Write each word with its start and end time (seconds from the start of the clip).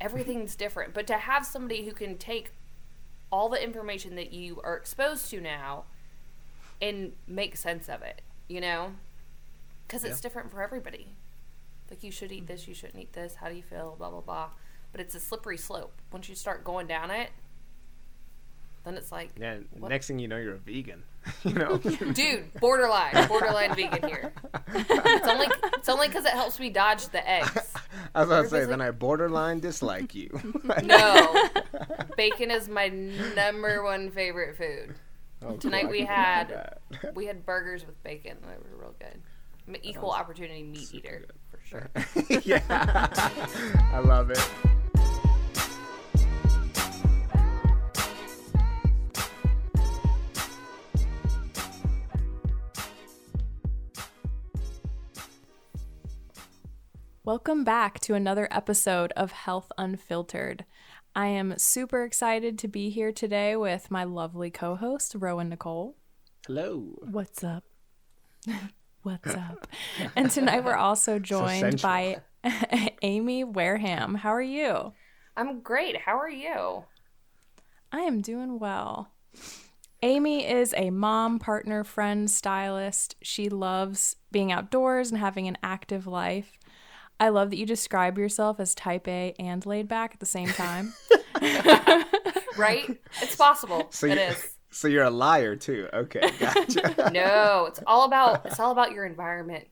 everything's 0.00 0.54
different. 0.56 0.94
But 0.94 1.06
to 1.08 1.14
have 1.14 1.44
somebody 1.46 1.84
who 1.84 1.92
can 1.92 2.16
take 2.18 2.52
all 3.32 3.48
the 3.48 3.62
information 3.62 4.14
that 4.16 4.32
you 4.32 4.60
are 4.62 4.76
exposed 4.76 5.30
to 5.30 5.40
now 5.40 5.84
and 6.80 7.12
make 7.26 7.56
sense 7.56 7.88
of 7.88 8.02
it, 8.02 8.22
you 8.48 8.60
know? 8.60 8.92
Because 9.86 10.04
it's 10.04 10.18
Yeah. 10.18 10.22
different 10.22 10.50
for 10.50 10.62
everybody. 10.62 11.14
Like, 11.90 12.02
you 12.02 12.10
should 12.10 12.32
eat 12.32 12.46
this, 12.46 12.66
you 12.68 12.74
shouldn't 12.74 13.00
eat 13.02 13.12
this, 13.12 13.36
how 13.36 13.48
do 13.48 13.54
you 13.54 13.62
feel, 13.62 13.94
blah, 13.96 14.10
blah, 14.10 14.20
blah. 14.20 14.48
But 14.92 15.00
it's 15.00 15.14
a 15.14 15.20
slippery 15.20 15.56
slope. 15.56 15.92
Once 16.12 16.28
you 16.28 16.34
start 16.34 16.64
going 16.64 16.86
down 16.86 17.10
it, 17.10 17.30
then 18.84 18.94
it's 18.96 19.10
like, 19.10 19.30
Yeah. 19.36 19.58
What? 19.72 19.88
Next 19.88 20.06
thing 20.06 20.18
you 20.18 20.28
know, 20.28 20.36
you're 20.36 20.54
a 20.54 20.58
vegan. 20.58 21.02
you 21.44 21.54
know. 21.54 21.76
dude, 22.12 22.52
borderline, 22.60 23.26
borderline 23.28 23.74
vegan 23.74 24.08
here. 24.08 24.32
It's 24.68 25.26
only 25.28 25.46
it's 25.74 25.88
only 25.88 26.08
because 26.08 26.24
it 26.24 26.32
helps 26.32 26.60
me 26.60 26.70
dodge 26.70 27.08
the 27.08 27.28
eggs. 27.28 27.72
I 28.14 28.20
was 28.20 28.28
about 28.28 28.42
to 28.42 28.48
say, 28.48 28.56
Everybody's 28.58 28.68
then 28.68 28.80
I 28.80 28.90
borderline 28.90 29.60
dislike 29.60 30.14
you. 30.14 30.30
No, 30.84 31.48
bacon 32.16 32.50
is 32.50 32.68
my 32.68 32.88
number 32.88 33.82
one 33.82 34.10
favorite 34.10 34.56
food. 34.56 34.94
Oh, 35.42 35.56
Tonight 35.56 35.82
cool. 35.82 35.90
We 35.90 36.04
had 36.04 36.78
we 37.14 37.26
had 37.26 37.44
burgers 37.44 37.86
with 37.86 38.02
bacon. 38.02 38.38
They 38.42 38.48
were 38.48 38.80
real 38.80 38.94
good. 38.98 39.20
I'm 39.68 39.74
an 39.74 39.84
equal 39.84 40.10
opportunity 40.10 40.62
meat 40.62 40.94
eater 40.94 41.26
for 41.50 41.60
sure. 41.64 41.90
yeah. 42.42 42.62
I 43.92 43.98
love 43.98 44.30
it. 44.30 44.50
Welcome 57.26 57.64
back 57.64 57.98
to 58.02 58.14
another 58.14 58.46
episode 58.52 59.12
of 59.16 59.32
Health 59.32 59.72
Unfiltered. 59.76 60.64
I 61.12 61.26
am 61.26 61.58
super 61.58 62.04
excited 62.04 62.56
to 62.60 62.68
be 62.68 62.88
here 62.88 63.10
today 63.10 63.56
with 63.56 63.90
my 63.90 64.04
lovely 64.04 64.48
co 64.48 64.76
host, 64.76 65.12
Rowan 65.18 65.48
Nicole. 65.48 65.96
Hello. 66.46 66.96
What's 67.02 67.42
up? 67.42 67.64
What's 69.02 69.26
up? 69.34 69.66
And 70.14 70.30
tonight 70.30 70.64
we're 70.64 70.76
also 70.76 71.18
joined 71.18 71.80
sensual. 71.80 71.90
by 71.90 72.20
Amy 73.02 73.42
Wareham. 73.42 74.14
How 74.14 74.30
are 74.30 74.40
you? 74.40 74.92
I'm 75.36 75.62
great. 75.62 76.02
How 76.02 76.16
are 76.16 76.30
you? 76.30 76.84
I 77.90 78.02
am 78.02 78.20
doing 78.20 78.60
well. 78.60 79.10
Amy 80.00 80.46
is 80.46 80.72
a 80.76 80.90
mom, 80.90 81.40
partner, 81.40 81.82
friend, 81.82 82.30
stylist. 82.30 83.16
She 83.20 83.48
loves 83.48 84.14
being 84.30 84.52
outdoors 84.52 85.10
and 85.10 85.18
having 85.18 85.48
an 85.48 85.58
active 85.60 86.06
life. 86.06 86.52
I 87.18 87.30
love 87.30 87.50
that 87.50 87.56
you 87.56 87.66
describe 87.66 88.18
yourself 88.18 88.60
as 88.60 88.74
type 88.74 89.08
A 89.08 89.34
and 89.38 89.64
laid 89.64 89.88
back 89.88 90.12
at 90.14 90.20
the 90.20 90.26
same 90.26 90.48
time. 90.48 90.94
Right? 92.56 92.98
It's 93.20 93.36
possible. 93.36 93.86
So 93.90 94.06
it 94.06 94.16
you- 94.16 94.20
is. 94.20 94.52
So 94.70 94.88
you're 94.88 95.04
a 95.04 95.10
liar 95.10 95.56
too. 95.56 95.88
Okay, 95.90 96.20
gotcha. 96.38 97.10
No, 97.10 97.64
it's 97.66 97.80
all 97.86 98.04
about 98.04 98.44
it's 98.44 98.60
all 98.60 98.72
about 98.72 98.92
your 98.92 99.06
environment. 99.06 99.66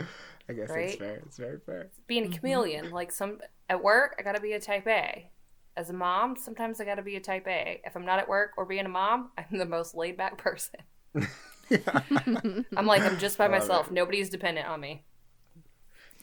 I 0.00 0.52
guess 0.52 0.68
Right? 0.68 0.88
it's 0.88 0.96
fair. 0.96 1.22
It's 1.26 1.36
very 1.36 1.58
fair. 1.64 1.90
Being 2.08 2.24
a 2.24 2.26
mm-hmm. 2.26 2.36
chameleon. 2.38 2.90
Like 2.90 3.12
some 3.12 3.38
at 3.68 3.84
work, 3.84 4.16
I 4.18 4.22
gotta 4.22 4.40
be 4.40 4.54
a 4.54 4.60
type 4.60 4.88
A. 4.88 5.30
As 5.76 5.90
a 5.90 5.92
mom, 5.92 6.36
sometimes 6.36 6.80
I 6.80 6.84
gotta 6.84 7.02
be 7.02 7.14
a 7.14 7.20
type 7.20 7.46
A. 7.46 7.80
If 7.84 7.94
I'm 7.94 8.04
not 8.04 8.18
at 8.18 8.28
work 8.28 8.52
or 8.56 8.64
being 8.64 8.84
a 8.84 8.88
mom, 8.88 9.30
I'm 9.38 9.58
the 9.58 9.66
most 9.66 9.94
laid 9.94 10.16
back 10.16 10.38
person. 10.38 10.80
I'm 11.14 12.86
like 12.86 13.02
I'm 13.02 13.18
just 13.18 13.38
by 13.38 13.46
myself. 13.46 13.88
it. 13.88 13.92
Nobody's 13.92 14.28
dependent 14.28 14.66
on 14.66 14.80
me. 14.80 15.04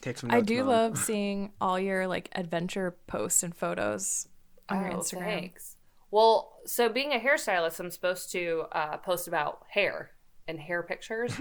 Take 0.00 0.18
some. 0.18 0.30
I 0.30 0.40
do 0.40 0.58
Mom. 0.58 0.66
love 0.68 0.98
seeing 1.06 1.52
all 1.60 1.78
your 1.78 2.06
like 2.06 2.28
adventure 2.34 2.96
posts 3.06 3.42
and 3.42 3.54
photos 3.54 4.28
on 4.68 4.80
your 4.84 4.92
Oh, 4.94 4.96
Instagram. 4.98 5.24
thanks. 5.24 5.76
Well, 6.10 6.58
so 6.66 6.88
being 6.88 7.12
a 7.12 7.18
hairstylist, 7.18 7.78
I'm 7.78 7.90
supposed 7.90 8.32
to 8.32 8.64
uh, 8.72 8.96
post 8.96 9.28
about 9.28 9.64
hair 9.70 10.10
and 10.48 10.58
hair 10.58 10.82
pictures. 10.82 11.32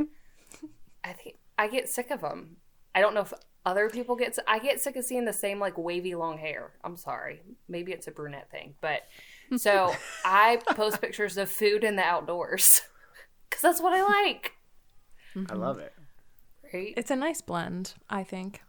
I 1.03 1.13
think 1.13 1.37
I 1.57 1.67
get 1.67 1.89
sick 1.89 2.11
of 2.11 2.21
them. 2.21 2.57
I 2.93 3.01
don't 3.01 3.13
know 3.13 3.21
if 3.21 3.33
other 3.65 3.89
people 3.89 4.15
get. 4.15 4.37
I 4.47 4.59
get 4.59 4.79
sick 4.79 4.95
of 4.95 5.05
seeing 5.05 5.25
the 5.25 5.33
same 5.33 5.59
like 5.59 5.77
wavy 5.77 6.13
long 6.15 6.37
hair. 6.37 6.71
I'm 6.83 6.97
sorry. 6.97 7.41
Maybe 7.67 7.91
it's 7.93 8.07
a 8.07 8.11
brunette 8.11 8.51
thing, 8.51 8.75
but 8.81 9.01
so 9.57 9.95
I 10.25 10.59
post 10.75 11.01
pictures 11.01 11.37
of 11.37 11.49
food 11.49 11.83
in 11.83 11.95
the 11.95 12.03
outdoors 12.03 12.81
because 13.49 13.61
that's 13.61 13.81
what 13.81 13.93
I 13.93 14.01
like. 14.03 14.53
I 15.49 15.53
love 15.55 15.79
it. 15.79 15.93
Right? 16.73 16.93
It's 16.97 17.11
a 17.11 17.15
nice 17.15 17.41
blend, 17.41 17.93
I 18.09 18.23
think. 18.23 18.61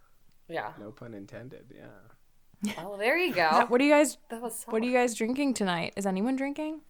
Yeah. 0.48 0.72
No 0.80 0.90
pun 0.90 1.14
intended. 1.14 1.72
Yeah. 1.74 2.74
Oh, 2.78 2.96
there 2.96 3.16
you 3.16 3.32
go. 3.34 3.64
What 3.68 3.80
are 3.80 3.84
you 3.84 3.90
guys 3.92 4.18
That 4.28 4.42
was 4.42 4.64
what 4.68 4.82
are 4.82 4.86
you 4.86 4.92
guys 4.92 5.14
drinking 5.14 5.54
tonight? 5.54 5.94
Is 5.96 6.06
anyone 6.06 6.36
drinking? 6.36 6.80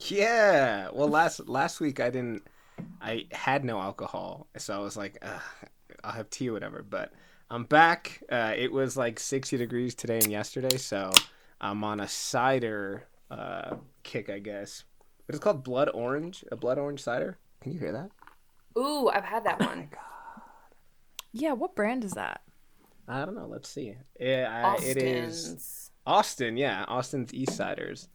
Yeah. 0.00 0.88
Well, 0.92 1.08
last 1.08 1.48
last 1.48 1.80
week 1.80 2.00
I 2.00 2.10
didn't. 2.10 2.46
I 3.00 3.26
had 3.30 3.64
no 3.64 3.80
alcohol, 3.80 4.48
so 4.56 4.74
I 4.74 4.78
was 4.78 4.96
like, 4.96 5.18
Ugh, 5.22 5.40
I'll 6.02 6.12
have 6.12 6.28
tea 6.30 6.48
or 6.48 6.52
whatever. 6.52 6.82
But 6.82 7.12
I'm 7.50 7.64
back. 7.64 8.22
Uh, 8.30 8.52
it 8.56 8.72
was 8.72 8.96
like 8.96 9.20
60 9.20 9.56
degrees 9.56 9.94
today 9.94 10.18
and 10.18 10.30
yesterday, 10.30 10.76
so 10.76 11.12
I'm 11.60 11.84
on 11.84 12.00
a 12.00 12.08
cider 12.08 13.06
uh, 13.30 13.76
kick, 14.02 14.28
I 14.28 14.40
guess. 14.40 14.84
But 15.26 15.36
it's 15.36 15.44
called 15.44 15.62
Blood 15.62 15.90
Orange, 15.94 16.44
a 16.50 16.56
blood 16.56 16.78
orange 16.78 17.02
cider. 17.02 17.38
Can 17.60 17.72
you 17.72 17.78
hear 17.78 17.92
that? 17.92 18.10
Ooh, 18.76 19.08
I've 19.08 19.24
had 19.24 19.44
that 19.44 19.60
one. 19.60 19.88
Yeah, 21.32 21.52
what 21.52 21.74
brand 21.74 22.04
is 22.04 22.12
that? 22.12 22.42
I 23.08 23.24
don't 23.24 23.34
know. 23.34 23.46
Let's 23.46 23.68
see. 23.68 23.94
Yeah, 24.18 24.76
I, 24.78 24.82
it 24.82 24.96
is 24.96 25.90
Austin. 26.06 26.56
Yeah, 26.56 26.84
Austin's 26.88 27.32
Eastciders. 27.32 28.08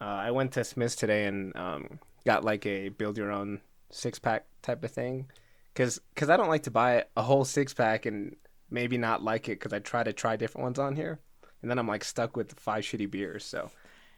Uh, 0.00 0.04
I 0.04 0.30
went 0.30 0.52
to 0.52 0.64
Smith's 0.64 0.94
today 0.94 1.24
and 1.26 1.56
um, 1.56 1.98
got 2.24 2.44
like 2.44 2.64
a 2.66 2.90
build 2.90 3.18
your 3.18 3.32
own 3.32 3.60
six 3.90 4.18
pack 4.18 4.46
type 4.62 4.84
of 4.84 4.92
thing, 4.92 5.26
because 5.74 6.00
cause 6.14 6.30
I 6.30 6.36
don't 6.36 6.48
like 6.48 6.64
to 6.64 6.70
buy 6.70 7.04
a 7.16 7.22
whole 7.22 7.44
six 7.44 7.74
pack 7.74 8.06
and 8.06 8.36
maybe 8.70 8.98
not 8.98 9.24
like 9.24 9.48
it 9.48 9.58
because 9.58 9.72
I 9.72 9.80
try 9.80 10.04
to 10.04 10.12
try 10.12 10.36
different 10.36 10.62
ones 10.62 10.78
on 10.78 10.94
here, 10.94 11.18
and 11.62 11.70
then 11.70 11.78
I'm 11.78 11.88
like 11.88 12.04
stuck 12.04 12.36
with 12.36 12.58
five 12.58 12.84
shitty 12.84 13.10
beers. 13.10 13.44
So. 13.44 13.70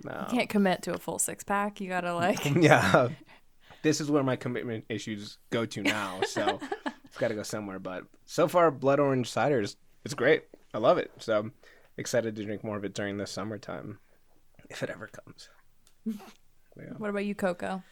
You 0.02 0.10
can't 0.30 0.48
commit 0.48 0.80
to 0.84 0.94
a 0.94 0.98
full 0.98 1.18
six 1.18 1.44
pack. 1.44 1.78
You 1.78 1.88
gotta 1.88 2.14
like 2.14 2.42
yeah 2.56 3.08
this 3.82 4.00
is 4.00 4.10
where 4.10 4.22
my 4.22 4.36
commitment 4.36 4.84
issues 4.88 5.38
go 5.50 5.64
to 5.66 5.82
now 5.82 6.20
so 6.26 6.58
it's 7.04 7.18
got 7.18 7.28
to 7.28 7.34
go 7.34 7.42
somewhere 7.42 7.78
but 7.78 8.04
so 8.26 8.48
far 8.48 8.70
blood 8.70 9.00
orange 9.00 9.30
cider 9.30 9.60
is 9.60 9.76
it's 10.04 10.14
great 10.14 10.44
i 10.74 10.78
love 10.78 10.98
it 10.98 11.10
so 11.18 11.38
I'm 11.38 11.52
excited 11.96 12.36
to 12.36 12.44
drink 12.44 12.64
more 12.64 12.76
of 12.76 12.84
it 12.84 12.94
during 12.94 13.16
the 13.16 13.26
summertime 13.26 13.98
if 14.68 14.82
it 14.82 14.90
ever 14.90 15.08
comes 15.08 15.48
yeah. 16.06 16.94
what 16.98 17.10
about 17.10 17.24
you, 17.24 17.34
Coco? 17.34 17.82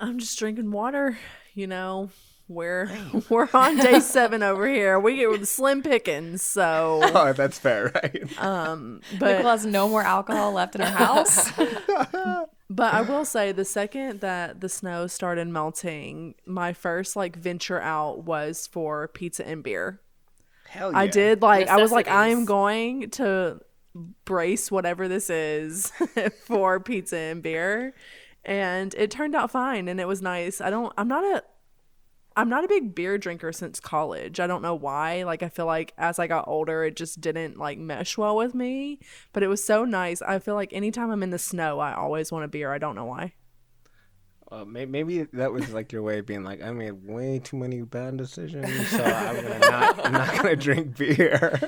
I'm 0.00 0.18
just 0.18 0.38
drinking 0.38 0.70
water. 0.70 1.18
You 1.54 1.66
know, 1.66 2.10
we're 2.48 2.90
we're 3.28 3.48
on 3.54 3.76
day 3.76 4.00
seven 4.00 4.42
over 4.42 4.66
here. 4.68 4.98
We 4.98 5.16
get 5.16 5.46
slim 5.46 5.82
pickings, 5.82 6.42
so 6.42 7.00
oh 7.02 7.32
that's 7.32 7.58
fair 7.58 7.92
right 7.94 8.38
um. 8.42 9.00
Nicole 9.12 9.28
But 9.28 9.44
has 9.44 9.66
no 9.66 9.88
more 9.88 10.02
alcohol 10.02 10.52
left 10.52 10.74
in 10.74 10.82
her 10.82 10.86
house. 10.90 11.50
But 12.70 12.94
I 12.94 13.02
will 13.02 13.24
say, 13.24 13.52
the 13.52 13.64
second 13.64 14.20
that 14.20 14.60
the 14.60 14.68
snow 14.68 15.06
started 15.06 15.48
melting, 15.48 16.34
my 16.46 16.72
first 16.72 17.14
like 17.16 17.36
venture 17.36 17.80
out 17.80 18.24
was 18.24 18.66
for 18.66 19.08
pizza 19.08 19.46
and 19.46 19.62
beer. 19.62 20.00
hell 20.68 20.92
yeah 20.92 20.98
I 20.98 21.06
did 21.06 21.42
like 21.42 21.68
I 21.68 21.76
was 21.76 21.92
like 21.92 22.08
I 22.08 22.28
am 22.28 22.44
going 22.44 23.10
to 23.10 23.60
brace 24.24 24.70
whatever 24.70 25.08
this 25.08 25.30
is 25.30 25.92
for 26.44 26.80
pizza 26.80 27.16
and 27.16 27.42
beer 27.42 27.94
and 28.44 28.94
it 28.94 29.10
turned 29.10 29.34
out 29.34 29.50
fine 29.50 29.88
and 29.88 30.00
it 30.00 30.08
was 30.08 30.20
nice. 30.22 30.60
I 30.60 30.70
don't 30.70 30.92
I'm 30.98 31.08
not 31.08 31.24
a 31.24 31.44
I'm 32.36 32.48
not 32.48 32.64
a 32.64 32.68
big 32.68 32.94
beer 32.94 33.16
drinker 33.16 33.52
since 33.52 33.78
college. 33.78 34.40
I 34.40 34.46
don't 34.46 34.62
know 34.62 34.74
why. 34.74 35.22
Like 35.22 35.42
I 35.42 35.48
feel 35.48 35.66
like 35.66 35.92
as 35.96 36.18
I 36.18 36.26
got 36.26 36.48
older 36.48 36.84
it 36.84 36.96
just 36.96 37.20
didn't 37.20 37.58
like 37.58 37.78
mesh 37.78 38.18
well 38.18 38.36
with 38.36 38.54
me, 38.54 38.98
but 39.32 39.42
it 39.42 39.48
was 39.48 39.62
so 39.62 39.84
nice. 39.84 40.20
I 40.20 40.38
feel 40.40 40.54
like 40.54 40.72
anytime 40.72 41.10
I'm 41.10 41.22
in 41.22 41.30
the 41.30 41.38
snow 41.38 41.78
I 41.78 41.94
always 41.94 42.32
want 42.32 42.44
a 42.44 42.48
beer. 42.48 42.72
I 42.72 42.78
don't 42.78 42.96
know 42.96 43.04
why. 43.04 43.34
Uh, 44.54 44.64
may- 44.64 44.86
maybe 44.86 45.24
that 45.32 45.52
was 45.52 45.72
like 45.72 45.90
your 45.92 46.02
way 46.02 46.18
of 46.20 46.26
being 46.26 46.44
like 46.44 46.62
i 46.62 46.70
made 46.70 46.92
way 47.04 47.40
too 47.42 47.56
many 47.56 47.82
bad 47.82 48.16
decisions 48.16 48.88
so 48.88 49.02
i'm 49.04 49.34
gonna 49.36 49.58
not 49.58 50.06
i'm 50.06 50.12
not 50.12 50.34
gonna 50.36 50.56
drink 50.56 50.96
beer 50.96 51.60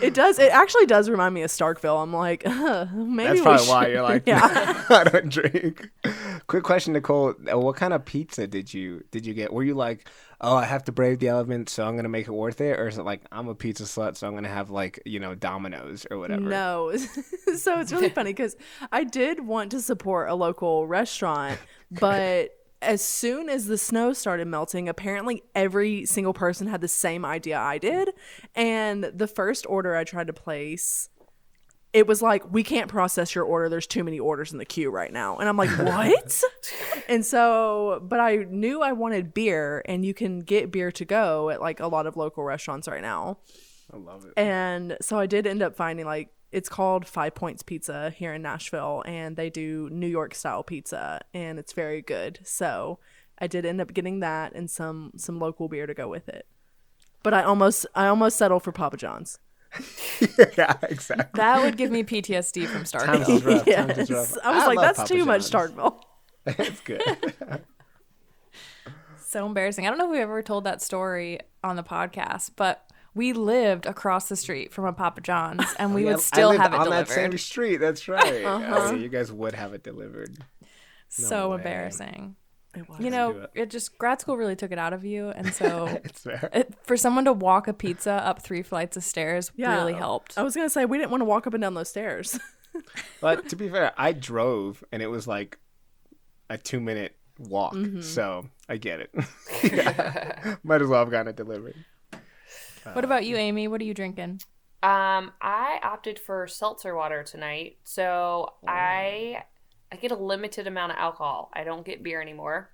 It 0.00 0.14
does 0.14 0.38
it 0.38 0.50
actually 0.52 0.86
does 0.86 1.08
remind 1.10 1.34
me 1.34 1.42
of 1.42 1.50
Starkville. 1.50 2.02
I'm 2.02 2.12
like, 2.14 2.46
uh, 2.46 2.86
maybe 2.94 3.40
That's 3.40 3.42
probably 3.42 3.68
why 3.68 3.86
you're 3.88 4.02
like, 4.02 4.22
yeah. 4.26 4.84
I 4.88 5.04
don't 5.04 5.28
drink. 5.28 5.90
Quick 6.46 6.62
question, 6.64 6.92
Nicole. 6.94 7.34
Uh, 7.52 7.58
What 7.58 7.76
kind 7.76 7.92
of 7.92 8.04
pizza 8.04 8.46
did 8.46 8.72
you 8.72 9.04
did 9.10 9.26
you 9.26 9.34
get? 9.34 9.52
Were 9.52 9.62
you 9.64 9.74
like, 9.74 10.08
oh, 10.40 10.56
I 10.56 10.64
have 10.64 10.84
to 10.84 10.92
brave 10.92 11.18
the 11.18 11.28
elements, 11.28 11.72
so 11.72 11.86
I'm 11.86 11.96
gonna 11.96 12.08
make 12.08 12.26
it 12.26 12.32
worth 12.32 12.60
it, 12.60 12.78
or 12.78 12.88
is 12.88 12.98
it 12.98 13.02
like 13.02 13.22
I'm 13.32 13.48
a 13.48 13.54
pizza 13.54 13.84
slut, 13.84 14.16
so 14.16 14.26
I'm 14.26 14.34
gonna 14.34 14.48
have 14.48 14.70
like 14.70 15.00
you 15.04 15.20
know 15.20 15.34
Domino's 15.34 16.06
or 16.10 16.18
whatever? 16.18 16.42
No. 16.42 16.96
so 17.56 17.80
it's 17.80 17.92
really 17.92 18.10
funny 18.10 18.30
because 18.30 18.56
I 18.92 19.04
did 19.04 19.40
want 19.40 19.70
to 19.72 19.80
support 19.80 20.28
a 20.28 20.34
local 20.34 20.86
restaurant, 20.86 21.58
but 21.90 22.50
as 22.84 23.02
soon 23.02 23.48
as 23.48 23.66
the 23.66 23.78
snow 23.78 24.12
started 24.12 24.46
melting, 24.46 24.88
apparently 24.88 25.42
every 25.54 26.04
single 26.04 26.34
person 26.34 26.66
had 26.66 26.80
the 26.80 26.88
same 26.88 27.24
idea 27.24 27.58
I 27.58 27.78
did. 27.78 28.10
And 28.54 29.04
the 29.04 29.26
first 29.26 29.66
order 29.68 29.96
I 29.96 30.04
tried 30.04 30.26
to 30.26 30.32
place, 30.32 31.08
it 31.94 32.08
was 32.08 32.20
like 32.20 32.52
we 32.52 32.64
can't 32.64 32.88
process 32.88 33.34
your 33.36 33.44
order. 33.44 33.68
There's 33.68 33.86
too 33.86 34.02
many 34.02 34.18
orders 34.18 34.52
in 34.52 34.58
the 34.58 34.64
queue 34.64 34.90
right 34.90 35.12
now. 35.12 35.38
And 35.38 35.48
i'm 35.48 35.56
like 35.56 35.70
what? 35.78 36.42
And 37.08 37.24
so 37.24 38.00
but 38.02 38.20
i 38.20 38.36
knew 38.48 38.82
i 38.82 38.92
wanted 38.92 39.32
beer 39.32 39.82
and 39.86 40.04
you 40.04 40.12
can 40.12 40.40
get 40.40 40.70
beer 40.72 40.90
to 40.92 41.04
go 41.04 41.50
at 41.50 41.60
like 41.60 41.80
a 41.80 41.86
lot 41.86 42.06
of 42.06 42.16
local 42.16 42.42
restaurants 42.42 42.88
right 42.88 43.02
now. 43.02 43.38
I 43.92 43.96
love 43.98 44.24
it. 44.24 44.32
and 44.36 44.96
so 45.00 45.18
i 45.18 45.26
did 45.26 45.46
end 45.46 45.62
up 45.62 45.76
finding 45.76 46.04
like 46.04 46.30
it's 46.50 46.68
called 46.68 47.06
five 47.06 47.34
points 47.34 47.62
pizza 47.62 48.10
here 48.10 48.32
in 48.32 48.42
nashville 48.42 49.02
and 49.06 49.36
they 49.36 49.50
do 49.50 49.88
new 49.92 50.06
york 50.06 50.34
style 50.34 50.62
pizza 50.62 51.20
and 51.32 51.58
it's 51.58 51.72
very 51.72 52.02
good. 52.02 52.40
So 52.42 52.98
i 53.38 53.46
did 53.46 53.64
end 53.64 53.80
up 53.80 53.92
getting 53.92 54.20
that 54.20 54.54
and 54.54 54.68
some 54.70 55.12
some 55.16 55.38
local 55.38 55.68
beer 55.68 55.86
to 55.86 55.94
go 55.94 56.08
with 56.08 56.28
it. 56.28 56.46
But 57.22 57.34
i 57.34 57.42
almost 57.42 57.86
i 57.94 58.06
almost 58.06 58.36
settled 58.36 58.62
for 58.64 58.72
papa 58.72 58.96
john's 58.96 59.38
yeah, 60.56 60.76
exactly. 60.82 61.30
That 61.34 61.62
would 61.62 61.76
give 61.76 61.90
me 61.90 62.04
PTSD 62.04 62.66
from 62.66 62.84
Times 62.84 63.26
Starkville. 63.26 63.44
rough. 63.44 63.66
yes. 63.66 63.86
Times 63.86 63.98
is 63.98 64.10
rough. 64.10 64.36
I 64.44 64.56
was 64.56 64.66
like, 64.66 64.78
that's 64.78 64.98
Papa 64.98 65.08
too 65.12 65.24
much 65.24 65.50
John's. 65.50 65.72
Starkville. 65.72 66.00
it's 66.46 66.80
good. 66.80 67.02
so 69.18 69.46
embarrassing. 69.46 69.86
I 69.86 69.90
don't 69.90 69.98
know 69.98 70.06
if 70.06 70.12
we 70.12 70.20
ever 70.20 70.42
told 70.42 70.64
that 70.64 70.82
story 70.82 71.40
on 71.62 71.76
the 71.76 71.82
podcast, 71.82 72.52
but 72.56 72.84
we 73.14 73.32
lived 73.32 73.86
across 73.86 74.28
the 74.28 74.36
street 74.36 74.72
from 74.72 74.84
a 74.84 74.92
Papa 74.92 75.20
John's 75.20 75.64
and 75.78 75.94
we 75.94 76.04
Yeah, 76.04 76.12
would 76.12 76.20
still 76.20 76.50
I 76.50 76.56
have 76.56 76.74
it 76.74 76.80
on 76.80 76.90
that 76.90 77.08
same 77.08 77.36
street. 77.38 77.76
That's 77.78 78.08
right. 78.08 78.44
Uh-huh. 78.44 78.74
Oh, 78.76 78.94
you 78.94 79.08
guys 79.08 79.32
would 79.32 79.54
have 79.54 79.72
it 79.74 79.82
delivered. 79.82 80.36
so 81.08 81.50
way. 81.50 81.56
embarrassing. 81.56 82.36
It 82.76 82.88
was. 82.88 83.00
You 83.00 83.10
know, 83.10 83.30
it. 83.30 83.50
it 83.54 83.70
just 83.70 83.98
grad 83.98 84.20
school 84.20 84.36
really 84.36 84.56
took 84.56 84.72
it 84.72 84.78
out 84.78 84.92
of 84.92 85.04
you, 85.04 85.28
and 85.30 85.52
so 85.52 85.86
It's 86.04 86.22
fair. 86.22 86.50
it, 86.52 86.74
for 86.82 86.96
someone 86.96 87.24
to 87.24 87.32
walk 87.32 87.68
a 87.68 87.72
pizza 87.72 88.12
up 88.12 88.42
three 88.42 88.62
flights 88.62 88.96
of 88.96 89.04
stairs 89.04 89.50
yeah, 89.56 89.74
really 89.76 89.94
helped. 89.94 90.36
I 90.38 90.42
was 90.42 90.54
gonna 90.54 90.70
say 90.70 90.84
we 90.84 90.98
didn't 90.98 91.10
want 91.10 91.20
to 91.20 91.26
walk 91.26 91.46
up 91.46 91.54
and 91.54 91.62
down 91.62 91.74
those 91.74 91.88
stairs. 91.88 92.38
But 93.20 93.50
to 93.50 93.56
be 93.56 93.68
fair, 93.68 93.92
I 93.96 94.12
drove 94.12 94.82
and 94.90 95.00
it 95.00 95.06
was 95.06 95.28
like 95.28 95.58
a 96.50 96.58
two 96.58 96.80
minute 96.80 97.14
walk. 97.38 97.74
Mm-hmm. 97.74 98.00
So 98.00 98.48
I 98.68 98.78
get 98.78 98.98
it. 98.98 99.14
Yeah. 99.62 100.56
Might 100.64 100.82
as 100.82 100.88
well 100.88 100.98
have 100.98 101.10
gotten 101.10 101.28
it 101.28 101.36
delivered. 101.36 101.76
What 102.92 103.04
about 103.04 103.24
you, 103.24 103.36
Amy? 103.36 103.68
What 103.68 103.80
are 103.80 103.84
you 103.84 103.94
drinking? 103.94 104.40
Um, 104.82 105.32
I 105.40 105.78
opted 105.82 106.18
for 106.18 106.46
seltzer 106.46 106.94
water 106.94 107.22
tonight, 107.22 107.78
so 107.84 108.54
I 108.66 109.44
I 109.94 109.96
get 109.96 110.10
a 110.10 110.16
limited 110.16 110.66
amount 110.66 110.90
of 110.90 110.98
alcohol. 110.98 111.50
I 111.52 111.62
don't 111.62 111.86
get 111.86 112.02
beer 112.02 112.20
anymore. 112.20 112.70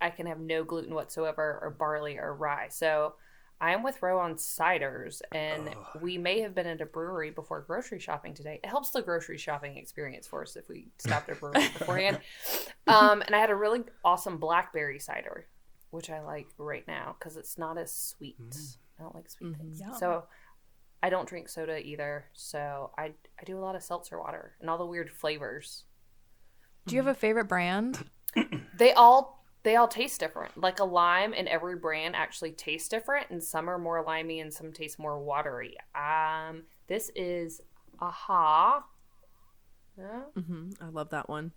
I 0.00 0.10
can 0.10 0.26
have 0.26 0.40
no 0.40 0.64
gluten 0.64 0.92
whatsoever, 0.92 1.60
or 1.62 1.70
barley, 1.70 2.18
or 2.18 2.34
rye. 2.34 2.66
So 2.68 3.14
I 3.60 3.70
am 3.70 3.84
with 3.84 4.02
Ro 4.02 4.18
on 4.18 4.34
ciders, 4.34 5.22
and 5.30 5.72
we 6.00 6.18
may 6.18 6.40
have 6.40 6.52
been 6.52 6.66
at 6.66 6.80
a 6.80 6.86
brewery 6.86 7.30
before 7.30 7.60
grocery 7.60 8.00
shopping 8.00 8.34
today. 8.34 8.58
It 8.64 8.68
helps 8.68 8.90
the 8.90 9.02
grocery 9.02 9.38
shopping 9.38 9.76
experience 9.76 10.26
for 10.26 10.42
us 10.42 10.56
if 10.56 10.68
we 10.68 10.88
stopped 10.98 11.28
at 11.28 11.36
a 11.36 11.38
brewery 11.38 11.68
beforehand. 11.78 12.18
Um, 12.88 13.22
and 13.22 13.36
I 13.36 13.38
had 13.38 13.50
a 13.50 13.54
really 13.54 13.84
awesome 14.04 14.38
blackberry 14.38 14.98
cider, 14.98 15.46
which 15.92 16.10
I 16.10 16.22
like 16.22 16.48
right 16.58 16.84
now 16.88 17.14
because 17.16 17.36
it's 17.36 17.56
not 17.56 17.78
as 17.78 17.94
sweet. 17.94 18.36
I 18.98 19.04
don't 19.04 19.14
like 19.14 19.30
sweet 19.30 19.56
things. 19.56 19.78
Yum. 19.78 19.94
So 19.96 20.24
I 21.04 21.08
don't 21.08 21.28
drink 21.28 21.48
soda 21.48 21.78
either, 21.78 22.24
so 22.32 22.90
I 22.98 23.12
I 23.40 23.44
do 23.44 23.56
a 23.56 23.60
lot 23.60 23.76
of 23.76 23.84
seltzer 23.84 24.18
water 24.18 24.56
and 24.60 24.68
all 24.68 24.78
the 24.78 24.86
weird 24.86 25.08
flavors. 25.08 25.84
Do 26.86 26.96
you 26.96 27.02
have 27.02 27.10
a 27.10 27.18
favorite 27.18 27.46
brand? 27.46 28.04
They 28.78 28.92
all 28.94 29.44
they 29.62 29.76
all 29.76 29.86
taste 29.86 30.18
different. 30.18 30.56
Like 30.56 30.80
a 30.80 30.84
lime 30.84 31.34
in 31.34 31.46
every 31.46 31.76
brand 31.76 32.16
actually 32.16 32.52
tastes 32.52 32.88
different, 32.88 33.28
and 33.30 33.42
some 33.44 33.68
are 33.68 33.78
more 33.78 34.02
limey 34.02 34.40
and 34.40 34.52
some 34.52 34.72
taste 34.72 34.98
more 34.98 35.18
watery. 35.20 35.76
Um, 35.94 36.62
this 36.88 37.10
is 37.14 37.60
AHA. 38.00 38.82
Yeah. 39.98 40.20
hmm 40.42 40.70
I 40.80 40.86
love 40.86 41.10
that 41.10 41.28
one. 41.28 41.52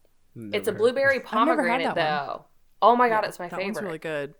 It's 0.54 0.68
a 0.68 0.74
blueberry 0.74 1.16
never 1.18 1.28
pomegranate 1.28 1.96
that 1.96 2.26
though. 2.28 2.46
Oh 2.82 2.96
my 2.96 3.08
god, 3.10 3.24
it's 3.24 3.40
my 3.40 3.48
that 3.48 3.62
one's 3.62 3.82
really 3.82 3.98
good. 3.98 4.36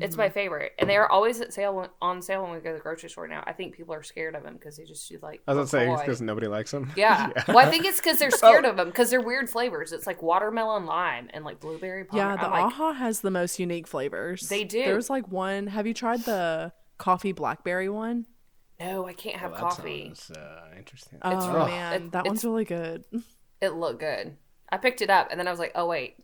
It's 0.00 0.16
my 0.16 0.28
favorite, 0.28 0.72
and 0.78 0.88
they're 0.88 1.10
always 1.10 1.40
at 1.40 1.52
sale 1.52 1.88
on 2.00 2.22
sale 2.22 2.42
when 2.42 2.52
we 2.52 2.58
go 2.60 2.70
to 2.70 2.76
the 2.76 2.82
grocery 2.82 3.10
store 3.10 3.26
now. 3.26 3.42
I 3.46 3.52
think 3.52 3.74
people 3.74 3.92
are 3.94 4.02
scared 4.04 4.36
of 4.36 4.42
them 4.44 4.54
because 4.54 4.76
they 4.76 4.84
just 4.84 5.08
do 5.08 5.18
like. 5.20 5.40
I 5.48 5.54
was 5.54 5.70
gonna 5.72 5.86
say 5.96 6.02
because 6.04 6.20
nobody 6.20 6.46
likes 6.46 6.70
them. 6.70 6.92
Yeah. 6.96 7.30
Well, 7.48 7.58
I 7.58 7.66
think 7.70 7.84
it's 7.84 7.98
because 8.00 8.18
they're 8.18 8.30
scared 8.42 8.64
of 8.64 8.76
them 8.76 8.86
because 8.88 9.10
they're 9.10 9.20
weird 9.20 9.50
flavors. 9.50 9.92
It's 9.92 10.06
like 10.06 10.22
watermelon 10.22 10.86
lime 10.86 11.28
and 11.32 11.44
like 11.44 11.58
blueberry. 11.60 12.06
Yeah, 12.12 12.36
the 12.36 12.44
I'm 12.44 12.50
like, 12.50 12.78
AHA 12.78 12.92
has 12.94 13.20
the 13.22 13.30
most 13.30 13.58
unique 13.58 13.86
flavors. 13.88 14.48
They 14.48 14.64
do. 14.64 14.84
There's 14.84 15.10
like 15.10 15.26
one. 15.28 15.66
Have 15.66 15.86
you 15.86 15.94
tried 15.94 16.20
the 16.24 16.72
coffee 16.98 17.32
blackberry 17.32 17.88
one? 17.88 18.26
no, 18.78 19.06
I 19.06 19.12
can't 19.12 19.36
have 19.36 19.50
Well, 19.52 19.60
that 19.60 19.76
coffee. 19.76 20.12
sounds, 20.14 20.30
uh, 20.38 20.68
interesting. 20.78 21.18
It's 21.24 21.44
oh 21.44 21.52
rough. 21.52 21.68
man, 21.68 21.92
It- 21.94 22.12
that 22.12 22.24
one's 22.26 22.44
really 22.44 22.64
good. 22.64 23.04
It 23.60 23.74
looked 23.74 24.00
good. 24.00 24.36
I 24.70 24.78
picked 24.78 25.02
it 25.02 25.10
up 25.10 25.28
and 25.30 25.38
then 25.38 25.46
I 25.46 25.50
was 25.50 25.60
like, 25.60 25.72
oh 25.74 25.86
wait, 25.86 26.16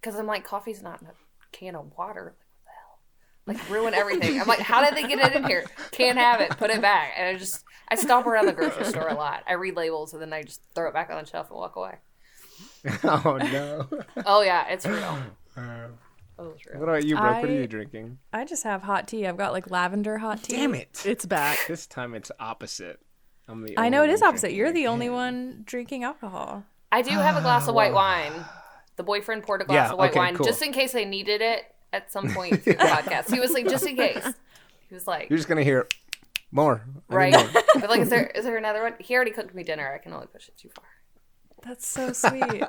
because 0.00 0.14
I'm 0.16 0.26
like, 0.28 0.44
coffee's 0.44 0.82
not 0.84 1.00
in 1.02 1.08
a 1.08 1.12
can 1.50 1.74
of 1.74 1.90
water. 1.98 2.36
Like, 3.46 3.58
what 3.58 3.68
the 3.68 3.74
hell? 3.74 3.74
Like 3.74 3.82
ruin 3.82 3.94
everything. 3.94 4.40
I'm 4.40 4.46
like, 4.48 4.58
how 4.60 4.84
did 4.84 4.94
they 4.96 5.06
get 5.08 5.18
it 5.30 5.36
in 5.36 5.44
here? 5.44 5.64
Can't 5.92 6.18
have 6.18 6.40
it. 6.40 6.50
Put 6.56 6.70
it 6.70 6.80
back. 6.80 7.12
And 7.16 7.28
I 7.28 7.38
just 7.38 7.64
I 7.88 7.94
stomp 7.94 8.26
around 8.26 8.46
the 8.46 8.52
grocery 8.52 8.84
store 8.92 9.08
a 9.08 9.14
lot. 9.14 9.42
I 9.46 9.54
read 9.54 9.76
labels 9.76 10.12
and 10.12 10.20
then 10.22 10.32
I 10.32 10.42
just 10.42 10.60
throw 10.74 10.88
it 10.88 10.94
back 10.94 11.10
on 11.10 11.22
the 11.22 11.28
shelf 11.28 11.48
and 11.50 11.56
walk 11.58 11.76
away. 11.76 11.94
oh 13.04 13.38
no. 13.40 13.88
Oh 14.24 14.42
yeah, 14.42 14.66
it's 14.68 14.86
real. 14.86 15.18
Uh, 15.56 15.88
Oh, 16.38 16.50
it's 16.50 16.66
what 16.66 16.74
real. 16.74 16.82
about 16.82 17.04
you, 17.06 17.16
Brooke? 17.16 17.36
What 17.40 17.44
are 17.48 17.52
you 17.54 17.66
drinking? 17.66 18.18
I 18.30 18.44
just 18.44 18.62
have 18.64 18.82
hot 18.82 19.08
tea. 19.08 19.26
I've 19.26 19.38
got 19.38 19.52
like 19.52 19.70
lavender 19.70 20.18
hot 20.18 20.42
tea. 20.42 20.54
Damn 20.56 20.74
it! 20.74 21.02
It's 21.06 21.24
back. 21.24 21.58
This 21.66 21.86
time 21.86 22.14
it's 22.14 22.30
opposite. 22.38 23.00
I'm 23.48 23.62
the 23.64 23.78
I 23.78 23.88
know 23.88 24.02
it 24.04 24.10
is 24.10 24.20
opposite. 24.20 24.52
You're 24.52 24.70
the 24.70 24.80
again. 24.82 24.92
only 24.92 25.08
one 25.08 25.62
drinking 25.64 26.04
alcohol. 26.04 26.64
I 26.92 27.00
do 27.00 27.10
have 27.10 27.36
a 27.38 27.40
glass 27.40 27.68
of 27.68 27.74
white 27.74 27.94
wine. 27.94 28.32
The 28.96 29.02
boyfriend 29.02 29.44
poured 29.44 29.62
a 29.62 29.64
glass 29.64 29.88
Yeah, 29.88 29.92
of 29.92 29.98
white 29.98 30.10
okay, 30.10 30.18
wine 30.18 30.36
cool. 30.36 30.44
just 30.44 30.60
in 30.60 30.72
case 30.72 30.92
they 30.92 31.06
needed 31.06 31.40
it 31.40 31.62
at 31.92 32.10
some 32.12 32.30
point 32.32 32.62
through 32.64 32.74
the 32.74 32.78
podcast. 32.84 33.32
He 33.32 33.40
was 33.40 33.52
like, 33.52 33.68
just 33.68 33.86
in 33.86 33.96
case. 33.96 34.24
He 34.88 34.94
was 34.94 35.06
like, 35.06 35.28
You're 35.30 35.36
just 35.38 35.48
gonna 35.48 35.62
hear 35.64 35.86
more. 36.52 36.82
I 37.10 37.14
right? 37.14 37.32
more. 37.32 37.62
but 37.80 37.90
like, 37.90 38.00
is 38.00 38.08
there 38.10 38.26
is 38.28 38.44
there 38.44 38.56
another 38.56 38.82
one? 38.82 38.94
He 39.00 39.14
already 39.14 39.30
cooked 39.32 39.54
me 39.54 39.62
dinner. 39.64 39.92
I 39.94 39.98
can 39.98 40.12
only 40.12 40.26
push 40.28 40.48
it 40.48 40.56
too 40.56 40.68
far. 40.74 40.84
That's 41.64 41.84
so 41.86 42.12
sweet. 42.12 42.62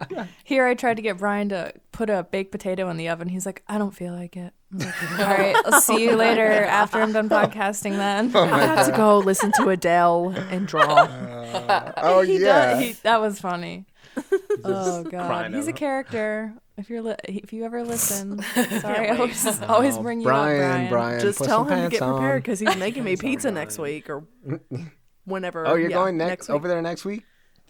Here, 0.43 0.65
I 0.65 0.73
tried 0.73 0.95
to 0.95 1.03
get 1.03 1.17
Brian 1.19 1.49
to 1.49 1.71
put 1.91 2.09
a 2.09 2.23
baked 2.23 2.51
potato 2.51 2.89
in 2.89 2.97
the 2.97 3.09
oven. 3.09 3.27
He's 3.27 3.45
like, 3.45 3.61
I 3.67 3.77
don't 3.77 3.91
feel 3.93 4.11
like 4.13 4.35
it. 4.35 4.53
I'm 4.73 4.79
like, 4.79 5.11
All 5.11 5.17
right, 5.37 5.55
I'll 5.65 5.81
see 5.81 6.03
you 6.03 6.15
later 6.15 6.47
after 6.63 6.99
I'm 6.99 7.11
done 7.13 7.29
podcasting 7.29 7.91
then. 7.97 8.31
Oh 8.33 8.43
I 8.43 8.59
have 8.61 8.87
to 8.87 8.93
go 8.93 9.19
listen 9.19 9.51
to 9.57 9.69
Adele 9.69 10.29
and 10.49 10.67
draw. 10.67 10.81
Uh, 11.03 11.91
oh 11.97 12.21
He 12.21 12.39
yeah. 12.39 12.71
does- 12.73 12.79
he- 12.79 12.91
that 13.03 13.21
was 13.21 13.39
funny. 13.39 13.85
oh 14.63 15.03
god, 15.03 15.53
he's 15.53 15.67
a 15.67 15.73
character. 15.73 16.53
If 16.77 16.89
you're 16.91 17.01
li- 17.01 17.15
if 17.23 17.51
you 17.53 17.65
ever 17.65 17.83
listen, 17.83 18.39
sorry, 18.81 19.09
I 19.09 19.15
always 19.15 19.61
always 19.63 19.97
bring 19.97 20.19
you 20.21 20.25
Brian, 20.27 20.61
up, 20.61 20.67
Brian. 20.69 20.89
Brian, 20.89 21.19
Just 21.21 21.43
tell 21.43 21.63
him 21.65 21.83
to 21.83 21.89
get 21.89 22.01
on. 22.03 22.13
prepared 22.17 22.43
because 22.43 22.59
he's 22.59 22.75
making 22.77 23.03
me 23.03 23.11
Pants 23.15 23.23
on, 23.23 23.29
pizza 23.31 23.51
next 23.51 23.79
week 23.79 24.09
or 24.09 24.23
whenever. 25.25 25.65
Oh, 25.67 25.73
you're 25.75 25.89
yeah, 25.89 25.95
going 25.95 26.17
next, 26.17 26.47
week. 26.49 26.55
over 26.55 26.67
there 26.67 26.81
next 26.81 27.03
week? 27.03 27.23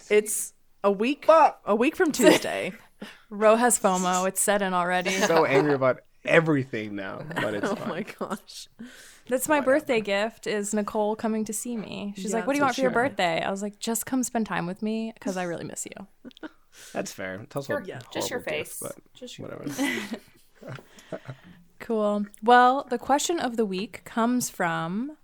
It's 0.10 0.54
a 0.84 0.92
week. 0.92 1.26
A 1.66 1.76
week 1.76 1.96
from 1.96 2.12
Tuesday. 2.12 2.74
Ro 3.30 3.56
has 3.56 3.80
FOMO. 3.80 4.28
It's 4.28 4.42
set 4.42 4.62
in 4.62 4.74
already. 4.74 5.12
So 5.12 5.46
angry 5.46 5.74
about 5.74 6.02
everything 6.26 6.96
now, 6.96 7.22
but 7.36 7.54
it's 7.54 7.68
oh 7.70 7.76
fine. 7.76 7.90
my 7.90 8.02
gosh. 8.20 8.68
That's 9.30 9.48
my 9.48 9.60
birthday 9.62 10.02
gift. 10.02 10.48
Is 10.48 10.74
Nicole 10.74 11.16
coming 11.16 11.46
to 11.46 11.54
see 11.54 11.78
me? 11.78 12.14
She's 12.16 12.32
Yeah, 12.32 12.38
like, 12.38 12.48
"What 12.48 12.54
do 12.54 12.58
you 12.58 12.64
want 12.64 12.76
for 12.76 12.82
your 12.82 12.92
birthday?" 12.92 13.42
I 13.42 13.52
was 13.52 13.62
like, 13.62 13.80
"Just 13.80 14.06
come 14.06 14.24
spend 14.24 14.46
time 14.48 14.66
with 14.68 14.82
me 14.82 15.12
because 15.14 15.38
I 15.38 15.44
really 15.44 15.66
miss 15.66 15.86
you." 15.86 16.08
That's 16.94 17.12
fair. 17.12 17.42
It's 17.42 17.56
also 17.56 17.74
Sure, 17.74 17.82
a 17.82 17.86
yeah, 17.86 18.00
just 18.14 18.30
your 18.30 18.40
horrible 18.40 18.58
gift, 18.64 18.72
face. 18.72 18.80
but 18.82 19.14
Just 19.14 19.38
your 19.38 19.48
whatever. 19.48 20.78
Cool. 21.80 22.26
Well, 22.42 22.88
the 22.90 22.98
question 22.98 23.40
of 23.40 23.56
the 23.56 23.66
week 23.66 24.04
comes 24.04 24.50
from 24.50 25.16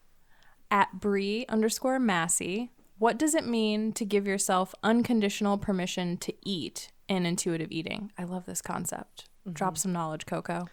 at 0.69 0.99
Bree 0.99 1.45
underscore 1.49 1.99
Massey. 1.99 2.71
What 2.99 3.17
does 3.17 3.33
it 3.33 3.45
mean 3.47 3.91
to 3.93 4.05
give 4.05 4.27
yourself 4.27 4.75
unconditional 4.83 5.57
permission 5.57 6.17
to 6.17 6.33
eat 6.45 6.91
in 7.09 7.25
intuitive 7.25 7.71
eating? 7.71 8.11
I 8.19 8.23
love 8.25 8.45
this 8.45 8.61
concept. 8.61 9.27
Mm-hmm. 9.41 9.53
Drop 9.53 9.77
some 9.79 9.91
knowledge, 9.93 10.25
Coco. 10.27 10.67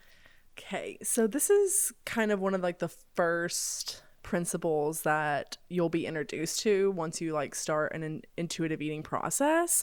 Okay, 0.59 0.99
so 1.03 1.27
this 1.27 1.49
is 1.49 1.93
kind 2.05 2.31
of 2.31 2.41
one 2.41 2.55
of 2.55 2.61
like 2.61 2.79
the 2.79 2.93
first 3.17 4.03
principles 4.23 5.03
that 5.03 5.57
you'll 5.71 5.89
be 5.89 6.05
introduced 6.05 6.61
to 6.61 6.91
once 6.91 7.23
you 7.23 7.33
like 7.33 7.55
start 7.55 7.95
an 7.95 8.03
in- 8.03 8.23
intuitive 8.37 8.83
eating 8.83 9.03
process. 9.03 9.83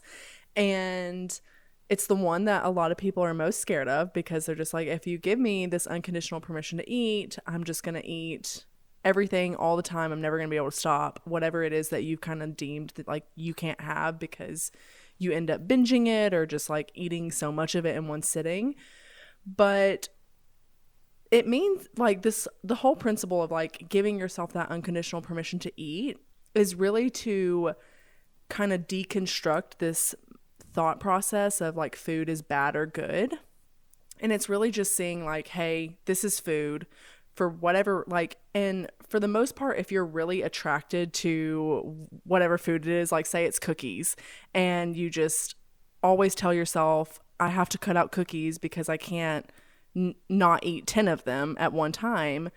And 0.58 1.40
it's 1.88 2.08
the 2.08 2.16
one 2.16 2.46
that 2.46 2.66
a 2.66 2.70
lot 2.70 2.92
of 2.92 2.98
people 2.98 3.24
are 3.24 3.34
most 3.34 3.62
scared 3.62 3.88
of 3.88 4.12
because 4.12 4.46
they're 4.46 4.56
just 4.56 4.74
like 4.74 4.88
if 4.88 5.08
you 5.08 5.18
give 5.18 5.40
me 5.40 5.68
this 5.68 5.88
unconditional 5.88 6.42
permission 6.42 6.78
to 6.80 6.90
eat, 6.90 7.38
I'm 7.48 7.64
just 7.64 7.84
going 7.84 7.96
to 7.96 8.06
eat 8.06 8.66
everything 9.06 9.56
all 9.56 9.78
the 9.78 9.84
time. 9.84 10.12
I'm 10.12 10.20
never 10.20 10.38
going 10.38 10.50
to 10.50 10.54
be 10.54 10.58
able 10.58 10.72
to 10.72 10.78
stop 10.78 11.22
whatever 11.24 11.64
it 11.64 11.72
is 11.72 11.90
that 11.90 12.04
you've 12.04 12.20
kind 12.20 12.44
of 12.44 12.58
deemed 12.58 12.92
that 12.96 13.08
like 13.08 13.26
you 13.36 13.54
can't 13.54 13.80
have 13.80 14.20
because 14.20 14.72
you 15.18 15.32
end 15.32 15.50
up 15.50 15.68
binging 15.68 16.08
it 16.08 16.34
or 16.34 16.46
just 16.46 16.70
like 16.70 16.92
eating 16.94 17.32
so 17.32 17.52
much 17.52 17.76
of 17.76 17.86
it 17.86 17.96
in 17.96 18.08
one 18.08 18.22
sitting. 18.22 18.76
But 19.46 20.10
it 21.32 21.48
means 21.48 21.88
like 21.98 22.22
this 22.22 22.48
the 22.64 22.76
whole 22.76 22.96
principle 22.96 23.44
of 23.44 23.52
like 23.52 23.88
giving 23.90 24.18
yourself 24.20 24.54
that 24.54 24.72
unconditional 24.72 25.22
permission 25.22 25.60
to 25.60 25.72
eat 25.80 26.18
is 26.56 26.76
really 26.76 27.10
to 27.10 27.74
kind 28.50 28.72
of 28.72 28.88
deconstruct 28.88 29.78
this 29.80 30.16
thought 30.78 31.00
process 31.00 31.60
of 31.60 31.76
like 31.76 31.96
food 31.96 32.30
is 32.30 32.44
bad 32.44 32.76
or 32.76 32.86
good. 32.86 33.34
And 34.20 34.32
it's 34.32 34.48
really 34.48 34.70
just 34.70 34.96
seeing 34.96 35.26
like, 35.26 35.48
hey, 35.48 35.98
this 36.06 36.24
is 36.24 36.40
food 36.40 36.86
for 37.34 37.50
whatever 37.50 38.04
like 38.08 38.38
and 38.54 38.88
for 39.10 39.20
the 39.20 39.28
most 39.28 39.56
part 39.56 39.80
if 39.80 39.92
you're 39.92 40.06
really 40.06 40.44
attracted 40.44 41.14
to 41.14 42.08
whatever 42.24 42.60
food 42.60 42.86
it 42.86 42.92
is 42.92 43.12
like 43.12 43.28
say 43.28 43.46
it's 43.46 43.60
cookies 43.60 44.16
and 44.56 44.96
you 44.96 45.08
just 45.08 45.56
always 46.02 46.34
tell 46.34 46.52
yourself 46.52 47.20
i 47.40 47.50
have 47.50 47.70
to 47.70 47.78
cut 47.78 47.96
out 47.96 48.12
cookies 48.12 48.58
because 48.58 48.90
i 48.90 48.98
can't 48.98 49.52
n- 49.96 50.16
not 50.30 50.66
eat 50.66 50.88
10 50.88 51.08
of 51.08 51.26
them 51.26 51.56
at 51.60 51.72
one 51.72 51.92
time 51.92 52.50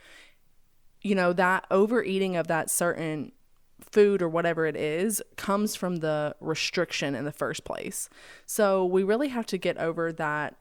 you 1.03 1.15
know 1.15 1.35
that 1.35 1.67
overeating 1.71 2.35
of 2.35 2.47
that 2.47 2.71
certain 2.71 3.33
food 3.81 4.23
or 4.23 4.29
whatever 4.29 4.67
it 4.67 4.77
is 4.77 5.23
comes 5.37 5.75
from 5.77 5.97
the 5.97 6.35
restriction 6.41 7.15
in 7.15 7.25
the 7.25 7.33
first 7.33 7.65
place. 7.65 8.09
So 8.47 8.85
we 8.85 9.03
really 9.03 9.29
have 9.29 9.47
to 9.47 9.59
get 9.59 9.79
over 9.79 10.13
that 10.13 10.57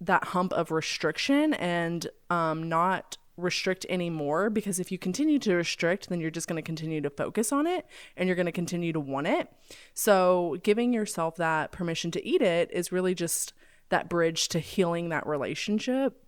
that 0.00 0.24
hump 0.26 0.52
of 0.52 0.70
restriction 0.70 1.54
and 1.54 2.06
um, 2.30 2.68
not 2.68 3.18
restrict 3.36 3.84
anymore 3.88 4.50
because 4.50 4.78
if 4.78 4.92
you 4.92 4.98
continue 4.98 5.38
to 5.38 5.54
restrict 5.54 6.08
then 6.08 6.20
you're 6.20 6.30
just 6.30 6.48
going 6.48 6.56
to 6.56 6.62
continue 6.62 7.00
to 7.00 7.10
focus 7.10 7.52
on 7.52 7.66
it 7.66 7.86
and 8.16 8.28
you're 8.28 8.36
going 8.36 8.46
to 8.46 8.52
continue 8.52 8.92
to 8.92 9.00
want 9.00 9.26
it. 9.26 9.48
So 9.94 10.56
giving 10.62 10.92
yourself 10.92 11.36
that 11.36 11.72
permission 11.72 12.10
to 12.12 12.26
eat 12.26 12.42
it 12.42 12.70
is 12.72 12.92
really 12.92 13.14
just 13.14 13.52
that 13.88 14.08
bridge 14.08 14.48
to 14.48 14.58
healing 14.58 15.08
that 15.08 15.26
relationship. 15.26 16.24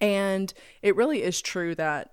And 0.00 0.52
it 0.82 0.96
really 0.96 1.22
is 1.22 1.40
true 1.40 1.74
that 1.76 2.12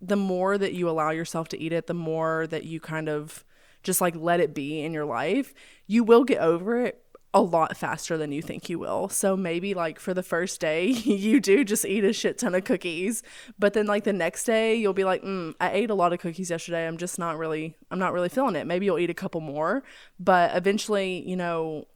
the 0.00 0.16
more 0.16 0.58
that 0.58 0.74
you 0.74 0.88
allow 0.88 1.10
yourself 1.10 1.48
to 1.48 1.58
eat 1.58 1.72
it 1.72 1.86
the 1.86 1.94
more 1.94 2.46
that 2.46 2.64
you 2.64 2.80
kind 2.80 3.08
of 3.08 3.44
just 3.82 4.00
like 4.00 4.14
let 4.16 4.40
it 4.40 4.54
be 4.54 4.82
in 4.82 4.92
your 4.92 5.04
life 5.04 5.52
you 5.86 6.02
will 6.04 6.24
get 6.24 6.40
over 6.40 6.80
it 6.84 7.04
a 7.34 7.40
lot 7.42 7.76
faster 7.76 8.16
than 8.16 8.30
you 8.30 8.40
think 8.40 8.70
you 8.70 8.78
will. 8.78 9.08
So 9.08 9.36
maybe 9.36 9.74
like 9.74 9.98
for 9.98 10.14
the 10.14 10.22
first 10.22 10.60
day, 10.60 10.86
you 10.86 11.40
do 11.40 11.64
just 11.64 11.84
eat 11.84 12.04
a 12.04 12.12
shit 12.12 12.38
ton 12.38 12.54
of 12.54 12.62
cookies, 12.62 13.24
but 13.58 13.74
then 13.74 13.86
like 13.86 14.04
the 14.04 14.12
next 14.12 14.44
day, 14.44 14.76
you'll 14.76 14.94
be 14.94 15.04
like, 15.04 15.22
mm, 15.22 15.52
I 15.60 15.72
ate 15.72 15.90
a 15.90 15.94
lot 15.94 16.12
of 16.12 16.20
cookies 16.20 16.48
yesterday. 16.48 16.86
I'm 16.86 16.96
just 16.96 17.18
not 17.18 17.36
really, 17.36 17.74
I'm 17.90 17.98
not 17.98 18.12
really 18.12 18.28
feeling 18.28 18.54
it. 18.54 18.68
Maybe 18.68 18.86
you'll 18.86 19.00
eat 19.00 19.10
a 19.10 19.14
couple 19.14 19.40
more, 19.40 19.82
but 20.20 20.56
eventually, 20.56 21.28
you 21.28 21.36
know, 21.36 21.88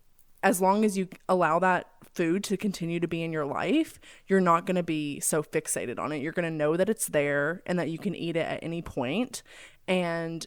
as 0.42 0.60
long 0.60 0.84
as 0.84 0.98
you 0.98 1.08
allow 1.28 1.60
that 1.60 1.86
food 2.14 2.44
to 2.44 2.56
continue 2.56 3.00
to 3.00 3.08
be 3.08 3.22
in 3.22 3.32
your 3.32 3.46
life, 3.46 4.00
you're 4.26 4.40
not 4.40 4.66
going 4.66 4.76
to 4.76 4.82
be 4.82 5.20
so 5.20 5.42
fixated 5.42 5.98
on 5.98 6.12
it. 6.12 6.22
You're 6.22 6.32
going 6.32 6.50
to 6.50 6.56
know 6.56 6.76
that 6.76 6.88
it's 6.88 7.06
there 7.06 7.62
and 7.66 7.78
that 7.78 7.90
you 7.90 7.98
can 7.98 8.14
eat 8.14 8.36
it 8.36 8.46
at 8.46 8.62
any 8.62 8.82
point, 8.82 9.42
and 9.86 10.46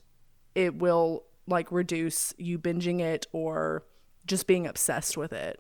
it 0.56 0.76
will 0.76 1.24
like 1.48 1.72
reduce 1.72 2.34
you 2.38 2.60
binging 2.60 3.00
it 3.00 3.28
or 3.32 3.84
just 4.26 4.48
being 4.48 4.68
obsessed 4.68 5.18
with 5.18 5.34
it. 5.34 5.60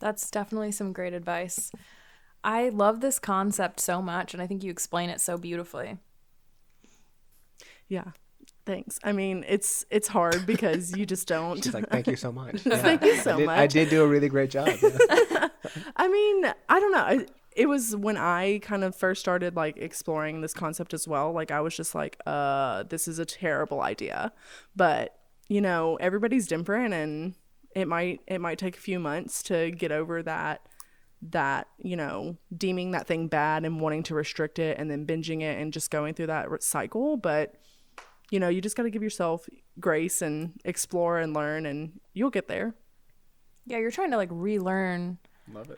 That's 0.00 0.30
definitely 0.30 0.72
some 0.72 0.92
great 0.92 1.14
advice. 1.14 1.70
I 2.42 2.68
love 2.68 3.00
this 3.00 3.18
concept 3.18 3.80
so 3.80 4.02
much, 4.02 4.34
and 4.34 4.42
I 4.42 4.46
think 4.46 4.62
you 4.62 4.70
explain 4.70 5.08
it 5.08 5.20
so 5.20 5.38
beautifully. 5.38 5.96
Yeah. 7.88 8.10
Thanks. 8.66 8.98
I 9.04 9.12
mean, 9.12 9.44
it's 9.46 9.84
it's 9.90 10.08
hard 10.08 10.46
because 10.46 10.96
you 10.96 11.04
just 11.04 11.28
don't. 11.28 11.62
She's 11.62 11.74
like, 11.74 11.88
thank 11.90 12.06
you 12.06 12.16
so 12.16 12.32
much. 12.32 12.60
Thank 12.60 13.02
you 13.02 13.16
so 13.16 13.34
I 13.34 13.36
did, 13.36 13.46
much. 13.46 13.58
I 13.58 13.66
did 13.66 13.90
do 13.90 14.02
a 14.02 14.06
really 14.06 14.28
great 14.28 14.50
job. 14.50 14.68
I 15.96 16.08
mean, 16.08 16.46
I 16.68 16.80
don't 16.80 16.92
know. 16.92 16.98
I, 16.98 17.26
it 17.54 17.68
was 17.68 17.94
when 17.94 18.16
I 18.16 18.60
kind 18.62 18.82
of 18.82 18.96
first 18.96 19.20
started 19.20 19.54
like 19.54 19.76
exploring 19.76 20.40
this 20.40 20.54
concept 20.54 20.94
as 20.94 21.06
well. 21.06 21.32
Like 21.32 21.50
I 21.50 21.60
was 21.60 21.76
just 21.76 21.94
like, 21.94 22.18
uh, 22.26 22.84
this 22.84 23.06
is 23.06 23.18
a 23.18 23.24
terrible 23.24 23.80
idea. 23.80 24.32
But, 24.74 25.16
you 25.48 25.60
know, 25.60 25.96
everybody's 25.96 26.46
different 26.46 26.94
and 26.94 27.34
it 27.76 27.86
might 27.86 28.20
it 28.26 28.40
might 28.40 28.58
take 28.58 28.76
a 28.76 28.80
few 28.80 28.98
months 28.98 29.42
to 29.44 29.70
get 29.72 29.92
over 29.92 30.22
that 30.22 30.62
that, 31.30 31.68
you 31.78 31.96
know, 31.96 32.36
deeming 32.56 32.90
that 32.90 33.06
thing 33.06 33.28
bad 33.28 33.64
and 33.64 33.80
wanting 33.80 34.02
to 34.04 34.14
restrict 34.14 34.58
it 34.58 34.78
and 34.78 34.90
then 34.90 35.06
binging 35.06 35.40
it 35.40 35.58
and 35.58 35.72
just 35.72 35.90
going 35.90 36.14
through 36.14 36.26
that 36.26 36.62
cycle, 36.62 37.16
but 37.16 37.54
you 38.30 38.40
know, 38.40 38.48
you 38.48 38.60
just 38.60 38.76
got 38.76 38.84
to 38.84 38.90
give 38.90 39.02
yourself 39.02 39.48
grace 39.80 40.22
and 40.22 40.52
explore 40.64 41.18
and 41.18 41.34
learn 41.34 41.66
and 41.66 42.00
you'll 42.12 42.30
get 42.30 42.48
there. 42.48 42.74
Yeah, 43.66 43.78
you're 43.78 43.90
trying 43.90 44.10
to 44.10 44.16
like 44.16 44.28
relearn 44.30 45.18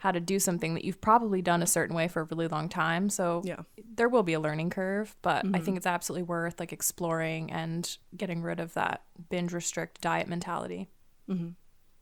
how 0.01 0.11
to 0.11 0.19
do 0.19 0.39
something 0.39 0.73
that 0.75 0.85
you've 0.85 1.01
probably 1.01 1.41
done 1.41 1.61
a 1.61 1.67
certain 1.67 1.95
way 1.95 2.07
for 2.07 2.21
a 2.21 2.23
really 2.25 2.47
long 2.47 2.69
time. 2.69 3.09
So 3.09 3.41
Yeah. 3.43 3.61
there 3.95 4.09
will 4.09 4.23
be 4.23 4.33
a 4.33 4.39
learning 4.39 4.69
curve, 4.69 5.15
but 5.21 5.45
I 5.45 5.47
mm-hmm. 5.47 5.63
think 5.63 5.77
it's 5.77 5.85
absolutely 5.85 6.23
worth 6.23 6.59
like 6.59 6.71
exploring 6.71 7.51
and 7.51 7.97
getting 8.15 8.41
rid 8.41 8.59
of 8.59 8.73
that 8.75 9.03
binge 9.29 9.53
restrict 9.53 10.01
diet 10.01 10.27
mentality. 10.27 10.89
Mm-hmm. 11.29 11.49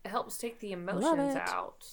It 0.04 0.08
helps 0.08 0.38
take 0.38 0.60
the 0.60 0.72
emotions 0.72 1.36
out. 1.36 1.86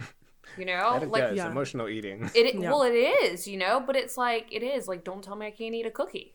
You 0.56 0.64
know, 0.64 1.06
like 1.08 1.22
does. 1.22 1.36
yeah. 1.36 1.46
Emotional 1.46 1.88
eating. 1.88 2.30
it. 2.34 2.54
Yeah. 2.58 2.70
Well, 2.70 2.82
it 2.82 2.94
is. 2.94 3.46
You 3.46 3.58
know, 3.58 3.80
but 3.80 3.94
it's 3.94 4.16
like 4.16 4.48
it 4.50 4.62
is. 4.62 4.88
Like, 4.88 5.04
don't 5.04 5.22
tell 5.22 5.36
me 5.36 5.46
I 5.46 5.50
can't 5.50 5.74
eat 5.74 5.86
a 5.86 5.90
cookie. 5.90 6.34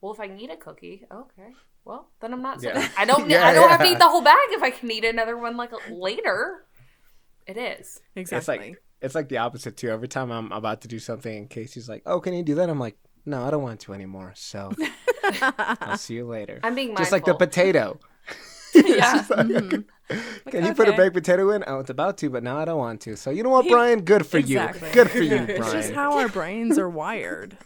Well, 0.00 0.12
if 0.12 0.20
I 0.20 0.28
can 0.28 0.38
eat 0.38 0.50
a 0.50 0.56
cookie, 0.56 1.04
okay. 1.12 1.54
Well, 1.84 2.08
then 2.20 2.32
I'm 2.32 2.42
not. 2.42 2.62
Yeah. 2.62 2.88
I 2.98 3.04
don't. 3.04 3.28
Yeah, 3.30 3.46
I 3.46 3.54
don't 3.54 3.70
have 3.70 3.80
to 3.80 3.86
eat 3.86 3.98
the 3.98 4.08
whole 4.08 4.22
bag 4.22 4.36
if 4.50 4.62
I 4.62 4.70
can 4.70 4.90
eat 4.90 5.04
another 5.04 5.36
one 5.36 5.56
like 5.56 5.70
later. 5.90 6.64
It 7.46 7.56
is. 7.56 8.00
Exactly. 8.14 8.36
It's 8.38 8.48
like 8.48 8.82
it's 9.00 9.14
like 9.14 9.28
the 9.28 9.38
opposite 9.38 9.76
too. 9.76 9.88
Every 9.90 10.08
time 10.08 10.30
I'm 10.30 10.52
about 10.52 10.82
to 10.82 10.88
do 10.88 10.98
something, 10.98 11.34
and 11.36 11.50
Casey's 11.50 11.88
like, 11.88 12.02
"Oh, 12.04 12.20
can 12.20 12.34
you 12.34 12.42
do 12.42 12.56
that?" 12.56 12.68
I'm 12.68 12.78
like, 12.78 12.96
"No, 13.24 13.44
I 13.44 13.50
don't 13.50 13.62
want 13.62 13.80
to 13.80 13.94
anymore." 13.94 14.32
So 14.36 14.72
I'll 15.42 15.96
see 15.96 16.14
you 16.14 16.26
later. 16.26 16.60
I'm 16.62 16.74
being 16.74 16.94
Just 16.96 17.12
like 17.12 17.24
the 17.24 17.34
potato. 17.34 17.98
yeah. 18.74 19.24
Mm-hmm. 19.24 19.80
Can 20.50 20.64
you 20.64 20.74
put 20.74 20.88
a 20.88 20.92
baked 20.92 21.14
potato 21.14 21.50
in? 21.50 21.62
I 21.64 21.74
was 21.74 21.90
about 21.90 22.16
to, 22.18 22.30
but 22.30 22.42
now 22.42 22.58
I 22.58 22.64
don't 22.64 22.78
want 22.78 23.00
to. 23.02 23.16
So 23.16 23.30
you 23.30 23.42
know 23.42 23.50
what, 23.50 23.66
Brian? 23.68 24.02
Good 24.02 24.26
for 24.26 24.38
Exactly. 24.38 24.88
you. 24.88 24.94
Good 24.94 25.10
for 25.10 25.18
you, 25.18 25.36
It's 25.36 25.72
just 25.72 25.92
how 25.92 26.18
our 26.18 26.28
brains 26.28 26.78
are 26.78 26.88
wired. 26.88 27.56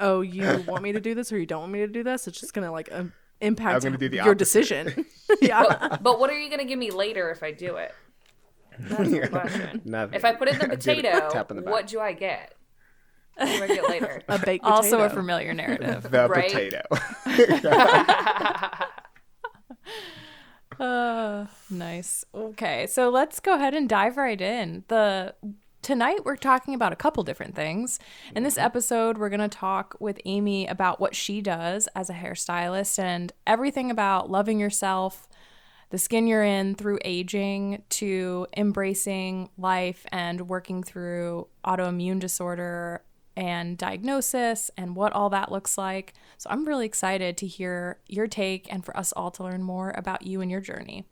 Oh, 0.00 0.22
you 0.22 0.64
want 0.66 0.82
me 0.82 0.92
to 0.92 1.00
do 1.00 1.14
this 1.14 1.32
or 1.32 1.38
you 1.38 1.46
don't 1.46 1.60
want 1.60 1.72
me 1.72 1.80
to 1.80 1.86
do 1.86 2.02
this? 2.02 2.26
It's 2.26 2.40
just 2.40 2.54
gonna 2.54 2.72
like 2.72 2.88
um, 2.92 3.12
impact 3.40 3.84
gonna 3.84 3.96
do 3.96 4.08
the 4.08 4.16
your 4.16 4.30
opposite. 4.30 4.38
Decision. 4.38 5.06
yeah. 5.40 5.98
But 6.00 6.18
what 6.18 6.30
are 6.30 6.38
you 6.38 6.50
gonna 6.50 6.64
give 6.64 6.78
me 6.78 6.90
later 6.90 7.30
if 7.30 7.42
I 7.42 7.52
do 7.52 7.76
it? 7.76 7.94
That's 8.78 9.10
the 9.10 9.28
question. 9.28 9.82
Nothing. 9.84 10.14
If 10.14 10.24
I 10.24 10.32
put 10.34 10.48
in 10.48 10.58
the 10.58 10.64
I 10.64 10.68
did 10.68 10.74
a 10.74 10.76
potato, 10.76 11.30
tap 11.30 11.50
in 11.50 11.58
the 11.58 11.62
what 11.62 11.86
do 11.86 12.00
I 12.00 12.12
get? 12.12 12.54
What 13.36 13.46
do 13.46 13.62
I 13.64 13.66
get 13.68 13.88
later? 13.88 14.22
A 14.28 14.38
baked 14.38 14.64
potato. 14.64 14.74
Also 14.74 15.00
a 15.00 15.10
familiar 15.10 15.54
narrative. 15.54 16.10
the 16.10 16.28
right? 16.28 16.50
potato. 16.50 16.82
Uh, 20.80 21.44
nice. 21.68 22.24
Okay, 22.34 22.86
so 22.86 23.10
let's 23.10 23.38
go 23.38 23.54
ahead 23.54 23.74
and 23.74 23.86
dive 23.86 24.16
right 24.16 24.40
in. 24.40 24.84
The 24.88 25.34
tonight 25.82 26.24
we're 26.24 26.36
talking 26.36 26.74
about 26.74 26.92
a 26.92 26.96
couple 26.96 27.22
different 27.22 27.54
things. 27.54 27.98
In 28.34 28.42
this 28.42 28.54
mm-hmm. 28.54 28.66
episode, 28.66 29.18
we're 29.18 29.28
going 29.28 29.40
to 29.40 29.48
talk 29.48 29.96
with 29.98 30.20
Amy 30.24 30.66
about 30.66 31.00
what 31.00 31.14
she 31.14 31.40
does 31.40 31.88
as 31.94 32.10
a 32.10 32.14
hairstylist 32.14 32.98
and 32.98 33.32
everything 33.46 33.90
about 33.90 34.30
loving 34.30 34.60
yourself, 34.60 35.28
the 35.90 35.98
skin 35.98 36.26
you're 36.26 36.44
in 36.44 36.74
through 36.74 36.98
aging 37.04 37.82
to 37.90 38.46
embracing 38.56 39.50
life 39.58 40.06
and 40.12 40.48
working 40.48 40.82
through 40.82 41.48
autoimmune 41.64 42.20
disorder 42.20 43.02
and 43.36 43.78
diagnosis 43.78 44.70
and 44.76 44.94
what 44.94 45.12
all 45.12 45.30
that 45.30 45.50
looks 45.50 45.78
like. 45.78 46.12
So 46.36 46.50
I'm 46.50 46.66
really 46.66 46.86
excited 46.86 47.36
to 47.38 47.46
hear 47.46 47.98
your 48.06 48.26
take 48.26 48.70
and 48.72 48.84
for 48.84 48.96
us 48.96 49.12
all 49.12 49.30
to 49.32 49.44
learn 49.44 49.62
more 49.62 49.94
about 49.96 50.26
you 50.26 50.40
and 50.40 50.50
your 50.50 50.60
journey. 50.60 51.06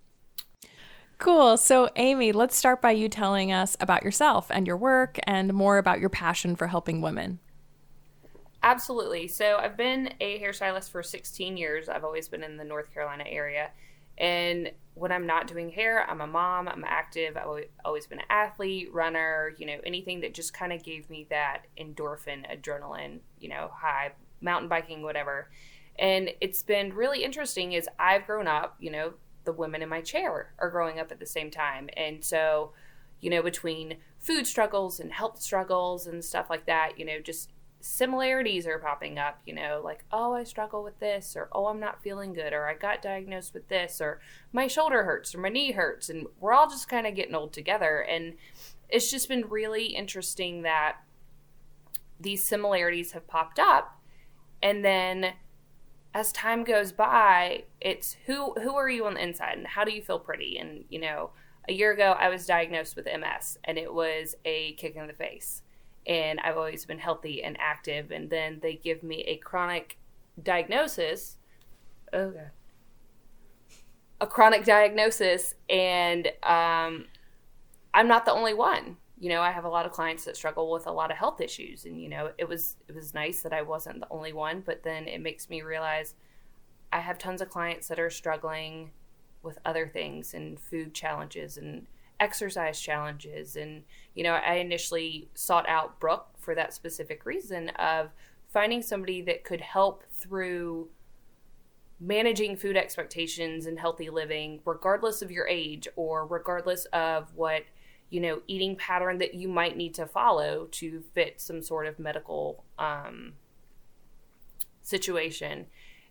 Cool. 1.19 1.57
So, 1.57 1.91
Amy, 1.97 2.31
let's 2.31 2.57
start 2.57 2.81
by 2.81 2.93
you 2.93 3.09
telling 3.09 3.53
us 3.53 3.77
about 3.81 4.05
yourself 4.05 4.47
and 4.51 4.67
your 4.67 4.77
work 4.77 5.19
and 5.25 5.53
more 5.53 5.79
about 5.79 5.99
your 5.99 6.11
passion 6.11 6.55
for 6.55 6.69
helping 6.69 7.01
women. 7.01 7.41
Absolutely. 8.63 9.29
So 9.29 9.57
I've 9.57 9.77
been 9.77 10.15
a 10.21 10.41
hairstylist 10.41 10.91
for 10.91 11.03
16 11.03 11.57
years. 11.57 11.89
I've 11.89 12.05
always 12.05 12.29
been 12.29 12.43
in 12.43 12.57
the 12.57 12.65
North 12.65 12.93
Carolina 12.93 13.25
area. 13.27 13.71
And 14.17 14.73
when 14.95 15.13
I'm 15.13 15.27
not 15.27 15.47
doing 15.47 15.71
hair, 15.71 16.05
I'm 16.09 16.21
a 16.21 16.27
mom, 16.27 16.69
I'm 16.69 16.85
active, 16.85 17.37
I've 17.37 17.67
always- 17.85 18.07
been 18.09 18.19
an 18.19 18.25
athlete, 18.29 18.93
runner, 18.93 19.55
you 19.59 19.67
know, 19.67 19.79
anything 19.85 20.21
that 20.21 20.35
just 20.35 20.53
kind 20.53 20.73
of 20.73 20.83
gave 20.83 21.09
me 21.09 21.27
that 21.31 21.67
endorphin, 21.79 22.45
adrenaline, 22.51 23.21
you 23.39 23.49
know, 23.49 23.71
high, 23.75 24.13
mountain 24.41 24.69
biking, 24.69 25.03
whatever. 25.03 25.51
And 25.99 26.35
it's 26.41 26.65
been 26.65 26.93
really 26.95 27.23
interesting 27.23 27.73
is 27.73 27.89
I've 27.99 28.27
grown 28.27 28.49
up, 28.49 28.77
you 28.81 28.91
know, 28.91 29.15
the 29.49 29.52
women 29.55 29.81
in 29.81 29.88
my 29.88 30.02
chair 30.02 30.52
are 30.59 30.69
growing 30.69 31.00
up 31.00 31.11
at 31.11 31.19
the 31.19 31.25
same 31.25 31.50
time. 31.50 31.88
And 31.97 32.23
so, 32.23 32.73
you 33.19 33.31
know, 33.31 33.40
between 33.43 33.97
food 34.19 34.47
struggles 34.47 35.00
and 35.00 35.11
health 35.11 35.40
struggles 35.40 36.07
and 36.07 36.23
stuff 36.23 36.50
like 36.50 36.67
that, 36.67 36.99
you 36.99 37.07
know, 37.07 37.19
just 37.19 37.49
similarities 37.81 38.67
are 38.67 38.78
popping 38.78 39.19
up, 39.19 39.40
you 39.47 39.55
know, 39.55 39.81
like, 39.83 40.05
oh, 40.12 40.35
I 40.35 40.45
struggle 40.45 40.85
with 40.85 41.00
this, 41.00 41.35
or 41.35 41.49
oh, 41.52 41.69
I'm 41.69 41.81
not 41.81 42.02
feeling 42.02 42.35
good, 42.35 42.52
or 42.52 42.69
I 42.69 42.75
got 42.75 43.00
diagnosed 43.00 43.55
with 43.55 43.69
this, 43.69 44.02
or 44.02 44.21
my 44.52 44.67
shoulder 44.67 45.05
hurts, 45.05 45.35
or 45.35 45.38
my 45.38 45.49
knee 45.49 45.73
hurts. 45.73 46.11
And 46.11 46.26
we're 46.38 46.52
all 46.52 46.69
just 46.69 46.90
kind 46.90 47.07
of 47.07 47.14
getting 47.14 47.35
old 47.35 47.55
together. 47.55 48.00
And 48.07 48.35
it's 48.90 49.11
just 49.11 49.31
been 49.31 49.49
really 49.49 49.87
interesting 49.87 50.61
that 50.61 50.99
these 52.21 52.45
similarities 52.45 53.12
have 53.12 53.26
popped 53.26 53.59
up. 53.59 53.99
And 54.62 54.85
then 54.85 55.33
as 56.15 56.33
time 56.33 56.65
goes 56.65 56.93
by, 56.93 57.65
it's 57.81 58.17
who 58.27 58.55
who 58.55 58.75
are 58.75 58.88
you 58.88 59.07
on 59.07 59.15
the 59.15 59.23
inside 59.23 59.59
and 59.59 59.67
how 59.67 59.85
do 59.85 59.93
you 59.93 60.03
feel 60.03 60.19
pretty? 60.19 60.59
And 60.59 60.85
you 60.88 60.99
know, 61.00 61.31
a 61.69 61.73
year 61.73 61.93
ago 61.93 62.17
I 62.19 62.29
was 62.29 62.47
diagnosed 62.47 62.97
with 62.97 63.07
MS 63.07 63.59
and 63.65 63.79
it 63.79 63.93
was 63.93 64.35
a 64.45 64.73
kick 64.75 64.97
in 64.97 65.07
the 65.07 65.12
face. 65.12 65.62
And 66.07 66.41
I've 66.41 66.57
always 66.57 66.87
been 66.87 66.99
healthy 66.99 67.43
and 67.43 67.57
active 67.61 68.11
and 68.11 68.31
then 68.31 68.61
they 68.62 68.75
give 68.75 69.03
me 69.03 69.23
a 69.23 69.37
chronic 69.37 69.99
diagnosis. 70.43 71.37
Oh 72.12 72.31
god. 72.31 72.50
A 74.21 74.27
chronic 74.27 74.65
diagnosis 74.65 75.55
and 75.69 76.29
um 76.43 77.07
I'm 77.93 78.09
not 78.09 78.25
the 78.25 78.33
only 78.33 78.55
one 78.55 78.97
you 79.21 79.29
know 79.29 79.41
i 79.41 79.51
have 79.51 79.65
a 79.65 79.69
lot 79.69 79.87
of 79.87 79.93
clients 79.93 80.25
that 80.25 80.37
struggle 80.37 80.71
with 80.71 80.87
a 80.87 80.93
lot 80.93 81.11
of 81.11 81.17
health 81.17 81.41
issues 81.41 81.85
and 81.85 82.01
you 82.01 82.09
know 82.09 82.31
it 82.39 82.49
was 82.49 82.77
it 82.89 82.95
was 82.95 83.15
nice 83.15 83.43
that 83.43 83.53
i 83.53 83.63
wasn't 83.63 83.99
the 84.01 84.07
only 84.11 84.33
one 84.33 84.63
but 84.65 84.83
then 84.83 85.07
it 85.07 85.21
makes 85.21 85.51
me 85.51 85.63
realize 85.63 86.15
i 86.93 87.01
have 87.01 87.19
tons 87.19 87.41
of 87.41 87.49
clients 87.49 87.89
that 87.89 87.99
are 87.99 88.11
struggling 88.11 88.91
with 89.43 89.59
other 89.65 89.89
things 89.89 90.35
and 90.35 90.59
food 90.59 90.95
challenges 90.95 91.57
and 91.57 91.87
exercise 92.21 92.81
challenges. 92.81 93.57
And 93.57 93.85
you 94.15 94.25
know 94.25 94.35
i 94.35 94.55
initially 94.55 95.29
sought 95.35 95.69
out 95.69 96.01
brooke 96.01 96.29
for 96.39 96.55
that 96.55 96.75
specific 96.75 97.25
reason 97.25 97.69
of 97.71 98.11
finding 98.49 98.83
somebody 98.83 99.23
that 99.23 99.45
could 99.45 99.61
help 99.61 100.03
through 100.13 100.89
managing 102.01 102.57
food 102.57 102.77
expectations 102.77 103.67
and 103.67 103.79
healthy 103.79 104.11
living 104.11 104.61
regardless 104.65 105.23
of 105.23 105.31
your 105.31 105.47
age 105.47 105.87
or 105.97 106.27
regardless 106.27 106.85
of 106.87 107.33
what 107.35 107.63
you 108.11 108.21
know, 108.21 108.41
eating 108.47 108.77
pattern 108.77 109.19
that 109.19 109.35
you 109.35 109.49
might 109.49 109.77
need 109.77 109.95
to 109.95 110.07
follow 110.07 110.67
to 110.73 111.03
fit 111.15 111.41
some 111.41 111.62
sort 111.62 111.87
of 111.87 111.99
medical 111.99 112.65
um, 112.79 113.35
situation. 114.83 115.67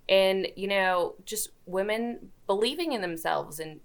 And, 0.08 0.48
you 0.56 0.68
know, 0.68 1.16
just 1.26 1.50
women 1.66 2.30
believing 2.46 2.94
in 2.94 3.02
themselves. 3.02 3.60
And 3.60 3.80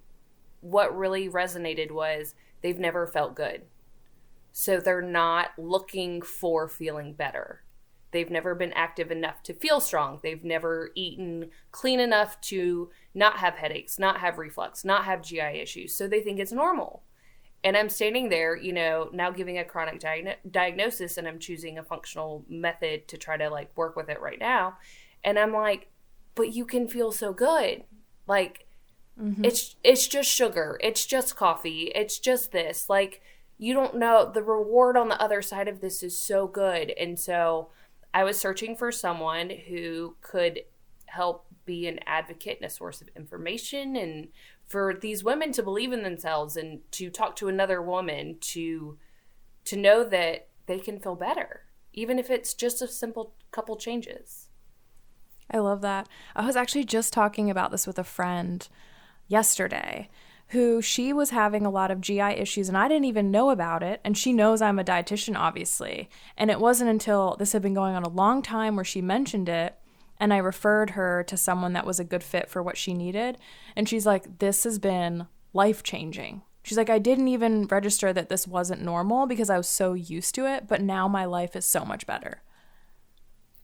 what 0.61 0.97
really 0.97 1.29
resonated 1.29 1.91
was 1.91 2.35
they've 2.61 2.79
never 2.79 3.07
felt 3.07 3.35
good. 3.35 3.63
So 4.53 4.79
they're 4.79 5.01
not 5.01 5.51
looking 5.57 6.21
for 6.21 6.69
feeling 6.69 7.15
better. 7.15 7.63
They've 8.11 8.31
never 8.31 8.55
been 8.55 8.75
active 8.75 9.11
enough 9.11 9.43
to 9.45 9.55
feel 9.55 9.81
strong. 9.81 10.21
They've 10.23 10.45
never 10.45 10.91
eaten 10.95 11.49
clean 11.71 11.99
enough 11.99 12.39
to 12.43 12.91
not 13.15 13.39
have 13.39 13.55
headaches, 13.55 13.99
not 13.99 14.21
have 14.21 14.37
reflux, 14.37 14.85
not 14.85 15.07
have 15.07 15.23
GI 15.23 15.41
issues. 15.41 15.97
So 15.97 16.07
they 16.07 16.21
think 16.21 16.39
it's 16.39 16.53
normal 16.53 17.03
and 17.65 17.77
I'm 17.77 17.89
standing 17.89 18.29
there, 18.29 18.57
you 18.57 18.73
know, 18.73 19.09
now 19.13 19.31
giving 19.31 19.59
a 19.59 19.65
chronic 19.65 20.01
diagn- 20.01 20.37
diagnosis 20.51 21.17
and 21.17 21.29
I'm 21.29 21.39
choosing 21.39 21.79
a 21.79 21.85
functional 21.85 22.45
method 22.49 23.07
to 23.09 23.17
try 23.17 23.37
to 23.37 23.49
like 23.49 23.77
work 23.77 23.95
with 23.95 24.09
it 24.09 24.21
right 24.21 24.39
now. 24.39 24.79
And 25.23 25.39
I'm 25.39 25.53
like, 25.53 25.89
but 26.35 26.53
you 26.53 26.65
can 26.65 26.89
feel 26.89 27.13
so 27.13 27.33
good. 27.33 27.85
Like 28.27 28.67
mm-hmm. 29.21 29.45
it's 29.45 29.77
it's 29.85 30.09
just 30.09 30.31
sugar. 30.31 30.79
It's 30.83 31.07
just 31.07 31.37
coffee. 31.37 31.93
It's 31.95 32.19
just 32.19 32.51
this. 32.51 32.89
Like 32.89 33.23
you 33.59 33.75
don't 33.75 33.97
know 33.97 34.31
the 34.33 34.43
reward 34.43 34.97
on 34.97 35.09
the 35.09 35.23
other 35.23 35.41
side 35.41 35.69
of 35.69 35.81
this 35.81 36.03
is 36.03 36.19
so 36.19 36.49
good. 36.49 36.93
And 36.99 37.19
so 37.19 37.69
I 38.13 38.25
was 38.25 38.39
searching 38.39 38.77
for 38.77 38.91
someone 38.91 39.51
who 39.69 40.17
could 40.21 40.63
help 41.07 41.47
be 41.65 41.87
an 41.87 42.01
advocate 42.07 42.59
and 42.61 42.67
a 42.67 42.75
source 42.75 43.01
of 43.01 43.09
information 43.15 43.95
and 43.95 44.29
for 44.67 44.95
these 44.95 45.25
women 45.25 45.53
to 45.53 45.63
believe 45.63 45.93
in 45.93 46.03
themselves 46.03 46.57
and 46.57 46.81
to 46.93 47.11
talk 47.11 47.37
to 47.37 47.49
another 47.49 47.81
woman 47.83 48.37
to 48.41 48.99
to 49.65 49.77
know 49.77 50.03
that 50.05 50.49
they 50.67 50.79
can 50.79 50.99
feel 50.99 51.15
better 51.15 51.63
even 51.93 52.19
if 52.19 52.31
it's 52.31 52.55
just 52.55 52.81
a 52.83 52.89
simple 52.89 53.35
couple 53.51 53.77
changes 53.77 54.49
i 55.51 55.59
love 55.59 55.81
that 55.83 56.09
i 56.35 56.45
was 56.47 56.57
actually 56.57 56.85
just 56.85 57.13
talking 57.13 57.51
about 57.51 57.71
this 57.71 57.87
with 57.87 57.99
a 57.99 58.05
friend 58.05 58.69
yesterday 59.29 60.09
who 60.53 60.83
she 60.83 61.15
was 61.15 61.31
having 61.31 61.65
a 61.65 61.71
lot 61.71 61.91
of 61.91 62.03
GI 62.03 62.21
issues 62.21 62.69
and 62.69 62.77
I 62.77 62.87
didn't 62.87 63.07
even 63.07 63.31
know 63.31 63.49
about 63.49 63.83
it. 63.83 64.03
And 64.05 64.19
she 64.19 64.35
knows 64.35 64.61
I'm 64.61 64.79
a 64.79 64.85
dietitian, 64.85 65.35
obviously. 65.35 66.11
And 66.37 66.51
it 66.51 66.61
wasn't 66.61 66.91
until 66.91 67.37
this 67.39 67.53
had 67.53 67.63
been 67.63 67.73
going 67.73 67.95
on 67.95 68.03
a 68.03 68.11
long 68.11 68.43
time 68.43 68.77
where 68.77 68.85
she 68.85 69.01
mentioned 69.01 69.49
it 69.49 69.79
and 70.23 70.33
I 70.33 70.37
referred 70.37 70.91
her 70.91 71.25
to 71.25 71.37
someone 71.37 71.73
that 71.73 71.85
was 71.85 71.99
a 71.99 72.05
good 72.05 72.23
fit 72.23 72.49
for 72.49 72.63
what 72.63 72.77
she 72.77 72.95
needed. 72.95 73.39
And 73.75 73.89
she's 73.89 74.07
like, 74.07 74.39
This 74.39 74.63
has 74.63 74.79
been 74.79 75.27
life 75.53 75.83
changing. 75.83 76.43
She's 76.63 76.79
like, 76.79 76.89
I 76.89 77.01
didn't 77.01 77.27
even 77.27 77.67
register 77.67 78.13
that 78.13 78.29
this 78.29 78.47
wasn't 78.47 78.83
normal 78.83 79.27
because 79.27 79.51
I 79.51 79.57
was 79.57 79.69
so 79.69 79.95
used 79.95 80.37
to 80.37 80.47
it, 80.47 80.69
but 80.69 80.81
now 80.81 81.09
my 81.09 81.25
life 81.25 81.57
is 81.57 81.67
so 81.67 81.85
much 81.85 82.07
better. 82.07 82.41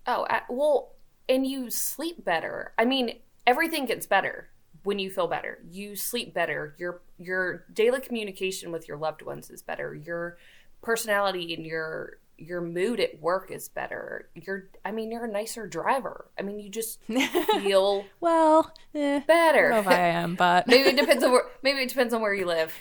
Oh, 0.04 0.26
well, 0.50 0.96
and 1.28 1.46
you 1.46 1.70
sleep 1.70 2.24
better. 2.24 2.72
I 2.76 2.86
mean, 2.86 3.20
everything 3.46 3.86
gets 3.86 4.06
better 4.06 4.48
when 4.82 4.98
you 4.98 5.10
feel 5.10 5.28
better. 5.28 5.60
You 5.70 5.94
sleep 5.94 6.34
better. 6.34 6.74
Your 6.76 7.02
your 7.18 7.66
daily 7.72 8.00
communication 8.00 8.72
with 8.72 8.88
your 8.88 8.96
loved 8.96 9.22
ones 9.22 9.48
is 9.48 9.62
better. 9.62 9.94
Your 9.94 10.38
personality 10.82 11.54
and 11.54 11.64
your 11.64 12.18
your 12.38 12.60
mood 12.60 13.00
at 13.00 13.20
work 13.20 13.50
is 13.50 13.68
better. 13.68 14.28
You're, 14.34 14.68
I 14.84 14.92
mean, 14.92 15.10
you're 15.10 15.24
a 15.24 15.30
nicer 15.30 15.66
driver. 15.66 16.30
I 16.38 16.42
mean, 16.42 16.60
you 16.60 16.70
just 16.70 17.00
feel 17.62 18.04
well 18.20 18.72
eh, 18.94 19.20
better. 19.26 19.72
I 19.72 19.76
don't 19.76 19.84
know 19.84 19.90
if 19.90 19.98
I 19.98 20.06
am, 20.08 20.34
but 20.36 20.66
maybe 20.68 20.90
it 20.90 20.96
depends 20.96 21.24
on 21.24 21.32
where. 21.32 21.42
Maybe 21.62 21.80
it 21.80 21.88
depends 21.88 22.14
on 22.14 22.20
where 22.22 22.32
you 22.32 22.46
live. 22.46 22.72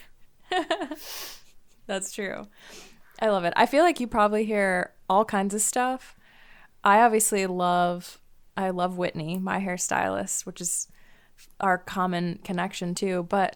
That's 1.87 2.11
true. 2.11 2.47
I 3.19 3.29
love 3.29 3.43
it. 3.43 3.53
I 3.55 3.65
feel 3.65 3.83
like 3.83 3.99
you 3.99 4.07
probably 4.07 4.45
hear 4.45 4.93
all 5.09 5.25
kinds 5.25 5.55
of 5.55 5.61
stuff. 5.61 6.15
I 6.83 7.01
obviously 7.01 7.45
love. 7.47 8.19
I 8.55 8.69
love 8.69 8.97
Whitney, 8.97 9.39
my 9.39 9.59
hairstylist, 9.59 10.45
which 10.45 10.61
is 10.61 10.87
our 11.59 11.77
common 11.77 12.39
connection 12.43 12.93
too. 12.93 13.25
But 13.27 13.55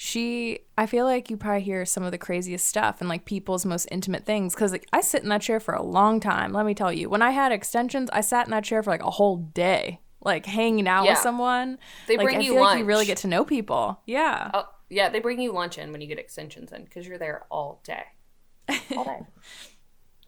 she 0.00 0.60
i 0.78 0.86
feel 0.86 1.04
like 1.04 1.28
you 1.28 1.36
probably 1.36 1.60
hear 1.60 1.84
some 1.84 2.04
of 2.04 2.12
the 2.12 2.18
craziest 2.18 2.64
stuff 2.64 3.00
and 3.00 3.08
like 3.08 3.24
people's 3.24 3.66
most 3.66 3.88
intimate 3.90 4.24
things. 4.24 4.54
Because 4.54 4.70
like, 4.70 4.86
i 4.92 5.00
sit 5.00 5.24
in 5.24 5.28
that 5.30 5.42
chair 5.42 5.58
for 5.58 5.74
a 5.74 5.82
long 5.82 6.20
time 6.20 6.52
let 6.52 6.64
me 6.64 6.72
tell 6.72 6.92
you. 6.92 7.10
When 7.10 7.20
i 7.20 7.30
had 7.30 7.50
extensions 7.50 8.08
i 8.12 8.20
sat 8.20 8.46
in 8.46 8.52
that 8.52 8.62
chair 8.62 8.80
for 8.80 8.90
like 8.90 9.02
a 9.02 9.10
whole 9.10 9.36
day 9.36 10.00
like 10.20 10.46
hanging 10.46 10.86
out 10.86 11.04
yeah. 11.04 11.12
with 11.12 11.18
someone. 11.18 11.78
They 12.06 12.16
like, 12.16 12.26
bring 12.26 12.36
I 12.36 12.40
you 12.40 12.52
feel 12.52 12.62
lunch. 12.62 12.74
like 12.74 12.78
you 12.78 12.84
really 12.84 13.06
get 13.06 13.18
to 13.18 13.28
know 13.28 13.44
people. 13.44 14.00
Yeah. 14.06 14.52
Oh, 14.54 14.68
yeah 14.88 15.08
they 15.08 15.18
bring 15.18 15.40
you 15.40 15.52
lunch 15.52 15.78
in 15.78 15.90
when 15.90 16.00
you 16.00 16.06
get 16.06 16.18
extensions 16.20 16.70
in 16.70 16.84
because 16.84 17.06
you're 17.06 17.18
there 17.18 17.46
all 17.50 17.80
day. 17.82 18.04
All 18.96 19.04
day 19.04 19.20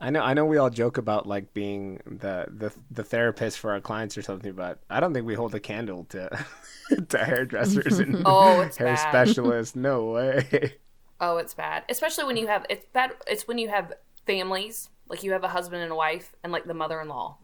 I 0.00 0.10
know, 0.10 0.22
I 0.22 0.32
know. 0.32 0.46
We 0.46 0.56
all 0.56 0.70
joke 0.70 0.96
about 0.96 1.26
like 1.26 1.52
being 1.52 2.00
the 2.06 2.46
the 2.48 2.72
the 2.90 3.04
therapist 3.04 3.58
for 3.58 3.72
our 3.72 3.80
clients 3.80 4.16
or 4.16 4.22
something, 4.22 4.52
but 4.54 4.80
I 4.88 4.98
don't 4.98 5.12
think 5.12 5.26
we 5.26 5.34
hold 5.34 5.54
a 5.54 5.60
candle 5.60 6.04
to 6.06 6.46
to 7.08 7.18
hairdressers 7.18 7.98
and 7.98 8.16
oh, 8.24 8.62
hair 8.78 8.96
bad. 8.96 8.96
specialists. 8.96 9.76
No 9.76 10.06
way. 10.12 10.74
Oh, 11.20 11.36
it's 11.36 11.54
bad. 11.54 11.84
Especially 11.88 12.24
when 12.24 12.36
you 12.38 12.46
have 12.46 12.64
it's 12.70 12.86
bad. 12.92 13.12
It's 13.26 13.46
when 13.46 13.58
you 13.58 13.68
have 13.68 13.92
families, 14.26 14.88
like 15.08 15.22
you 15.22 15.32
have 15.32 15.44
a 15.44 15.48
husband 15.48 15.82
and 15.82 15.92
a 15.92 15.96
wife, 15.96 16.34
and 16.42 16.50
like 16.52 16.64
the 16.64 16.74
mother-in-law, 16.74 17.36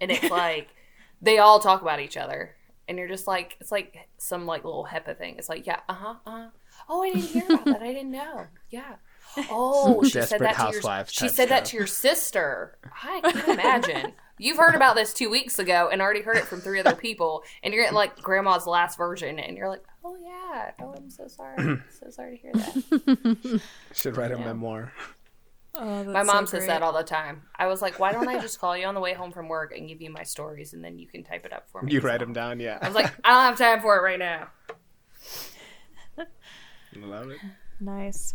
and 0.00 0.10
it's 0.10 0.30
like 0.30 0.68
they 1.22 1.38
all 1.38 1.60
talk 1.60 1.80
about 1.82 2.00
each 2.00 2.16
other, 2.16 2.56
and 2.88 2.98
you're 2.98 3.08
just 3.08 3.28
like 3.28 3.56
it's 3.60 3.70
like 3.70 4.08
some 4.18 4.46
like 4.46 4.64
little 4.64 4.86
HIPAA 4.90 5.16
thing. 5.16 5.36
It's 5.38 5.48
like 5.48 5.66
yeah, 5.66 5.80
uh 5.88 5.94
huh, 5.94 6.14
uh 6.26 6.30
huh. 6.30 6.48
Oh, 6.88 7.02
I 7.02 7.10
didn't 7.10 7.30
hear 7.30 7.44
about 7.46 7.64
that. 7.66 7.82
I 7.82 7.92
didn't 7.92 8.10
know. 8.10 8.46
Yeah. 8.70 8.96
Oh, 9.50 10.02
she 10.04 10.22
said 10.22 10.40
that 10.40 10.56
to 10.56 10.72
your 10.72 11.04
she 11.10 11.28
said 11.28 11.48
that 11.50 11.66
to 11.66 11.76
your 11.76 11.86
sister. 11.86 12.78
I 13.02 13.20
can 13.20 13.50
imagine. 13.50 14.12
You've 14.38 14.58
heard 14.58 14.74
about 14.74 14.96
this 14.96 15.14
two 15.14 15.30
weeks 15.30 15.58
ago 15.58 15.88
and 15.90 16.02
already 16.02 16.20
heard 16.20 16.36
it 16.36 16.44
from 16.44 16.60
three 16.60 16.78
other 16.78 16.94
people, 16.94 17.42
and 17.62 17.72
you're 17.72 17.82
getting 17.84 17.96
like 17.96 18.16
grandma's 18.16 18.66
last 18.66 18.98
version, 18.98 19.38
and 19.38 19.56
you're 19.56 19.68
like, 19.68 19.82
"Oh 20.04 20.16
yeah, 20.22 20.72
oh 20.80 20.94
I'm 20.94 21.08
so 21.08 21.26
sorry, 21.26 21.78
so 21.90 22.10
sorry 22.10 22.36
to 22.36 22.42
hear 22.42 22.52
that." 22.52 23.60
Should 23.94 24.16
write 24.16 24.32
a 24.32 24.38
yeah. 24.38 24.44
memoir. 24.44 24.92
Oh, 25.78 26.04
my 26.04 26.22
mom 26.22 26.46
so 26.46 26.58
says 26.58 26.66
that 26.66 26.82
all 26.82 26.92
the 26.92 27.02
time. 27.02 27.42
I 27.54 27.66
was 27.66 27.80
like, 27.80 27.98
"Why 27.98 28.12
don't 28.12 28.28
I 28.28 28.38
just 28.38 28.58
call 28.58 28.76
you 28.76 28.86
on 28.86 28.94
the 28.94 29.00
way 29.00 29.14
home 29.14 29.32
from 29.32 29.48
work 29.48 29.76
and 29.76 29.88
give 29.88 30.02
you 30.02 30.10
my 30.10 30.22
stories, 30.22 30.74
and 30.74 30.84
then 30.84 30.98
you 30.98 31.06
can 31.06 31.22
type 31.22 31.46
it 31.46 31.52
up 31.52 31.68
for 31.70 31.82
me?" 31.82 31.92
You 31.92 32.00
write 32.00 32.20
them 32.20 32.34
down, 32.34 32.60
yeah. 32.60 32.78
I 32.80 32.88
was 32.88 32.94
like, 32.94 33.12
"I 33.24 33.30
don't 33.30 33.42
have 33.42 33.58
time 33.58 33.80
for 33.80 33.96
it 33.96 34.02
right 34.02 34.18
now." 34.18 34.48
Love 36.96 37.30
it. 37.30 37.38
Nice. 37.80 38.34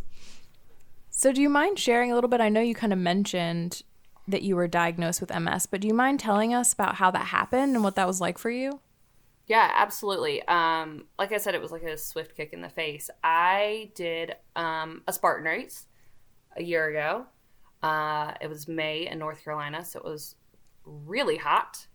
So, 1.21 1.31
do 1.31 1.39
you 1.39 1.49
mind 1.49 1.77
sharing 1.77 2.11
a 2.11 2.15
little 2.15 2.31
bit? 2.31 2.41
I 2.41 2.49
know 2.49 2.61
you 2.61 2.73
kind 2.73 2.91
of 2.91 2.97
mentioned 2.97 3.83
that 4.27 4.41
you 4.41 4.55
were 4.55 4.67
diagnosed 4.67 5.21
with 5.21 5.29
MS, 5.29 5.67
but 5.67 5.79
do 5.79 5.87
you 5.87 5.93
mind 5.93 6.19
telling 6.19 6.51
us 6.51 6.73
about 6.73 6.95
how 6.95 7.11
that 7.11 7.27
happened 7.27 7.75
and 7.75 7.83
what 7.83 7.93
that 7.93 8.07
was 8.07 8.19
like 8.19 8.39
for 8.39 8.49
you? 8.49 8.79
Yeah, 9.45 9.69
absolutely. 9.75 10.41
Um, 10.47 11.05
like 11.19 11.31
I 11.31 11.37
said, 11.37 11.53
it 11.53 11.61
was 11.61 11.71
like 11.71 11.83
a 11.83 11.95
swift 11.95 12.35
kick 12.35 12.53
in 12.53 12.61
the 12.61 12.69
face. 12.69 13.11
I 13.23 13.91
did 13.93 14.35
um, 14.55 15.03
a 15.07 15.13
Spartan 15.13 15.45
race 15.45 15.85
a 16.57 16.63
year 16.63 16.89
ago. 16.89 17.27
Uh, 17.83 18.33
it 18.41 18.47
was 18.47 18.67
May 18.67 19.07
in 19.07 19.19
North 19.19 19.43
Carolina, 19.43 19.85
so 19.85 19.99
it 19.99 20.05
was 20.05 20.33
really 20.83 21.37
hot. 21.37 21.85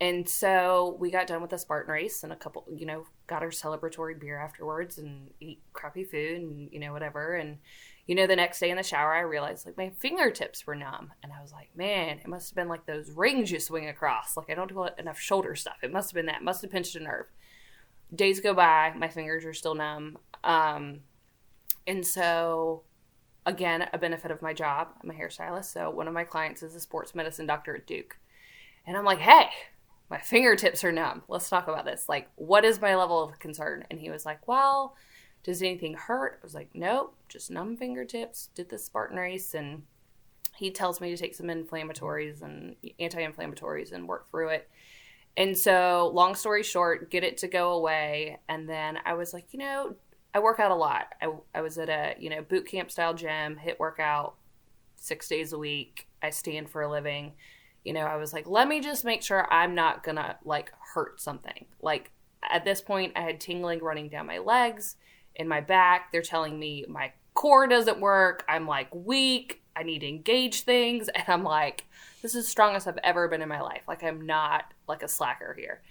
And 0.00 0.26
so 0.26 0.96
we 0.98 1.10
got 1.10 1.26
done 1.26 1.42
with 1.42 1.50
the 1.50 1.58
Spartan 1.58 1.92
race 1.92 2.24
and 2.24 2.32
a 2.32 2.36
couple, 2.36 2.64
you 2.74 2.86
know, 2.86 3.04
got 3.26 3.42
our 3.42 3.50
celebratory 3.50 4.18
beer 4.18 4.38
afterwards 4.38 4.96
and 4.96 5.30
eat 5.40 5.60
crappy 5.74 6.04
food 6.04 6.40
and, 6.40 6.72
you 6.72 6.80
know, 6.80 6.94
whatever. 6.94 7.34
And 7.34 7.58
you 8.06 8.14
know, 8.14 8.26
the 8.26 8.36
next 8.36 8.58
day 8.58 8.70
in 8.70 8.76
the 8.76 8.82
shower, 8.82 9.14
I 9.14 9.20
realized 9.20 9.64
like 9.64 9.76
my 9.76 9.90
fingertips 9.90 10.66
were 10.66 10.74
numb. 10.74 11.12
And 11.22 11.32
I 11.32 11.40
was 11.40 11.52
like, 11.52 11.70
man, 11.76 12.18
it 12.18 12.26
must 12.26 12.50
have 12.50 12.56
been 12.56 12.68
like 12.68 12.86
those 12.86 13.10
rings 13.10 13.50
you 13.50 13.60
swing 13.60 13.88
across. 13.88 14.36
Like, 14.36 14.50
I 14.50 14.54
don't 14.54 14.68
do 14.68 14.88
enough 14.98 15.20
shoulder 15.20 15.54
stuff. 15.54 15.76
It 15.82 15.92
must 15.92 16.10
have 16.10 16.16
been 16.16 16.26
that. 16.26 16.42
Must 16.42 16.62
have 16.62 16.70
pinched 16.70 16.96
a 16.96 17.00
nerve. 17.00 17.26
Days 18.14 18.40
go 18.40 18.54
by, 18.54 18.92
my 18.96 19.08
fingers 19.08 19.44
are 19.44 19.54
still 19.54 19.74
numb. 19.74 20.18
Um, 20.44 21.00
and 21.86 22.04
so, 22.04 22.82
again, 23.46 23.88
a 23.92 23.98
benefit 23.98 24.30
of 24.30 24.42
my 24.42 24.52
job, 24.52 24.88
I'm 25.02 25.10
a 25.10 25.14
hairstylist. 25.14 25.66
So, 25.66 25.88
one 25.88 26.08
of 26.08 26.14
my 26.14 26.24
clients 26.24 26.62
is 26.62 26.74
a 26.74 26.80
sports 26.80 27.14
medicine 27.14 27.46
doctor 27.46 27.74
at 27.74 27.86
Duke. 27.86 28.18
And 28.86 28.96
I'm 28.96 29.04
like, 29.04 29.20
hey, 29.20 29.48
my 30.10 30.18
fingertips 30.18 30.84
are 30.84 30.92
numb. 30.92 31.22
Let's 31.28 31.48
talk 31.48 31.68
about 31.68 31.84
this. 31.84 32.08
Like, 32.08 32.28
what 32.34 32.64
is 32.64 32.80
my 32.80 32.96
level 32.96 33.22
of 33.22 33.38
concern? 33.38 33.84
And 33.90 33.98
he 33.98 34.10
was 34.10 34.26
like, 34.26 34.46
well, 34.46 34.94
does 35.42 35.62
anything 35.62 35.94
hurt? 35.94 36.38
I 36.42 36.44
was 36.44 36.54
like, 36.54 36.68
nope, 36.74 37.14
just 37.32 37.50
numb 37.50 37.76
fingertips. 37.76 38.48
Did 38.54 38.68
the 38.68 38.78
Spartan 38.78 39.16
race. 39.16 39.54
And 39.54 39.82
he 40.54 40.70
tells 40.70 41.00
me 41.00 41.10
to 41.10 41.16
take 41.16 41.34
some 41.34 41.46
inflammatories 41.46 42.42
and 42.42 42.76
anti 42.98 43.26
inflammatories 43.26 43.92
and 43.92 44.06
work 44.06 44.30
through 44.30 44.48
it. 44.48 44.68
And 45.36 45.56
so, 45.56 46.10
long 46.12 46.34
story 46.34 46.62
short, 46.62 47.10
get 47.10 47.24
it 47.24 47.38
to 47.38 47.48
go 47.48 47.72
away. 47.72 48.38
And 48.48 48.68
then 48.68 48.98
I 49.04 49.14
was 49.14 49.32
like, 49.32 49.46
you 49.52 49.58
know, 49.58 49.94
I 50.34 50.40
work 50.40 50.60
out 50.60 50.70
a 50.70 50.76
lot. 50.76 51.14
I, 51.22 51.28
I 51.54 51.62
was 51.62 51.78
at 51.78 51.88
a, 51.88 52.14
you 52.18 52.28
know, 52.28 52.42
boot 52.42 52.66
camp 52.66 52.90
style 52.90 53.14
gym, 53.14 53.56
HIIT 53.56 53.78
workout 53.78 54.34
six 54.96 55.28
days 55.28 55.52
a 55.52 55.58
week. 55.58 56.08
I 56.22 56.30
stand 56.30 56.68
for 56.68 56.82
a 56.82 56.90
living. 56.90 57.32
You 57.84 57.94
know, 57.94 58.02
I 58.02 58.16
was 58.16 58.32
like, 58.32 58.46
let 58.46 58.68
me 58.68 58.80
just 58.80 59.04
make 59.04 59.22
sure 59.22 59.52
I'm 59.52 59.74
not 59.74 60.04
gonna 60.04 60.36
like 60.44 60.70
hurt 60.94 61.20
something. 61.20 61.64
Like 61.80 62.12
at 62.48 62.64
this 62.64 62.80
point, 62.80 63.12
I 63.16 63.22
had 63.22 63.40
tingling 63.40 63.80
running 63.80 64.08
down 64.08 64.26
my 64.26 64.38
legs, 64.38 64.96
in 65.36 65.48
my 65.48 65.60
back. 65.60 66.12
They're 66.12 66.22
telling 66.22 66.58
me 66.58 66.84
my 66.88 67.12
core 67.34 67.66
doesn't 67.66 68.00
work. 68.00 68.44
I'm 68.48 68.66
like 68.66 68.94
weak. 68.94 69.62
I 69.74 69.82
need 69.82 70.00
to 70.00 70.08
engage 70.08 70.62
things. 70.62 71.08
And 71.14 71.24
I'm 71.28 71.44
like, 71.44 71.86
this 72.20 72.34
is 72.34 72.44
the 72.44 72.50
strongest 72.50 72.86
I've 72.86 72.98
ever 73.02 73.28
been 73.28 73.42
in 73.42 73.48
my 73.48 73.60
life. 73.60 73.82
Like 73.88 74.02
I'm 74.02 74.26
not 74.26 74.72
like 74.88 75.02
a 75.02 75.08
slacker 75.08 75.54
here. 75.58 75.82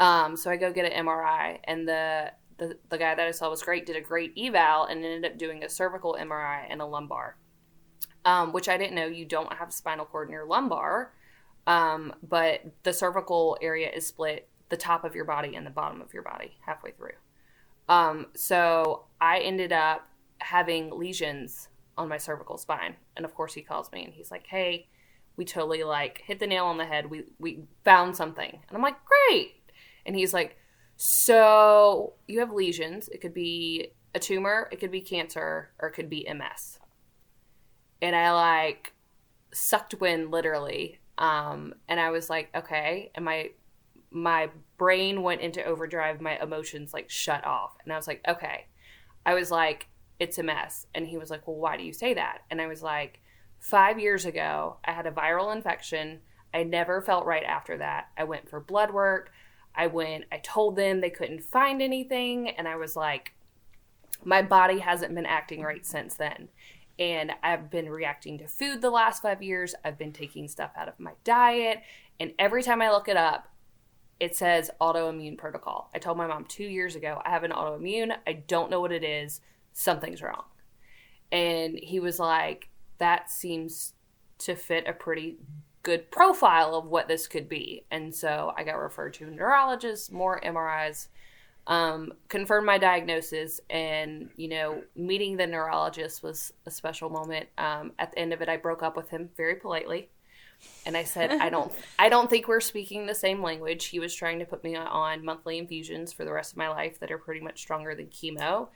Um, 0.00 0.36
so 0.36 0.50
I 0.50 0.56
go 0.56 0.72
get 0.72 0.90
an 0.90 1.06
MRI, 1.06 1.60
and 1.64 1.86
the, 1.86 2.32
the 2.58 2.76
the 2.88 2.98
guy 2.98 3.14
that 3.14 3.26
I 3.26 3.30
saw 3.30 3.48
was 3.48 3.62
great. 3.62 3.86
Did 3.86 3.96
a 3.96 4.00
great 4.00 4.32
eval, 4.36 4.86
and 4.86 5.04
ended 5.04 5.30
up 5.30 5.38
doing 5.38 5.62
a 5.62 5.68
cervical 5.68 6.16
MRI 6.20 6.66
and 6.68 6.80
a 6.80 6.86
lumbar, 6.86 7.36
um, 8.24 8.52
which 8.52 8.68
I 8.68 8.76
didn't 8.76 8.96
know. 8.96 9.06
You 9.06 9.24
don't 9.24 9.52
have 9.52 9.72
spinal 9.72 10.04
cord 10.04 10.28
in 10.28 10.32
your 10.32 10.44
lumbar, 10.44 11.12
um, 11.66 12.12
but 12.28 12.62
the 12.82 12.92
cervical 12.92 13.56
area 13.62 13.90
is 13.90 14.06
split 14.06 14.48
the 14.70 14.76
top 14.76 15.04
of 15.04 15.14
your 15.14 15.24
body 15.24 15.54
and 15.54 15.64
the 15.64 15.70
bottom 15.70 16.00
of 16.00 16.12
your 16.12 16.22
body 16.22 16.56
halfway 16.66 16.90
through. 16.92 17.12
Um, 17.88 18.28
so 18.34 19.04
I 19.20 19.38
ended 19.40 19.72
up 19.72 20.08
having 20.42 20.90
lesions 20.90 21.68
on 21.96 22.08
my 22.08 22.18
cervical 22.18 22.58
spine, 22.58 22.96
and 23.16 23.24
of 23.24 23.34
course 23.34 23.54
he 23.54 23.62
calls 23.62 23.90
me 23.92 24.04
and 24.04 24.14
he's 24.14 24.30
like, 24.30 24.46
"Hey." 24.46 24.88
We 25.34 25.46
totally 25.46 25.82
like 25.82 26.20
hit 26.26 26.40
the 26.40 26.46
nail 26.46 26.66
on 26.66 26.76
the 26.76 26.84
head. 26.84 27.08
We 27.08 27.24
we 27.38 27.64
found 27.84 28.14
something. 28.14 28.50
And 28.50 28.76
I'm 28.76 28.82
like, 28.82 28.98
"Great." 29.06 29.54
And 30.04 30.14
he's 30.14 30.34
like, 30.34 30.58
so 30.96 32.14
you 32.28 32.38
have 32.38 32.52
lesions. 32.52 33.08
It 33.08 33.20
could 33.20 33.34
be 33.34 33.88
a 34.14 34.20
tumor, 34.20 34.68
it 34.70 34.78
could 34.78 34.92
be 34.92 35.00
cancer, 35.00 35.70
or 35.80 35.88
it 35.88 35.92
could 35.94 36.08
be 36.08 36.28
MS. 36.32 36.78
And 38.00 38.14
I 38.14 38.32
like 38.32 38.92
sucked 39.52 39.94
wind 39.94 40.30
literally. 40.30 41.00
Um, 41.18 41.74
and 41.88 41.98
I 41.98 42.10
was 42.10 42.30
like, 42.30 42.50
okay. 42.54 43.10
And 43.16 43.24
my 43.24 43.50
my 44.12 44.50
brain 44.76 45.22
went 45.22 45.40
into 45.40 45.64
overdrive. 45.64 46.20
My 46.20 46.40
emotions 46.40 46.92
like 46.92 47.10
shut 47.10 47.44
off. 47.44 47.72
And 47.82 47.92
I 47.92 47.96
was 47.96 48.06
like, 48.06 48.20
okay. 48.28 48.66
I 49.24 49.34
was 49.34 49.50
like, 49.50 49.88
it's 50.22 50.38
a 50.38 50.42
mess. 50.44 50.86
And 50.94 51.08
he 51.08 51.18
was 51.18 51.30
like, 51.30 51.48
well, 51.48 51.56
why 51.56 51.76
do 51.76 51.82
you 51.82 51.92
say 51.92 52.14
that? 52.14 52.42
And 52.48 52.60
I 52.60 52.68
was 52.68 52.80
like, 52.80 53.20
five 53.58 53.98
years 53.98 54.24
ago, 54.24 54.76
I 54.84 54.92
had 54.92 55.04
a 55.04 55.10
viral 55.10 55.52
infection. 55.52 56.20
I 56.54 56.62
never 56.62 57.02
felt 57.02 57.26
right 57.26 57.42
after 57.42 57.78
that. 57.78 58.06
I 58.16 58.22
went 58.22 58.48
for 58.48 58.60
blood 58.60 58.92
work. 58.92 59.32
I 59.74 59.88
went, 59.88 60.26
I 60.30 60.38
told 60.38 60.76
them 60.76 61.00
they 61.00 61.10
couldn't 61.10 61.42
find 61.42 61.82
anything, 61.82 62.50
and 62.50 62.68
I 62.68 62.76
was 62.76 62.94
like, 62.94 63.32
my 64.22 64.42
body 64.42 64.78
hasn't 64.78 65.14
been 65.14 65.26
acting 65.26 65.62
right 65.62 65.84
since 65.84 66.14
then. 66.14 66.50
And 67.00 67.32
I've 67.42 67.68
been 67.68 67.88
reacting 67.88 68.38
to 68.38 68.46
food 68.46 68.80
the 68.80 68.90
last 68.90 69.22
five 69.22 69.42
years. 69.42 69.74
I've 69.84 69.98
been 69.98 70.12
taking 70.12 70.46
stuff 70.46 70.70
out 70.76 70.86
of 70.86 71.00
my 71.00 71.12
diet. 71.24 71.80
And 72.20 72.32
every 72.38 72.62
time 72.62 72.80
I 72.80 72.92
look 72.92 73.08
it 73.08 73.16
up, 73.16 73.48
it 74.20 74.36
says 74.36 74.70
autoimmune 74.80 75.36
protocol. 75.36 75.90
I 75.92 75.98
told 75.98 76.16
my 76.16 76.28
mom 76.28 76.44
two 76.44 76.62
years 76.62 76.94
ago, 76.94 77.20
I 77.24 77.30
have 77.30 77.42
an 77.42 77.50
autoimmune. 77.50 78.14
I 78.24 78.34
don't 78.34 78.70
know 78.70 78.80
what 78.80 78.92
it 78.92 79.02
is. 79.02 79.40
Something's 79.72 80.22
wrong. 80.22 80.44
And 81.30 81.78
he 81.78 81.98
was 81.98 82.18
like, 82.18 82.68
that 82.98 83.30
seems 83.30 83.94
to 84.38 84.54
fit 84.54 84.86
a 84.86 84.92
pretty 84.92 85.38
good 85.82 86.10
profile 86.10 86.74
of 86.74 86.86
what 86.86 87.08
this 87.08 87.26
could 87.26 87.48
be. 87.48 87.84
And 87.90 88.14
so 88.14 88.52
I 88.56 88.64
got 88.64 88.74
referred 88.74 89.14
to 89.14 89.26
a 89.26 89.30
neurologist, 89.30 90.12
more 90.12 90.40
MRIs, 90.40 91.08
um, 91.66 92.12
confirmed 92.28 92.66
my 92.66 92.78
diagnosis. 92.78 93.60
And, 93.70 94.30
you 94.36 94.48
know, 94.48 94.82
meeting 94.94 95.36
the 95.36 95.46
neurologist 95.46 96.22
was 96.22 96.52
a 96.66 96.70
special 96.70 97.10
moment. 97.10 97.48
Um, 97.58 97.92
at 97.98 98.12
the 98.12 98.18
end 98.18 98.32
of 98.32 98.42
it, 98.42 98.48
I 98.48 98.56
broke 98.56 98.82
up 98.82 98.96
with 98.96 99.10
him 99.10 99.30
very 99.36 99.56
politely. 99.56 100.10
And 100.86 100.96
I 100.96 101.02
said, 101.02 101.32
I 101.32 101.48
don't, 101.48 101.72
I 101.98 102.08
don't 102.08 102.30
think 102.30 102.46
we're 102.46 102.60
speaking 102.60 103.06
the 103.06 103.14
same 103.14 103.42
language. 103.42 103.86
He 103.86 103.98
was 103.98 104.14
trying 104.14 104.38
to 104.38 104.44
put 104.44 104.62
me 104.62 104.76
on 104.76 105.24
monthly 105.24 105.58
infusions 105.58 106.12
for 106.12 106.24
the 106.24 106.32
rest 106.32 106.52
of 106.52 106.58
my 106.58 106.68
life 106.68 107.00
that 107.00 107.10
are 107.10 107.18
pretty 107.18 107.40
much 107.40 107.60
stronger 107.60 107.94
than 107.94 108.06
chemo. 108.06 108.68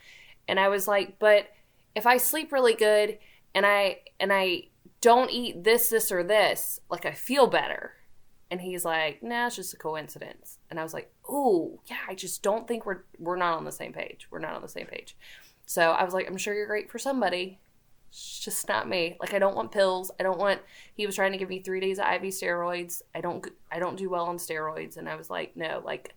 And 0.49 0.61
I 0.61 0.69
was 0.69 0.87
like, 0.87 1.19
but 1.19 1.49
if 1.95 2.07
I 2.07 2.19
sleep 2.19 2.53
really 2.53 2.75
good 2.75 3.19
and 3.55 3.67
I, 3.67 4.01
and 4.21 4.33
I 4.33 4.65
don't 5.01 5.31
eat 5.31 5.65
this, 5.65 5.89
this, 5.89 6.11
or 6.11 6.23
this, 6.23 6.81
like 6.91 7.07
I 7.07 7.13
feel 7.13 7.47
better. 7.47 7.93
And 8.51 8.61
he's 8.61 8.85
like, 8.85 9.23
nah, 9.23 9.47
it's 9.47 9.57
just 9.57 9.75
a 9.75 9.77
coincidence. 9.77 10.59
And 10.71 10.79
I 10.79 10.83
was 10.83 10.95
like, 10.95 11.13
oh, 11.29 11.81
yeah, 11.87 11.99
I 12.09 12.15
just 12.15 12.43
don't 12.43 12.69
think 12.69 12.87
we're 12.87 13.03
we're 13.19 13.37
not 13.37 13.57
on 13.57 13.65
the 13.65 13.73
same 13.73 13.93
page. 13.93 14.29
We're 14.31 14.39
not 14.39 14.55
on 14.55 14.63
the 14.63 14.69
same 14.69 14.87
page. 14.87 15.17
So 15.67 15.91
I 15.91 16.05
was 16.05 16.15
like, 16.15 16.29
I'm 16.29 16.37
sure 16.37 16.55
you're 16.55 16.67
great 16.67 16.91
for 16.91 16.99
somebody. 16.99 17.59
It's 18.09 18.39
just 18.39 18.69
not 18.69 18.89
me. 18.89 19.17
Like 19.21 19.35
I 19.35 19.41
don't 19.41 19.57
want 19.57 19.73
pills. 19.73 20.13
I 20.21 20.23
don't 20.23 20.39
want 20.39 20.61
he 20.95 21.07
was 21.07 21.17
trying 21.17 21.33
to 21.33 21.39
give 21.39 21.49
me 21.49 21.61
three 21.61 21.81
days 21.81 21.99
of 21.99 22.07
IV 22.07 22.33
steroids. 22.33 23.03
I 23.15 23.21
don't 23.21 23.45
I 23.71 23.81
don't 23.81 23.97
do 23.97 24.09
well 24.09 24.27
on 24.27 24.39
steroids. 24.39 24.97
And 24.97 25.09
I 25.09 25.17
was 25.17 25.29
like, 25.29 25.57
no, 25.57 25.83
like 25.85 26.15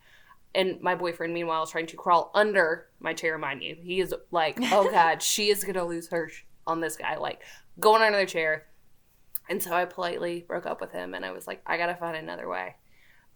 and 0.56 0.82
my 0.82 0.96
boyfriend 0.96 1.34
meanwhile 1.34 1.64
is 1.64 1.70
trying 1.70 1.88
to 1.88 1.96
crawl 1.96 2.32
under 2.34 2.88
my 3.00 3.14
chair, 3.14 3.38
mind 3.38 3.64
you. 3.64 3.76
He 3.80 4.00
is 4.00 4.14
like, 4.32 4.58
oh 4.72 4.90
God, 4.92 5.22
she 5.22 5.50
is 5.50 5.64
gonna 5.64 5.86
lose 5.86 6.10
her 6.10 6.30
sh- 6.30 6.44
on 6.66 6.80
this 6.80 6.96
guy. 6.96 7.18
Like 7.18 7.42
going 7.80 8.02
under 8.02 8.20
the 8.20 8.26
chair 8.26 8.66
and 9.50 9.62
so 9.62 9.74
I 9.74 9.86
politely 9.86 10.46
broke 10.48 10.68
up 10.68 10.80
with 10.80 10.92
him 10.92 11.14
and 11.14 11.26
I 11.26 11.32
was 11.32 11.48
like, 11.48 11.62
I 11.66 11.78
gotta 11.78 11.96
find 11.96 12.16
another 12.16 12.48
way. 12.48 12.76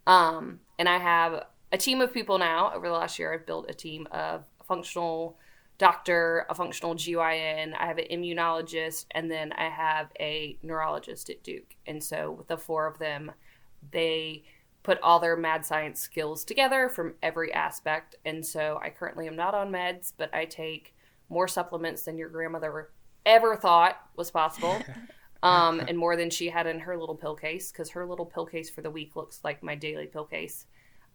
Um, 0.06 0.60
and 0.78 0.88
I 0.88 1.00
have 1.00 1.46
a 1.72 1.78
team 1.78 2.02
of 2.02 2.14
people 2.14 2.38
now. 2.38 2.72
Over 2.74 2.88
the 2.88 2.94
last 2.94 3.18
year, 3.18 3.34
I've 3.34 3.48
built 3.48 3.70
a 3.70 3.74
team 3.74 4.08
of 4.12 4.44
a 4.62 4.64
functional 4.64 5.38
doctor, 5.80 6.46
a 6.50 6.56
functional 6.56 6.94
GYN, 6.94 7.74
I 7.78 7.88
have 7.88 7.98
an 7.98 8.06
immunologist, 8.12 9.06
and 9.12 9.30
then 9.30 9.52
I 9.54 9.70
have 9.70 10.12
a 10.20 10.58
neurologist 10.62 11.30
at 11.32 11.44
Duke. 11.44 11.76
And 11.88 12.04
so 12.04 12.32
with 12.32 12.48
the 12.48 12.58
four 12.58 12.86
of 12.86 13.00
them, 13.00 13.32
they 13.92 14.44
put 14.84 15.00
all 15.02 15.20
their 15.20 15.36
mad 15.36 15.66
science 15.66 16.00
skills 16.00 16.44
together 16.44 16.90
from 16.90 17.16
every 17.24 17.54
aspect. 17.54 18.16
And 18.26 18.46
so 18.46 18.80
I 18.84 18.90
currently 18.90 19.28
am 19.28 19.36
not 19.36 19.56
on 19.56 19.72
meds, 19.72 20.14
but 20.16 20.34
I 20.34 20.46
take 20.46 20.94
more 21.30 21.48
supplements 21.48 22.04
than 22.04 22.18
your 22.18 22.30
grandmother 22.30 22.90
ever 23.26 23.56
thought 23.56 23.98
was 24.16 24.30
possible. 24.30 24.82
um, 25.44 25.80
and 25.82 25.98
more 25.98 26.16
than 26.16 26.30
she 26.30 26.50
had 26.50 26.68
in 26.68 26.80
her 26.80 26.98
little 26.98 27.16
pill 27.16 27.36
case 27.36 27.72
because 27.72 27.90
her 27.92 28.06
little 28.06 28.26
pill 28.26 28.46
case 28.46 28.70
for 28.70 28.82
the 28.82 28.92
week 28.92 29.16
looks 29.16 29.40
like 29.44 29.64
my 29.64 29.76
daily 29.76 30.06
pill 30.06 30.26
case. 30.26 30.66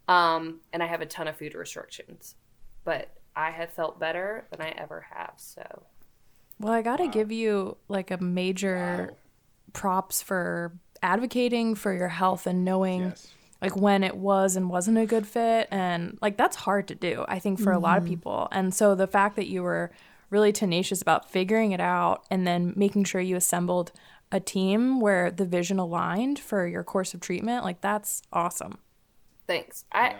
Um, 0.07 0.61
and 0.73 0.81
I 0.81 0.87
have 0.87 1.01
a 1.01 1.05
ton 1.05 1.27
of 1.27 1.37
food 1.37 1.53
restrictions, 1.53 2.35
but 2.83 3.13
I 3.35 3.51
have 3.51 3.71
felt 3.71 3.99
better 3.99 4.47
than 4.49 4.61
I 4.61 4.69
ever 4.69 5.05
have. 5.11 5.33
So, 5.37 5.83
well, 6.59 6.73
I 6.73 6.81
got 6.81 6.97
to 6.97 7.05
wow. 7.05 7.11
give 7.11 7.31
you 7.31 7.77
like 7.87 8.09
a 8.09 8.17
major 8.17 9.09
wow. 9.09 9.15
props 9.73 10.23
for 10.23 10.73
advocating 11.03 11.75
for 11.75 11.93
your 11.93 12.07
health 12.07 12.47
and 12.47 12.65
knowing. 12.65 13.01
Yes. 13.01 13.27
Like 13.61 13.75
when 13.75 14.03
it 14.03 14.15
was 14.15 14.55
and 14.55 14.69
wasn't 14.69 14.97
a 14.97 15.05
good 15.05 15.27
fit. 15.27 15.67
And 15.69 16.17
like 16.21 16.37
that's 16.37 16.55
hard 16.55 16.87
to 16.87 16.95
do, 16.95 17.25
I 17.27 17.39
think, 17.39 17.59
for 17.59 17.71
mm-hmm. 17.71 17.77
a 17.77 17.79
lot 17.79 17.97
of 17.97 18.03
mm-hmm. 18.03 18.13
people. 18.13 18.47
And 18.51 18.73
so 18.73 18.95
the 18.95 19.07
fact 19.07 19.35
that 19.35 19.47
you 19.47 19.63
were 19.63 19.91
really 20.29 20.51
tenacious 20.51 21.01
about 21.01 21.29
figuring 21.29 21.71
it 21.71 21.79
out 21.81 22.25
and 22.29 22.45
then 22.45 22.73
making 22.75 23.03
sure 23.03 23.19
you 23.19 23.35
assembled 23.35 23.91
a 24.31 24.39
team 24.39 24.99
where 24.99 25.31
the 25.31 25.45
vision 25.45 25.79
aligned 25.79 26.39
for 26.39 26.67
your 26.67 26.83
course 26.83 27.13
of 27.13 27.19
treatment, 27.19 27.63
like 27.63 27.81
that's 27.81 28.21
awesome. 28.31 28.77
Thanks. 29.47 29.85
I 29.91 30.11
yeah. 30.11 30.17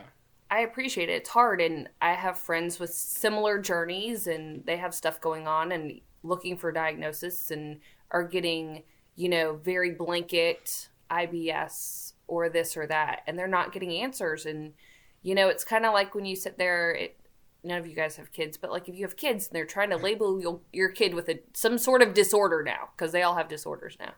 I 0.51 0.59
appreciate 0.61 1.09
it. 1.09 1.13
It's 1.13 1.29
hard 1.29 1.61
and 1.61 1.89
I 2.01 2.13
have 2.13 2.37
friends 2.37 2.79
with 2.79 2.91
similar 2.91 3.59
journeys 3.59 4.25
and 4.25 4.65
they 4.65 4.77
have 4.77 4.95
stuff 4.95 5.21
going 5.21 5.47
on 5.47 5.71
and 5.71 6.01
looking 6.23 6.57
for 6.57 6.71
diagnosis 6.71 7.51
and 7.51 7.79
are 8.09 8.23
getting, 8.23 8.83
you 9.15 9.29
know, 9.29 9.59
very 9.63 9.91
blanket 9.91 10.89
IBS 11.11 12.08
or 12.29 12.49
this 12.49 12.77
or 12.77 12.87
that 12.87 13.21
and 13.27 13.37
they're 13.37 13.47
not 13.47 13.73
getting 13.73 13.91
answers 13.91 14.45
and 14.45 14.73
you 15.21 15.35
know, 15.35 15.49
it's 15.49 15.65
kind 15.65 15.85
of 15.85 15.91
like 15.91 16.15
when 16.15 16.25
you 16.25 16.35
sit 16.35 16.57
there 16.57 16.91
it 16.91 17.19
none 17.61 17.77
of 17.77 17.87
you 17.87 17.95
guys 17.95 18.15
have 18.15 18.31
kids, 18.31 18.55
but 18.55 18.71
like 18.71 18.87
if 18.87 18.95
you 18.95 19.03
have 19.03 19.17
kids 19.17 19.47
and 19.47 19.55
they're 19.55 19.65
trying 19.65 19.89
to 19.89 19.97
label 19.97 20.39
your, 20.39 20.61
your 20.71 20.89
kid 20.89 21.13
with 21.13 21.27
a 21.27 21.41
some 21.53 21.77
sort 21.77 22.01
of 22.01 22.13
disorder 22.13 22.63
now 22.63 22.89
because 22.95 23.11
they 23.11 23.21
all 23.21 23.35
have 23.35 23.49
disorders 23.49 23.97
now. 23.99 24.13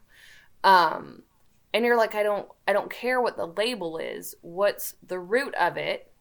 Um 0.63 1.23
and 1.73 1.85
you're 1.85 1.97
like 1.97 2.13
I 2.13 2.23
don't 2.23 2.47
I 2.67 2.73
don't 2.73 2.91
care 2.91 3.21
what 3.21 3.37
the 3.37 3.47
label 3.47 3.97
is. 3.97 4.35
What's 4.41 4.95
the 5.05 5.19
root 5.19 5.55
of 5.55 5.77
it? 5.77 6.11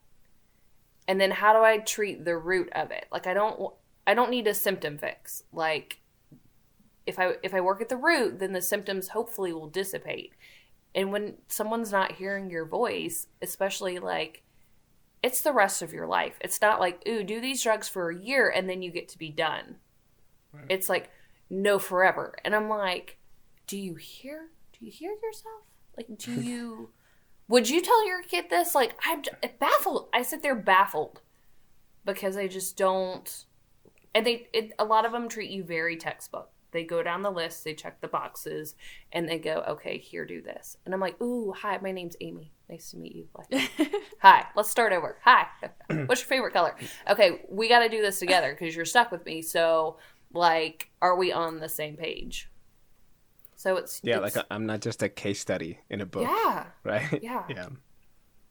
And 1.07 1.21
then 1.21 1.33
how 1.33 1.53
do 1.53 1.59
I 1.65 1.79
treat 1.79 2.25
the 2.25 2.37
root 2.37 2.71
of 2.73 2.91
it? 2.91 3.07
Like 3.13 3.27
I 3.27 3.35
don't 3.35 3.73
I 4.07 4.15
don't 4.15 4.31
need 4.31 4.47
a 4.47 4.55
symptom 4.55 4.97
fix. 4.97 5.43
Like 5.53 6.01
if 7.07 7.19
I 7.19 7.35
if 7.43 7.55
I 7.55 7.61
work 7.61 7.83
at 7.83 7.89
the 7.89 7.97
root, 7.97 8.39
then 8.39 8.53
the 8.53 8.63
symptoms 8.63 9.09
hopefully 9.09 9.53
will 9.53 9.69
dissipate. 9.69 10.33
And 10.95 11.13
when 11.13 11.35
someone's 11.49 11.93
not 11.93 12.13
hearing 12.13 12.51
your 12.51 12.65
voice, 12.65 13.27
especially 13.41 13.99
like 13.99 14.43
it's 15.23 15.43
the 15.43 15.53
rest 15.53 15.83
of 15.83 15.93
your 15.93 16.07
life. 16.07 16.37
It's 16.41 16.61
not 16.61 16.81
like, 16.81 17.03
ooh, 17.07 17.23
do 17.23 17.41
these 17.41 17.63
drugs 17.63 17.89
for 17.89 18.11
a 18.11 18.17
year 18.17 18.49
and 18.49 18.69
then 18.69 18.83
you 18.83 18.91
get 18.91 19.09
to 19.11 19.19
be 19.19 19.31
done. 19.31 19.77
Right. 20.53 20.65
It's 20.69 20.89
like, 20.89 21.11
no, 21.51 21.79
forever. 21.79 22.35
And 22.45 22.55
I'm 22.55 22.69
like, 22.69 23.19
do 23.67 23.77
you 23.77 23.95
hear? 23.95 24.49
Do 24.73 24.85
you 24.85 24.91
hear 24.91 25.15
yourself? 25.23 25.63
Like, 25.97 26.17
do 26.17 26.33
you? 26.41 26.91
would 27.51 27.69
you 27.69 27.83
tell 27.83 28.07
your 28.07 28.23
kid 28.23 28.49
this? 28.49 28.75
Like, 28.75 28.95
I'm 29.05 29.23
baffled. 29.59 30.09
I 30.15 30.23
sit 30.23 30.41
there 30.41 30.55
baffled 30.55 31.21
because 32.05 32.37
I 32.37 32.47
just 32.47 32.77
don't. 32.77 33.45
And 34.15 34.25
they, 34.25 34.47
it, 34.53 34.73
a 34.79 34.85
lot 34.85 35.05
of 35.05 35.13
them 35.13 35.29
treat 35.29 35.51
you 35.51 35.65
very 35.65 35.97
textbook. 35.97 36.51
They 36.73 36.85
go 36.85 37.03
down 37.03 37.23
the 37.23 37.31
list, 37.31 37.65
they 37.65 37.75
check 37.75 38.01
the 38.01 38.09
boxes, 38.09 38.75
and 39.13 39.29
they 39.29 39.39
go, 39.39 39.65
okay, 39.69 39.99
here, 39.99 40.25
do 40.25 40.41
this. 40.41 40.77
And 40.85 40.95
I'm 40.95 41.01
like, 41.01 41.21
ooh, 41.21 41.53
hi, 41.53 41.79
my 41.83 41.93
name's 41.93 42.17
Amy. 42.21 42.53
Nice 42.69 42.93
to 42.93 42.97
meet 42.97 43.15
you. 43.15 43.29
Like, 43.35 43.71
hi, 44.21 44.47
let's 44.55 44.71
start 44.71 44.93
over. 44.93 45.17
Hi, 45.25 45.47
what's 46.07 46.21
your 46.21 46.29
favorite 46.29 46.53
color? 46.53 46.77
Okay, 47.09 47.43
we 47.49 47.69
got 47.69 47.81
to 47.81 47.89
do 47.89 48.01
this 48.01 48.19
together 48.19 48.57
because 48.59 48.77
you're 48.77 48.85
stuck 48.85 49.11
with 49.11 49.25
me. 49.27 49.43
So, 49.43 49.99
like, 50.33 50.91
are 51.03 51.17
we 51.17 51.33
on 51.33 51.59
the 51.59 51.69
same 51.69 51.97
page? 51.97 52.49
So 53.61 53.77
it's 53.77 54.01
yeah, 54.03 54.25
it's, 54.25 54.37
like 54.37 54.47
i 54.51 54.55
am 54.55 54.65
not 54.65 54.81
just 54.81 55.03
a 55.03 55.09
case 55.11 55.39
study 55.39 55.81
in 55.91 56.01
a 56.01 56.07
book. 56.07 56.23
Yeah, 56.23 56.65
right. 56.83 57.23
Yeah, 57.23 57.45
yeah. 57.51 57.69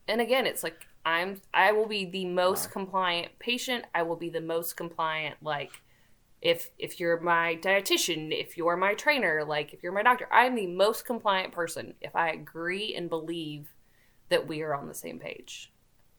And 0.07 0.21
again, 0.21 0.45
it's 0.45 0.61
like 0.61 0.85
I'm. 1.03 1.41
I 1.51 1.71
will 1.71 1.87
be 1.87 2.05
the 2.05 2.25
most 2.25 2.67
wow. 2.67 2.73
compliant 2.73 3.39
patient. 3.39 3.85
I 3.95 4.03
will 4.03 4.17
be 4.17 4.29
the 4.29 4.39
most 4.39 4.77
compliant 4.77 5.37
like 5.41 5.81
if 6.41 6.71
if 6.77 6.99
you're 6.99 7.19
my 7.19 7.59
dietitian, 7.61 8.31
if 8.31 8.57
you're 8.57 8.77
my 8.77 8.93
trainer, 8.93 9.43
like 9.45 9.73
if 9.73 9.83
you're 9.83 9.91
my 9.91 10.03
doctor, 10.03 10.27
I'm 10.31 10.55
the 10.55 10.67
most 10.67 11.05
compliant 11.05 11.51
person 11.53 11.95
if 12.01 12.15
I 12.15 12.31
agree 12.31 12.95
and 12.95 13.09
believe 13.09 13.73
that 14.29 14.47
we 14.47 14.61
are 14.61 14.73
on 14.73 14.87
the 14.87 14.93
same 14.93 15.19
page. 15.19 15.71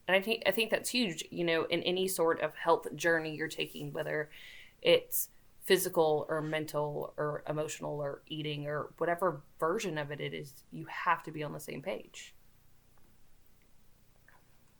And 0.06 0.16
I 0.16 0.20
think 0.20 0.42
I 0.46 0.50
think 0.50 0.70
that's 0.70 0.90
huge, 0.90 1.24
you 1.30 1.44
know, 1.44 1.64
in 1.64 1.82
any 1.84 2.08
sort 2.08 2.40
of 2.40 2.54
health 2.54 2.94
journey 2.96 3.34
you're 3.34 3.48
taking, 3.48 3.92
whether 3.92 4.30
it's 4.82 5.28
physical 5.62 6.26
or 6.28 6.42
mental 6.42 7.14
or 7.16 7.44
emotional 7.48 8.00
or 8.00 8.22
eating 8.26 8.66
or 8.66 8.90
whatever 8.98 9.42
version 9.58 9.98
of 9.98 10.10
it 10.10 10.20
it 10.20 10.34
is, 10.34 10.52
you 10.72 10.84
have 10.86 11.22
to 11.22 11.30
be 11.30 11.42
on 11.42 11.52
the 11.52 11.60
same 11.60 11.80
page. 11.80 12.34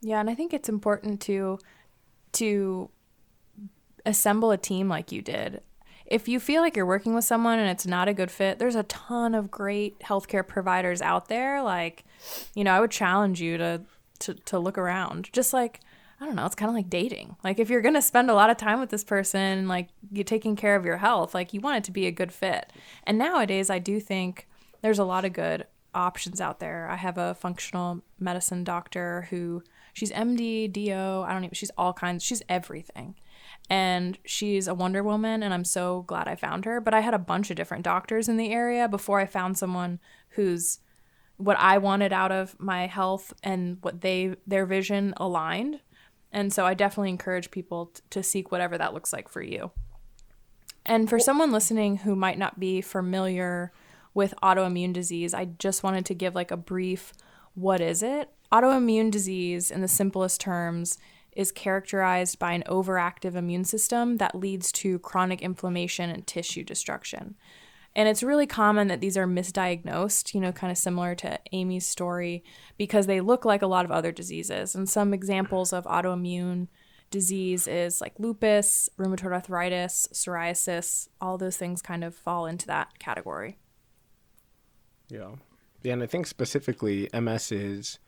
Yeah, 0.02 0.20
and 0.20 0.28
I 0.28 0.34
think 0.34 0.52
it's 0.52 0.68
important 0.68 1.20
to 1.22 1.58
to 2.32 2.90
assemble 4.10 4.50
a 4.50 4.58
team 4.58 4.88
like 4.88 5.12
you 5.12 5.22
did. 5.22 5.62
If 6.06 6.28
you 6.28 6.40
feel 6.40 6.60
like 6.60 6.76
you're 6.76 6.86
working 6.86 7.14
with 7.14 7.24
someone 7.24 7.58
and 7.58 7.70
it's 7.70 7.86
not 7.86 8.08
a 8.08 8.14
good 8.14 8.30
fit, 8.30 8.58
there's 8.58 8.74
a 8.74 8.82
ton 8.84 9.34
of 9.34 9.50
great 9.50 10.00
healthcare 10.00 10.46
providers 10.46 11.00
out 11.00 11.28
there. 11.28 11.62
Like, 11.62 12.04
you 12.54 12.64
know, 12.64 12.72
I 12.72 12.80
would 12.80 12.90
challenge 12.90 13.40
you 13.40 13.56
to 13.58 13.82
to, 14.20 14.34
to 14.34 14.58
look 14.58 14.76
around. 14.76 15.30
Just 15.32 15.52
like 15.52 15.80
I 16.20 16.26
don't 16.26 16.36
know, 16.36 16.44
it's 16.44 16.54
kind 16.54 16.68
of 16.68 16.74
like 16.74 16.90
dating. 16.90 17.36
Like 17.42 17.58
if 17.58 17.70
you're 17.70 17.80
going 17.80 17.94
to 17.94 18.02
spend 18.02 18.28
a 18.28 18.34
lot 18.34 18.50
of 18.50 18.58
time 18.58 18.78
with 18.78 18.90
this 18.90 19.04
person, 19.04 19.68
like 19.68 19.88
you're 20.12 20.22
taking 20.22 20.54
care 20.54 20.76
of 20.76 20.84
your 20.84 20.98
health, 20.98 21.34
like 21.34 21.54
you 21.54 21.60
want 21.60 21.78
it 21.78 21.84
to 21.84 21.92
be 21.92 22.06
a 22.06 22.12
good 22.12 22.30
fit. 22.30 22.70
And 23.04 23.16
nowadays 23.16 23.70
I 23.70 23.78
do 23.78 24.00
think 24.00 24.46
there's 24.82 24.98
a 24.98 25.04
lot 25.04 25.24
of 25.24 25.32
good 25.32 25.66
options 25.94 26.38
out 26.38 26.60
there. 26.60 26.88
I 26.90 26.96
have 26.96 27.16
a 27.16 27.34
functional 27.34 28.02
medicine 28.18 28.64
doctor 28.64 29.28
who 29.30 29.62
she's 29.94 30.12
MD, 30.12 30.70
DO, 30.70 31.24
I 31.26 31.32
don't 31.32 31.44
even 31.44 31.54
she's 31.54 31.70
all 31.78 31.94
kinds, 31.94 32.22
she's 32.22 32.42
everything 32.50 33.14
and 33.68 34.18
she's 34.24 34.66
a 34.66 34.74
Wonder 34.74 35.02
Woman, 35.02 35.42
and 35.42 35.54
I'm 35.54 35.64
so 35.64 36.02
glad 36.02 36.26
I 36.26 36.34
found 36.34 36.64
her. 36.64 36.80
But 36.80 36.94
I 36.94 37.00
had 37.00 37.14
a 37.14 37.18
bunch 37.18 37.50
of 37.50 37.56
different 37.56 37.84
doctors 37.84 38.28
in 38.28 38.36
the 38.36 38.52
area 38.52 38.88
before 38.88 39.20
I 39.20 39.26
found 39.26 39.58
someone 39.58 40.00
who's 40.30 40.80
what 41.36 41.58
I 41.58 41.78
wanted 41.78 42.12
out 42.12 42.32
of 42.32 42.58
my 42.58 42.86
health 42.86 43.32
and 43.42 43.78
what 43.80 44.02
they 44.02 44.36
their 44.46 44.66
vision 44.66 45.14
aligned. 45.16 45.80
And 46.32 46.52
so 46.52 46.64
I 46.64 46.74
definitely 46.74 47.10
encourage 47.10 47.50
people 47.50 47.86
t- 47.86 48.02
to 48.10 48.22
seek 48.22 48.52
whatever 48.52 48.76
that 48.78 48.94
looks 48.94 49.12
like 49.12 49.28
for 49.28 49.42
you. 49.42 49.70
And 50.84 51.08
for 51.08 51.18
someone 51.18 51.50
listening 51.50 51.98
who 51.98 52.14
might 52.14 52.38
not 52.38 52.60
be 52.60 52.80
familiar 52.80 53.72
with 54.14 54.34
autoimmune 54.42 54.92
disease, 54.92 55.34
I 55.34 55.46
just 55.46 55.82
wanted 55.82 56.04
to 56.06 56.14
give 56.14 56.34
like 56.34 56.50
a 56.50 56.56
brief 56.56 57.12
what 57.54 57.80
is 57.80 58.02
it? 58.02 58.30
Autoimmune 58.52 59.10
disease 59.10 59.70
in 59.70 59.80
the 59.80 59.88
simplest 59.88 60.40
terms 60.40 60.98
is 61.32 61.52
characterized 61.52 62.38
by 62.38 62.52
an 62.52 62.64
overactive 62.66 63.34
immune 63.34 63.64
system 63.64 64.16
that 64.16 64.34
leads 64.34 64.72
to 64.72 64.98
chronic 64.98 65.42
inflammation 65.42 66.10
and 66.10 66.26
tissue 66.26 66.64
destruction. 66.64 67.36
And 67.94 68.08
it's 68.08 68.22
really 68.22 68.46
common 68.46 68.88
that 68.88 69.00
these 69.00 69.16
are 69.16 69.26
misdiagnosed, 69.26 70.32
you 70.32 70.40
know, 70.40 70.52
kind 70.52 70.70
of 70.70 70.78
similar 70.78 71.14
to 71.16 71.40
Amy's 71.52 71.86
story, 71.86 72.44
because 72.78 73.06
they 73.06 73.20
look 73.20 73.44
like 73.44 73.62
a 73.62 73.66
lot 73.66 73.84
of 73.84 73.90
other 73.90 74.12
diseases. 74.12 74.74
And 74.74 74.88
some 74.88 75.12
examples 75.12 75.72
of 75.72 75.84
autoimmune 75.84 76.68
disease 77.10 77.66
is 77.66 78.00
like 78.00 78.14
lupus, 78.18 78.88
rheumatoid 78.96 79.32
arthritis, 79.32 80.08
psoriasis, 80.12 81.08
all 81.20 81.36
those 81.36 81.56
things 81.56 81.82
kind 81.82 82.04
of 82.04 82.14
fall 82.14 82.46
into 82.46 82.66
that 82.68 82.98
category. 83.00 83.58
Yeah. 85.08 85.32
Yeah, 85.82 85.94
and 85.94 86.02
I 86.02 86.06
think 86.06 86.26
specifically 86.26 87.08
MS 87.12 87.52
is 87.52 87.98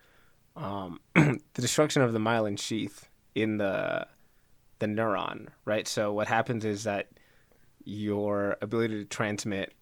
um, 0.56 1.00
the 1.14 1.40
destruction 1.54 2.02
of 2.02 2.12
the 2.12 2.18
myelin 2.18 2.58
sheath 2.58 3.08
in 3.34 3.58
the 3.58 4.06
the 4.78 4.86
neuron, 4.86 5.46
right? 5.64 5.86
So 5.86 6.12
what 6.12 6.26
happens 6.26 6.64
is 6.64 6.84
that 6.84 7.08
your 7.84 8.56
ability 8.60 8.98
to 8.98 9.04
transmit 9.04 9.74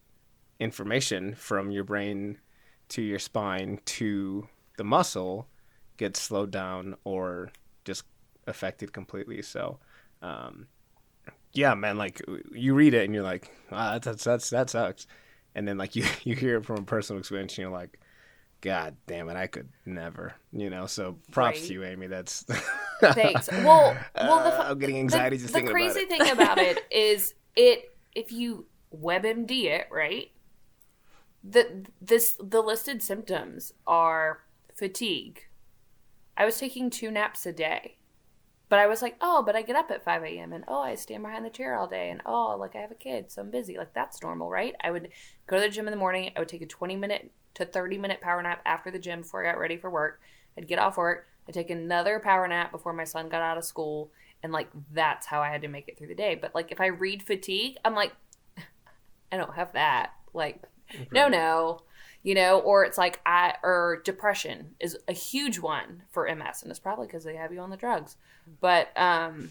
information 0.58 1.34
from 1.34 1.70
your 1.70 1.84
brain 1.84 2.38
to 2.90 3.02
your 3.02 3.18
spine 3.18 3.80
to 3.86 4.46
the 4.76 4.84
muscle 4.84 5.48
gets 5.96 6.20
slowed 6.20 6.50
down 6.50 6.96
or 7.04 7.50
just 7.84 8.04
affected 8.46 8.92
completely. 8.92 9.42
So, 9.42 9.78
um, 10.22 10.66
yeah, 11.52 11.74
man, 11.74 11.96
like 11.96 12.20
you 12.52 12.74
read 12.74 12.94
it 12.94 13.04
and 13.04 13.14
you're 13.14 13.24
like, 13.24 13.50
ah, 13.72 13.98
that's, 13.98 14.24
that's, 14.24 14.50
that 14.50 14.70
sucks. 14.70 15.06
And 15.54 15.66
then 15.66 15.78
like 15.78 15.96
you, 15.96 16.04
you 16.24 16.34
hear 16.34 16.58
it 16.58 16.66
from 16.66 16.78
a 16.78 16.82
personal 16.82 17.20
experience 17.20 17.52
and 17.52 17.58
you're 17.58 17.70
like, 17.70 17.98
God 18.60 18.96
damn 19.06 19.30
it, 19.30 19.36
I 19.36 19.46
could 19.46 19.68
never, 19.86 20.34
you 20.52 20.68
know. 20.68 20.86
So 20.86 21.16
props 21.32 21.60
right. 21.60 21.68
to 21.68 21.72
you, 21.72 21.84
Amy. 21.84 22.06
That's 22.08 22.44
thanks. 23.00 23.50
Well, 23.50 23.96
well, 24.14 24.44
the, 24.44 24.60
uh, 24.60 24.70
I'm 24.70 24.78
getting 24.78 24.98
anxiety 24.98 25.36
the, 25.36 25.42
just 25.42 25.54
the 25.54 25.62
crazy 25.62 26.04
about 26.04 26.08
thing 26.08 26.30
about 26.30 26.58
it 26.58 26.84
is 26.90 27.34
it 27.56 27.96
if 28.14 28.32
you 28.32 28.66
WebMD 28.94 29.64
it 29.64 29.88
right, 29.90 30.30
the 31.42 31.84
this 32.00 32.36
the 32.42 32.62
listed 32.62 33.02
symptoms 33.02 33.72
are 33.86 34.40
fatigue. 34.74 35.46
I 36.36 36.44
was 36.44 36.58
taking 36.58 36.90
two 36.90 37.10
naps 37.10 37.46
a 37.46 37.52
day. 37.52 37.96
But 38.70 38.78
I 38.78 38.86
was 38.86 39.02
like, 39.02 39.16
oh, 39.20 39.42
but 39.42 39.56
I 39.56 39.62
get 39.62 39.74
up 39.74 39.90
at 39.90 40.04
5 40.04 40.22
a.m. 40.22 40.52
and 40.52 40.62
oh, 40.68 40.80
I 40.80 40.94
stand 40.94 41.24
behind 41.24 41.44
the 41.44 41.50
chair 41.50 41.76
all 41.76 41.88
day 41.88 42.08
and 42.08 42.22
oh, 42.24 42.56
like 42.56 42.76
I 42.76 42.78
have 42.78 42.92
a 42.92 42.94
kid, 42.94 43.32
so 43.32 43.42
I'm 43.42 43.50
busy. 43.50 43.76
Like 43.76 43.92
that's 43.92 44.22
normal, 44.22 44.48
right? 44.48 44.76
I 44.80 44.92
would 44.92 45.08
go 45.48 45.56
to 45.56 45.62
the 45.62 45.68
gym 45.68 45.88
in 45.88 45.90
the 45.90 45.96
morning. 45.98 46.30
I 46.36 46.38
would 46.38 46.48
take 46.48 46.62
a 46.62 46.66
20 46.66 46.94
minute 46.94 47.32
to 47.54 47.66
30 47.66 47.98
minute 47.98 48.20
power 48.20 48.40
nap 48.40 48.62
after 48.64 48.92
the 48.92 49.00
gym 49.00 49.22
before 49.22 49.44
I 49.44 49.50
got 49.50 49.58
ready 49.58 49.76
for 49.76 49.90
work. 49.90 50.20
I'd 50.56 50.68
get 50.68 50.78
off 50.78 50.96
work. 50.96 51.26
Take 51.52 51.70
another 51.70 52.20
power 52.20 52.46
nap 52.46 52.72
before 52.72 52.92
my 52.92 53.04
son 53.04 53.28
got 53.28 53.42
out 53.42 53.58
of 53.58 53.64
school. 53.64 54.10
And 54.42 54.52
like 54.52 54.68
that's 54.92 55.26
how 55.26 55.40
I 55.40 55.50
had 55.50 55.62
to 55.62 55.68
make 55.68 55.88
it 55.88 55.98
through 55.98 56.08
the 56.08 56.14
day. 56.14 56.34
But 56.34 56.54
like 56.54 56.72
if 56.72 56.80
I 56.80 56.86
read 56.86 57.22
fatigue, 57.22 57.76
I'm 57.84 57.94
like, 57.94 58.12
I 59.32 59.36
don't 59.36 59.54
have 59.54 59.72
that. 59.74 60.12
Like, 60.32 60.62
no, 61.12 61.28
no 61.28 61.82
you 62.22 62.34
know, 62.34 62.58
or 62.60 62.84
it's 62.84 62.98
like 62.98 63.20
I 63.24 63.54
or 63.62 64.02
depression 64.04 64.74
is 64.78 64.96
a 65.08 65.12
huge 65.12 65.58
one 65.58 66.02
for 66.10 66.28
MS, 66.34 66.62
and 66.62 66.70
it's 66.70 66.78
probably 66.78 67.06
because 67.06 67.24
they 67.24 67.36
have 67.36 67.52
you 67.52 67.60
on 67.60 67.70
the 67.70 67.76
drugs. 67.76 68.16
But 68.60 68.90
um, 68.96 69.50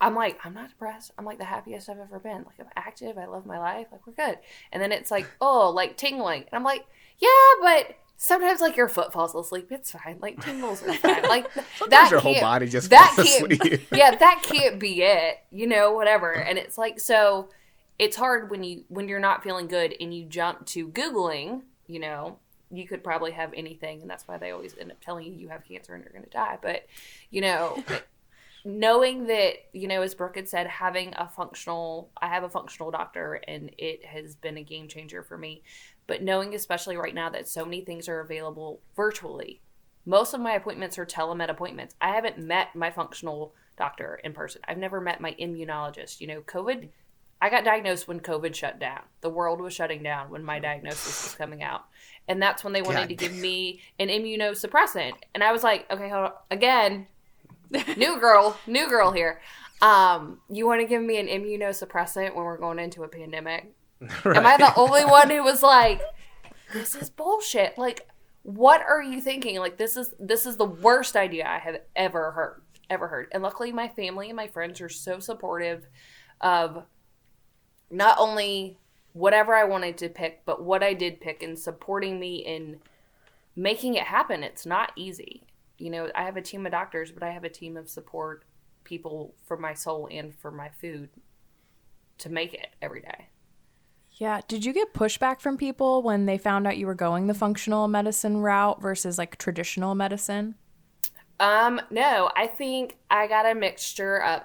I'm 0.00 0.16
like, 0.16 0.44
I'm 0.44 0.54
not 0.54 0.70
depressed. 0.70 1.12
I'm 1.16 1.24
like 1.24 1.38
the 1.38 1.44
happiest 1.44 1.88
I've 1.88 2.00
ever 2.00 2.18
been. 2.18 2.44
Like 2.44 2.58
I'm 2.58 2.66
active. 2.74 3.16
I 3.16 3.26
love 3.26 3.46
my 3.46 3.58
life. 3.58 3.86
Like 3.92 4.06
we're 4.06 4.12
good. 4.12 4.38
And 4.72 4.82
then 4.82 4.90
it's 4.90 5.10
like, 5.10 5.26
oh, 5.40 5.70
like 5.70 5.96
tingling, 5.96 6.42
and 6.42 6.52
I'm 6.52 6.64
like, 6.64 6.84
yeah, 7.18 7.28
but 7.60 7.96
sometimes 8.22 8.60
like 8.60 8.76
your 8.76 8.88
foot 8.88 9.12
falls 9.12 9.34
asleep. 9.34 9.66
It's 9.70 9.90
fine. 9.90 10.18
Like 10.20 10.40
tingles 10.44 10.82
are 10.82 10.94
fine. 10.94 11.22
Like 11.32 11.50
that 11.88 12.10
your 12.10 12.20
whole 12.20 12.40
body 12.40 12.68
just 12.68 12.90
that 12.90 13.14
can't. 13.16 13.60
yeah, 13.92 14.14
that 14.14 14.42
can't 14.42 14.78
be 14.78 15.02
it. 15.02 15.38
You 15.50 15.66
know, 15.66 15.92
whatever. 15.92 16.32
And 16.32 16.58
it's 16.58 16.78
like 16.78 17.00
so 17.00 17.48
it's 17.98 18.16
hard 18.16 18.50
when 18.50 18.64
you 18.64 18.84
when 18.88 19.08
you're 19.08 19.20
not 19.20 19.42
feeling 19.42 19.66
good 19.66 19.94
and 20.00 20.14
you 20.14 20.24
jump 20.24 20.66
to 20.66 20.88
googling 20.88 21.62
you 21.86 21.98
know 22.00 22.38
you 22.70 22.86
could 22.86 23.04
probably 23.04 23.30
have 23.30 23.52
anything 23.54 24.00
and 24.00 24.10
that's 24.10 24.26
why 24.26 24.38
they 24.38 24.50
always 24.50 24.74
end 24.78 24.90
up 24.90 25.00
telling 25.00 25.26
you 25.26 25.32
you 25.32 25.48
have 25.48 25.64
cancer 25.64 25.94
and 25.94 26.02
you're 26.02 26.12
going 26.12 26.24
to 26.24 26.30
die 26.30 26.58
but 26.62 26.86
you 27.30 27.40
know 27.40 27.82
knowing 28.64 29.26
that 29.26 29.54
you 29.72 29.86
know 29.86 30.02
as 30.02 30.14
brooke 30.14 30.36
had 30.36 30.48
said 30.48 30.66
having 30.66 31.12
a 31.16 31.28
functional 31.28 32.10
i 32.20 32.26
have 32.26 32.44
a 32.44 32.48
functional 32.48 32.90
doctor 32.90 33.34
and 33.46 33.70
it 33.78 34.04
has 34.04 34.34
been 34.36 34.56
a 34.56 34.62
game 34.62 34.88
changer 34.88 35.22
for 35.22 35.36
me 35.36 35.62
but 36.06 36.22
knowing 36.22 36.54
especially 36.54 36.96
right 36.96 37.14
now 37.14 37.28
that 37.28 37.48
so 37.48 37.64
many 37.64 37.80
things 37.80 38.08
are 38.08 38.20
available 38.20 38.80
virtually 38.96 39.60
most 40.04 40.34
of 40.34 40.40
my 40.40 40.52
appointments 40.52 40.98
are 40.98 41.06
telemed 41.06 41.48
appointments 41.48 41.94
i 42.00 42.08
haven't 42.08 42.38
met 42.38 42.74
my 42.74 42.90
functional 42.90 43.54
doctor 43.76 44.20
in 44.24 44.32
person 44.32 44.60
i've 44.66 44.78
never 44.78 45.00
met 45.00 45.20
my 45.20 45.34
immunologist 45.40 46.20
you 46.20 46.26
know 46.26 46.40
covid 46.42 46.88
i 47.40 47.48
got 47.48 47.64
diagnosed 47.64 48.06
when 48.06 48.20
covid 48.20 48.54
shut 48.54 48.78
down 48.78 49.00
the 49.20 49.30
world 49.30 49.60
was 49.60 49.72
shutting 49.72 50.02
down 50.02 50.30
when 50.30 50.44
my 50.44 50.58
diagnosis 50.58 51.24
was 51.24 51.34
coming 51.34 51.62
out 51.62 51.84
and 52.28 52.40
that's 52.40 52.62
when 52.62 52.72
they 52.72 52.82
wanted 52.82 53.00
God. 53.00 53.08
to 53.08 53.14
give 53.14 53.34
me 53.34 53.80
an 53.98 54.08
immunosuppressant 54.08 55.14
and 55.34 55.42
i 55.42 55.52
was 55.52 55.62
like 55.62 55.86
okay 55.90 56.08
hold 56.08 56.26
on 56.26 56.32
again 56.50 57.06
new 57.96 58.18
girl, 58.20 58.56
new 58.66 58.88
girl 58.88 59.12
here. 59.12 59.40
Um, 59.80 60.40
you 60.50 60.66
want 60.66 60.80
to 60.80 60.86
give 60.86 61.02
me 61.02 61.18
an 61.18 61.26
immunosuppressant 61.26 62.34
when 62.34 62.44
we're 62.44 62.58
going 62.58 62.78
into 62.78 63.02
a 63.02 63.08
pandemic? 63.08 63.72
Am 64.24 64.46
I 64.46 64.56
the 64.56 64.74
only 64.76 65.04
one 65.04 65.30
who 65.30 65.42
was 65.42 65.62
like, 65.62 66.00
this 66.72 66.94
is 66.94 67.10
bullshit? 67.10 67.78
Like, 67.78 68.08
what 68.42 68.82
are 68.82 69.02
you 69.02 69.20
thinking? 69.20 69.58
Like, 69.58 69.76
this 69.76 69.96
is 69.96 70.14
this 70.18 70.46
is 70.46 70.56
the 70.56 70.64
worst 70.64 71.16
idea 71.16 71.46
I 71.46 71.58
have 71.58 71.80
ever 71.94 72.32
heard, 72.32 72.62
ever 72.90 73.08
heard. 73.08 73.28
And 73.32 73.42
luckily, 73.42 73.72
my 73.72 73.88
family 73.88 74.28
and 74.28 74.36
my 74.36 74.48
friends 74.48 74.80
are 74.80 74.88
so 74.88 75.18
supportive 75.20 75.86
of 76.40 76.84
not 77.90 78.16
only 78.18 78.78
whatever 79.12 79.54
I 79.54 79.64
wanted 79.64 79.98
to 79.98 80.08
pick, 80.08 80.44
but 80.44 80.62
what 80.62 80.82
I 80.82 80.94
did 80.94 81.20
pick 81.20 81.42
and 81.42 81.58
supporting 81.58 82.18
me 82.18 82.36
in 82.36 82.80
making 83.54 83.94
it 83.94 84.04
happen. 84.04 84.42
It's 84.42 84.66
not 84.66 84.92
easy. 84.96 85.44
You 85.78 85.90
know, 85.90 86.10
I 86.14 86.24
have 86.24 86.36
a 86.36 86.42
team 86.42 86.64
of 86.66 86.72
doctors, 86.72 87.12
but 87.12 87.22
I 87.22 87.30
have 87.30 87.44
a 87.44 87.50
team 87.50 87.76
of 87.76 87.88
support 87.88 88.44
people 88.84 89.34
for 89.44 89.56
my 89.56 89.74
soul 89.74 90.08
and 90.10 90.34
for 90.34 90.50
my 90.50 90.70
food 90.80 91.10
to 92.18 92.30
make 92.30 92.54
it 92.54 92.68
every 92.80 93.00
day. 93.00 93.28
Yeah. 94.14 94.40
Did 94.46 94.64
you 94.64 94.72
get 94.72 94.94
pushback 94.94 95.40
from 95.40 95.56
people 95.56 96.02
when 96.02 96.26
they 96.26 96.38
found 96.38 96.66
out 96.66 96.76
you 96.76 96.86
were 96.86 96.94
going 96.94 97.26
the 97.26 97.34
functional 97.34 97.88
medicine 97.88 98.38
route 98.38 98.80
versus 98.80 99.18
like 99.18 99.38
traditional 99.38 99.94
medicine? 99.94 100.54
Um, 101.40 101.80
no, 101.90 102.30
I 102.36 102.46
think 102.46 102.98
I 103.10 103.26
got 103.26 103.50
a 103.50 103.54
mixture 103.54 104.22
of 104.22 104.42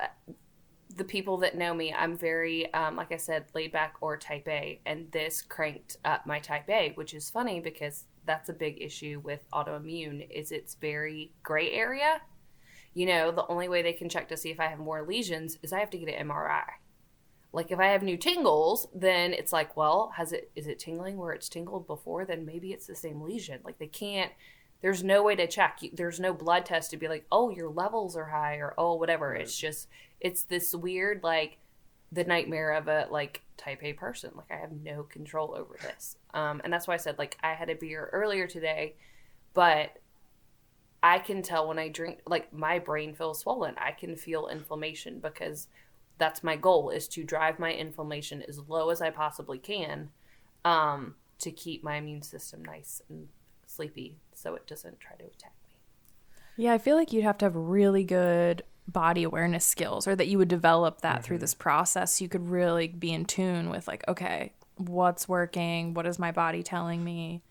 the 0.95 1.03
people 1.03 1.37
that 1.37 1.55
know 1.55 1.73
me. 1.73 1.93
I'm 1.93 2.17
very, 2.17 2.73
um, 2.73 2.95
like 2.95 3.11
I 3.11 3.17
said, 3.17 3.45
laid 3.53 3.71
back 3.71 3.95
or 4.01 4.17
type 4.17 4.47
A, 4.47 4.81
and 4.85 5.11
this 5.11 5.41
cranked 5.41 5.97
up 6.03 6.25
my 6.25 6.39
type 6.39 6.69
A, 6.69 6.93
which 6.95 7.13
is 7.13 7.29
funny 7.29 7.59
because 7.59 8.05
that's 8.25 8.49
a 8.49 8.53
big 8.53 8.81
issue 8.81 9.21
with 9.23 9.45
autoimmune. 9.53 10.27
Is 10.31 10.51
it's 10.51 10.75
very 10.75 11.33
gray 11.43 11.71
area. 11.71 12.21
You 12.93 13.05
know, 13.05 13.31
the 13.31 13.45
only 13.45 13.69
way 13.69 13.83
they 13.83 13.93
can 13.93 14.09
check 14.09 14.27
to 14.29 14.37
see 14.37 14.49
if 14.49 14.59
I 14.59 14.65
have 14.65 14.79
more 14.79 15.05
lesions 15.05 15.59
is 15.61 15.71
I 15.71 15.79
have 15.79 15.91
to 15.91 15.99
get 15.99 16.09
an 16.09 16.29
MRI. 16.29 16.63
Like 17.53 17.71
if 17.71 17.79
I 17.79 17.87
have 17.87 18.03
new 18.03 18.17
tingles, 18.17 18.87
then 18.93 19.33
it's 19.33 19.53
like, 19.53 19.75
well, 19.75 20.13
has 20.15 20.31
it 20.31 20.51
is 20.55 20.67
it 20.67 20.79
tingling 20.79 21.17
where 21.17 21.31
it's 21.31 21.49
tingled 21.49 21.87
before? 21.87 22.25
Then 22.25 22.45
maybe 22.45 22.71
it's 22.71 22.87
the 22.87 22.95
same 22.95 23.21
lesion. 23.21 23.61
Like 23.63 23.79
they 23.79 23.87
can't 23.87 24.31
there's 24.81 25.03
no 25.03 25.23
way 25.23 25.35
to 25.35 25.47
check. 25.47 25.79
There's 25.93 26.19
no 26.19 26.33
blood 26.33 26.65
test 26.65 26.91
to 26.91 26.97
be 26.97 27.07
like, 27.07 27.25
oh, 27.31 27.49
your 27.49 27.69
levels 27.69 28.15
are 28.15 28.25
high 28.25 28.57
or 28.57 28.73
oh, 28.77 28.93
whatever. 28.95 29.33
It's 29.33 29.57
just, 29.57 29.87
it's 30.19 30.43
this 30.43 30.73
weird, 30.75 31.23
like, 31.23 31.57
the 32.11 32.23
nightmare 32.23 32.71
of 32.71 32.87
a 32.87 33.07
like 33.09 33.41
type 33.57 33.83
A 33.83 33.93
person. 33.93 34.31
Like, 34.35 34.51
I 34.51 34.61
have 34.61 34.71
no 34.71 35.03
control 35.03 35.55
over 35.57 35.77
this. 35.81 36.17
Um, 36.33 36.61
and 36.63 36.71
that's 36.71 36.87
why 36.87 36.93
I 36.93 36.97
said, 36.97 37.17
like, 37.17 37.37
I 37.43 37.53
had 37.53 37.69
a 37.69 37.75
beer 37.75 38.09
earlier 38.13 38.47
today, 38.47 38.95
but 39.53 39.97
I 41.01 41.19
can 41.19 41.41
tell 41.41 41.67
when 41.67 41.79
I 41.79 41.89
drink, 41.89 42.19
like, 42.27 42.53
my 42.53 42.77
brain 42.77 43.15
feels 43.15 43.39
swollen. 43.39 43.73
I 43.77 43.91
can 43.91 44.15
feel 44.15 44.47
inflammation 44.47 45.19
because 45.19 45.67
that's 46.17 46.43
my 46.43 46.55
goal 46.55 46.89
is 46.89 47.07
to 47.09 47.23
drive 47.23 47.59
my 47.59 47.71
inflammation 47.73 48.43
as 48.47 48.59
low 48.67 48.89
as 48.89 49.01
I 49.01 49.09
possibly 49.09 49.59
can 49.59 50.09
um, 50.65 51.15
to 51.39 51.51
keep 51.51 51.83
my 51.83 51.95
immune 51.97 52.21
system 52.23 52.63
nice 52.65 53.01
and 53.09 53.27
sleepy 53.65 54.17
so 54.33 54.55
it 54.55 54.65
doesn't 54.67 54.99
try 54.99 55.15
to 55.17 55.23
attack 55.25 55.53
me. 55.67 55.75
Yeah, 56.55 56.73
I 56.73 56.77
feel 56.79 56.95
like 56.95 57.13
you'd 57.13 57.23
have 57.23 57.37
to 57.39 57.45
have 57.45 57.55
really 57.55 58.03
good 58.03 58.63
body 58.87 59.23
awareness 59.23 59.65
skills 59.65 60.07
or 60.07 60.15
that 60.15 60.27
you 60.27 60.37
would 60.37 60.47
develop 60.47 61.01
that 61.01 61.15
Mm-hmm. 61.17 61.23
through 61.23 61.37
this 61.39 61.53
process. 61.53 62.21
You 62.21 62.29
could 62.29 62.49
really 62.49 62.87
be 62.87 63.11
in 63.13 63.25
tune 63.25 63.69
with 63.69 63.87
like, 63.87 64.03
okay, 64.07 64.53
what's 64.77 65.27
working? 65.27 65.93
What 65.93 66.07
is 66.07 66.17
my 66.17 66.31
body 66.31 66.63
telling 66.63 67.03
me? 67.03 67.43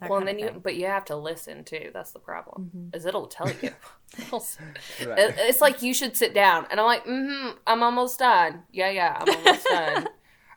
That 0.00 0.10
well, 0.10 0.18
and 0.18 0.28
then 0.28 0.38
you, 0.38 0.60
but 0.62 0.76
you 0.76 0.86
have 0.86 1.04
to 1.06 1.16
listen 1.16 1.64
too. 1.64 1.90
That's 1.92 2.12
the 2.12 2.18
problem, 2.18 2.90
is 2.94 3.04
it'll 3.04 3.26
tell 3.26 3.48
you. 3.62 3.70
It'll 4.18 4.44
Right. 5.06 5.34
it's 5.38 5.60
like 5.60 5.82
you 5.82 5.94
should 5.94 6.16
sit 6.16 6.34
down, 6.34 6.66
and 6.70 6.80
I'm 6.80 6.86
like, 6.86 7.04
mm-hmm, 7.04 7.56
I'm 7.66 7.82
almost 7.82 8.18
done. 8.18 8.64
Yeah, 8.72 8.90
yeah, 8.90 9.16
I'm 9.20 9.36
almost 9.36 9.64
done. 9.70 10.08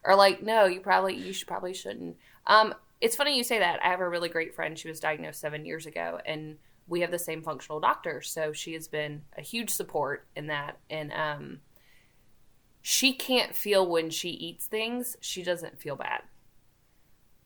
Or 0.04 0.16
like, 0.16 0.42
no, 0.42 0.66
you 0.66 0.80
probably, 0.80 1.16
you 1.16 1.34
should 1.34 1.48
probably 1.48 1.74
shouldn't. 1.74 2.18
Um, 2.48 2.74
it's 3.00 3.16
funny 3.16 3.38
you 3.38 3.44
say 3.44 3.60
that. 3.60 3.80
I 3.84 3.90
have 3.90 4.00
a 4.00 4.10
really 4.10 4.30
great 4.30 4.56
friend. 4.56 4.78
She 4.80 4.88
was 4.88 5.00
diagnosed 5.00 5.40
seven 5.40 5.66
years 5.66 5.86
ago, 5.86 6.20
and 6.26 6.58
we 6.88 7.02
have 7.02 7.12
the 7.12 7.20
same 7.20 7.44
functional 7.44 7.80
doctor, 7.80 8.22
so 8.22 8.54
she 8.54 8.74
has 8.74 8.88
been 8.88 9.22
a 9.38 9.42
huge 9.42 9.70
support 9.70 10.26
in 10.36 10.48
that. 10.48 10.78
And 10.90 11.14
um, 11.14 11.60
she 12.82 13.14
can't 13.14 13.56
feel 13.56 13.88
when 13.88 14.10
she 14.10 14.30
eats 14.30 14.66
things. 14.66 15.16
She 15.22 15.44
doesn't 15.44 15.80
feel 15.80 15.96
bad. 15.96 16.22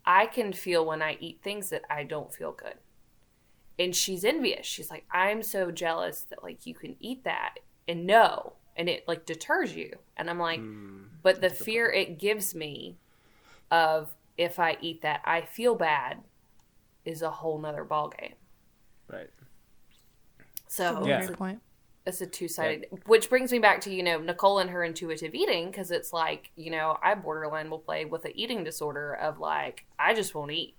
I 0.07 0.25
can 0.25 0.53
feel 0.53 0.85
when 0.85 1.01
I 1.01 1.17
eat 1.19 1.41
things 1.43 1.69
that 1.69 1.83
I 1.89 2.03
don't 2.05 2.33
feel 2.33 2.53
good. 2.53 2.75
And 3.77 3.93
she's 3.93 4.23
envious. 4.23 4.65
She's 4.65 4.89
like, 4.89 5.05
I'm 5.11 5.43
so 5.43 5.69
jealous 5.69 6.25
that 6.29 6.41
like 6.41 6.65
you 6.65 6.73
can 6.73 6.95
eat 7.01 7.25
that 7.25 7.55
and 7.87 8.07
no. 8.07 8.53
And 8.77 8.87
it 8.87 9.05
like 9.07 9.25
deters 9.25 9.75
you. 9.75 9.91
And 10.15 10.29
I'm 10.29 10.39
like, 10.39 10.61
but 11.21 11.41
the 11.41 11.49
fear 11.49 11.91
it 11.91 12.17
gives 12.19 12.55
me 12.55 12.97
of 13.69 14.15
if 14.37 14.59
I 14.59 14.77
eat 14.81 15.01
that, 15.01 15.21
I 15.25 15.41
feel 15.41 15.75
bad 15.75 16.19
is 17.03 17.21
a 17.21 17.29
whole 17.29 17.59
nother 17.59 17.83
ballgame. 17.83 18.33
Right. 19.11 19.29
So 20.67 21.05
Yeah. 21.05 21.17
it's, 21.17 21.25
a, 21.25 21.27
Great 21.27 21.37
point. 21.37 21.61
It's 22.07 22.21
a 22.21 22.25
two 22.25 22.47
sided, 22.47 22.87
which 23.05 23.29
brings 23.29 23.51
me 23.51 23.59
back 23.59 23.81
to, 23.81 23.93
you 23.93 24.01
know, 24.01 24.17
Nicole 24.19 24.59
and 24.59 24.69
her 24.69 24.83
intuitive 24.83 25.35
eating. 25.35 25.71
Cause 25.73 25.91
it's 25.91 26.13
like, 26.13 26.51
you 26.55 26.71
know, 26.71 26.97
I 27.03 27.13
borderline 27.15 27.69
will 27.69 27.79
play 27.79 28.05
with 28.05 28.23
an 28.25 28.31
eating 28.33 28.63
disorder 28.63 29.13
of 29.13 29.39
like, 29.39 29.85
I 29.99 30.13
just 30.13 30.33
won't 30.33 30.51
eat. 30.51 30.75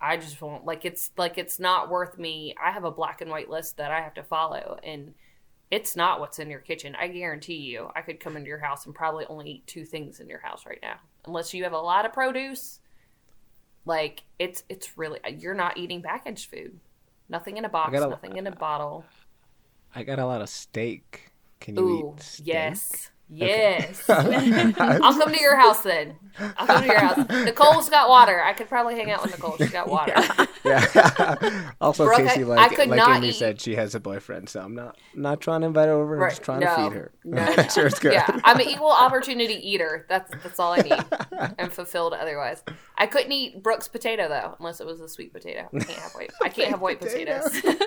I 0.00 0.16
just 0.16 0.40
won't 0.40 0.64
like 0.64 0.84
it's 0.84 1.10
like 1.18 1.36
it's 1.36 1.58
not 1.60 1.90
worth 1.90 2.18
me. 2.18 2.54
I 2.62 2.70
have 2.70 2.84
a 2.84 2.90
black 2.90 3.20
and 3.20 3.30
white 3.30 3.50
list 3.50 3.76
that 3.76 3.90
I 3.90 4.00
have 4.00 4.14
to 4.14 4.22
follow 4.22 4.78
and 4.82 5.12
it's 5.70 5.94
not 5.94 6.20
what's 6.20 6.38
in 6.38 6.50
your 6.50 6.60
kitchen. 6.60 6.96
I 6.98 7.08
guarantee 7.08 7.56
you. 7.56 7.90
I 7.94 8.00
could 8.02 8.18
come 8.18 8.36
into 8.36 8.48
your 8.48 8.58
house 8.58 8.86
and 8.86 8.94
probably 8.94 9.26
only 9.26 9.50
eat 9.50 9.66
two 9.66 9.84
things 9.84 10.18
in 10.20 10.28
your 10.28 10.40
house 10.40 10.66
right 10.66 10.80
now. 10.82 10.96
Unless 11.26 11.52
you 11.52 11.64
have 11.64 11.72
a 11.72 11.78
lot 11.78 12.06
of 12.06 12.12
produce. 12.12 12.80
Like 13.84 14.22
it's 14.38 14.62
it's 14.68 14.96
really 14.96 15.18
you're 15.38 15.54
not 15.54 15.76
eating 15.78 16.00
packaged 16.00 16.48
food. 16.48 16.78
Nothing 17.28 17.56
in 17.56 17.64
a 17.64 17.68
box, 17.68 17.92
gotta- 17.92 18.10
nothing 18.10 18.36
in 18.36 18.46
a 18.46 18.54
bottle. 18.54 19.04
I 19.94 20.02
got 20.04 20.18
a 20.18 20.26
lot 20.26 20.40
of 20.42 20.48
steak. 20.48 21.32
Can 21.60 21.76
you 21.76 21.88
Ooh, 21.88 22.14
eat 22.16 22.22
steak? 22.22 22.46
yes. 22.46 23.10
Yes. 23.32 24.02
I'll 24.10 25.18
come 25.18 25.32
to 25.32 25.40
your 25.40 25.56
house 25.56 25.82
then. 25.82 26.16
I'll 26.56 26.66
come 26.66 26.82
to 26.82 26.86
your 26.88 26.98
house. 26.98 27.28
Nicole's 27.44 27.88
got 27.88 28.08
water. 28.08 28.40
I 28.42 28.52
could 28.54 28.68
probably 28.68 28.94
hang 28.96 29.10
out 29.10 29.22
with 29.22 29.32
Nicole. 29.32 29.56
She's 29.56 29.70
got 29.70 29.88
water. 29.88 30.12
Yeah. 30.64 31.70
also, 31.80 32.04
Brooke, 32.06 32.18
Casey, 32.18 32.40
I- 32.42 32.46
like, 32.46 32.58
I 32.72 32.74
could 32.74 32.88
like 32.88 32.96
not 32.98 33.16
Amy 33.18 33.28
eat- 33.28 33.34
said, 33.36 33.60
she 33.60 33.74
has 33.76 33.94
a 33.94 34.00
boyfriend, 34.00 34.48
so 34.48 34.60
I'm 34.60 34.74
not 34.74 34.96
not 35.14 35.40
trying 35.40 35.60
to 35.62 35.68
invite 35.68 35.88
her 35.88 35.94
over. 35.94 36.14
I'm 36.14 36.20
Right. 36.20 36.30
just 36.30 36.42
trying 36.42 36.60
no. 36.60 36.74
to 36.76 36.82
feed 36.90 36.92
her. 36.96 37.12
No, 37.24 37.44
Make 37.44 37.56
no. 37.56 37.62
sure 37.68 37.86
it's 37.86 37.98
good. 37.98 38.12
Yeah, 38.14 38.40
I'm 38.44 38.58
an 38.58 38.68
equal 38.68 38.90
opportunity 38.90 39.54
eater. 39.68 40.06
That's 40.08 40.30
that's 40.42 40.58
all 40.58 40.72
I 40.72 40.78
need. 40.78 41.04
I'm 41.58 41.70
fulfilled 41.70 42.14
otherwise. 42.14 42.62
I 42.96 43.06
couldn't 43.06 43.32
eat 43.32 43.62
Brooke's 43.62 43.88
potato 43.88 44.28
though, 44.28 44.56
unless 44.58 44.80
it 44.80 44.86
was 44.86 45.00
a 45.00 45.08
sweet 45.08 45.32
potato. 45.32 45.68
I 45.74 45.78
can't 45.78 45.98
have 45.98 46.12
white. 46.12 46.30
I 46.42 46.48
can't 46.48 46.68
have 46.70 46.80
white 46.80 47.00
potato. 47.00 47.40
potatoes. 47.42 47.78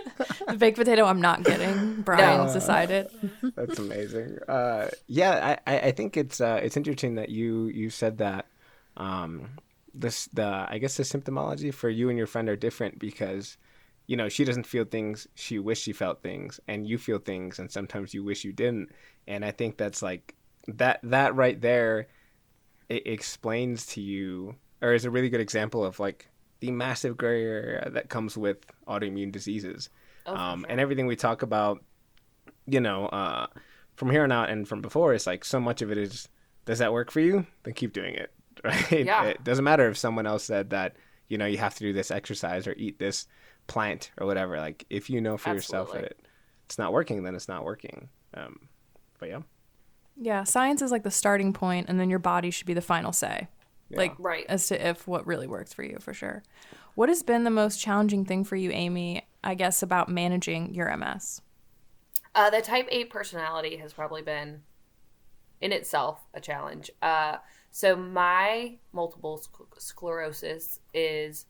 The 0.48 0.56
baked 0.58 0.78
potato 0.78 1.06
I'm 1.06 1.22
not 1.22 1.44
getting. 1.44 2.02
Brian's 2.02 2.54
No. 2.54 2.60
decided. 2.60 3.08
That's 3.56 3.80
amazing. 3.80 4.38
Uh, 4.48 4.90
yeah, 5.08 5.33
I, 5.34 5.58
I 5.68 5.80
I 5.80 5.92
think 5.92 6.18
it's 6.18 6.40
uh, 6.42 6.60
it's 6.62 6.78
interesting 6.78 7.16
that 7.16 7.30
you 7.30 7.68
you 7.68 7.90
said 7.90 8.18
that. 8.20 8.48
Um, 8.98 9.50
this 9.96 10.26
the 10.34 10.66
I 10.70 10.78
guess 10.80 10.98
the 10.98 11.04
symptomology 11.04 11.74
for 11.74 11.90
you 11.90 12.10
and 12.10 12.18
your 12.18 12.26
friend 12.28 12.50
are 12.50 12.56
different 12.56 12.98
because, 12.98 13.58
you 14.08 14.18
know, 14.18 14.28
she 14.30 14.44
doesn't 14.44 14.66
feel 14.66 14.86
things 14.86 15.28
she 15.36 15.60
wish 15.60 15.82
she 15.82 15.94
felt 15.94 16.22
things, 16.24 16.60
and 16.68 16.88
you 16.88 16.98
feel 16.98 17.20
things, 17.20 17.60
and 17.60 17.72
sometimes 17.72 18.14
you 18.14 18.24
wish 18.24 18.44
you 18.44 18.54
didn't. 18.54 18.90
And 19.28 19.46
I 19.46 19.52
think 19.52 19.78
that's 19.78 20.02
like 20.02 20.36
that 20.68 21.00
that 21.04 21.36
right 21.36 21.60
there, 21.62 22.08
it 22.90 23.06
explains 23.08 23.86
to 23.88 24.02
you, 24.02 24.56
or 24.82 24.94
is 24.94 25.06
a 25.06 25.12
really 25.12 25.30
good 25.30 25.42
example 25.42 25.86
of 25.86 26.00
like 26.00 26.30
the 26.60 26.72
massive 26.72 27.18
gray 27.18 27.44
area 27.44 27.90
that 27.92 28.10
comes 28.10 28.38
with 28.38 28.58
autoimmune 28.88 29.32
diseases, 29.32 29.90
Oh, 30.26 30.36
um, 30.36 30.62
sure. 30.62 30.72
and 30.72 30.80
everything 30.80 31.08
we 31.08 31.16
talk 31.16 31.42
about 31.42 31.84
you 32.66 32.80
know, 32.80 33.08
uh, 33.08 33.48
from 33.96 34.10
here 34.10 34.24
on 34.24 34.32
out 34.32 34.50
and 34.50 34.68
from 34.68 34.82
before, 34.82 35.14
it's 35.14 35.28
like 35.28 35.46
so 35.46 35.60
much 35.60 35.82
of 35.82 35.92
it 35.92 35.98
is, 35.98 36.28
does 36.66 36.80
that 36.80 36.94
work 36.94 37.12
for 37.12 37.20
you? 37.20 37.46
Then 37.64 37.74
keep 37.74 37.94
doing 37.94 38.16
it, 38.16 38.32
right? 38.64 39.06
Yeah. 39.06 39.26
It 39.26 39.44
doesn't 39.44 39.64
matter 39.64 39.88
if 39.90 39.98
someone 39.98 40.26
else 40.26 40.44
said 40.44 40.72
that, 40.72 40.96
you 41.28 41.38
know, 41.38 41.46
you 41.46 41.58
have 41.58 41.76
to 41.76 41.80
do 41.82 41.94
this 41.94 42.12
exercise 42.12 42.68
or 42.68 42.74
eat 42.78 43.00
this 43.00 43.28
plant 43.68 44.12
or 44.18 44.28
whatever. 44.28 44.58
Like 44.58 44.86
if 44.90 45.10
you 45.10 45.22
know 45.22 45.38
for 45.38 45.54
yourself 45.54 45.94
that 45.94 46.04
it 46.04 46.20
it's 46.66 46.78
not 46.78 46.94
working, 46.94 47.24
then 47.24 47.36
it's 47.36 47.48
not 47.48 47.64
working. 47.66 48.10
Um, 48.34 48.68
but 49.20 49.30
yeah, 49.30 49.42
Yeah, 50.20 50.44
science 50.44 50.82
is 50.82 50.92
like 50.92 51.04
the 51.04 51.12
starting 51.12 51.54
point, 51.54 51.88
and 51.90 52.00
then 52.00 52.10
your 52.10 52.20
body 52.20 52.52
should 52.52 52.68
be 52.68 52.74
the 52.74 52.82
final 52.82 53.12
say. 53.14 53.48
Like, 53.92 54.16
Right. 54.18 54.46
as 54.50 54.68
to 54.70 54.88
if 54.90 55.08
what 55.08 55.28
really 55.28 55.46
works 55.46 55.72
for 55.74 55.84
you, 55.84 55.98
for 56.00 56.14
sure. 56.14 56.42
What 56.96 57.10
has 57.10 57.22
been 57.22 57.44
the 57.44 57.52
most 57.52 57.80
challenging 57.80 58.26
thing 58.26 58.44
for 58.44 58.56
you, 58.56 58.72
Amy, 58.72 59.28
I 59.44 59.54
guess, 59.54 59.84
about 59.84 60.10
managing 60.10 60.74
your 60.74 60.90
MS? 60.90 61.42
Uh, 62.36 62.50
the 62.50 62.62
type 62.62 62.88
A 62.92 63.06
personality 63.06 63.78
has 63.78 63.94
probably 63.94 64.22
been, 64.22 64.62
in 65.62 65.72
itself, 65.72 66.26
a 66.34 66.42
challenge. 66.42 66.90
Uh, 67.02 67.38
so 67.72 67.96
my 67.96 68.78
multiple 68.92 69.38
sc- 69.38 69.80
sclerosis 69.80 70.80
is 70.94 71.46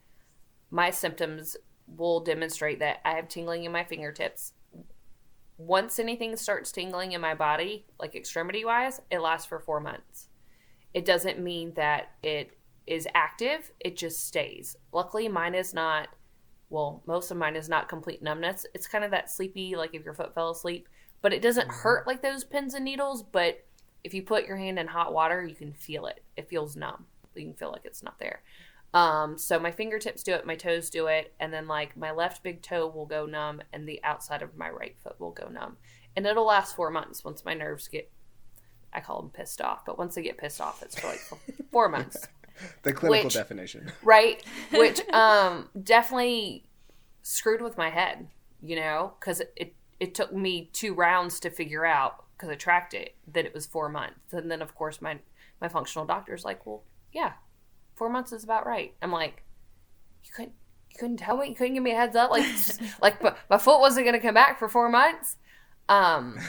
my 0.71 0.89
symptoms 0.89 1.55
will 1.87 2.19
demonstrate 2.19 2.79
that 2.79 2.99
I 3.05 3.11
have 3.11 3.27
tingling 3.27 3.63
in 3.63 3.71
my 3.71 3.83
fingertips. 3.83 4.53
Once 5.57 5.99
anything 5.99 6.35
starts 6.35 6.71
tingling 6.71 7.11
in 7.11 7.21
my 7.21 7.35
body, 7.35 7.85
like 7.99 8.15
extremity 8.15 8.65
wise, 8.65 8.99
it 9.11 9.19
lasts 9.19 9.47
for 9.47 9.59
four 9.59 9.79
months. 9.79 10.27
It 10.93 11.05
doesn't 11.05 11.39
mean 11.39 11.73
that 11.75 12.11
it 12.23 12.57
is 12.87 13.07
active, 13.13 13.71
it 13.79 13.95
just 13.95 14.25
stays. 14.27 14.75
Luckily, 14.91 15.27
mine 15.27 15.55
is 15.55 15.73
not 15.73 16.09
well, 16.73 17.03
most 17.05 17.29
of 17.29 17.37
mine 17.37 17.55
is 17.55 17.69
not 17.69 17.87
complete 17.87 18.23
numbness. 18.23 18.65
It's 18.73 18.87
kind 18.87 19.03
of 19.03 19.11
that 19.11 19.29
sleepy, 19.29 19.75
like 19.75 19.93
if 19.93 20.03
your 20.03 20.15
foot 20.15 20.33
fell 20.33 20.49
asleep, 20.49 20.89
but 21.21 21.31
it 21.31 21.43
doesn't 21.43 21.69
hurt 21.69 22.07
like 22.07 22.23
those 22.23 22.43
pins 22.43 22.73
and 22.73 22.83
needles. 22.83 23.21
But 23.21 23.63
if 24.03 24.11
you 24.15 24.23
put 24.23 24.47
your 24.47 24.57
hand 24.57 24.79
in 24.79 24.87
hot 24.87 25.13
water, 25.13 25.45
you 25.45 25.53
can 25.53 25.71
feel 25.71 26.07
it. 26.07 26.23
It 26.35 26.49
feels 26.49 26.75
numb. 26.75 27.05
You 27.35 27.43
can 27.43 27.53
feel 27.53 27.71
like 27.71 27.85
it's 27.85 28.01
not 28.01 28.17
there. 28.17 28.41
Um, 28.91 29.37
so 29.37 29.59
my 29.59 29.71
fingertips 29.71 30.23
do 30.23 30.33
it, 30.33 30.47
my 30.47 30.55
toes 30.55 30.89
do 30.89 31.05
it, 31.05 31.35
and 31.39 31.53
then 31.53 31.67
like 31.67 31.95
my 31.95 32.09
left 32.09 32.41
big 32.41 32.63
toe 32.63 32.87
will 32.87 33.05
go 33.05 33.27
numb, 33.27 33.61
and 33.71 33.87
the 33.87 34.03
outside 34.03 34.41
of 34.41 34.57
my 34.57 34.71
right 34.71 34.95
foot 35.03 35.19
will 35.19 35.31
go 35.31 35.49
numb, 35.49 35.77
and 36.15 36.25
it'll 36.25 36.45
last 36.45 36.75
four 36.75 36.89
months 36.89 37.23
once 37.23 37.45
my 37.45 37.53
nerves 37.53 37.87
get. 37.87 38.11
I 38.91 38.99
call 38.99 39.21
them 39.21 39.31
pissed 39.31 39.61
off, 39.61 39.85
but 39.85 39.99
once 39.99 40.15
they 40.15 40.21
get 40.23 40.37
pissed 40.39 40.61
off, 40.61 40.81
it's 40.81 40.99
for 40.99 41.07
like 41.07 41.21
four 41.71 41.89
months 41.89 42.27
the 42.83 42.93
clinical 42.93 43.25
Which- 43.25 43.33
definition. 43.33 43.91
right? 44.03 44.43
Which 44.71 45.07
um 45.09 45.69
definitely 45.81 46.65
screwed 47.21 47.61
with 47.61 47.77
my 47.77 47.89
head 47.89 48.27
you 48.63 48.77
know? 48.77 49.13
Because 49.19 49.41
it 49.55 49.75
it 49.99 50.15
took 50.15 50.33
me 50.33 50.69
two 50.73 50.93
rounds 50.93 51.39
to 51.41 51.49
figure 51.49 51.85
out 51.85 52.25
because 52.35 52.49
i 52.49 52.55
tracked 52.55 52.93
it 52.93 53.15
that 53.31 53.45
it 53.45 53.53
was 53.53 53.65
four 53.65 53.89
months. 53.89 54.31
And 54.31 54.49
then 54.49 54.61
of 54.61 54.73
course 54.73 55.01
my 55.01 55.19
my 55.61 55.67
functional 55.67 56.05
doctor's 56.05 56.45
like 56.45 56.65
well 56.65 56.83
yeah 57.13 57.33
four 57.95 58.09
months 58.09 58.31
is 58.31 58.43
about 58.43 58.65
right. 58.65 58.93
I'm 59.01 59.11
like 59.11 59.43
you 60.23 60.31
couldn't 60.33 60.53
you 60.89 60.95
couldn't 60.97 61.17
tell 61.17 61.37
me 61.37 61.49
you 61.49 61.55
couldn't 61.55 61.73
give 61.75 61.83
me 61.83 61.91
a 61.91 61.95
heads 61.95 62.15
up 62.15 62.31
like 62.31 62.45
like 63.01 63.21
but 63.21 63.37
my 63.49 63.57
foot 63.57 63.79
wasn't 63.79 64.05
going 64.05 64.19
to 64.19 64.25
come 64.25 64.33
back 64.33 64.57
for 64.57 64.67
four 64.67 64.89
months. 64.89 65.35
Um 65.89 66.39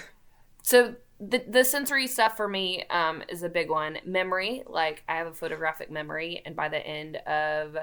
so 0.63 0.95
the, 1.29 1.45
the 1.49 1.65
sensory 1.65 2.07
stuff 2.07 2.37
for 2.37 2.49
me 2.49 2.85
um, 2.91 3.23
is 3.29 3.43
a 3.43 3.49
big 3.49 3.71
one. 3.71 3.99
Memory, 4.05 4.63
like 4.67 5.05
I 5.09 5.17
have 5.17 5.27
a 5.27 5.33
photographic 5.33 5.91
memory, 5.91 6.43
and 6.45 6.57
by 6.57 6.69
the 6.69 6.85
end 6.85 7.17
of 7.17 7.77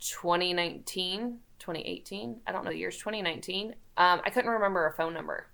2019, 0.00 1.38
2018, 1.58 2.40
I 2.46 2.52
don't 2.52 2.64
know 2.64 2.70
the 2.70 2.76
years, 2.76 2.96
2019, 2.96 3.74
um, 3.96 4.20
I 4.24 4.30
couldn't 4.30 4.50
remember 4.50 4.86
a 4.86 4.92
phone 4.92 5.14
number. 5.14 5.46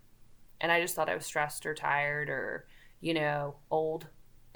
And 0.61 0.70
I 0.70 0.80
just 0.80 0.94
thought 0.94 1.09
I 1.09 1.14
was 1.14 1.26
stressed 1.26 1.66
or 1.66 1.74
tired 1.74 2.30
or, 2.30 2.66
you 3.00 3.14
know, 3.14 3.57
old. 3.70 4.07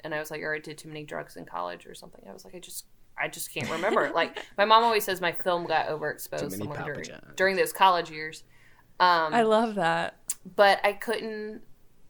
And 0.01 0.15
I 0.15 0.19
was 0.19 0.31
like, 0.31 0.41
or 0.41 0.55
I 0.55 0.59
did 0.59 0.77
too 0.77 0.87
many 0.87 1.03
drugs 1.03 1.35
in 1.35 1.45
college 1.45 1.85
or 1.85 1.93
something. 1.93 2.23
I 2.27 2.33
was 2.33 2.45
like, 2.45 2.55
I 2.55 2.59
just, 2.59 2.85
I 3.21 3.27
just 3.27 3.53
can't 3.53 3.69
remember. 3.69 4.11
like 4.15 4.39
my 4.57 4.65
mom 4.65 4.83
always 4.83 5.03
says 5.03 5.19
my 5.21 5.33
film 5.33 5.65
got 5.65 5.87
overexposed 5.87 6.57
somewhere 6.57 6.83
during, 6.83 7.09
during 7.35 7.55
those 7.57 7.73
college 7.73 8.09
years. 8.09 8.43
Um, 8.99 9.33
I 9.33 9.43
love 9.43 9.75
that. 9.75 10.15
but 10.55 10.79
I 10.83 10.93
couldn't 10.93 11.61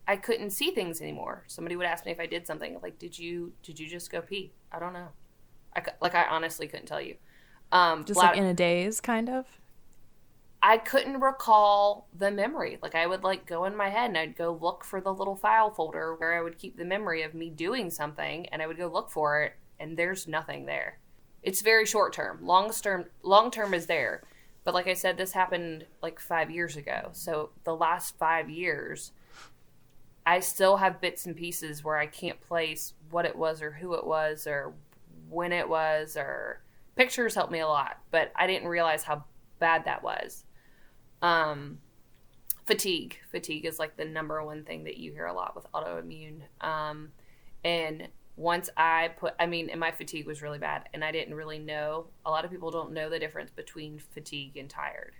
I 0.09 0.15
couldn't 0.15 0.49
see 0.49 0.71
things 0.71 1.01
anymore. 1.01 1.43
Somebody 1.45 1.75
would 1.75 1.85
ask 1.85 2.03
me 2.03 2.11
if 2.11 2.19
I 2.19 2.25
did 2.25 2.47
something 2.47 2.79
like 2.81 2.97
did 2.97 3.17
you 3.17 3.53
did 3.61 3.79
you 3.79 3.87
just 3.87 4.11
go 4.11 4.21
pee? 4.21 4.51
I 4.71 4.79
don't 4.79 4.91
know. 4.91 5.09
I 5.75 5.83
like 6.01 6.15
I 6.15 6.25
honestly 6.25 6.67
couldn't 6.67 6.87
tell 6.87 6.99
you. 6.99 7.15
Um 7.71 8.03
Just 8.05 8.17
like 8.17 8.35
in 8.35 8.43
a 8.43 8.55
daze, 8.55 8.99
kind 9.01 9.29
of. 9.29 9.45
I 10.63 10.79
couldn't 10.79 11.19
recall 11.19 12.07
the 12.17 12.31
memory. 12.31 12.79
Like 12.81 12.95
I 12.95 13.05
would 13.05 13.23
like 13.23 13.45
go 13.45 13.65
in 13.65 13.75
my 13.75 13.89
head 13.89 14.09
and 14.09 14.17
I'd 14.17 14.35
go 14.35 14.57
look 14.59 14.83
for 14.83 14.99
the 14.99 15.13
little 15.13 15.35
file 15.35 15.69
folder 15.69 16.15
where 16.15 16.35
I 16.35 16.41
would 16.41 16.57
keep 16.57 16.75
the 16.75 16.85
memory 16.85 17.21
of 17.21 17.35
me 17.35 17.51
doing 17.51 17.91
something 17.91 18.47
and 18.47 18.63
I 18.63 18.67
would 18.67 18.77
go 18.77 18.87
look 18.87 19.11
for 19.11 19.43
it 19.43 19.53
and 19.79 19.95
there's 19.95 20.27
nothing 20.27 20.65
there. 20.65 20.97
It's 21.43 21.61
very 21.61 21.85
short 21.85 22.13
term. 22.13 22.39
Long 22.41 22.71
term 22.71 23.05
long 23.21 23.51
term 23.51 23.75
is 23.75 23.85
there. 23.85 24.23
But 24.63 24.73
like 24.73 24.87
I 24.87 24.95
said 24.95 25.17
this 25.17 25.33
happened 25.33 25.85
like 26.01 26.19
5 26.19 26.49
years 26.49 26.77
ago. 26.77 27.09
So 27.11 27.51
the 27.63 27.75
last 27.75 28.17
5 28.17 28.49
years 28.49 29.11
I 30.29 30.41
still 30.41 30.77
have 30.77 31.01
bits 31.01 31.25
and 31.25 31.35
pieces 31.35 31.83
where 31.83 31.97
I 31.97 32.05
can't 32.05 32.39
place 32.39 32.93
what 33.09 33.25
it 33.25 33.35
was 33.35 33.63
or 33.63 33.71
who 33.71 33.95
it 33.95 34.05
was 34.05 34.45
or 34.45 34.75
when 35.27 35.51
it 35.51 35.67
was 35.67 36.15
or 36.15 36.61
pictures 36.95 37.33
help 37.33 37.49
me 37.49 37.61
a 37.61 37.67
lot, 37.67 37.97
but 38.11 38.31
I 38.35 38.45
didn't 38.45 38.67
realize 38.67 39.01
how 39.01 39.23
bad 39.57 39.85
that 39.85 40.03
was. 40.03 40.43
Um, 41.23 41.79
fatigue. 42.67 43.17
Fatigue 43.31 43.65
is 43.65 43.79
like 43.79 43.97
the 43.97 44.05
number 44.05 44.43
one 44.45 44.65
thing 44.65 44.83
that 44.83 44.97
you 44.97 45.13
hear 45.13 45.25
a 45.25 45.33
lot 45.33 45.55
with 45.55 45.65
autoimmune. 45.73 46.41
Um, 46.61 47.09
and 47.63 48.07
once 48.35 48.69
I 48.77 49.09
put, 49.17 49.33
I 49.39 49.47
mean, 49.47 49.71
and 49.71 49.79
my 49.79 49.89
fatigue 49.89 50.27
was 50.27 50.43
really 50.43 50.59
bad, 50.59 50.89
and 50.93 51.03
I 51.03 51.11
didn't 51.11 51.33
really 51.33 51.57
know. 51.57 52.05
A 52.23 52.29
lot 52.29 52.45
of 52.45 52.51
people 52.51 52.69
don't 52.69 52.93
know 52.93 53.09
the 53.09 53.17
difference 53.17 53.49
between 53.49 53.97
fatigue 54.13 54.57
and 54.57 54.69
tired. 54.69 55.13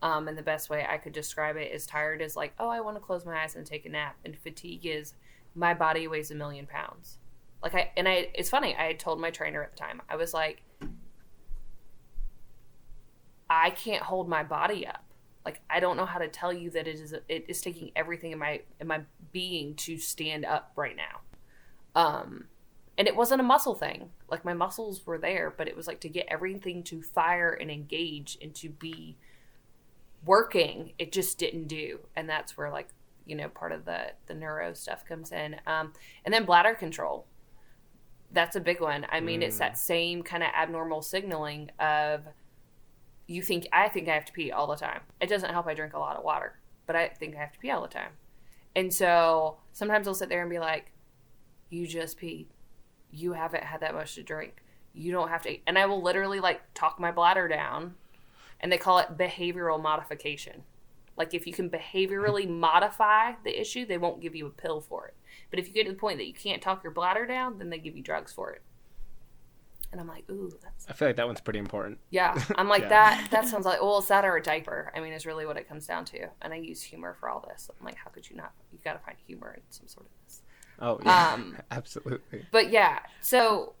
Um, 0.00 0.28
and 0.28 0.38
the 0.38 0.42
best 0.42 0.70
way 0.70 0.86
I 0.88 0.96
could 0.96 1.12
describe 1.12 1.56
it 1.56 1.72
is 1.72 1.84
tired 1.84 2.22
is 2.22 2.36
like, 2.36 2.54
oh, 2.58 2.68
I 2.68 2.80
want 2.80 2.96
to 2.96 3.00
close 3.00 3.26
my 3.26 3.42
eyes 3.42 3.56
and 3.56 3.66
take 3.66 3.84
a 3.84 3.88
nap, 3.88 4.16
and 4.24 4.36
fatigue 4.38 4.86
is 4.86 5.14
my 5.54 5.74
body 5.74 6.06
weighs 6.06 6.30
a 6.30 6.34
million 6.34 6.66
pounds. 6.66 7.18
Like 7.62 7.74
I, 7.74 7.90
and 7.96 8.08
I, 8.08 8.28
it's 8.34 8.50
funny. 8.50 8.76
I 8.76 8.84
had 8.84 9.00
told 9.00 9.20
my 9.20 9.30
trainer 9.30 9.62
at 9.62 9.72
the 9.72 9.78
time, 9.78 10.00
I 10.08 10.14
was 10.14 10.32
like, 10.32 10.62
I 13.50 13.70
can't 13.70 14.02
hold 14.02 14.28
my 14.28 14.42
body 14.42 14.86
up. 14.86 15.04
Like 15.44 15.60
I 15.70 15.80
don't 15.80 15.96
know 15.96 16.04
how 16.04 16.18
to 16.18 16.28
tell 16.28 16.52
you 16.52 16.70
that 16.70 16.86
it 16.86 16.96
is 16.96 17.14
it 17.28 17.46
is 17.48 17.62
taking 17.62 17.90
everything 17.96 18.32
in 18.32 18.38
my 18.38 18.60
in 18.80 18.86
my 18.86 19.00
being 19.32 19.74
to 19.76 19.96
stand 19.96 20.44
up 20.44 20.72
right 20.76 20.94
now. 20.94 21.20
Um 21.94 22.44
and 22.98 23.08
it 23.08 23.16
wasn't 23.16 23.40
a 23.40 23.44
muscle 23.44 23.74
thing. 23.74 24.10
Like 24.30 24.44
my 24.44 24.52
muscles 24.52 25.06
were 25.06 25.16
there, 25.16 25.54
but 25.56 25.68
it 25.68 25.76
was 25.76 25.86
like 25.86 26.00
to 26.00 26.08
get 26.08 26.26
everything 26.28 26.82
to 26.84 27.00
fire 27.00 27.56
and 27.58 27.70
engage 27.70 28.36
and 28.42 28.54
to 28.56 28.68
be 28.68 29.16
working, 30.24 30.92
it 30.98 31.12
just 31.12 31.38
didn't 31.38 31.68
do. 31.68 32.00
And 32.16 32.28
that's 32.28 32.56
where 32.56 32.70
like, 32.70 32.88
you 33.26 33.36
know, 33.36 33.48
part 33.48 33.72
of 33.72 33.84
the 33.84 34.12
the 34.26 34.34
neuro 34.34 34.74
stuff 34.74 35.04
comes 35.04 35.32
in. 35.32 35.56
Um 35.66 35.92
and 36.24 36.32
then 36.32 36.44
bladder 36.44 36.74
control. 36.74 37.26
That's 38.30 38.56
a 38.56 38.60
big 38.60 38.80
one. 38.80 39.06
I 39.10 39.20
mean, 39.20 39.42
it's 39.42 39.58
that 39.58 39.78
same 39.78 40.22
kind 40.22 40.42
of 40.42 40.50
abnormal 40.54 41.00
signaling 41.00 41.70
of 41.80 42.24
you 43.26 43.42
think 43.42 43.66
I 43.72 43.88
think 43.88 44.08
I 44.08 44.14
have 44.14 44.26
to 44.26 44.32
pee 44.32 44.50
all 44.50 44.66
the 44.66 44.76
time. 44.76 45.00
It 45.20 45.28
doesn't 45.28 45.50
help 45.50 45.66
I 45.66 45.74
drink 45.74 45.94
a 45.94 45.98
lot 45.98 46.16
of 46.16 46.24
water, 46.24 46.58
but 46.86 46.94
I 46.96 47.08
think 47.08 47.36
I 47.36 47.40
have 47.40 47.52
to 47.52 47.58
pee 47.58 47.70
all 47.70 47.82
the 47.82 47.88
time. 47.88 48.12
And 48.76 48.92
so 48.92 49.58
sometimes 49.72 50.06
I'll 50.06 50.14
sit 50.14 50.28
there 50.28 50.42
and 50.42 50.50
be 50.50 50.58
like, 50.58 50.92
You 51.70 51.86
just 51.86 52.20
peed. 52.20 52.46
You 53.10 53.32
haven't 53.32 53.64
had 53.64 53.80
that 53.80 53.94
much 53.94 54.14
to 54.16 54.22
drink. 54.22 54.62
You 54.92 55.12
don't 55.12 55.28
have 55.28 55.42
to 55.42 55.56
and 55.66 55.78
I 55.78 55.86
will 55.86 56.02
literally 56.02 56.40
like 56.40 56.60
talk 56.74 56.98
my 57.00 57.12
bladder 57.12 57.48
down 57.48 57.94
and 58.60 58.70
they 58.72 58.78
call 58.78 58.98
it 58.98 59.16
behavioral 59.16 59.80
modification. 59.80 60.62
Like 61.16 61.34
if 61.34 61.46
you 61.46 61.52
can 61.52 61.68
behaviorally 61.68 62.48
modify 62.48 63.32
the 63.44 63.60
issue, 63.60 63.84
they 63.84 63.98
won't 63.98 64.20
give 64.20 64.34
you 64.36 64.46
a 64.46 64.50
pill 64.50 64.80
for 64.80 65.06
it. 65.08 65.14
But 65.50 65.58
if 65.58 65.66
you 65.66 65.74
get 65.74 65.84
to 65.86 65.92
the 65.92 65.98
point 65.98 66.18
that 66.18 66.26
you 66.26 66.34
can't 66.34 66.62
talk 66.62 66.82
your 66.84 66.92
bladder 66.92 67.26
down, 67.26 67.58
then 67.58 67.70
they 67.70 67.78
give 67.78 67.96
you 67.96 68.02
drugs 68.02 68.32
for 68.32 68.50
it. 68.52 68.62
And 69.90 70.00
I'm 70.00 70.06
like, 70.06 70.28
ooh, 70.30 70.52
that's 70.62 70.86
I 70.88 70.92
feel 70.92 71.08
like 71.08 71.16
that 71.16 71.26
one's 71.26 71.40
pretty 71.40 71.58
important. 71.58 71.98
yeah, 72.10 72.38
I'm 72.56 72.68
like 72.68 72.82
Yeah. 72.82 72.88
that. 72.90 73.28
That 73.30 73.48
sounds 73.48 73.64
like 73.64 73.80
well, 73.80 73.98
it's 73.98 74.08
that 74.08 74.24
or 74.24 74.36
a 74.36 74.42
diaper. 74.42 74.92
I 74.94 75.00
mean, 75.00 75.12
is 75.14 75.24
really 75.26 75.46
what 75.46 75.56
it 75.56 75.66
comes 75.68 75.86
down 75.86 76.04
to. 76.06 76.28
And 76.42 76.52
I 76.52 76.56
use 76.56 76.82
humor 76.82 77.16
for 77.18 77.28
all 77.28 77.44
this. 77.48 77.70
I'm 77.78 77.84
like, 77.86 77.96
how 77.96 78.10
could 78.10 78.28
you 78.28 78.36
not? 78.36 78.52
You 78.70 78.78
got 78.84 78.92
to 78.92 78.98
find 78.98 79.16
humor 79.26 79.54
in 79.56 79.62
some 79.70 79.88
sort 79.88 80.06
of 80.06 80.12
this. 80.24 80.42
Oh 80.80 81.00
yeah, 81.04 81.32
Um, 81.32 81.56
absolutely. 81.70 82.46
But 82.52 82.70
yeah, 82.70 83.00
so, 83.22 83.74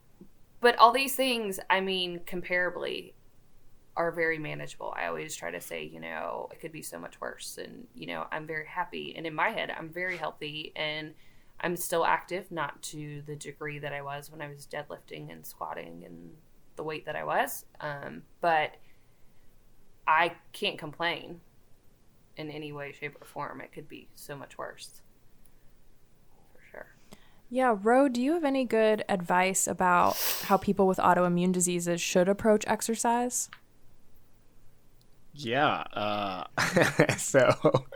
but 0.60 0.76
all 0.78 0.92
these 0.92 1.14
things, 1.14 1.60
I 1.70 1.80
mean, 1.80 2.20
comparably, 2.26 3.12
are 3.98 4.12
very 4.12 4.38
manageable. 4.38 4.94
I 4.96 5.06
always 5.08 5.34
try 5.34 5.50
to 5.50 5.60
say, 5.60 5.82
you 5.82 5.98
know, 5.98 6.48
it 6.52 6.60
could 6.60 6.70
be 6.70 6.82
so 6.82 7.00
much 7.00 7.20
worse, 7.20 7.58
and 7.62 7.88
you 7.94 8.06
know, 8.06 8.26
I'm 8.30 8.46
very 8.46 8.66
happy, 8.66 9.14
and 9.16 9.26
in 9.26 9.34
my 9.34 9.50
head, 9.50 9.72
I'm 9.76 9.90
very 9.90 10.16
healthy, 10.16 10.72
and 10.76 11.14
I'm 11.60 11.76
still 11.76 12.06
active, 12.06 12.52
not 12.52 12.80
to 12.82 13.22
the 13.26 13.34
degree 13.34 13.80
that 13.80 13.92
I 13.92 14.00
was 14.00 14.30
when 14.30 14.40
I 14.40 14.48
was 14.48 14.66
deadlifting 14.66 15.32
and 15.32 15.44
squatting 15.44 16.04
and 16.06 16.30
the 16.76 16.84
weight 16.84 17.06
that 17.06 17.16
I 17.16 17.24
was, 17.24 17.64
um, 17.80 18.22
but 18.40 18.76
I 20.06 20.36
can't 20.52 20.78
complain 20.78 21.40
in 22.36 22.50
any 22.50 22.70
way, 22.70 22.92
shape, 22.92 23.20
or 23.20 23.26
form. 23.26 23.60
It 23.60 23.72
could 23.72 23.88
be 23.88 24.06
so 24.14 24.36
much 24.36 24.56
worse, 24.56 25.02
for 26.52 26.60
sure. 26.70 26.86
Yeah, 27.50 27.74
Ro, 27.82 28.08
do 28.08 28.22
you 28.22 28.34
have 28.34 28.44
any 28.44 28.64
good 28.64 29.04
advice 29.08 29.66
about 29.66 30.16
how 30.44 30.56
people 30.56 30.86
with 30.86 30.98
autoimmune 30.98 31.50
diseases 31.50 32.00
should 32.00 32.28
approach 32.28 32.62
exercise? 32.68 33.50
Yeah. 35.38 35.84
Uh, 35.92 36.44
so, 37.16 37.86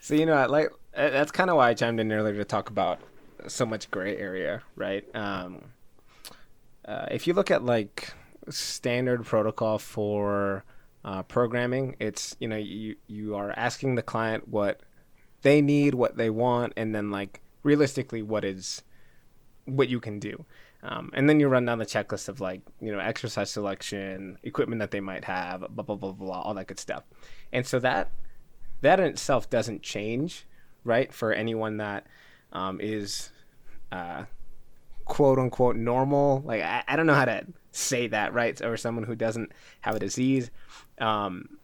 so 0.00 0.14
you 0.14 0.26
know, 0.26 0.46
like 0.48 0.70
that's 0.94 1.30
kind 1.30 1.50
of 1.50 1.56
why 1.56 1.70
I 1.70 1.74
chimed 1.74 2.00
in 2.00 2.10
earlier 2.12 2.36
to 2.36 2.44
talk 2.44 2.70
about 2.70 3.00
so 3.46 3.66
much 3.66 3.90
gray 3.90 4.16
area, 4.16 4.62
right? 4.76 5.04
Um, 5.14 5.66
uh, 6.86 7.06
if 7.10 7.26
you 7.26 7.34
look 7.34 7.50
at 7.50 7.64
like 7.64 8.12
standard 8.48 9.24
protocol 9.24 9.78
for 9.78 10.64
uh, 11.04 11.22
programming, 11.24 11.96
it's 12.00 12.36
you 12.40 12.48
know 12.48 12.56
you 12.56 12.96
you 13.06 13.34
are 13.34 13.52
asking 13.56 13.94
the 13.94 14.02
client 14.02 14.48
what 14.48 14.80
they 15.42 15.60
need, 15.60 15.94
what 15.94 16.16
they 16.16 16.30
want, 16.30 16.72
and 16.76 16.94
then 16.94 17.10
like 17.10 17.42
realistically 17.62 18.22
what 18.22 18.44
is 18.44 18.82
what 19.66 19.88
you 19.88 20.00
can 20.00 20.18
do. 20.18 20.44
Um, 20.86 21.10
and 21.14 21.26
then 21.26 21.40
you 21.40 21.48
run 21.48 21.64
down 21.64 21.78
the 21.78 21.86
checklist 21.86 22.28
of 22.28 22.40
like, 22.40 22.60
you 22.78 22.92
know, 22.92 22.98
exercise 22.98 23.50
selection, 23.50 24.36
equipment 24.42 24.80
that 24.80 24.90
they 24.90 25.00
might 25.00 25.24
have, 25.24 25.60
blah, 25.70 25.82
blah, 25.82 25.96
blah, 25.96 26.12
blah, 26.12 26.42
all 26.42 26.52
that 26.54 26.66
good 26.66 26.78
stuff. 26.78 27.04
And 27.52 27.66
so 27.66 27.78
that, 27.78 28.10
that 28.82 29.00
in 29.00 29.06
itself 29.06 29.48
doesn't 29.48 29.82
change, 29.82 30.46
right? 30.84 31.10
For 31.10 31.32
anyone 31.32 31.78
that 31.78 32.06
um, 32.52 32.80
is, 32.82 33.32
uh, 33.92 34.24
quote 35.06 35.38
unquote 35.38 35.76
normal. 35.76 36.42
Like, 36.44 36.60
I, 36.60 36.84
I 36.86 36.96
don't 36.96 37.06
know 37.06 37.14
how 37.14 37.24
to 37.24 37.46
say 37.70 38.08
that, 38.08 38.34
right? 38.34 38.60
Or 38.60 38.76
someone 38.76 39.04
who 39.04 39.14
doesn't 39.14 39.52
have 39.80 39.96
a 39.96 39.98
disease. 39.98 40.50
Um, 41.00 41.56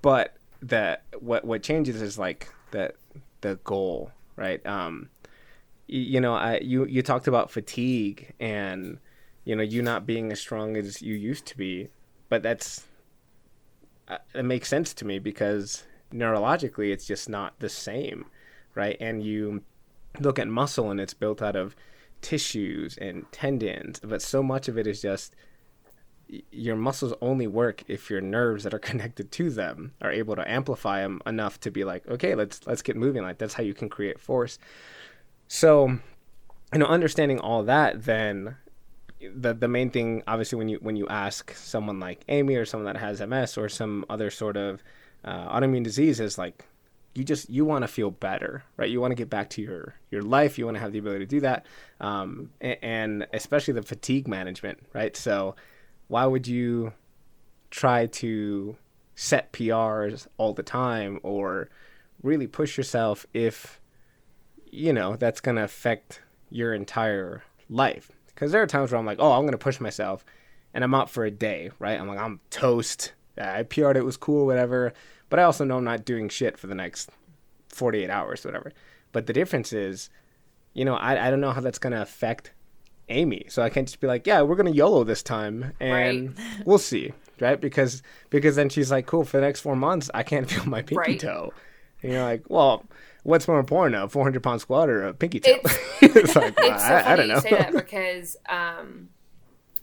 but 0.00 0.36
the, 0.62 0.98
what, 1.20 1.44
what 1.44 1.62
changes 1.62 2.00
is 2.00 2.18
like 2.18 2.48
the, 2.70 2.94
the 3.42 3.56
goal, 3.56 4.10
right? 4.36 4.64
Um, 4.66 5.10
you 5.88 6.20
know, 6.20 6.34
I, 6.34 6.58
you 6.58 6.84
you 6.86 7.02
talked 7.02 7.26
about 7.26 7.50
fatigue 7.50 8.34
and 8.38 8.98
you 9.44 9.56
know 9.56 9.62
you 9.62 9.82
not 9.82 10.06
being 10.06 10.30
as 10.30 10.40
strong 10.40 10.76
as 10.76 11.02
you 11.02 11.14
used 11.14 11.46
to 11.46 11.56
be, 11.56 11.88
but 12.28 12.42
that's 12.42 12.86
uh, 14.06 14.18
it 14.34 14.44
makes 14.44 14.68
sense 14.68 14.92
to 14.94 15.04
me 15.04 15.18
because 15.18 15.84
neurologically 16.12 16.92
it's 16.92 17.06
just 17.06 17.28
not 17.28 17.58
the 17.58 17.68
same, 17.68 18.26
right? 18.74 18.96
And 19.00 19.22
you 19.22 19.62
look 20.20 20.38
at 20.38 20.48
muscle 20.48 20.90
and 20.90 21.00
it's 21.00 21.14
built 21.14 21.42
out 21.42 21.56
of 21.56 21.74
tissues 22.20 22.98
and 22.98 23.30
tendons, 23.32 24.00
but 24.00 24.20
so 24.20 24.42
much 24.42 24.68
of 24.68 24.76
it 24.76 24.86
is 24.86 25.00
just 25.00 25.34
your 26.50 26.76
muscles 26.76 27.14
only 27.22 27.46
work 27.46 27.82
if 27.88 28.10
your 28.10 28.20
nerves 28.20 28.64
that 28.64 28.74
are 28.74 28.78
connected 28.90 29.32
to 29.32 29.48
them 29.48 29.92
are 30.02 30.12
able 30.12 30.36
to 30.36 30.50
amplify 30.50 31.00
them 31.00 31.22
enough 31.24 31.58
to 31.58 31.70
be 31.70 31.84
like 31.84 32.06
okay 32.06 32.34
let's 32.34 32.66
let's 32.66 32.82
get 32.82 32.96
moving 32.96 33.22
like 33.22 33.38
that's 33.38 33.54
how 33.54 33.62
you 33.62 33.72
can 33.72 33.88
create 33.88 34.20
force 34.20 34.58
so, 35.48 35.88
you 36.72 36.78
know, 36.78 36.86
understanding 36.86 37.40
all 37.40 37.62
that, 37.64 38.04
then 38.04 38.56
the 39.20 39.54
the 39.54 39.68
main 39.68 39.90
thing, 39.90 40.22
obviously, 40.26 40.58
when 40.58 40.68
you 40.68 40.78
when 40.80 40.96
you 40.96 41.08
ask 41.08 41.54
someone 41.54 41.98
like 41.98 42.22
Amy 42.28 42.54
or 42.56 42.64
someone 42.64 42.92
that 42.92 43.00
has 43.00 43.20
MS 43.20 43.58
or 43.58 43.68
some 43.68 44.04
other 44.08 44.30
sort 44.30 44.56
of 44.56 44.82
uh, 45.24 45.48
autoimmune 45.48 45.82
disease, 45.82 46.20
is 46.20 46.38
like 46.38 46.66
you 47.14 47.24
just 47.24 47.50
you 47.50 47.64
want 47.64 47.82
to 47.82 47.88
feel 47.88 48.10
better, 48.10 48.62
right? 48.76 48.88
You 48.90 49.00
want 49.00 49.10
to 49.12 49.16
get 49.16 49.30
back 49.30 49.50
to 49.50 49.62
your 49.62 49.94
your 50.10 50.22
life. 50.22 50.58
You 50.58 50.66
want 50.66 50.76
to 50.76 50.80
have 50.80 50.92
the 50.92 50.98
ability 50.98 51.24
to 51.24 51.26
do 51.26 51.40
that, 51.40 51.66
um, 52.00 52.50
and, 52.60 52.78
and 52.82 53.26
especially 53.32 53.74
the 53.74 53.82
fatigue 53.82 54.28
management, 54.28 54.78
right? 54.92 55.16
So, 55.16 55.56
why 56.08 56.26
would 56.26 56.46
you 56.46 56.92
try 57.70 58.06
to 58.06 58.76
set 59.14 59.52
PRs 59.52 60.26
all 60.36 60.52
the 60.52 60.62
time 60.62 61.18
or 61.22 61.68
really 62.22 62.46
push 62.46 62.76
yourself 62.76 63.26
if 63.34 63.80
you 64.72 64.92
know, 64.92 65.16
that's 65.16 65.40
going 65.40 65.56
to 65.56 65.64
affect 65.64 66.20
your 66.50 66.74
entire 66.74 67.42
life. 67.68 68.10
Because 68.26 68.52
there 68.52 68.62
are 68.62 68.66
times 68.66 68.92
where 68.92 68.98
I'm 68.98 69.06
like, 69.06 69.18
oh, 69.20 69.32
I'm 69.32 69.42
going 69.42 69.52
to 69.52 69.58
push 69.58 69.80
myself 69.80 70.24
and 70.72 70.84
I'm 70.84 70.94
out 70.94 71.10
for 71.10 71.24
a 71.24 71.30
day, 71.30 71.70
right? 71.78 71.98
I'm 71.98 72.08
like, 72.08 72.20
I'm 72.20 72.40
toast. 72.50 73.12
I 73.36 73.62
PR'd, 73.62 73.96
it 73.96 74.04
was 74.04 74.16
cool, 74.16 74.46
whatever. 74.46 74.92
But 75.28 75.40
I 75.40 75.42
also 75.42 75.64
know 75.64 75.78
I'm 75.78 75.84
not 75.84 76.04
doing 76.04 76.28
shit 76.28 76.58
for 76.58 76.66
the 76.66 76.74
next 76.74 77.10
48 77.68 78.10
hours, 78.10 78.44
whatever. 78.44 78.72
But 79.12 79.26
the 79.26 79.32
difference 79.32 79.72
is, 79.72 80.10
you 80.74 80.84
know, 80.84 80.94
I, 80.94 81.26
I 81.26 81.30
don't 81.30 81.40
know 81.40 81.52
how 81.52 81.60
that's 81.60 81.78
going 81.78 81.92
to 81.92 82.02
affect 82.02 82.52
Amy. 83.08 83.46
So 83.48 83.62
I 83.62 83.70
can't 83.70 83.86
just 83.86 84.00
be 84.00 84.06
like, 84.06 84.26
yeah, 84.26 84.42
we're 84.42 84.56
going 84.56 84.70
to 84.70 84.76
YOLO 84.76 85.04
this 85.04 85.22
time 85.22 85.72
and 85.80 86.36
right. 86.36 86.46
we'll 86.64 86.78
see, 86.78 87.12
right? 87.40 87.60
Because 87.60 88.02
because 88.30 88.56
then 88.56 88.68
she's 88.68 88.90
like, 88.90 89.06
cool, 89.06 89.24
for 89.24 89.38
the 89.38 89.40
next 89.40 89.60
four 89.60 89.76
months, 89.76 90.10
I 90.14 90.22
can't 90.22 90.48
feel 90.50 90.66
my 90.66 90.82
pinky 90.82 90.96
right. 90.96 91.20
toe. 91.20 91.52
And 92.02 92.12
you're 92.12 92.22
like, 92.22 92.48
well, 92.48 92.84
what's 93.22 93.48
more 93.48 93.58
important, 93.58 94.02
a 94.02 94.08
400 94.08 94.42
pound 94.42 94.60
squat 94.60 94.88
or 94.88 95.08
a 95.08 95.14
pinky 95.14 95.40
toe? 95.40 95.58
It's, 95.64 95.78
it's 96.02 96.36
like, 96.36 96.54
it's 96.58 96.82
so 96.82 96.92
I, 96.92 97.12
I, 97.12 97.16
don't 97.16 97.28
know. 97.28 97.34
You 97.34 97.40
say 97.40 97.50
that 97.50 97.72
because, 97.74 98.36
um, 98.48 99.08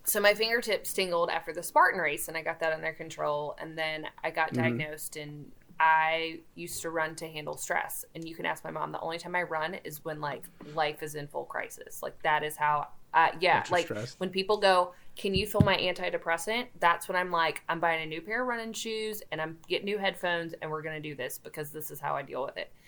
so 0.04 0.20
my 0.20 0.34
fingertips 0.34 0.94
tingled 0.94 1.30
after 1.30 1.52
the 1.52 1.64
Spartan 1.64 2.00
race, 2.00 2.28
and 2.28 2.38
I 2.38 2.42
got 2.42 2.60
that 2.60 2.74
under 2.74 2.94
control. 2.94 3.56
And 3.60 3.78
then 3.78 4.06
I 4.24 4.32
got 4.32 4.50
mm-hmm. 4.50 4.62
diagnosed, 4.62 5.14
mm-hmm. 5.14 5.30
and 5.30 5.52
I 5.80 6.40
used 6.56 6.82
to 6.84 6.90
run 6.90 7.16
to 7.16 7.28
handle 7.28 7.58
stress. 7.58 8.06
And 8.14 8.28
you 8.28 8.36
can 8.36 8.46
ask 8.46 8.64
my 8.64 8.72
mom. 8.72 8.92
The 8.92 9.00
only 9.00 9.18
time 9.18 9.36
I 9.36 9.44
run 9.44 9.76
is 9.84 10.04
when 10.06 10.22
like 10.22 10.44
life 10.74 11.04
is 11.04 11.16
in 11.16 11.28
full 11.28 11.46
crisis. 11.46 12.02
Like 12.02 12.22
that 12.24 12.44
is 12.44 12.56
how. 12.56 12.88
Uh, 13.16 13.30
yeah, 13.40 13.64
like 13.72 13.86
stress. 13.86 14.16
when 14.18 14.30
people 14.30 14.58
go, 14.58 14.94
can 15.16 15.34
you 15.34 15.48
fill 15.48 15.62
my 15.62 15.78
antidepressant? 15.78 16.68
That's 16.82 17.08
when 17.08 17.16
I'm 17.16 17.32
like, 17.32 17.62
I'm 17.70 17.80
buying 17.80 18.04
a 18.04 18.06
new 18.06 18.22
pair 18.22 18.42
of 18.42 18.48
running 18.48 18.74
shoes 18.74 19.24
and 19.32 19.42
I'm 19.42 19.58
getting 19.70 19.86
new 19.86 19.98
headphones, 19.98 20.54
and 20.62 20.70
we're 20.70 20.82
gonna 20.82 21.00
do 21.00 21.16
this 21.16 21.40
because 21.42 21.72
this 21.72 21.90
is 21.92 22.00
how 22.00 22.16
I 22.16 22.22
deal 22.22 22.44
with 22.44 22.58
it. 22.58 22.72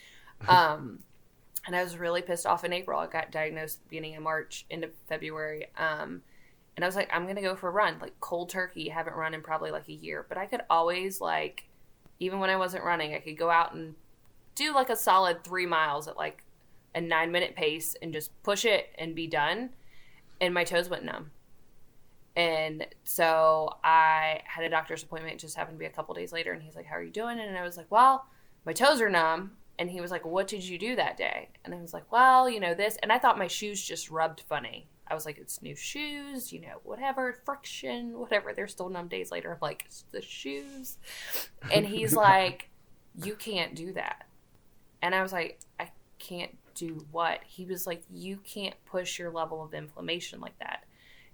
Um, 0.48 1.00
and 1.66 1.76
I 1.76 1.82
was 1.84 1.98
really 1.98 2.22
pissed 2.22 2.46
off 2.46 2.64
in 2.64 2.72
April. 2.72 3.00
I 3.00 3.08
got 3.08 3.32
diagnosed 3.32 3.80
beginning 3.90 4.16
of 4.16 4.22
March, 4.22 4.68
into 4.70 4.90
February. 5.08 5.66
Um, 5.76 6.22
and 6.76 6.86
I 6.86 6.88
was 6.88 6.96
like, 6.96 7.10
I'm 7.12 7.26
gonna 7.26 7.42
go 7.42 7.56
for 7.56 7.70
a 7.70 7.72
run, 7.72 7.98
like 8.00 8.14
cold 8.20 8.50
turkey. 8.50 8.90
Haven't 8.90 9.16
run 9.16 9.34
in 9.34 9.42
probably 9.42 9.72
like 9.72 9.88
a 9.88 9.94
year, 9.94 10.28
but 10.30 10.38
I 10.38 10.46
could 10.46 10.62
always 10.70 11.20
like, 11.20 11.68
even 12.20 12.40
when 12.40 12.52
I 12.52 12.56
wasn't 12.56 12.84
running, 12.84 13.16
I 13.16 13.20
could 13.20 13.38
go 13.38 13.50
out 13.50 13.74
and 13.74 13.96
do 14.54 14.76
like 14.76 14.90
a 14.92 14.96
solid 14.96 15.44
three 15.44 15.66
miles 15.66 16.08
at 16.08 16.18
like 16.18 16.44
a 16.94 17.02
nine 17.02 17.32
minute 17.32 17.56
pace 17.56 17.96
and 18.02 18.14
just 18.14 18.32
push 18.44 18.64
it 18.64 18.90
and 18.98 19.16
be 19.16 19.26
done. 19.28 19.72
And 20.40 20.54
my 20.54 20.64
toes 20.64 20.90
went 20.90 21.04
numb. 21.04 21.32
And 22.36 22.86
so 23.04 23.78
I 23.84 24.42
had 24.46 24.64
a 24.64 24.70
doctor's 24.70 25.02
appointment. 25.02 25.34
It 25.36 25.40
just 25.40 25.56
happened 25.56 25.78
to 25.78 25.80
be 25.80 25.86
a 25.86 25.90
couple 25.90 26.14
days 26.14 26.32
later. 26.32 26.54
And 26.54 26.62
he's 26.62 26.76
like, 26.76 26.86
How 26.86 26.96
are 26.96 27.04
you 27.04 27.12
doing? 27.12 27.40
And 27.40 27.58
I 27.58 27.64
was 27.64 27.78
like, 27.78 27.90
Well, 27.90 28.26
my 28.66 28.74
toes 28.74 29.02
are 29.02 29.10
numb 29.10 29.54
and 29.80 29.90
he 29.90 30.02
was 30.02 30.12
like, 30.12 30.24
What 30.24 30.48
did 30.48 30.64
you 30.64 30.78
do 30.78 30.96
that 30.96 31.18
day? 31.18 31.50
And 31.66 31.74
I 31.74 31.82
was 31.82 31.94
like, 31.94 32.12
Well, 32.12 32.48
you 32.48 32.60
know, 32.60 32.76
this. 32.76 32.96
And 33.02 33.12
I 33.12 33.18
thought 33.18 33.40
my 33.40 33.48
shoes 33.48 33.84
just 33.84 34.12
rubbed 34.12 34.42
funny. 34.42 34.88
I 35.08 35.16
was 35.16 35.26
like, 35.26 35.40
It's 35.40 35.64
new 35.64 35.76
shoes, 35.76 36.54
you 36.54 36.62
know, 36.62 36.80
whatever, 36.84 37.40
friction, 37.44 38.20
whatever. 38.20 38.54
They're 38.54 38.68
still 38.68 38.90
numb 38.90 39.08
days 39.08 39.32
later. 39.32 39.52
I'm 39.52 39.58
like, 39.60 39.84
It's 39.88 40.06
the 40.12 40.22
shoes. 40.22 40.98
And 41.72 41.88
he's 41.88 42.16
like, 42.16 42.70
You 43.16 43.36
can't 43.36 43.74
do 43.74 43.94
that. 43.94 44.28
And 45.02 45.16
I 45.16 45.24
was 45.24 45.32
like, 45.32 45.60
I 45.80 45.90
can't 46.20 46.58
do 46.78 47.06
what? 47.12 47.42
He 47.46 47.66
was 47.66 47.88
like, 47.88 48.04
You 48.14 48.38
can't 48.38 48.76
push 48.86 49.20
your 49.20 49.32
level 49.32 49.64
of 49.64 49.74
inflammation 49.74 50.40
like 50.40 50.58
that 50.60 50.84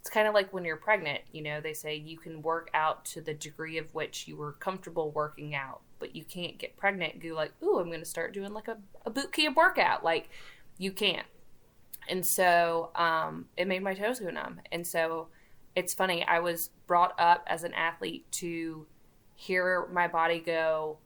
it's 0.04 0.10
kind 0.10 0.28
of 0.28 0.34
like 0.34 0.52
when 0.52 0.66
you're 0.66 0.76
pregnant, 0.76 1.22
you 1.32 1.42
know, 1.42 1.62
they 1.62 1.72
say 1.72 1.96
you 1.96 2.18
can 2.18 2.42
work 2.42 2.70
out 2.74 3.06
to 3.06 3.22
the 3.22 3.34
degree 3.34 3.78
of 3.78 3.94
which 3.94 4.28
you 4.28 4.36
were 4.36 4.52
comfortable 4.52 5.12
working 5.12 5.56
out, 5.56 5.80
but 5.98 6.14
you 6.14 6.26
can't 6.26 6.58
get 6.58 6.76
pregnant 6.76 7.14
and 7.14 7.24
go 7.24 7.30
like, 7.30 7.54
ooh, 7.64 7.80
I'm 7.80 7.88
going 7.88 8.02
to 8.02 8.06
start 8.06 8.34
doing 8.34 8.52
like 8.52 8.68
a, 8.68 8.76
a 9.06 9.10
boot 9.10 9.32
camp 9.32 9.56
workout. 9.56 10.04
Like, 10.04 10.30
you 10.78 10.92
can't. 10.92 11.26
And 12.10 12.26
so 12.26 12.90
um, 12.96 13.46
it 13.56 13.66
made 13.66 13.82
my 13.82 13.94
toes 13.94 14.20
go 14.20 14.30
numb. 14.30 14.60
And 14.74 14.86
so 14.86 15.30
it's 15.74 15.94
funny, 15.94 16.26
I 16.26 16.40
was 16.40 16.72
brought 16.86 17.18
up 17.18 17.46
as 17.48 17.64
an 17.64 17.74
athlete 17.74 18.30
to 18.34 18.86
hear 19.36 19.88
my 19.90 20.10
body 20.10 20.40
go 20.40 20.98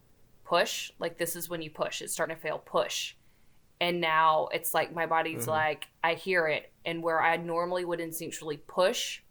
push. 0.43 0.91
Like, 0.97 1.19
this 1.19 1.35
is 1.35 1.51
when 1.51 1.61
you 1.61 1.69
push, 1.69 2.01
it's 2.01 2.13
starting 2.13 2.35
to 2.35 2.41
fail, 2.41 2.57
push 2.57 3.13
and 3.79 4.01
now 4.01 4.49
it's 4.51 4.73
like 4.73 4.93
my 4.93 5.05
body's 5.05 5.41
mm-hmm. 5.41 5.51
like 5.51 5.87
I 6.03 6.15
hear 6.15 6.47
it. 6.47 6.71
And 6.85 7.03
where 7.03 7.21
I 7.21 7.37
normally 7.37 7.85
would 7.85 7.99
instinctually 7.99 8.59
push 8.67 9.21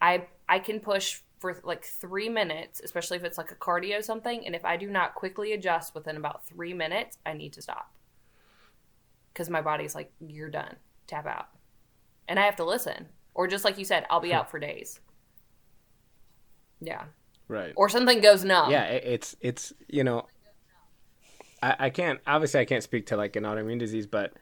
I 0.00 0.26
I 0.48 0.58
can 0.58 0.80
push 0.80 1.20
for 1.38 1.56
like 1.62 1.84
3 1.84 2.28
minutes 2.28 2.80
especially 2.82 3.16
if 3.16 3.24
it's 3.24 3.38
like 3.38 3.50
a 3.50 3.56
cardio 3.56 4.02
something. 4.02 4.46
And 4.46 4.54
if 4.54 4.64
I 4.64 4.76
do 4.76 4.88
not 4.88 5.14
quickly 5.14 5.52
adjust 5.52 5.94
within 5.94 6.16
about 6.16 6.46
3 6.46 6.72
minutes 6.74 7.18
I 7.26 7.34
need 7.34 7.52
to 7.54 7.62
stop. 7.62 7.92
Cuz 9.34 9.50
my 9.50 9.60
body's 9.60 9.94
like 9.94 10.12
you're 10.20 10.50
done. 10.50 10.76
Tap 11.06 11.26
out. 11.26 11.48
And 12.26 12.38
I 12.38 12.44
have 12.44 12.56
to 12.56 12.64
listen. 12.64 13.08
Or 13.34 13.46
just 13.46 13.64
like 13.64 13.78
you 13.78 13.84
said 13.84 14.06
I'll 14.08 14.20
be 14.20 14.32
out 14.38 14.50
for 14.50 14.58
days. 14.58 15.00
Yeah. 16.80 17.04
Right. 17.48 17.72
Or 17.76 17.88
something 17.88 18.20
goes 18.20 18.44
numb. 18.44 18.70
Yeah 18.70 18.84
it's 18.84 19.36
it's 19.40 19.74
you 19.88 20.04
know 20.04 20.26
I, 21.62 21.76
I 21.78 21.90
can't 21.90 22.20
obviously 22.26 22.60
I 22.60 22.64
can't 22.64 22.82
speak 22.82 23.06
to 23.06 23.16
like 23.16 23.36
an 23.36 23.44
autoimmune 23.44 23.78
disease, 23.78 24.06
but 24.06 24.32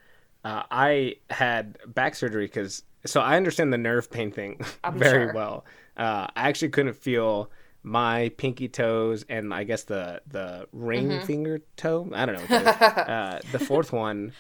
uh, 0.45 0.63
I 0.71 1.17
had 1.31 1.79
back 1.87 2.15
surgery 2.15 2.47
because 2.47 2.83
so 3.05 3.21
I 3.21 3.37
understand 3.37 3.73
the 3.73 3.79
nerve 3.79 4.11
pain 4.11 4.31
thing 4.31 4.61
very 4.93 5.27
sure. 5.27 5.33
well. 5.33 5.65
Uh, 5.97 6.27
I 6.37 6.49
actually 6.49 6.71
couldn't 6.71 6.97
feel 6.97 7.51
my 7.83 8.31
pinky 8.37 8.69
toes 8.69 9.25
and 9.29 9.55
I 9.55 9.65
guess 9.65 9.85
the 9.85 10.21
the 10.27 10.69
ring 10.73 11.09
mm-hmm. 11.09 11.27
finger 11.27 11.61
toe. 11.77 12.09
I 12.13 12.27
don't 12.27 12.51
know. 12.51 12.57
uh, 12.57 13.41
the 13.53 13.59
fourth 13.59 13.93
one. 13.93 14.33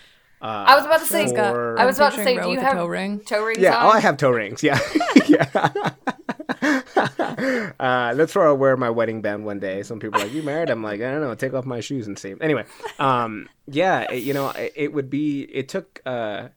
Uh, 0.43 0.64
I 0.68 0.77
was 0.77 0.85
about 0.85 1.01
to 1.01 1.07
say. 1.07 1.29
For... 1.29 1.79
I 1.79 1.87
was 1.87 1.97
about 1.97 2.12
to 2.14 2.22
say. 2.22 2.37
Do 2.41 2.51
you 2.51 2.61
have 2.61 2.74
toe 2.74 2.87
ring? 2.87 3.20
Toe 3.20 3.45
rings? 3.45 3.59
Yeah. 3.59 3.79
On? 3.79 3.87
Oh, 3.87 3.89
I 3.91 4.01
have 4.01 4.16
toe 4.16 4.31
rings. 4.31 4.62
Yeah. 4.62 4.79
yeah. 5.27 5.93
Uh, 7.39 8.14
that's 8.14 8.34
where 8.34 8.47
I'll 8.47 8.57
wear 8.57 8.76
my 8.76 8.91
wedding 8.91 9.20
band 9.22 9.45
one 9.45 9.59
day. 9.59 9.82
Some 9.82 10.01
people 10.01 10.20
are 10.20 10.24
like, 10.24 10.32
"You 10.32 10.43
married?" 10.43 10.70
I'm 10.70 10.82
like, 10.82 11.01
"I 11.01 11.11
don't 11.11 11.20
know. 11.20 11.34
Take 11.34 11.55
off 11.55 11.64
my 11.64 11.80
shoes 11.80 12.07
and 12.07 12.18
see." 12.18 12.34
Anyway, 12.41 12.64
um, 12.99 13.49
yeah, 13.66 14.11
it, 14.11 14.22
you 14.22 14.34
know, 14.34 14.51
it, 14.51 14.72
it, 14.74 14.93
would 14.93 15.11
be. 15.11 15.43
It 15.43 15.68
took, 15.68 16.01
uh, 16.07 16.49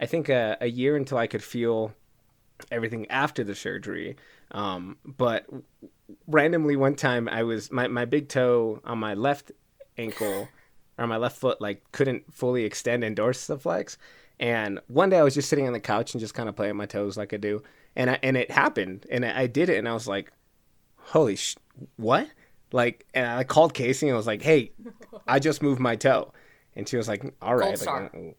I 0.00 0.06
think, 0.06 0.28
a, 0.28 0.56
a, 0.60 0.66
year 0.66 0.96
until 0.96 1.18
I 1.18 1.26
could 1.26 1.42
feel 1.42 1.94
everything 2.70 3.10
after 3.10 3.44
the 3.44 3.54
surgery. 3.54 4.16
Um, 4.50 4.98
but 5.04 5.46
randomly, 6.26 6.76
one 6.76 6.94
time, 6.94 7.28
I 7.28 7.42
was 7.42 7.72
my 7.72 7.88
my 7.88 8.04
big 8.04 8.28
toe 8.28 8.80
on 8.84 8.98
my 8.98 9.14
left 9.14 9.52
ankle 9.98 10.48
or 10.98 11.06
my 11.06 11.16
left 11.16 11.38
foot 11.38 11.60
like 11.60 11.90
couldn't 11.92 12.32
fully 12.32 12.64
extend 12.64 13.04
and 13.04 13.16
dorsiflex. 13.16 13.96
And 14.38 14.80
one 14.88 15.08
day 15.08 15.18
I 15.18 15.22
was 15.22 15.34
just 15.34 15.48
sitting 15.48 15.66
on 15.66 15.72
the 15.72 15.80
couch 15.80 16.12
and 16.12 16.20
just 16.20 16.34
kind 16.34 16.48
of 16.48 16.56
playing 16.56 16.76
my 16.76 16.86
toes 16.86 17.16
like 17.16 17.32
I 17.32 17.38
do, 17.38 17.62
and 17.94 18.10
I, 18.10 18.18
and 18.22 18.36
it 18.36 18.50
happened, 18.50 19.06
and 19.10 19.24
I 19.24 19.46
did 19.46 19.68
it, 19.68 19.78
and 19.78 19.88
I 19.88 19.94
was 19.94 20.06
like, 20.06 20.30
"Holy 20.96 21.36
sh! 21.36 21.56
What?" 21.96 22.28
Like, 22.72 23.06
and 23.14 23.26
I 23.26 23.44
called 23.44 23.72
Casey 23.74 24.08
and 24.08 24.14
I 24.14 24.16
was 24.16 24.26
like, 24.26 24.42
"Hey, 24.42 24.72
I 25.26 25.38
just 25.38 25.62
moved 25.62 25.80
my 25.80 25.96
toe," 25.96 26.32
and 26.74 26.88
she 26.88 26.96
was 26.96 27.08
like, 27.08 27.24
"All 27.40 27.56
right, 27.56 27.80
like, 27.86 28.36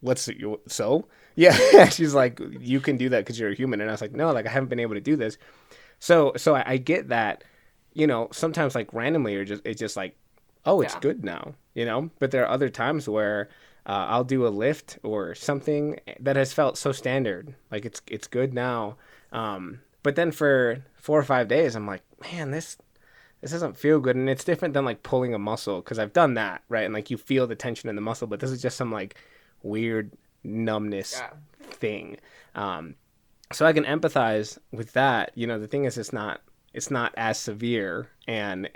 what's 0.00 0.26
you 0.28 0.60
so?" 0.66 1.06
Yeah, 1.36 1.88
she's 1.88 2.14
like, 2.14 2.40
"You 2.60 2.78
can 2.78 2.96
do 2.96 3.08
that 3.08 3.24
because 3.24 3.40
you're 3.40 3.50
a 3.50 3.56
human," 3.56 3.80
and 3.80 3.90
I 3.90 3.92
was 3.92 4.00
like, 4.00 4.12
"No, 4.12 4.32
like 4.32 4.46
I 4.46 4.50
haven't 4.50 4.68
been 4.68 4.78
able 4.78 4.94
to 4.94 5.00
do 5.00 5.16
this." 5.16 5.36
So, 5.98 6.32
so 6.36 6.54
I, 6.54 6.64
I 6.66 6.76
get 6.76 7.08
that, 7.08 7.44
you 7.92 8.06
know, 8.06 8.28
sometimes 8.30 8.74
like 8.74 8.92
randomly 8.92 9.34
or 9.36 9.44
just 9.44 9.62
it's 9.64 9.80
just 9.80 9.96
like, 9.96 10.16
oh, 10.66 10.80
it's 10.80 10.94
yeah. 10.94 11.00
good 11.00 11.24
now, 11.24 11.54
you 11.74 11.84
know. 11.84 12.10
But 12.18 12.30
there 12.30 12.44
are 12.44 12.48
other 12.48 12.68
times 12.68 13.08
where 13.08 13.48
uh, 13.86 14.06
I'll 14.08 14.24
do 14.24 14.46
a 14.46 14.48
lift 14.48 14.98
or 15.02 15.34
something 15.34 16.00
that 16.20 16.36
has 16.36 16.52
felt 16.52 16.78
so 16.78 16.92
standard, 16.92 17.54
like 17.70 17.84
it's 17.84 18.00
it's 18.06 18.26
good 18.26 18.54
now. 18.54 18.96
Um, 19.32 19.80
but 20.02 20.16
then 20.16 20.30
for 20.30 20.82
four 20.94 21.18
or 21.18 21.24
five 21.24 21.48
days, 21.48 21.74
I'm 21.74 21.86
like, 21.86 22.02
man, 22.32 22.50
this 22.50 22.76
this 23.40 23.50
doesn't 23.50 23.76
feel 23.76 24.00
good, 24.00 24.16
and 24.16 24.30
it's 24.30 24.44
different 24.44 24.72
than 24.72 24.86
like 24.86 25.02
pulling 25.02 25.34
a 25.34 25.38
muscle 25.38 25.80
because 25.82 25.98
I've 25.98 26.14
done 26.14 26.34
that, 26.34 26.62
right? 26.68 26.84
And 26.84 26.94
like 26.94 27.10
you 27.10 27.18
feel 27.18 27.46
the 27.46 27.54
tension 27.54 27.90
in 27.90 27.94
the 27.94 28.00
muscle, 28.00 28.26
but 28.26 28.40
this 28.40 28.50
is 28.50 28.62
just 28.62 28.76
some 28.76 28.90
like 28.90 29.16
weird 29.62 30.12
numbness 30.42 31.20
yeah. 31.20 31.30
thing. 31.60 32.16
Um, 32.54 32.94
so 33.52 33.66
I 33.66 33.74
can 33.74 33.84
empathize 33.84 34.58
with 34.72 34.94
that. 34.94 35.32
You 35.34 35.46
know, 35.46 35.58
the 35.58 35.68
thing 35.68 35.84
is, 35.84 35.98
it's 35.98 36.12
not 36.12 36.40
it's 36.74 36.90
not 36.90 37.14
as 37.16 37.38
severe, 37.38 38.10
and 38.26 38.68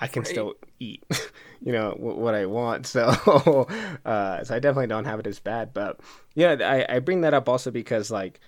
I 0.00 0.08
can 0.08 0.22
right. 0.22 0.28
still 0.28 0.54
eat. 0.80 1.04
you 1.60 1.72
know 1.72 1.94
what 1.98 2.34
I 2.34 2.46
want. 2.46 2.86
So, 2.86 3.00
uh, 4.04 4.44
so 4.44 4.54
I 4.54 4.58
definitely 4.58 4.88
don't 4.88 5.04
have 5.04 5.20
it 5.20 5.26
as 5.26 5.38
bad. 5.38 5.72
But 5.72 6.00
yeah, 6.34 6.56
I, 6.60 6.96
I 6.96 6.98
bring 6.98 7.22
that 7.22 7.34
up 7.34 7.48
also 7.48 7.70
because 7.70 8.10
like 8.10 8.40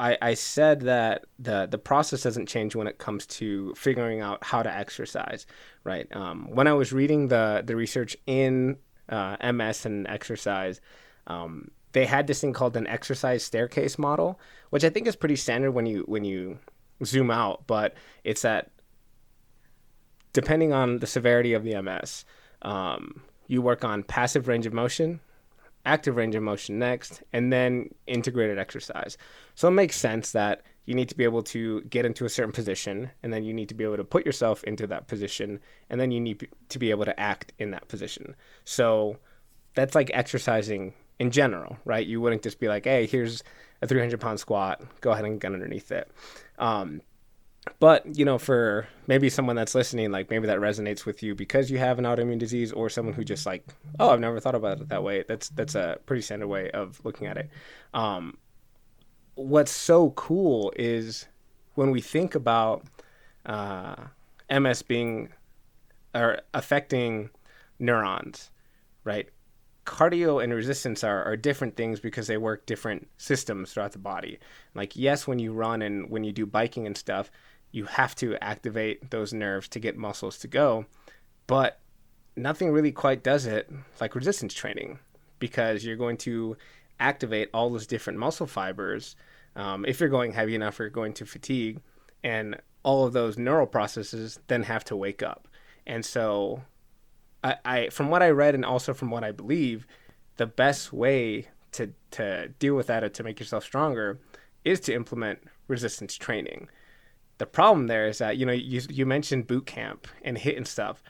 I, 0.00 0.18
I 0.20 0.34
said 0.34 0.82
that 0.82 1.24
the 1.38 1.66
the 1.70 1.78
process 1.78 2.22
doesn't 2.22 2.46
change 2.46 2.74
when 2.74 2.86
it 2.86 2.98
comes 2.98 3.26
to 3.26 3.74
figuring 3.74 4.20
out 4.20 4.42
how 4.44 4.62
to 4.62 4.72
exercise, 4.72 5.46
right? 5.84 6.08
Um, 6.14 6.48
when 6.50 6.66
I 6.66 6.72
was 6.72 6.92
reading 6.92 7.28
the 7.28 7.62
the 7.64 7.76
research 7.76 8.16
in 8.26 8.76
uh, 9.08 9.36
MS 9.52 9.86
and 9.86 10.06
exercise, 10.08 10.80
um, 11.28 11.70
they 11.92 12.06
had 12.06 12.26
this 12.26 12.40
thing 12.40 12.52
called 12.52 12.76
an 12.76 12.86
exercise 12.86 13.44
staircase 13.44 13.98
model, 13.98 14.40
which 14.70 14.84
I 14.84 14.90
think 14.90 15.06
is 15.06 15.16
pretty 15.16 15.36
standard 15.36 15.72
when 15.72 15.86
you 15.86 16.04
when 16.06 16.24
you 16.24 16.58
zoom 17.04 17.30
out. 17.30 17.66
But 17.66 17.94
it's 18.24 18.42
that 18.42 18.70
depending 20.32 20.72
on 20.72 20.98
the 20.98 21.06
severity 21.06 21.54
of 21.54 21.64
the 21.64 21.80
MS, 21.80 22.24
um, 22.62 23.22
you 23.46 23.62
work 23.62 23.84
on 23.84 24.02
passive 24.02 24.48
range 24.48 24.66
of 24.66 24.72
motion, 24.72 25.20
active 25.84 26.16
range 26.16 26.34
of 26.34 26.42
motion 26.42 26.78
next, 26.78 27.22
and 27.32 27.52
then 27.52 27.88
integrated 28.06 28.58
exercise. 28.58 29.16
So 29.54 29.68
it 29.68 29.72
makes 29.72 29.96
sense 29.96 30.32
that 30.32 30.62
you 30.84 30.94
need 30.94 31.08
to 31.08 31.16
be 31.16 31.24
able 31.24 31.42
to 31.42 31.80
get 31.82 32.04
into 32.04 32.24
a 32.24 32.28
certain 32.28 32.52
position, 32.52 33.10
and 33.22 33.32
then 33.32 33.44
you 33.44 33.52
need 33.52 33.68
to 33.68 33.74
be 33.74 33.84
able 33.84 33.96
to 33.96 34.04
put 34.04 34.26
yourself 34.26 34.62
into 34.64 34.86
that 34.88 35.08
position, 35.08 35.60
and 35.90 36.00
then 36.00 36.10
you 36.10 36.20
need 36.20 36.46
to 36.68 36.78
be 36.78 36.90
able 36.90 37.04
to 37.04 37.18
act 37.18 37.52
in 37.58 37.70
that 37.70 37.88
position. 37.88 38.36
So 38.64 39.18
that's 39.74 39.94
like 39.94 40.10
exercising 40.12 40.94
in 41.18 41.30
general, 41.30 41.78
right? 41.84 42.06
You 42.06 42.20
wouldn't 42.20 42.42
just 42.42 42.60
be 42.60 42.68
like, 42.68 42.84
hey, 42.84 43.06
here's 43.06 43.42
a 43.82 43.86
300 43.86 44.20
pound 44.20 44.38
squat, 44.40 44.82
go 45.00 45.10
ahead 45.10 45.24
and 45.24 45.40
get 45.40 45.52
underneath 45.52 45.90
it. 45.90 46.10
Um, 46.58 47.00
but 47.78 48.16
you 48.16 48.24
know 48.24 48.38
for 48.38 48.86
maybe 49.06 49.28
someone 49.28 49.56
that's 49.56 49.74
listening 49.74 50.10
like 50.10 50.30
maybe 50.30 50.46
that 50.46 50.58
resonates 50.58 51.04
with 51.04 51.22
you 51.22 51.34
because 51.34 51.70
you 51.70 51.78
have 51.78 51.98
an 51.98 52.04
autoimmune 52.04 52.38
disease 52.38 52.72
or 52.72 52.88
someone 52.88 53.14
who 53.14 53.24
just 53.24 53.44
like 53.44 53.66
oh 53.98 54.10
i've 54.10 54.20
never 54.20 54.40
thought 54.40 54.54
about 54.54 54.80
it 54.80 54.88
that 54.88 55.02
way 55.02 55.24
that's 55.26 55.48
that's 55.50 55.74
a 55.74 55.98
pretty 56.06 56.22
standard 56.22 56.46
way 56.46 56.70
of 56.70 57.00
looking 57.04 57.26
at 57.26 57.36
it. 57.36 57.50
Um, 57.92 58.38
what's 59.34 59.72
so 59.72 60.10
cool 60.10 60.72
is 60.76 61.26
when 61.74 61.90
we 61.90 62.00
think 62.00 62.34
about 62.34 62.86
uh, 63.44 63.96
ms 64.50 64.82
being 64.82 65.30
or 66.14 66.40
affecting 66.54 67.30
neurons 67.78 68.50
right 69.04 69.28
cardio 69.86 70.42
and 70.42 70.52
resistance 70.52 71.04
are, 71.04 71.24
are 71.24 71.36
different 71.36 71.76
things 71.76 72.00
because 72.00 72.26
they 72.26 72.36
work 72.36 72.66
different 72.66 73.08
systems 73.18 73.72
throughout 73.72 73.92
the 73.92 73.98
body 73.98 74.38
like 74.74 74.96
yes 74.96 75.26
when 75.26 75.38
you 75.38 75.52
run 75.52 75.80
and 75.80 76.10
when 76.10 76.24
you 76.24 76.32
do 76.32 76.44
biking 76.44 76.86
and 76.86 76.96
stuff 76.96 77.30
you 77.76 77.84
have 77.84 78.14
to 78.16 78.34
activate 78.42 79.10
those 79.10 79.34
nerves 79.34 79.68
to 79.68 79.78
get 79.78 79.98
muscles 79.98 80.38
to 80.38 80.48
go. 80.48 80.86
But 81.46 81.78
nothing 82.34 82.70
really 82.70 82.90
quite 82.90 83.22
does 83.22 83.44
it 83.44 83.70
like 84.00 84.14
resistance 84.14 84.54
training 84.54 84.98
because 85.38 85.84
you're 85.84 85.96
going 85.96 86.16
to 86.16 86.56
activate 86.98 87.50
all 87.52 87.68
those 87.68 87.86
different 87.86 88.18
muscle 88.18 88.46
fibers. 88.46 89.14
Um, 89.54 89.84
if 89.86 90.00
you're 90.00 90.08
going 90.08 90.32
heavy 90.32 90.54
enough, 90.54 90.78
you're 90.78 90.88
going 90.88 91.12
to 91.14 91.26
fatigue, 91.26 91.80
and 92.24 92.56
all 92.82 93.04
of 93.04 93.12
those 93.12 93.36
neural 93.36 93.66
processes 93.66 94.38
then 94.46 94.62
have 94.62 94.84
to 94.84 94.96
wake 94.96 95.22
up. 95.22 95.46
And 95.86 96.02
so, 96.02 96.62
I, 97.42 97.56
I 97.64 97.88
from 97.90 98.08
what 98.08 98.22
I 98.22 98.30
read 98.30 98.54
and 98.54 98.64
also 98.64 98.94
from 98.94 99.10
what 99.10 99.24
I 99.24 99.32
believe, 99.32 99.86
the 100.36 100.46
best 100.46 100.92
way 100.92 101.48
to 101.72 101.92
to 102.12 102.48
deal 102.58 102.74
with 102.74 102.86
that 102.88 103.04
or 103.04 103.08
to 103.08 103.22
make 103.22 103.38
yourself 103.38 103.64
stronger 103.64 104.18
is 104.64 104.80
to 104.80 104.94
implement 104.94 105.40
resistance 105.68 106.16
training. 106.16 106.68
The 107.38 107.46
problem 107.46 107.86
there 107.86 108.06
is 108.06 108.18
that 108.18 108.36
you 108.36 108.46
know 108.46 108.52
you 108.52 108.82
you 108.88 109.06
mentioned 109.06 109.46
boot 109.46 109.66
camp 109.66 110.08
and 110.22 110.36
HIIT 110.38 110.56
and 110.56 110.66
stuff. 110.66 111.02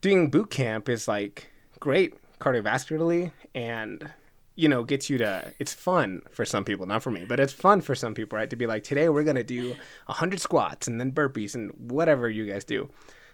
Doing 0.00 0.30
boot 0.30 0.50
camp 0.50 0.88
is 0.88 1.06
like 1.08 1.50
great 1.80 2.14
cardiovascularly 2.40 3.32
and 3.54 4.10
you 4.54 4.68
know 4.68 4.82
gets 4.84 5.10
you 5.10 5.18
to 5.18 5.52
it's 5.58 5.74
fun 5.74 6.22
for 6.30 6.44
some 6.44 6.64
people 6.64 6.86
not 6.86 7.02
for 7.02 7.10
me 7.10 7.24
but 7.24 7.38
it's 7.38 7.52
fun 7.52 7.80
for 7.80 7.94
some 7.94 8.14
people 8.14 8.36
right? 8.36 8.50
To 8.50 8.56
be 8.56 8.66
like 8.66 8.84
today 8.84 9.08
we're 9.08 9.24
gonna 9.24 9.44
do 9.44 9.70
100 10.06 10.40
squats 10.40 10.86
and 10.88 11.00
then 11.00 11.12
burpees 11.12 11.54
and 11.54 11.70
whatever 11.78 12.28
you 12.30 12.46
guys 12.46 12.64
do. 12.64 12.88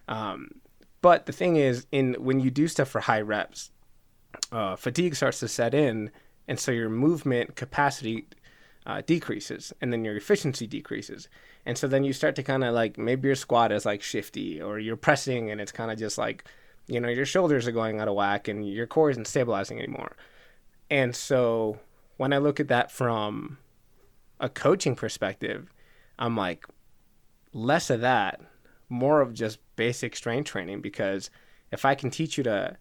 Um, 0.09 0.51
but 1.05 1.27
the 1.27 1.33
thing 1.33 1.57
is 1.57 1.87
in 1.93 2.15
when 2.15 2.41
you 2.41 2.51
do 2.51 2.67
stuff 2.67 2.89
for 2.89 3.01
high 3.01 3.21
reps 3.21 3.71
uh, 4.51 4.75
fatigue 4.75 5.15
starts 5.15 5.39
to 5.41 5.49
set 5.49 5.75
in 5.75 6.11
and 6.49 6.59
so 6.59 6.73
your 6.73 6.89
movement 6.89 7.57
capacity 7.57 8.27
uh, 8.87 9.03
decreases 9.07 9.73
and 9.81 9.93
then 9.93 10.05
your 10.05 10.17
efficiency 10.17 10.67
decreases 10.67 11.29
and 11.67 11.79
so 11.79 11.87
then 11.87 12.05
you 12.05 12.13
start 12.13 12.37
to 12.37 12.43
kind 12.43 12.63
of 12.65 12.75
like 12.75 12.99
maybe 12.99 13.29
your 13.29 13.35
squat 13.35 13.73
is 13.73 13.87
like 13.87 14.03
shifty 14.03 14.61
or 14.61 14.79
you're 14.79 14.97
pressing 14.97 15.51
and 15.51 15.61
it's 15.61 15.73
kind 15.73 15.91
of 15.91 15.99
just 15.99 16.19
like, 16.19 16.45
you 16.87 17.01
know, 17.01 17.09
your 17.09 17.25
shoulders 17.25 17.67
are 17.67 17.73
going 17.73 18.01
out 18.01 18.09
of 18.09 18.15
whack 18.15 18.49
and 18.49 18.69
your 18.69 18.87
core 18.87 19.11
isn't 19.11 19.27
stabilizing 19.27 19.79
anymore. 19.79 20.17
And 20.91 21.17
so 21.17 21.79
when 22.19 22.33
I 22.33 22.39
look 22.39 22.61
at 22.61 22.69
that 22.69 22.91
from 22.91 23.59
a 24.39 24.51
coaching 24.51 24.95
perspective, 24.95 25.73
I'm 26.19 26.37
like, 26.37 26.67
less 27.55 27.89
of 27.89 28.03
that, 28.03 28.41
more 28.89 29.21
of 29.21 29.35
just 29.35 29.59
basic 29.77 30.17
strength 30.17 30.51
training 30.51 30.81
because 30.81 31.31
if 31.73 31.85
I 31.85 31.95
can 31.95 32.11
teach 32.11 32.39
you 32.39 32.45
to 32.45 32.77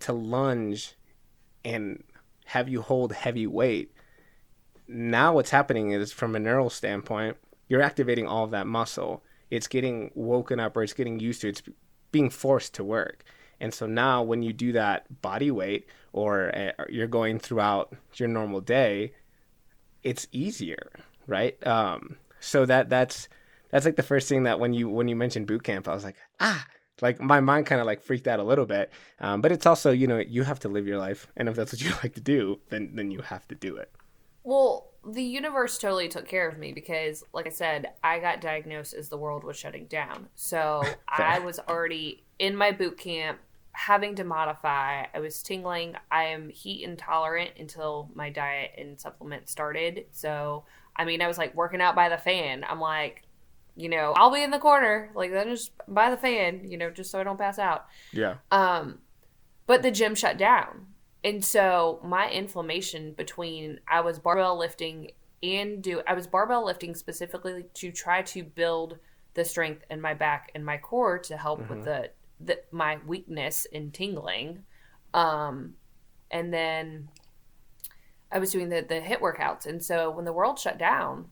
to 0.00 0.12
lunge 0.12 0.94
and 1.64 2.02
have 2.46 2.68
you 2.68 2.82
hold 2.82 3.12
heavy 3.12 3.46
weight, 3.46 3.92
now 4.88 5.34
what's 5.34 5.50
happening 5.50 5.92
is 5.92 6.12
from 6.12 6.34
a 6.34 6.40
neural 6.40 6.70
standpoint, 6.70 7.36
you're 7.68 7.82
activating 7.82 8.26
all 8.26 8.44
of 8.44 8.50
that 8.50 8.66
muscle. 8.66 9.22
It's 9.50 9.68
getting 9.68 10.10
woken 10.14 10.58
up 10.58 10.76
or 10.76 10.82
it's 10.82 10.92
getting 10.92 11.20
used 11.20 11.42
to. 11.42 11.48
It's 11.48 11.62
being 12.10 12.30
forced 12.30 12.74
to 12.74 12.84
work. 12.84 13.24
And 13.60 13.72
so 13.72 13.86
now 13.86 14.22
when 14.22 14.42
you 14.42 14.52
do 14.52 14.72
that 14.72 15.22
body 15.22 15.50
weight 15.50 15.86
or 16.12 16.54
uh, 16.54 16.84
you're 16.88 17.06
going 17.06 17.38
throughout 17.38 17.94
your 18.16 18.28
normal 18.28 18.60
day, 18.60 19.12
it's 20.02 20.26
easier, 20.32 20.90
right? 21.26 21.64
Um, 21.66 22.16
so 22.40 22.66
that 22.66 22.88
that's 22.88 23.28
that's 23.72 23.84
like 23.84 23.96
the 23.96 24.02
first 24.02 24.28
thing 24.28 24.44
that 24.44 24.60
when 24.60 24.72
you 24.72 24.88
when 24.88 25.08
you 25.08 25.16
mentioned 25.16 25.48
boot 25.48 25.64
camp, 25.64 25.88
I 25.88 25.94
was 25.94 26.04
like, 26.04 26.16
ah, 26.38 26.64
like 27.00 27.20
my 27.20 27.40
mind 27.40 27.66
kind 27.66 27.80
of 27.80 27.86
like 27.86 28.02
freaked 28.02 28.28
out 28.28 28.38
a 28.38 28.44
little 28.44 28.66
bit. 28.66 28.92
Um, 29.18 29.40
but 29.40 29.50
it's 29.50 29.66
also 29.66 29.90
you 29.90 30.06
know 30.06 30.18
you 30.18 30.44
have 30.44 30.60
to 30.60 30.68
live 30.68 30.86
your 30.86 30.98
life, 30.98 31.26
and 31.36 31.48
if 31.48 31.56
that's 31.56 31.72
what 31.72 31.80
you 31.82 31.90
like 32.02 32.14
to 32.14 32.20
do, 32.20 32.60
then 32.68 32.92
then 32.94 33.10
you 33.10 33.22
have 33.22 33.48
to 33.48 33.56
do 33.56 33.76
it. 33.76 33.90
Well, 34.44 34.92
the 35.04 35.22
universe 35.22 35.78
totally 35.78 36.08
took 36.08 36.26
care 36.26 36.48
of 36.48 36.58
me 36.58 36.72
because, 36.72 37.24
like 37.32 37.46
I 37.46 37.50
said, 37.50 37.90
I 38.04 38.18
got 38.18 38.40
diagnosed 38.40 38.94
as 38.94 39.08
the 39.08 39.16
world 39.16 39.44
was 39.44 39.56
shutting 39.56 39.86
down. 39.86 40.28
So 40.34 40.82
I 41.08 41.40
was 41.40 41.58
already 41.58 42.24
in 42.38 42.56
my 42.56 42.72
boot 42.72 42.98
camp 42.98 43.38
having 43.72 44.14
to 44.16 44.24
modify. 44.24 45.04
I 45.14 45.20
was 45.20 45.42
tingling. 45.42 45.96
I 46.10 46.24
am 46.24 46.50
heat 46.50 46.84
intolerant 46.84 47.52
until 47.58 48.10
my 48.14 48.30
diet 48.30 48.72
and 48.76 49.00
supplement 49.00 49.48
started. 49.48 50.06
So, 50.10 50.64
I 50.94 51.04
mean, 51.04 51.22
I 51.22 51.28
was 51.28 51.38
like 51.38 51.54
working 51.54 51.80
out 51.80 51.94
by 51.94 52.08
the 52.08 52.18
fan. 52.18 52.64
I'm 52.68 52.80
like, 52.80 53.22
you 53.76 53.88
know, 53.88 54.12
I'll 54.16 54.32
be 54.32 54.42
in 54.42 54.50
the 54.50 54.58
corner, 54.58 55.10
like 55.14 55.30
then 55.30 55.48
just 55.48 55.72
by 55.88 56.10
the 56.10 56.16
fan, 56.16 56.68
you 56.68 56.76
know, 56.76 56.90
just 56.90 57.10
so 57.10 57.18
I 57.18 57.24
don't 57.24 57.38
pass 57.38 57.58
out. 57.58 57.86
Yeah. 58.12 58.36
Um, 58.50 58.98
but 59.66 59.82
the 59.82 59.90
gym 59.90 60.14
shut 60.14 60.36
down. 60.36 60.86
And 61.24 61.44
so 61.44 62.00
my 62.04 62.30
inflammation 62.30 63.12
between 63.12 63.80
I 63.88 64.00
was 64.00 64.18
barbell 64.18 64.58
lifting 64.58 65.12
and 65.42 65.82
do 65.82 66.02
I 66.06 66.14
was 66.14 66.26
barbell 66.26 66.64
lifting 66.64 66.94
specifically 66.94 67.64
to 67.74 67.92
try 67.92 68.22
to 68.22 68.42
build 68.42 68.98
the 69.34 69.44
strength 69.44 69.84
in 69.90 70.00
my 70.00 70.14
back 70.14 70.50
and 70.54 70.64
my 70.64 70.76
core 70.76 71.18
to 71.18 71.36
help 71.36 71.68
with 71.70 71.84
the, 71.84 72.10
the 72.40 72.60
my 72.70 72.98
weakness 73.06 73.64
in 73.66 73.90
tingling. 73.90 74.64
Um, 75.14 75.74
and 76.30 76.52
then 76.52 77.08
I 78.30 78.38
was 78.38 78.50
doing 78.50 78.68
the 78.68 78.84
the 78.86 79.00
HIIT 79.00 79.20
workouts, 79.20 79.66
and 79.66 79.82
so 79.82 80.10
when 80.10 80.24
the 80.24 80.32
world 80.32 80.58
shut 80.58 80.78
down, 80.78 81.26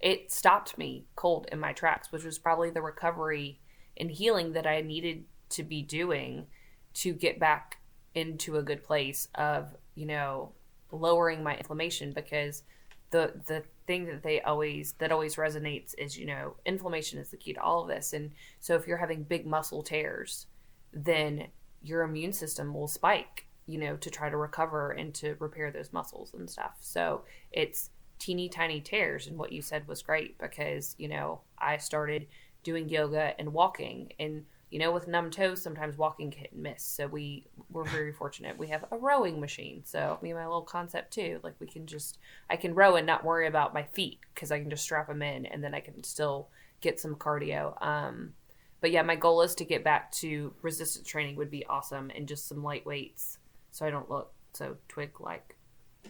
it 0.00 0.30
stopped 0.30 0.76
me 0.76 1.06
cold 1.16 1.46
in 1.50 1.58
my 1.58 1.72
tracks, 1.72 2.12
which 2.12 2.24
was 2.24 2.38
probably 2.38 2.70
the 2.70 2.82
recovery 2.82 3.60
and 3.96 4.10
healing 4.10 4.52
that 4.52 4.66
I 4.66 4.82
needed 4.82 5.24
to 5.50 5.62
be 5.62 5.82
doing 5.82 6.46
to 6.94 7.12
get 7.12 7.38
back 7.38 7.78
into 8.14 8.56
a 8.56 8.62
good 8.62 8.82
place 8.82 9.28
of 9.34 9.76
you 9.94 10.06
know 10.06 10.52
lowering 10.90 11.42
my 11.42 11.56
inflammation 11.56 12.12
because 12.12 12.62
the 13.10 13.32
the 13.46 13.62
thing 13.86 14.06
that 14.06 14.22
they 14.22 14.40
always 14.40 14.94
that 14.98 15.12
always 15.12 15.36
resonates 15.36 15.94
is 15.98 16.18
you 16.18 16.26
know 16.26 16.56
inflammation 16.64 17.18
is 17.18 17.30
the 17.30 17.36
key 17.36 17.52
to 17.52 17.60
all 17.60 17.82
of 17.82 17.88
this. 17.88 18.12
And 18.12 18.32
so 18.60 18.74
if 18.74 18.86
you're 18.86 18.96
having 18.96 19.22
big 19.22 19.46
muscle 19.46 19.82
tears 19.82 20.46
then 20.92 21.48
your 21.82 22.02
immune 22.02 22.32
system 22.32 22.72
will 22.72 22.88
spike 22.88 23.46
you 23.66 23.78
know 23.78 23.96
to 23.96 24.10
try 24.10 24.30
to 24.30 24.36
recover 24.36 24.92
and 24.92 25.14
to 25.14 25.36
repair 25.38 25.70
those 25.70 25.92
muscles 25.92 26.34
and 26.34 26.48
stuff. 26.48 26.76
So 26.80 27.22
it's 27.52 27.90
teeny 28.18 28.48
tiny 28.48 28.80
tears 28.80 29.26
and 29.26 29.38
what 29.38 29.52
you 29.52 29.60
said 29.62 29.86
was 29.86 30.02
great 30.02 30.38
because 30.38 30.94
you 30.98 31.08
know 31.08 31.40
i 31.58 31.76
started 31.76 32.26
doing 32.62 32.88
yoga 32.88 33.34
and 33.38 33.52
walking 33.52 34.12
and 34.18 34.44
you 34.70 34.78
know 34.78 34.90
with 34.90 35.06
numb 35.06 35.30
toes 35.30 35.62
sometimes 35.62 35.96
walking 35.96 36.30
can 36.30 36.46
miss 36.52 36.82
so 36.82 37.06
we 37.06 37.46
we're 37.70 37.84
very 37.84 38.12
fortunate. 38.12 38.58
We 38.58 38.68
have 38.68 38.84
a 38.90 38.96
rowing 38.96 39.40
machine 39.40 39.82
so 39.84 40.18
me 40.22 40.30
and 40.30 40.38
my 40.38 40.46
little 40.46 40.66
Concept2 40.66 41.42
like 41.44 41.54
we 41.60 41.66
can 41.66 41.86
just 41.86 42.18
i 42.50 42.56
can 42.56 42.74
row 42.74 42.96
and 42.96 43.06
not 43.06 43.24
worry 43.24 43.46
about 43.46 43.74
my 43.74 43.84
feet 43.84 44.18
because 44.34 44.50
i 44.50 44.58
can 44.58 44.70
just 44.70 44.82
strap 44.82 45.08
them 45.08 45.22
in 45.22 45.46
and 45.46 45.62
then 45.62 45.74
i 45.74 45.80
can 45.80 46.02
still 46.02 46.48
get 46.80 47.00
some 47.00 47.14
cardio 47.14 47.80
um 47.84 48.32
but 48.80 48.90
yeah 48.90 49.02
my 49.02 49.16
goal 49.16 49.42
is 49.42 49.54
to 49.54 49.64
get 49.64 49.84
back 49.84 50.10
to 50.12 50.52
resistance 50.62 51.08
training 51.08 51.36
would 51.36 51.50
be 51.50 51.64
awesome 51.66 52.10
and 52.14 52.28
just 52.28 52.48
some 52.48 52.62
light 52.62 52.84
weights 52.84 53.38
so 53.70 53.86
i 53.86 53.90
don't 53.90 54.10
look 54.10 54.32
so 54.52 54.76
twig 54.88 55.20
like 55.20 55.55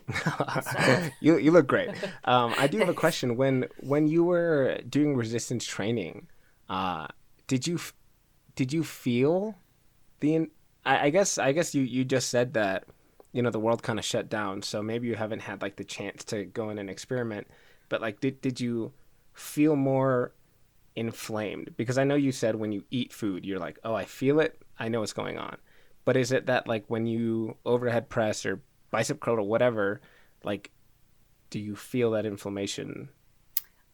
you 1.20 1.38
you 1.38 1.50
look 1.50 1.66
great. 1.66 1.90
Um, 2.24 2.54
I 2.58 2.66
do 2.66 2.78
have 2.78 2.88
a 2.88 2.94
question. 2.94 3.36
When 3.36 3.66
when 3.80 4.06
you 4.08 4.24
were 4.24 4.78
doing 4.88 5.16
resistance 5.16 5.64
training, 5.64 6.28
uh, 6.68 7.08
did 7.46 7.66
you 7.66 7.78
did 8.54 8.72
you 8.72 8.84
feel 8.84 9.56
the? 10.20 10.34
in- 10.34 10.50
I, 10.84 11.06
I 11.06 11.10
guess 11.10 11.38
I 11.38 11.52
guess 11.52 11.74
you 11.74 11.82
you 11.82 12.04
just 12.04 12.28
said 12.30 12.54
that 12.54 12.84
you 13.32 13.42
know 13.42 13.50
the 13.50 13.60
world 13.60 13.82
kind 13.82 13.98
of 13.98 14.04
shut 14.04 14.28
down, 14.28 14.62
so 14.62 14.82
maybe 14.82 15.08
you 15.08 15.14
haven't 15.14 15.40
had 15.40 15.62
like 15.62 15.76
the 15.76 15.84
chance 15.84 16.24
to 16.26 16.44
go 16.44 16.70
in 16.70 16.78
and 16.78 16.88
experiment. 16.88 17.46
But 17.88 18.00
like, 18.00 18.20
did 18.20 18.40
did 18.40 18.60
you 18.60 18.92
feel 19.34 19.76
more 19.76 20.32
inflamed? 20.94 21.74
Because 21.76 21.98
I 21.98 22.04
know 22.04 22.14
you 22.14 22.32
said 22.32 22.56
when 22.56 22.72
you 22.72 22.84
eat 22.90 23.12
food, 23.12 23.44
you're 23.44 23.58
like, 23.58 23.78
oh, 23.84 23.94
I 23.94 24.04
feel 24.04 24.40
it. 24.40 24.60
I 24.78 24.88
know 24.88 25.00
what's 25.00 25.12
going 25.12 25.38
on. 25.38 25.56
But 26.04 26.16
is 26.16 26.32
it 26.32 26.46
that 26.46 26.68
like 26.68 26.84
when 26.88 27.06
you 27.06 27.56
overhead 27.64 28.08
press 28.08 28.46
or 28.46 28.60
bicep 28.90 29.20
curl 29.20 29.38
or 29.38 29.42
whatever, 29.42 30.00
like, 30.44 30.70
do 31.50 31.58
you 31.58 31.76
feel 31.76 32.10
that 32.12 32.26
inflammation? 32.26 33.08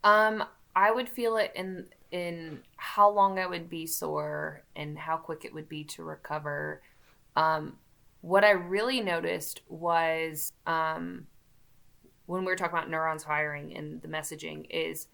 Um, 0.04 0.44
I 0.74 0.90
would 0.90 1.08
feel 1.08 1.36
it 1.36 1.52
in 1.54 1.86
in 2.10 2.60
how 2.76 3.10
long 3.10 3.38
I 3.38 3.46
would 3.46 3.70
be 3.70 3.86
sore 3.86 4.64
and 4.76 4.98
how 4.98 5.16
quick 5.16 5.44
it 5.44 5.54
would 5.54 5.68
be 5.68 5.84
to 5.84 6.02
recover. 6.02 6.82
Um, 7.36 7.78
what 8.20 8.44
I 8.44 8.50
really 8.50 9.00
noticed 9.00 9.62
was 9.68 10.52
um, 10.66 11.26
when 12.26 12.40
we 12.40 12.46
were 12.46 12.56
talking 12.56 12.76
about 12.76 12.90
neurons 12.90 13.24
firing 13.24 13.74
and 13.76 14.02
the 14.02 14.08
messaging 14.08 14.66
is 14.70 15.08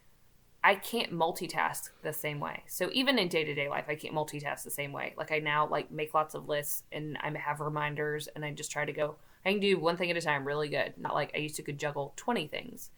I 0.63 0.75
can't 0.75 1.13
multitask 1.13 1.91
the 2.03 2.13
same 2.13 2.41
way. 2.41 2.65
So 2.67 2.91
even 2.93 3.19
in 3.19 3.29
day 3.29 3.45
to 3.45 3.55
day 3.55 3.69
life, 3.69 3.87
I 3.89 3.95
can't 3.95 4.15
multitask 4.15 4.65
the 4.65 4.71
same 4.71 4.93
way. 4.93 5.15
Like 5.17 5.31
I 5.31 5.39
now 5.39 5.69
like 5.69 5.91
make 5.91 6.15
lots 6.15 6.35
of 6.35 6.49
lists 6.49 6.83
and 6.91 7.17
I 7.19 7.33
have 7.39 7.61
reminders 7.61 8.29
and 8.29 8.45
I 8.45 8.51
just 8.53 8.71
try 8.71 8.85
to 8.85 8.93
go. 8.93 9.17
I 9.45 9.53
can 9.53 9.61
do 9.61 9.79
one 9.79 9.97
thing 9.97 10.11
at 10.11 10.17
a 10.17 10.21
time 10.21 10.47
really 10.47 10.69
good. 10.69 10.95
Not 10.97 11.15
like 11.15 11.33
I 11.35 11.39
used 11.39 11.57
to 11.57 11.63
could 11.63 11.79
juggle 11.79 12.13
twenty 12.17 12.47
things. 12.47 12.91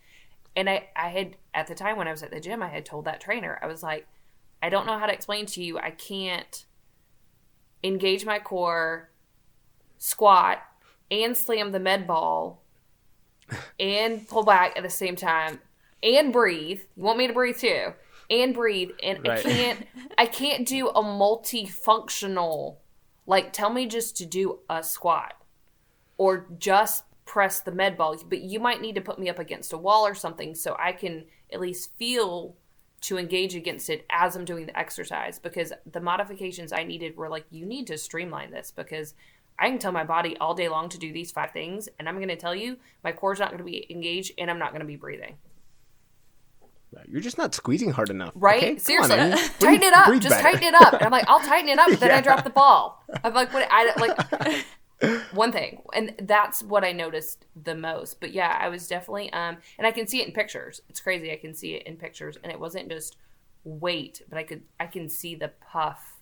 And 0.57 0.69
I 0.69 0.89
I 0.97 1.09
had 1.09 1.37
at 1.55 1.67
the 1.67 1.75
time 1.75 1.97
when 1.97 2.09
I 2.09 2.13
was 2.13 2.23
at 2.23 2.31
the 2.31 2.41
gym, 2.41 2.63
I 2.63 2.69
had 2.69 2.85
told 2.85 3.05
that 3.05 3.21
trainer 3.21 3.59
I 3.63 3.67
was 3.67 3.83
like, 3.83 4.07
I 4.63 4.69
don't 4.69 4.87
know 4.87 4.99
how 4.99 5.07
to 5.07 5.13
explain 5.13 5.47
to 5.47 5.63
you. 5.63 5.79
I 5.79 5.91
can't 5.91 6.65
engage 7.83 8.27
my 8.27 8.39
core, 8.39 9.11
squat, 9.99 10.59
and 11.11 11.37
slam 11.37 11.73
the 11.73 11.81
med 11.81 12.07
ball, 12.07 12.63
and 13.79 14.29
pull 14.29 14.45
back 14.45 14.77
at 14.77 14.83
the 14.83 14.91
same 14.91 15.17
time, 15.17 15.61
and 16.03 16.33
breathe. 16.33 16.81
You 16.97 17.05
want 17.05 17.19
me 17.19 17.27
to 17.27 17.33
breathe 17.33 17.59
too, 17.59 17.95
and 18.29 18.55
breathe, 18.55 18.91
and 19.03 19.27
I 19.27 19.41
can't. 19.41 19.87
I 20.19 20.27
can't 20.27 20.67
do 20.67 20.89
a 20.89 21.03
multifunctional. 21.03 22.77
Like, 23.27 23.53
tell 23.53 23.71
me 23.71 23.87
just 23.87 24.17
to 24.17 24.27
do 24.27 24.59
a 24.69 24.83
squat, 24.83 25.35
or 26.21 26.45
just 26.59 27.05
press 27.25 27.61
the 27.61 27.73
med 27.73 27.97
ball. 27.97 28.15
But 28.29 28.43
you 28.43 28.61
might 28.61 28.83
need 28.83 28.95
to 28.97 29.01
put 29.01 29.19
me 29.19 29.31
up 29.31 29.39
against 29.39 29.73
a 29.73 29.79
wall 29.79 30.07
or 30.07 30.15
something 30.15 30.55
so 30.55 30.77
I 30.79 30.93
can 30.93 31.25
at 31.51 31.61
least 31.61 31.97
feel 31.97 32.57
to 33.03 33.17
engage 33.17 33.55
against 33.55 33.89
it 33.89 34.05
as 34.11 34.37
I'm 34.37 34.45
doing 34.45 34.67
the 34.67 34.79
exercise 34.79 35.39
because 35.39 35.73
the 35.91 36.01
modifications 36.03 36.75
I 36.75 36.85
needed 36.85 37.17
were 37.17 37.31
like, 37.31 37.47
you 37.51 37.65
need 37.65 37.87
to 37.87 37.97
streamline 37.97 38.51
this 38.51 38.71
because 38.71 39.15
I 39.59 39.71
can 39.71 39.79
tell 39.79 39.93
my 39.93 40.05
body 40.05 40.37
all 40.39 40.53
day 40.55 40.69
long 40.69 40.91
to 40.91 40.99
do 40.99 41.11
these 41.11 41.31
five 41.33 41.53
things, 41.53 41.89
and 41.99 42.07
I'm 42.07 42.17
going 42.17 42.29
to 42.29 42.37
tell 42.37 42.55
you 42.55 42.77
my 43.03 43.13
core's 43.13 43.39
not 43.39 43.49
going 43.49 43.59
to 43.59 43.65
be 43.65 43.87
engaged 43.89 44.33
and 44.37 44.51
I'm 44.51 44.59
not 44.59 44.73
going 44.73 44.81
to 44.81 44.87
be 44.87 44.97
breathing. 44.97 45.37
You're 47.09 47.21
just 47.23 47.39
not 47.39 47.55
squeezing 47.55 47.93
hard 47.93 48.11
enough, 48.11 48.33
Right? 48.35 48.59
okay? 48.59 48.67
Come 48.99 49.11
on, 49.11 49.11
Seriously, 49.11 49.49
tighten 49.61 49.83
it 49.89 49.95
up. 49.95 50.09
Just 50.21 50.29
better. 50.29 50.43
tighten 50.43 50.65
it 50.65 50.75
up. 50.75 50.93
And 50.95 51.03
I'm 51.05 51.11
like, 51.13 51.25
I'll 51.29 51.41
tighten 51.41 51.71
it 51.71 51.79
up, 51.79 51.89
but 51.89 52.01
then 52.01 52.11
I 52.11 52.21
drop 52.29 52.45
the 52.45 52.51
ball. 52.51 53.03
I'm 53.25 53.33
like, 53.33 53.53
what? 53.55 53.67
I 53.71 53.95
like 53.99 54.65
one 55.33 55.53
thing, 55.53 55.83
and 55.95 56.15
that's 56.23 56.63
what 56.63 56.85
I 56.85 56.93
noticed 56.93 57.47
the 57.61 57.75
most. 57.75 58.21
But 58.21 58.33
yeah, 58.33 58.59
I 58.61 58.69
was 58.69 58.87
definitely 58.89 59.33
um, 59.33 59.59
and 59.79 59.87
I 59.87 59.93
can 59.93 60.07
see 60.07 60.21
it 60.21 60.29
in 60.29 60.35
pictures. 60.35 60.81
It's 60.89 61.01
crazy. 61.01 61.33
I 61.33 61.37
can 61.37 61.55
see 61.55 61.75
it 61.75 61.87
in 61.87 61.97
pictures, 61.97 62.37
and 62.43 62.53
it 62.53 62.61
wasn't 62.61 62.91
just 62.91 63.17
weight, 63.65 64.23
but 64.29 64.39
I 64.39 64.43
could 64.43 64.63
I 64.79 64.87
can 64.87 65.09
see 65.09 65.35
the 65.35 65.53
puff 65.61 66.17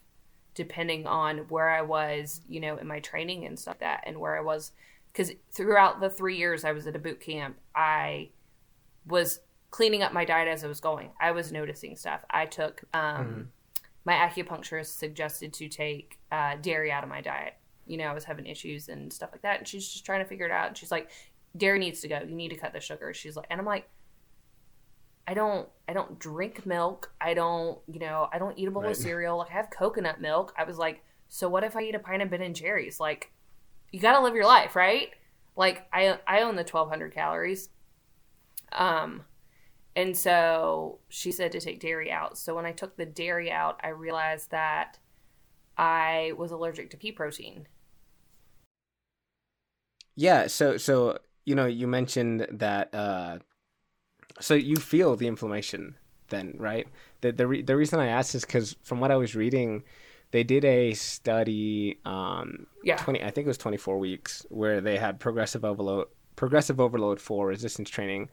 depending 0.55 1.07
on 1.07 1.39
where 1.49 1.71
I 1.71 1.83
was, 1.83 2.41
you 2.49 2.61
know, 2.61 2.77
in 2.79 2.87
my 2.87 3.01
training 3.01 3.47
and 3.47 3.59
stuff 3.59 3.75
like 3.75 3.81
that, 3.81 4.05
and 4.07 4.19
where 4.19 4.37
I 4.37 4.41
was 4.41 4.73
because 5.13 5.33
throughout 5.53 6.01
the 6.01 6.11
three 6.11 6.37
years 6.37 6.65
I 6.65 6.73
was 6.73 6.87
at 6.87 6.97
a 6.97 6.99
boot 7.01 7.21
camp, 7.21 7.59
I 7.75 8.31
was 9.07 9.41
cleaning 9.71 10.03
up 10.03 10.13
my 10.13 10.25
diet 10.25 10.49
as 10.49 10.65
I 10.65 10.69
was 10.69 10.81
going. 10.81 11.11
I 11.21 11.33
was 11.33 11.53
noticing 11.53 11.97
stuff. 11.97 12.21
I 12.31 12.47
took 12.47 12.83
um, 12.95 13.49
my 14.05 14.15
acupuncturist 14.15 14.99
suggested 14.99 15.53
to 15.55 15.69
take 15.69 16.19
uh, 16.33 16.57
dairy 16.61 16.91
out 16.91 17.03
of 17.03 17.11
my 17.11 17.21
diet. 17.21 17.55
You 17.89 17.97
know, 17.99 18.05
I 18.05 18.13
was 18.15 18.25
having 18.25 18.47
issues 18.47 18.89
and 18.89 19.13
stuff 19.13 19.31
like 19.33 19.43
that, 19.43 19.59
and 19.59 19.67
she's 19.69 19.89
just 19.89 20.05
trying 20.05 20.23
to 20.23 20.29
figure 20.29 20.47
it 20.47 20.53
out. 20.53 20.69
And 20.69 20.77
she's 20.77 20.91
like, 20.91 21.11
"Dairy 21.57 21.79
needs 21.79 22.01
to 22.03 22.09
go. 22.09 22.21
You 22.21 22.35
need 22.35 22.51
to 22.51 22.57
cut 22.57 22.73
the 22.73 22.81
sugar." 22.81 23.13
She's 23.15 23.37
like, 23.37 23.47
and 23.51 23.59
I'm 23.61 23.67
like, 23.67 23.89
I 25.27 25.35
don't, 25.35 25.69
I 25.87 25.93
don't 25.93 26.19
drink 26.19 26.65
milk. 26.65 27.13
I 27.21 27.35
don't, 27.35 27.79
you 27.87 27.99
know, 28.01 28.29
I 28.33 28.39
don't 28.39 28.59
eat 28.59 28.67
a 28.69 28.71
bowl 28.71 28.83
Right. 28.83 28.93
of 28.93 28.97
cereal. 28.97 29.37
Like 29.39 29.51
I 29.51 29.55
have 29.55 29.69
coconut 29.71 30.21
milk. 30.21 30.55
I 30.57 30.65
was 30.65 30.79
like, 30.79 31.03
so 31.29 31.49
what 31.51 31.65
if 31.65 31.77
I 31.77 31.83
eat 31.83 31.95
a 31.95 31.99
pint 31.99 32.23
of 32.23 32.31
Ben 32.31 32.41
and 32.41 32.57
Jerry's? 32.57 32.99
Like, 32.99 33.31
you 33.93 34.01
got 34.01 34.17
to 34.17 34.23
live 34.25 34.35
your 34.35 34.47
life, 34.47 34.75
right? 34.75 35.11
Like 35.55 35.87
I, 35.93 36.19
I 36.27 36.41
own 36.43 36.57
the 36.57 36.63
1,200 36.63 37.13
calories. 37.13 37.69
Um, 38.73 39.23
and 39.95 40.17
so 40.17 41.01
she 41.11 41.31
said 41.31 41.53
to 41.53 41.61
take 41.61 41.81
dairy 41.81 42.11
out. 42.11 42.39
So 42.39 42.55
when 42.55 42.65
I 42.65 42.73
took 42.73 42.97
the 42.97 43.05
dairy 43.07 43.51
out, 43.51 43.81
I 43.83 43.89
realized 43.89 44.51
that 44.53 44.99
I 45.77 46.33
was 46.39 46.53
allergic 46.53 46.89
to 46.91 46.97
pea 46.97 47.13
protein. 47.13 47.67
Yeah, 50.19 50.49
so 50.49 50.77
so 50.79 51.19
you 51.45 51.55
know, 51.55 51.67
you 51.67 51.87
mentioned 51.87 52.47
that 52.51 52.93
uh 52.93 53.39
so 54.41 54.55
you 54.55 54.77
feel 54.77 55.15
the 55.15 55.29
inflammation 55.29 55.95
then, 56.29 56.55
right? 56.59 56.89
The 57.21 57.31
the 57.31 57.47
re- 57.47 57.63
the 57.63 57.77
reason 57.77 58.01
I 58.01 58.09
asked 58.09 58.35
is 58.35 58.45
cuz 58.45 58.75
from 58.83 58.99
what 58.99 59.13
I 59.13 59.17
was 59.17 59.37
reading, 59.37 59.85
they 60.33 60.43
did 60.43 60.65
a 60.65 60.93
study 60.95 62.01
um 62.05 62.67
Yeah. 62.83 62.97
20 62.97 63.23
I 63.23 63.31
think 63.31 63.47
it 63.47 63.49
was 63.55 63.59
24 63.59 63.99
weeks 64.01 64.45
where 64.51 64.81
they 64.81 64.99
had 64.99 65.21
progressive 65.21 65.65
overload 65.65 66.09
progressive 66.35 66.81
overload 66.81 67.21
for 67.21 67.47
resistance 67.47 67.89
training 67.89 68.29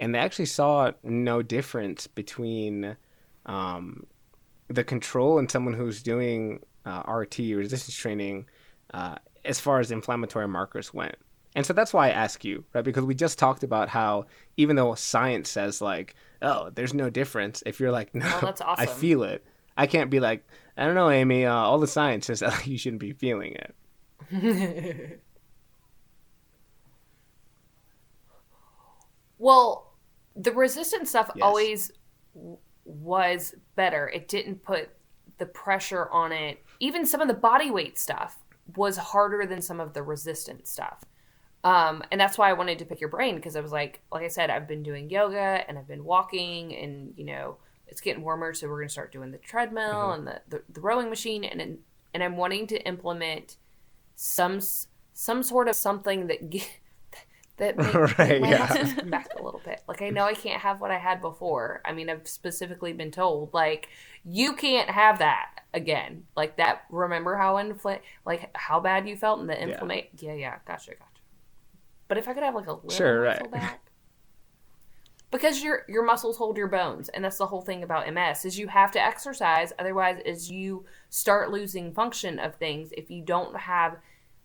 and 0.00 0.12
they 0.14 0.18
actually 0.18 0.46
saw 0.46 0.90
no 1.04 1.40
difference 1.42 2.08
between 2.08 2.96
um 3.46 4.06
the 4.68 4.82
control 4.82 5.38
and 5.38 5.48
someone 5.50 5.74
who's 5.74 6.02
doing 6.02 6.60
uh, 6.84 7.02
RT 7.08 7.38
resistance 7.54 7.94
training 7.94 8.46
uh, 8.92 9.16
as 9.44 9.60
far 9.60 9.78
as 9.80 9.90
inflammatory 9.90 10.48
markers 10.48 10.92
went. 10.92 11.16
And 11.58 11.66
so 11.66 11.72
that's 11.72 11.92
why 11.92 12.06
I 12.06 12.10
ask 12.10 12.44
you, 12.44 12.62
right? 12.72 12.84
Because 12.84 13.02
we 13.02 13.16
just 13.16 13.36
talked 13.36 13.64
about 13.64 13.88
how 13.88 14.26
even 14.56 14.76
though 14.76 14.94
science 14.94 15.50
says 15.50 15.80
like, 15.82 16.14
oh, 16.40 16.70
there's 16.70 16.94
no 16.94 17.10
difference. 17.10 17.64
If 17.66 17.80
you're 17.80 17.90
like, 17.90 18.14
no, 18.14 18.24
Well, 18.26 18.40
that's 18.42 18.60
I 18.64 18.86
feel 18.86 19.24
it. 19.24 19.44
I 19.76 19.88
can't 19.88 20.08
be 20.08 20.20
like, 20.20 20.46
I 20.76 20.84
don't 20.84 20.94
know, 20.94 21.10
Amy. 21.10 21.46
Uh, 21.46 21.52
all 21.52 21.80
the 21.80 21.88
science 21.88 22.26
says 22.26 22.38
that 22.46 22.64
you 22.64 22.78
shouldn't 22.78 23.00
be 23.00 23.10
feeling 23.12 23.56
it. 23.56 25.20
Well, 29.38 29.94
the 30.36 30.52
resistance 30.52 31.10
stuff 31.10 31.30
Yes. 31.34 31.42
always 31.42 31.90
w- 32.34 32.58
was 32.84 33.54
better. 33.76 34.08
It 34.08 34.28
didn't 34.28 34.62
put 34.62 34.90
the 35.38 35.46
pressure 35.46 36.08
on 36.10 36.30
it. 36.32 36.64
Even 36.80 37.06
some 37.06 37.20
of 37.20 37.28
the 37.28 37.34
body 37.34 37.70
weight 37.70 37.98
stuff 37.98 38.38
was 38.76 38.96
harder 38.96 39.46
than 39.46 39.60
some 39.62 39.80
of 39.80 39.92
the 39.94 40.02
resistance 40.02 40.70
stuff. 40.70 41.04
Um, 41.64 42.02
and 42.12 42.20
that's 42.20 42.38
why 42.38 42.48
I 42.48 42.52
wanted 42.52 42.78
to 42.80 42.84
pick 42.84 43.00
your 43.00 43.10
brain 43.10 43.36
because 43.36 43.56
I 43.56 43.60
was 43.60 43.72
like, 43.72 44.00
like 44.12 44.22
I 44.24 44.28
said, 44.28 44.50
I've 44.50 44.68
been 44.68 44.82
doing 44.82 45.10
yoga 45.10 45.64
and 45.68 45.78
I've 45.78 45.88
been 45.88 46.04
walking, 46.04 46.74
and 46.76 47.12
you 47.16 47.24
know, 47.24 47.58
it's 47.88 48.00
getting 48.00 48.22
warmer, 48.22 48.54
so 48.54 48.68
we're 48.68 48.80
gonna 48.80 48.88
start 48.88 49.12
doing 49.12 49.32
the 49.32 49.38
treadmill 49.38 50.12
and 50.12 50.26
the, 50.26 50.40
the 50.48 50.62
the 50.70 50.80
rowing 50.80 51.08
machine, 51.10 51.44
and 51.44 51.78
and 52.14 52.22
I'm 52.22 52.36
wanting 52.36 52.66
to 52.68 52.80
implement 52.86 53.56
some 54.16 54.60
some 55.12 55.42
sort 55.42 55.68
of 55.68 55.76
something 55.76 56.28
that 56.28 56.40
that 57.58 57.78
make, 57.82 58.06
Right, 58.18 58.40
my 58.40 58.50
yeah. 58.50 58.58
muscles 58.58 58.92
come 58.94 59.10
back 59.10 59.30
a 59.36 59.42
little 59.42 59.60
bit. 59.64 59.82
Like 59.88 60.02
I 60.02 60.10
know 60.10 60.24
I 60.24 60.34
can't 60.34 60.60
have 60.60 60.80
what 60.80 60.90
I 60.90 60.98
had 60.98 61.20
before. 61.20 61.82
I 61.84 61.92
mean, 61.92 62.08
I've 62.10 62.26
specifically 62.28 62.92
been 62.92 63.10
told 63.10 63.52
like 63.54 63.88
you 64.24 64.54
can't 64.54 64.90
have 64.90 65.18
that 65.18 65.62
again. 65.74 66.24
Like 66.36 66.56
that. 66.58 66.84
Remember 66.90 67.36
how 67.36 67.56
infl- 67.56 68.00
like 68.24 68.50
how 68.56 68.80
bad 68.80 69.08
you 69.08 69.16
felt 69.16 69.40
in 69.40 69.46
the 69.46 69.60
inflammation? 69.60 70.08
Yeah. 70.18 70.34
yeah, 70.34 70.58
gotcha, 70.66 70.92
gotcha. 70.92 71.07
But 72.08 72.18
if 72.18 72.26
I 72.26 72.32
could 72.34 72.42
have 72.42 72.54
like 72.54 72.66
a 72.66 72.72
little 72.72 72.90
Sure, 72.90 73.24
muscle 73.24 73.42
right. 73.44 73.52
back. 73.52 73.80
Because 75.30 75.62
your 75.62 75.82
your 75.88 76.02
muscles 76.06 76.38
hold 76.38 76.56
your 76.56 76.68
bones, 76.68 77.10
and 77.10 77.22
that's 77.22 77.36
the 77.36 77.46
whole 77.46 77.60
thing 77.60 77.82
about 77.82 78.06
MS 78.12 78.46
is 78.46 78.58
you 78.58 78.66
have 78.68 78.90
to 78.92 79.00
exercise. 79.02 79.74
Otherwise, 79.78 80.22
as 80.24 80.50
you 80.50 80.86
start 81.10 81.50
losing 81.50 81.92
function 81.92 82.38
of 82.38 82.54
things, 82.54 82.90
if 82.96 83.10
you 83.10 83.22
don't 83.22 83.54
have 83.54 83.98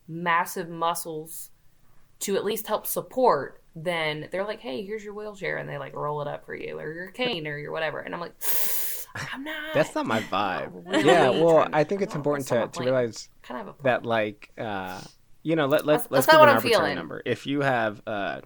massive 0.09 0.68
muscles 0.68 1.51
to 2.20 2.36
at 2.36 2.43
least 2.43 2.68
help 2.68 2.86
support, 2.86 3.61
then 3.78 4.28
they're 4.30 4.43
like, 4.43 4.59
"Hey, 4.59 4.84
here's 4.86 5.05
your 5.05 5.14
wheelchair," 5.14 5.55
and 5.55 5.70
they 5.70 5.78
like 5.78 5.95
roll 5.95 6.22
it 6.22 6.28
up 6.28 6.45
for 6.45 6.53
you, 6.53 6.78
or 6.78 6.91
your 6.93 7.11
cane, 7.11 7.47
or 7.47 7.57
your 7.57 7.72
whatever. 7.72 7.99
And 8.01 8.14
I'm 8.14 8.20
like, 8.20 8.36
"I'm 9.32 9.45
not." 9.45 9.74
That's 9.74 9.95
not 9.95 10.05
my 10.05 10.20
vibe. 10.20 10.86
really 10.86 11.05
yeah, 11.05 11.30
well, 11.30 11.66
I 11.72 11.86
think 11.86 12.01
it's 12.01 12.11
I 12.11 12.16
don't- 12.16 12.20
important 12.20 12.47
to, 12.49 12.68
to 12.68 12.84
realize 12.84 13.30
kind 13.41 13.70
of 13.70 13.76
that, 13.84 14.05
like, 14.05 14.51
uh, 14.57 14.99
you 15.44 15.56
know, 15.56 15.66
let, 15.68 15.86
let, 15.86 15.94
That's- 15.94 16.08
let's 16.12 16.26
that's 16.26 16.38
give 16.38 16.41
an 16.44 16.50
arbitrary 16.56 16.74
feeling. 16.76 16.96
number. 16.96 17.22
If 17.26 17.46
you 17.46 17.62
have 17.62 18.02
uh, 18.08 18.41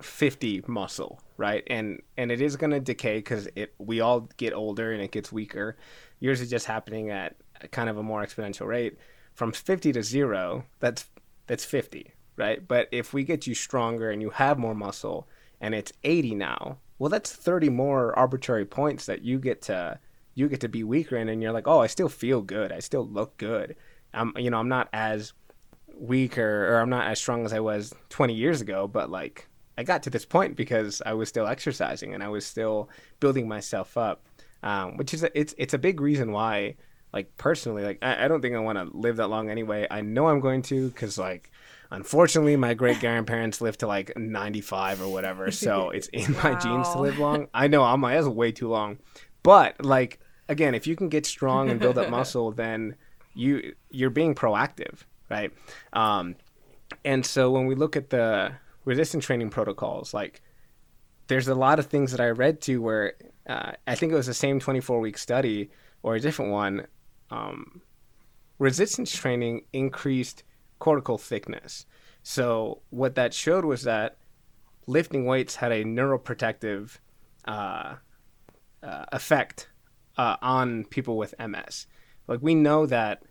50 0.00 0.64
muscle, 0.66 1.20
right, 1.36 1.62
and 1.68 2.00
and 2.16 2.30
it 2.32 2.40
is 2.40 2.56
going 2.56 2.70
to 2.72 2.80
decay 2.80 3.18
because 3.18 3.48
it 3.54 3.74
we 3.78 4.00
all 4.00 4.28
get 4.36 4.52
older 4.52 4.92
and 4.92 5.02
it 5.02 5.10
gets 5.12 5.30
weaker. 5.32 5.76
Yours 6.20 6.40
is 6.40 6.50
just 6.50 6.66
happening 6.66 7.10
at 7.10 7.36
kind 7.70 7.88
of 7.88 7.96
a 7.96 8.02
more 8.02 8.24
exponential 8.24 8.66
rate. 8.66 8.98
From 9.34 9.52
50 9.52 9.92
to 9.92 10.02
zero, 10.02 10.64
that's 10.80 11.06
that's 11.46 11.64
50, 11.64 12.10
right? 12.36 12.66
But 12.66 12.88
if 12.92 13.12
we 13.12 13.24
get 13.24 13.46
you 13.46 13.54
stronger 13.54 14.10
and 14.10 14.22
you 14.22 14.30
have 14.30 14.58
more 14.58 14.74
muscle 14.74 15.28
and 15.60 15.74
it's 15.74 15.92
80 16.04 16.34
now, 16.36 16.78
well, 16.98 17.10
that's 17.10 17.32
30 17.32 17.68
more 17.70 18.16
arbitrary 18.18 18.64
points 18.64 19.06
that 19.06 19.22
you 19.22 19.38
get 19.38 19.60
to 19.62 19.98
you 20.36 20.48
get 20.48 20.60
to 20.60 20.68
be 20.68 20.82
weaker 20.82 21.16
in, 21.16 21.28
and 21.28 21.40
you're 21.42 21.52
like, 21.52 21.68
oh, 21.68 21.78
I 21.80 21.86
still 21.86 22.08
feel 22.08 22.42
good, 22.42 22.72
I 22.72 22.80
still 22.80 23.06
look 23.06 23.36
good. 23.36 23.76
I'm, 24.12 24.32
you 24.36 24.50
know, 24.50 24.58
I'm 24.58 24.68
not 24.68 24.88
as 24.92 25.32
weaker 25.98 26.74
or 26.74 26.80
I'm 26.80 26.90
not 26.90 27.06
as 27.06 27.18
strong 27.18 27.44
as 27.44 27.52
I 27.52 27.60
was 27.60 27.94
20 28.10 28.34
years 28.34 28.60
ago, 28.60 28.86
but 28.86 29.10
like 29.10 29.48
I 29.76 29.82
got 29.82 30.02
to 30.04 30.10
this 30.10 30.24
point 30.24 30.56
because 30.56 31.02
I 31.04 31.14
was 31.14 31.28
still 31.28 31.46
exercising 31.46 32.14
and 32.14 32.22
I 32.22 32.28
was 32.28 32.46
still 32.46 32.88
building 33.20 33.48
myself 33.48 33.96
up, 33.96 34.26
um, 34.62 34.96
which 34.96 35.14
is 35.14 35.24
a, 35.24 35.38
it's 35.38 35.54
it's 35.58 35.74
a 35.74 35.78
big 35.78 36.00
reason 36.00 36.32
why 36.32 36.76
like 37.12 37.36
personally 37.36 37.84
like 37.84 37.98
I, 38.02 38.24
I 38.24 38.28
don't 38.28 38.40
think 38.40 38.54
I 38.54 38.60
want 38.60 38.78
to 38.78 38.96
live 38.96 39.16
that 39.16 39.28
long 39.28 39.50
anyway. 39.50 39.86
I 39.90 40.00
know 40.00 40.28
I'm 40.28 40.40
going 40.40 40.62
to 40.62 40.88
because 40.88 41.18
like 41.18 41.50
unfortunately 41.90 42.56
my 42.56 42.74
great 42.74 43.00
grandparents 43.00 43.60
lived 43.60 43.80
to 43.80 43.86
like 43.86 44.16
95 44.16 45.02
or 45.02 45.08
whatever, 45.08 45.50
so 45.50 45.90
it's 45.94 46.08
in 46.08 46.32
my 46.42 46.54
genes 46.54 46.88
to 46.90 47.00
live 47.00 47.18
long. 47.18 47.48
I 47.54 47.66
know 47.66 47.82
I'm 47.82 48.00
like 48.00 48.16
that's 48.16 48.28
way 48.28 48.52
too 48.52 48.68
long, 48.68 48.98
but 49.42 49.84
like 49.84 50.20
again, 50.48 50.74
if 50.74 50.86
you 50.86 50.96
can 50.96 51.08
get 51.08 51.26
strong 51.26 51.70
and 51.70 51.80
build 51.80 51.98
up 51.98 52.10
muscle, 52.18 52.52
then 52.52 52.96
you 53.34 53.74
you're 53.90 54.10
being 54.10 54.34
proactive, 54.34 55.02
right? 55.30 55.52
Um, 55.92 56.36
and 57.04 57.24
so 57.24 57.50
when 57.50 57.66
we 57.66 57.74
look 57.74 57.96
at 57.96 58.10
the 58.10 58.52
resistance 58.84 59.24
training 59.24 59.50
protocols, 59.50 60.14
like 60.14 60.42
there's 61.26 61.48
a 61.48 61.54
lot 61.54 61.78
of 61.78 61.86
things 61.86 62.10
that 62.12 62.20
I 62.20 62.28
read 62.28 62.60
to 62.62 62.80
where 62.82 63.14
uh, 63.46 63.72
I 63.86 63.94
think 63.94 64.12
it 64.12 64.16
was 64.16 64.26
the 64.26 64.34
same 64.34 64.60
24 64.60 65.00
week 65.00 65.18
study 65.18 65.70
or 66.02 66.14
a 66.14 66.20
different 66.20 66.50
one. 66.50 66.86
Um, 67.30 67.80
resistance 68.58 69.14
training 69.14 69.62
increased 69.72 70.44
cortical 70.78 71.18
thickness. 71.18 71.86
So 72.22 72.82
what 72.90 73.14
that 73.16 73.34
showed 73.34 73.64
was 73.64 73.82
that 73.82 74.16
lifting 74.86 75.24
weights 75.24 75.56
had 75.56 75.72
a 75.72 75.84
neuroprotective 75.84 76.98
uh, 77.46 77.96
uh, 78.82 79.04
effect 79.12 79.68
uh, 80.16 80.36
on 80.42 80.84
people 80.84 81.16
with 81.16 81.34
MS. 81.38 81.86
Like 82.26 82.40
we 82.42 82.54
know 82.54 82.86
that 82.86 83.22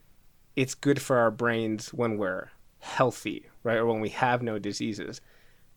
it's 0.55 0.75
good 0.75 1.01
for 1.01 1.17
our 1.17 1.31
brains 1.31 1.93
when 1.93 2.17
we're 2.17 2.49
healthy, 2.79 3.47
right, 3.63 3.77
or 3.77 3.85
when 3.85 4.01
we 4.01 4.09
have 4.09 4.41
no 4.41 4.59
diseases. 4.59 5.21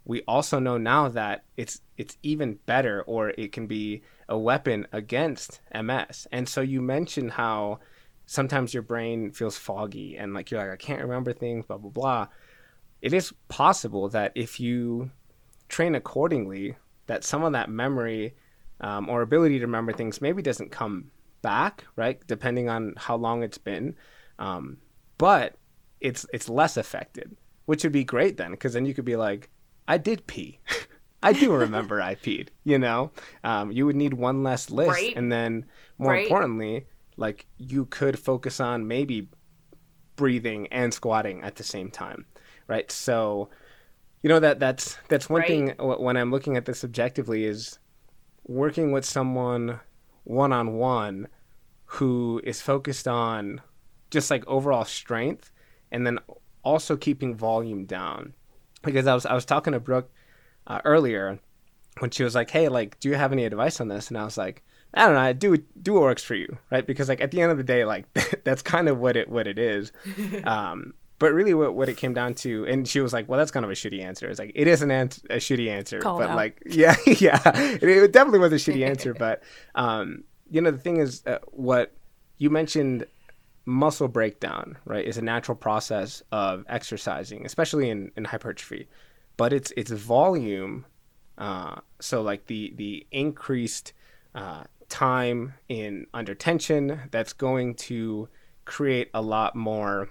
We 0.05 0.23
also 0.23 0.59
know 0.59 0.79
now 0.79 1.09
that 1.09 1.45
it's 1.57 1.81
it's 1.97 2.17
even 2.23 2.59
better, 2.67 3.03
or 3.03 3.31
it 3.31 3.53
can 3.53 3.67
be 3.67 4.03
a 4.29 4.39
weapon 4.39 4.87
against 4.93 5.61
MS. 5.75 6.27
And 6.31 6.49
so 6.49 6.61
you 6.61 6.81
mentioned 6.81 7.33
how 7.33 7.81
sometimes 8.27 8.75
your 8.75 8.83
brain 8.83 9.31
feels 9.31 9.57
foggy 9.57 10.17
and 10.17 10.35
like 10.35 10.51
you're 10.51 10.61
like 10.61 10.71
I 10.71 10.77
can't 10.77 11.03
remember 11.03 11.33
things, 11.33 11.67
blah 11.67 11.79
blah 11.79 11.91
blah. 11.91 12.29
It 13.03 13.13
is 13.13 13.33
possible 13.49 14.09
that 14.11 14.33
if 14.35 14.61
you 14.61 15.11
train 15.69 15.95
accordingly, 15.95 16.77
that 17.07 17.25
some 17.25 17.45
of 17.45 17.53
that 17.53 17.71
memory 17.71 18.35
um, 18.81 19.09
or 19.09 19.23
ability 19.23 19.59
to 19.59 19.67
remember 19.67 19.93
things 19.93 20.21
maybe 20.21 20.43
doesn't 20.43 20.71
come 20.71 21.11
back, 21.43 21.85
right? 21.97 22.25
Depending 22.27 22.69
on 22.69 22.95
how 22.97 23.17
long 23.17 23.43
it's 23.43 23.59
been, 23.59 23.95
um, 24.39 24.79
but 25.19 25.57
it's 26.01 26.27
it's 26.33 26.49
less 26.49 26.77
affected, 26.77 27.37
which 27.67 27.83
would 27.85 27.93
be 27.93 28.05
great 28.05 28.37
then, 28.37 28.51
because 28.53 28.75
then 28.75 28.87
you 28.87 28.95
could 28.95 29.05
be 29.05 29.17
like, 29.17 29.51
I 29.89 29.99
did 29.99 30.27
pee. 30.27 30.61
I 31.23 31.33
do 31.33 31.53
remember 31.53 32.01
I 32.01 32.15
peed. 32.15 32.49
You 32.65 32.79
know, 32.79 33.11
um, 33.43 33.73
you 33.73 33.87
would 33.87 33.97
need 33.97 34.15
one 34.15 34.43
less 34.43 34.71
list, 34.71 34.91
Right. 34.91 35.17
and 35.17 35.33
then 35.33 35.65
more 35.99 36.13
Right. 36.13 36.23
importantly, 36.23 36.87
like 37.17 37.47
you 37.57 37.87
could 37.87 38.19
focus 38.19 38.61
on 38.61 38.87
maybe 38.87 39.29
breathing 40.17 40.67
and 40.69 40.93
squatting 40.95 41.43
at 41.43 41.57
the 41.57 41.63
same 41.65 41.91
time, 41.91 42.27
right? 42.69 42.91
So, 42.91 43.51
you 44.23 44.29
know 44.29 44.41
that 44.41 44.59
that's 44.61 44.99
that's 45.09 45.29
one 45.31 45.41
Right. 45.43 45.49
thing 45.49 45.75
when 45.79 46.17
I'm 46.17 46.31
looking 46.31 46.57
at 46.57 46.65
this 46.67 46.85
objectively 46.85 47.45
is 47.45 47.79
working 48.45 48.93
with 48.93 49.05
someone 49.05 49.81
one 50.25 50.53
on 50.53 50.75
one 50.75 51.29
who 51.87 52.41
is 52.45 52.61
focused 52.61 53.07
on 53.09 53.61
just 54.11 54.31
like 54.31 54.47
overall 54.47 54.85
strength 54.85 55.53
and 55.91 56.07
then 56.07 56.19
also 56.63 56.97
keeping 56.97 57.35
volume 57.35 57.85
down 57.85 58.35
because 58.83 59.07
I 59.07 59.15
was 59.15 59.27
I 59.27 59.35
was 59.35 59.45
talking 59.45 59.73
to 59.73 59.81
Brooke 59.81 60.11
uh, 60.67 60.81
earlier 60.85 61.39
when 61.99 62.11
she 62.11 62.25
was 62.25 62.35
like, 62.35 62.51
"Hey, 62.51 62.69
like, 62.69 62.99
do 63.01 63.09
you 63.09 63.15
have 63.15 63.33
any 63.33 63.45
advice 63.45 63.81
on 63.81 63.89
this?" 63.89 64.09
And 64.09 64.19
I 64.19 64.25
was 64.25 64.39
like, 64.39 64.63
"I 64.95 65.05
don't 65.05 65.15
know. 65.15 65.21
I 65.21 65.33
do 65.33 65.57
do 65.81 65.95
what 65.95 66.03
works 66.03 66.23
for 66.23 66.35
you, 66.35 66.59
right? 66.71 66.87
Because 66.87 67.09
like 67.09 67.21
at 67.21 67.31
the 67.31 67.41
end 67.41 67.53
of 67.53 67.59
the 67.59 67.65
day, 67.65 67.85
like 67.85 68.07
that's 68.45 68.63
kind 68.63 68.89
of 68.89 68.99
what 68.99 69.17
it 69.17 69.29
what 69.29 69.47
it 69.47 69.59
is." 69.59 69.93
um, 70.45 70.95
but 71.19 71.33
really, 71.33 71.55
what 71.55 71.75
what 71.75 71.89
it 71.89 71.97
came 71.97 72.15
down 72.15 72.35
to, 72.35 72.67
and 72.67 72.87
she 72.87 73.01
was 73.01 73.13
like, 73.13 73.29
"Well, 73.29 73.39
that's 73.39 73.51
kind 73.51 73.65
of 73.65 73.71
a 73.71 73.75
shitty 73.75 74.03
answer." 74.03 74.29
It's 74.29 74.39
like 74.39 74.53
it 74.55 74.67
is 74.67 74.83
an 74.83 74.91
ans- 74.91 75.25
a 75.31 75.37
shitty 75.37 75.69
answer, 75.69 76.01
Call 76.01 76.19
but 76.19 76.35
like, 76.35 76.63
yeah, 76.67 76.97
yeah, 77.07 77.41
it, 77.55 77.83
it 77.83 78.13
definitely 78.13 78.41
was 78.41 78.53
a 78.53 78.57
shitty 78.57 78.87
answer. 78.87 79.15
But 79.15 79.43
um, 79.75 80.25
you 80.51 80.61
know, 80.61 80.71
the 80.71 80.79
thing 80.79 80.99
is, 80.99 81.23
uh, 81.27 81.39
what 81.53 81.93
you 82.39 82.51
mentioned 82.51 83.07
muscle 83.67 84.09
breakdown, 84.09 84.79
right, 84.85 85.05
is 85.05 85.19
a 85.19 85.23
natural 85.23 85.57
process 85.57 86.23
of 86.33 86.65
exercising, 86.69 87.45
especially 87.45 87.91
in, 87.91 88.13
in 88.17 88.25
hypertrophy. 88.25 88.89
But 89.37 89.53
it's 89.53 89.73
it's 89.77 89.91
volume. 89.91 90.87
Uh, 91.37 91.81
so 92.01 92.23
like 92.23 92.47
the 92.47 92.73
the 92.77 93.07
increased 93.11 93.93
uh, 94.35 94.65
time 94.89 95.55
in 95.69 96.07
under 96.15 96.35
tension, 96.35 97.03
that's 97.11 97.35
going 97.35 97.75
to 97.75 98.29
create 98.65 99.11
a 99.13 99.21
lot 99.21 99.55
more 99.55 100.09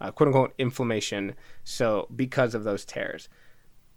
uh, 0.00 0.10
quote 0.10 0.28
unquote 0.28 0.54
inflammation. 0.58 1.34
So 1.64 2.08
because 2.14 2.54
of 2.54 2.64
those 2.64 2.84
tears. 2.84 3.28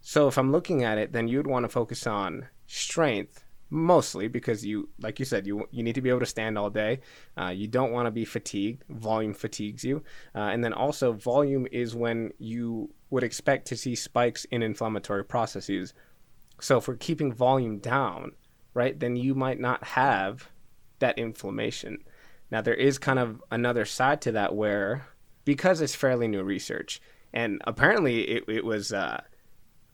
So 0.05 0.27
if 0.27 0.37
I'm 0.37 0.51
looking 0.51 0.83
at 0.83 0.97
it, 0.97 1.13
then 1.13 1.27
you'd 1.27 1.47
want 1.47 1.63
to 1.63 1.69
focus 1.69 2.05
on 2.05 2.47
strength 2.67 3.42
mostly 3.73 4.27
because 4.27 4.65
you, 4.65 4.87
like 5.01 5.19
you 5.19 5.25
said, 5.25 5.47
you 5.47 5.67
you 5.71 5.83
need 5.83 5.95
to 5.95 6.01
be 6.01 6.09
able 6.09 6.19
to 6.19 6.25
stand 6.25 6.57
all 6.57 6.69
day. 6.69 6.99
Uh, 7.37 7.49
you 7.49 7.67
don't 7.67 7.91
want 7.91 8.05
to 8.05 8.11
be 8.11 8.23
fatigued. 8.23 8.83
Volume 8.89 9.33
fatigues 9.33 9.83
you, 9.83 10.03
uh, 10.35 10.39
and 10.39 10.63
then 10.63 10.73
also 10.73 11.11
volume 11.11 11.67
is 11.71 11.95
when 11.95 12.31
you 12.37 12.93
would 13.09 13.23
expect 13.23 13.67
to 13.67 13.75
see 13.75 13.95
spikes 13.95 14.45
in 14.45 14.61
inflammatory 14.61 15.25
processes. 15.25 15.93
So 16.61 16.77
if 16.77 16.87
we're 16.87 16.95
keeping 16.95 17.33
volume 17.33 17.79
down, 17.79 18.33
right, 18.73 18.97
then 18.97 19.15
you 19.15 19.35
might 19.35 19.59
not 19.59 19.83
have 19.83 20.49
that 20.99 21.17
inflammation. 21.17 21.97
Now, 22.51 22.61
there 22.61 22.75
is 22.75 22.99
kind 22.99 23.19
of 23.19 23.41
another 23.51 23.85
side 23.85 24.21
to 24.21 24.31
that 24.33 24.55
where, 24.55 25.07
because 25.43 25.81
it's 25.81 25.95
fairly 25.95 26.27
new 26.27 26.43
research, 26.43 27.01
and 27.33 27.61
apparently 27.65 28.21
it, 28.21 28.43
it 28.47 28.63
was 28.63 28.93
uh, 28.93 29.23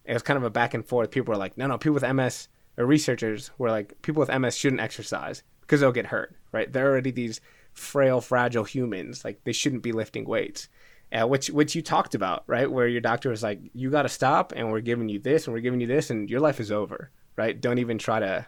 it 0.04 0.14
was 0.14 0.22
kind 0.22 0.38
of 0.38 0.44
a 0.44 0.50
back 0.50 0.74
and 0.74 0.86
forth. 0.86 1.12
People 1.12 1.32
were 1.32 1.40
like, 1.40 1.58
no, 1.58 1.68
no, 1.68 1.78
people 1.78 1.94
with 1.94 2.14
MS 2.14 2.50
researchers 2.86 3.52
were 3.58 3.70
like, 3.70 4.02
people 4.02 4.20
with 4.22 4.40
MS 4.40 4.58
shouldn't 4.58 4.82
exercise 4.82 5.44
because 5.62 5.82
they'll 5.82 5.92
get 5.92 6.08
hurt, 6.08 6.36
right? 6.52 6.72
They're 6.72 6.90
already 6.90 7.12
these 7.12 7.42
frail, 7.74 8.22
fragile 8.22 8.64
humans. 8.64 9.24
Like 9.26 9.44
they 9.44 9.52
shouldn't 9.54 9.84
be 9.84 9.92
lifting 9.92 10.26
weights. 10.26 10.70
Uh, 11.12 11.26
which 11.28 11.50
which 11.50 11.76
you 11.76 11.82
talked 11.82 12.14
about, 12.14 12.44
right? 12.46 12.70
Where 12.72 12.88
your 12.88 13.02
doctor 13.02 13.30
was 13.30 13.42
like, 13.42 13.60
you 13.74 13.90
got 13.90 14.04
to 14.04 14.10
stop, 14.10 14.54
and 14.56 14.72
we're 14.72 14.80
giving 14.82 15.10
you 15.10 15.18
this, 15.20 15.48
and 15.48 15.54
we're 15.56 15.62
giving 15.62 15.82
you 15.82 15.88
this, 15.88 16.12
and 16.12 16.30
your 16.30 16.40
life 16.40 16.60
is 16.60 16.72
over, 16.72 17.10
right? 17.36 17.60
Don't 17.60 17.80
even 17.80 17.98
try 17.98 18.20
to 18.20 18.46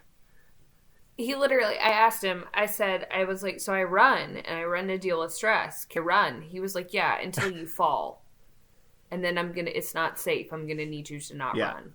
he 1.18 1.36
literally 1.36 1.78
i 1.78 1.90
asked 1.90 2.24
him 2.24 2.46
i 2.54 2.66
said 2.66 3.08
i 3.14 3.24
was 3.26 3.44
like 3.44 3.60
so 3.60 3.74
i 3.74 3.84
run 3.84 4.38
and 4.38 4.58
i 4.58 4.64
run 4.64 4.88
to 4.88 4.98
deal 4.98 5.20
with 5.20 5.32
stress 5.34 5.86
can 5.86 6.04
run 6.04 6.42
he 6.42 6.60
was 6.60 6.74
like 6.76 6.94
yeah 6.94 7.20
until 7.22 7.52
you 7.52 7.68
fall 7.68 8.26
and 9.12 9.24
then 9.24 9.38
i'm 9.38 9.52
gonna 9.52 9.72
it's 9.74 9.94
not 9.94 10.20
safe 10.20 10.52
i'm 10.52 10.68
gonna 10.68 10.86
need 10.86 11.10
you 11.10 11.20
to 11.20 11.36
not 11.36 11.56
Yeah. 11.56 11.74
run 11.74 11.94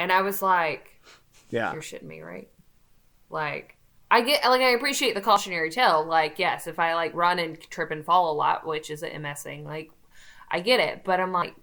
and 0.00 0.10
i 0.10 0.22
was 0.22 0.40
like 0.42 1.00
yeah 1.50 1.72
you're 1.72 1.82
shitting 1.82 2.02
me 2.04 2.20
right 2.20 2.48
like 3.28 3.76
i 4.10 4.20
get 4.22 4.42
like 4.44 4.60
i 4.60 4.70
appreciate 4.70 5.14
the 5.14 5.20
cautionary 5.20 5.70
tale 5.70 6.04
like 6.04 6.38
yes 6.38 6.66
if 6.66 6.78
i 6.78 6.94
like 6.94 7.14
run 7.14 7.38
and 7.38 7.60
trip 7.70 7.90
and 7.90 8.04
fall 8.04 8.32
a 8.32 8.34
lot 8.34 8.66
which 8.66 8.90
is 8.90 9.02
a 9.02 9.18
ms 9.18 9.42
thing 9.42 9.64
like 9.64 9.90
i 10.50 10.58
get 10.60 10.80
it 10.80 11.04
but 11.04 11.20
i'm 11.20 11.32
like 11.32 11.54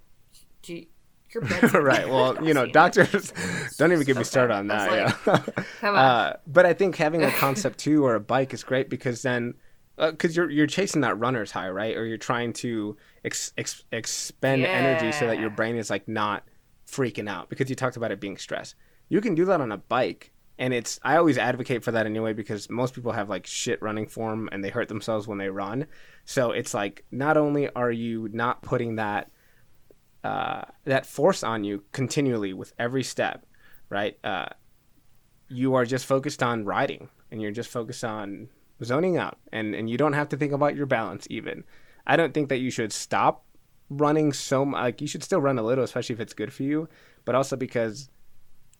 do 0.62 0.76
you, 0.76 0.86
your 1.34 1.44
bed's 1.62 1.74
right. 1.74 2.08
Well, 2.10 2.44
you 2.46 2.54
know, 2.54 2.66
doctors 2.66 3.34
don't 3.78 3.92
even 3.92 4.06
get 4.06 4.16
me 4.16 4.22
Okay. 4.22 4.30
started 4.30 4.54
on 4.54 4.68
that. 4.68 4.90
was 5.26 5.38
yeah. 5.46 5.54
Come 5.82 5.96
on. 5.96 5.98
Uh, 5.98 6.38
but 6.48 6.66
I 6.66 6.74
think 6.74 6.96
having 6.96 7.22
a 7.24 7.28
Concept2 7.28 8.02
or 8.02 8.16
a 8.16 8.20
bike 8.20 8.54
is 8.54 8.64
great 8.64 8.90
because 8.90 9.22
then, 9.24 9.54
because 9.98 10.36
you're 10.38 10.50
you're 10.50 10.68
chasing 10.68 11.02
that 11.02 11.20
runner's 11.20 11.52
high, 11.52 11.70
right? 11.70 11.98
Or 11.98 12.06
you're 12.06 12.18
trying 12.18 12.54
to 12.54 12.96
ex- 13.26 13.52
ex- 13.58 13.84
expend 13.92 14.66
energy 14.66 15.12
so 15.12 15.28
that 15.28 15.38
your 15.40 15.50
brain 15.50 15.76
is 15.76 15.90
like 15.90 16.08
not 16.08 16.44
freaking 16.90 17.30
out 17.30 17.50
because 17.50 17.70
you 17.70 17.76
talked 17.76 17.98
about 17.98 18.12
it 18.12 18.20
being 18.20 18.38
stress. 18.38 18.76
You 19.10 19.22
can 19.22 19.36
do 19.36 19.46
that 19.46 19.62
on 19.62 19.72
a 19.72 19.78
bike. 19.78 20.32
And 20.60 20.74
it's 20.74 21.00
I 21.04 21.18
always 21.18 21.38
advocate 21.38 21.84
for 21.84 21.92
that 21.92 22.08
anyway 22.08 22.34
because 22.34 22.70
most 22.70 22.96
people 22.96 23.12
have 23.12 23.30
like 23.30 23.46
shit 23.46 23.82
running 23.82 24.08
form 24.08 24.50
and 24.52 24.64
they 24.64 24.70
hurt 24.70 24.88
themselves 24.88 25.28
when 25.28 25.38
they 25.38 25.50
run. 25.50 25.86
So 26.26 26.52
it's 26.52 26.74
like 26.74 27.06
not 27.12 27.38
only 27.38 27.70
are 27.70 27.92
you 27.92 28.28
not 28.32 28.64
putting 28.64 28.96
that 28.96 29.30
uh, 30.24 30.64
that 30.86 31.06
force 31.06 31.44
on 31.44 31.64
you 31.64 31.84
continually 31.92 32.54
with 32.54 32.74
every 32.80 33.04
step, 33.04 33.46
right? 33.90 34.18
Uh, 34.24 34.48
you 35.48 35.76
are 35.76 35.86
just 35.86 36.06
focused 36.06 36.42
on 36.42 36.66
riding 36.66 37.10
and 37.32 37.42
you're 37.42 37.52
just 37.52 37.70
focused 37.70 38.04
on 38.04 38.50
zoning 38.84 39.18
out 39.18 39.38
and, 39.52 39.76
and 39.76 39.90
you 39.90 39.98
don't 39.98 40.14
have 40.14 40.30
to 40.30 40.38
think 40.38 40.54
about 40.54 40.76
your 40.76 40.86
balance 40.86 41.28
even. 41.30 41.64
I 42.06 42.16
don't 42.16 42.34
think 42.34 42.50
that 42.50 42.58
you 42.58 42.72
should 42.72 42.92
stop 42.92 43.46
running 43.90 44.34
so 44.34 44.66
much. 44.66 44.82
Like 44.82 45.02
you 45.02 45.08
should 45.08 45.24
still 45.24 45.42
run 45.42 45.58
a 45.58 45.64
little, 45.64 45.84
especially 45.84 46.14
if 46.14 46.20
it's 46.20 46.34
good 46.34 46.54
for 46.54 46.64
you, 46.64 46.90
but 47.26 47.36
also 47.36 47.56
because 47.56 48.10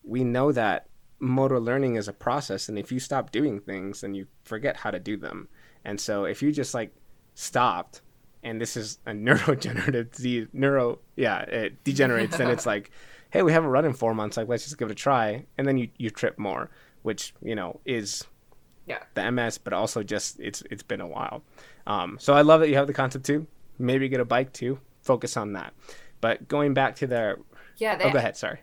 we 0.04 0.24
know 0.24 0.52
that 0.52 0.88
motor 1.20 1.60
learning 1.60 1.96
is 1.96 2.08
a 2.08 2.14
process 2.14 2.70
and 2.70 2.78
if 2.78 2.92
you 2.92 3.00
stop 3.00 3.32
doing 3.32 3.60
things 3.60 4.02
then 4.02 4.14
you 4.14 4.28
forget 4.44 4.78
how 4.78 4.92
to 4.92 5.00
do 5.00 5.18
them. 5.18 5.48
And 5.84 6.00
so 6.00 6.26
if 6.26 6.42
you 6.42 6.52
just 6.52 6.74
like 6.74 6.94
stopped 7.34 8.02
and 8.44 8.62
this 8.62 8.78
is 8.78 9.00
a 9.06 9.12
neurodegenerative 9.14 10.12
disease, 10.12 10.48
neuro, 10.54 11.00
yeah, 11.16 11.40
it 11.42 11.84
degenerates, 11.84 12.38
then 12.38 12.50
it's 12.50 12.66
like, 12.66 12.92
hey, 13.30 13.42
we 13.42 13.52
haven't 13.52 13.70
run 13.70 13.86
in 13.86 13.94
four 13.94 14.14
months, 14.14 14.38
like 14.38 14.48
let's 14.48 14.64
just 14.64 14.78
give 14.78 14.90
it 14.90 14.94
a 14.94 14.96
try, 14.96 15.46
and 15.58 15.68
then 15.68 15.78
you 15.78 15.90
you 15.98 16.10
trip 16.10 16.38
more, 16.38 16.70
which 17.02 17.34
you 17.42 17.56
know 17.56 17.80
is 17.86 18.26
yeah 18.86 19.00
the 19.16 19.32
MS, 19.32 19.58
but 19.58 19.74
also 19.74 20.04
just 20.04 20.40
it's 20.40 20.64
it's 20.72 20.84
been 20.84 21.02
a 21.02 21.08
while. 21.08 21.44
Um, 21.86 22.18
so 22.20 22.34
I 22.34 22.42
love 22.42 22.62
that 22.62 22.70
you 22.70 22.76
have 22.76 22.88
the 22.88 22.94
Concept2. 22.94 23.46
Maybe 23.80 24.10
get 24.10 24.20
a 24.20 24.26
bike 24.26 24.54
too. 24.54 24.80
Focus 25.08 25.36
on 25.38 25.54
that. 25.54 25.74
But 26.22 26.48
going 26.48 26.74
back 26.74 26.96
to 26.98 27.08
the, 27.08 27.38
yeah 27.78 27.96
they, 27.96 28.04
oh, 28.06 28.12
go 28.12 28.18
ahead. 28.20 28.36
Sorry. 28.38 28.60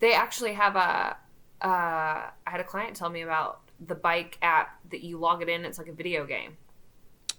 they 0.00 0.12
actually 0.14 0.52
have 0.54 0.76
a 0.76 1.16
uh, 1.62 2.30
i 2.46 2.50
had 2.54 2.60
a 2.60 2.64
client 2.64 2.94
tell 2.96 3.10
me 3.10 3.22
about 3.22 3.60
the 3.86 3.94
bike 3.94 4.38
app 4.42 4.78
that 4.90 5.02
you 5.02 5.18
log 5.18 5.42
it 5.42 5.48
in 5.48 5.64
it's 5.64 5.78
like 5.78 5.88
a 5.88 5.92
video 5.92 6.24
game 6.26 6.56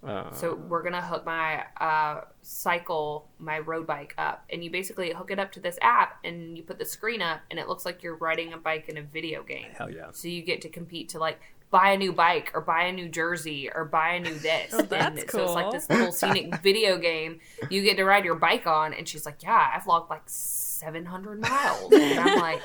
Uh, 0.06 0.32
so 0.32 0.56
we're 0.70 0.84
gonna 0.84 1.02
hook 1.02 1.26
my 1.26 1.64
uh, 1.80 2.22
cycle 2.42 3.28
my 3.40 3.58
road 3.60 3.86
bike 3.88 4.14
up 4.18 4.44
and 4.52 4.64
you 4.64 4.70
basically 4.70 5.12
hook 5.14 5.32
it 5.32 5.40
up 5.40 5.52
to 5.52 5.60
this 5.60 5.78
app 5.82 6.18
and 6.24 6.58
you 6.58 6.64
put 6.64 6.78
the 6.78 6.86
screen 6.86 7.22
up 7.22 7.40
and 7.50 7.60
it 7.60 7.68
looks 7.68 7.86
like 7.86 8.04
you're 8.04 8.18
riding 8.18 8.54
a 8.54 8.58
bike 8.58 8.86
in 8.90 8.98
a 8.98 9.02
video 9.18 9.42
game 9.44 9.70
hell 9.78 9.90
yeah. 9.90 10.08
so 10.12 10.28
you 10.28 10.42
get 10.42 10.60
to 10.62 10.70
compete 10.70 11.08
to 11.10 11.18
like 11.20 11.40
buy 11.76 11.92
a 11.92 11.98
new 11.98 12.14
bike 12.14 12.52
or 12.56 12.62
buy 12.62 12.84
a 12.84 12.92
new 13.00 13.10
jersey 13.10 13.70
or 13.76 13.84
buy 13.86 14.10
a 14.18 14.20
new 14.22 14.34
this. 14.36 14.74
Oh, 14.74 14.82
that's 14.84 15.22
and 15.22 15.32
so 15.32 15.44
it's 15.44 15.52
like 15.60 15.72
this 15.72 15.90
little 15.90 16.12
scenic 16.12 16.62
video 16.70 16.98
game 16.98 17.40
you 17.70 17.82
get 17.84 17.98
to 17.98 18.06
ride 18.06 18.24
your 18.24 18.36
bike 18.48 18.66
on. 18.66 18.94
And 18.94 19.08
she's 19.10 19.26
like 19.26 19.44
yeah 19.44 19.72
i've 19.76 19.86
logged 19.88 20.10
like 20.10 20.24
700 20.26 21.42
miles. 21.42 21.92
And 21.94 22.20
i'm 22.20 22.40
like 22.40 22.62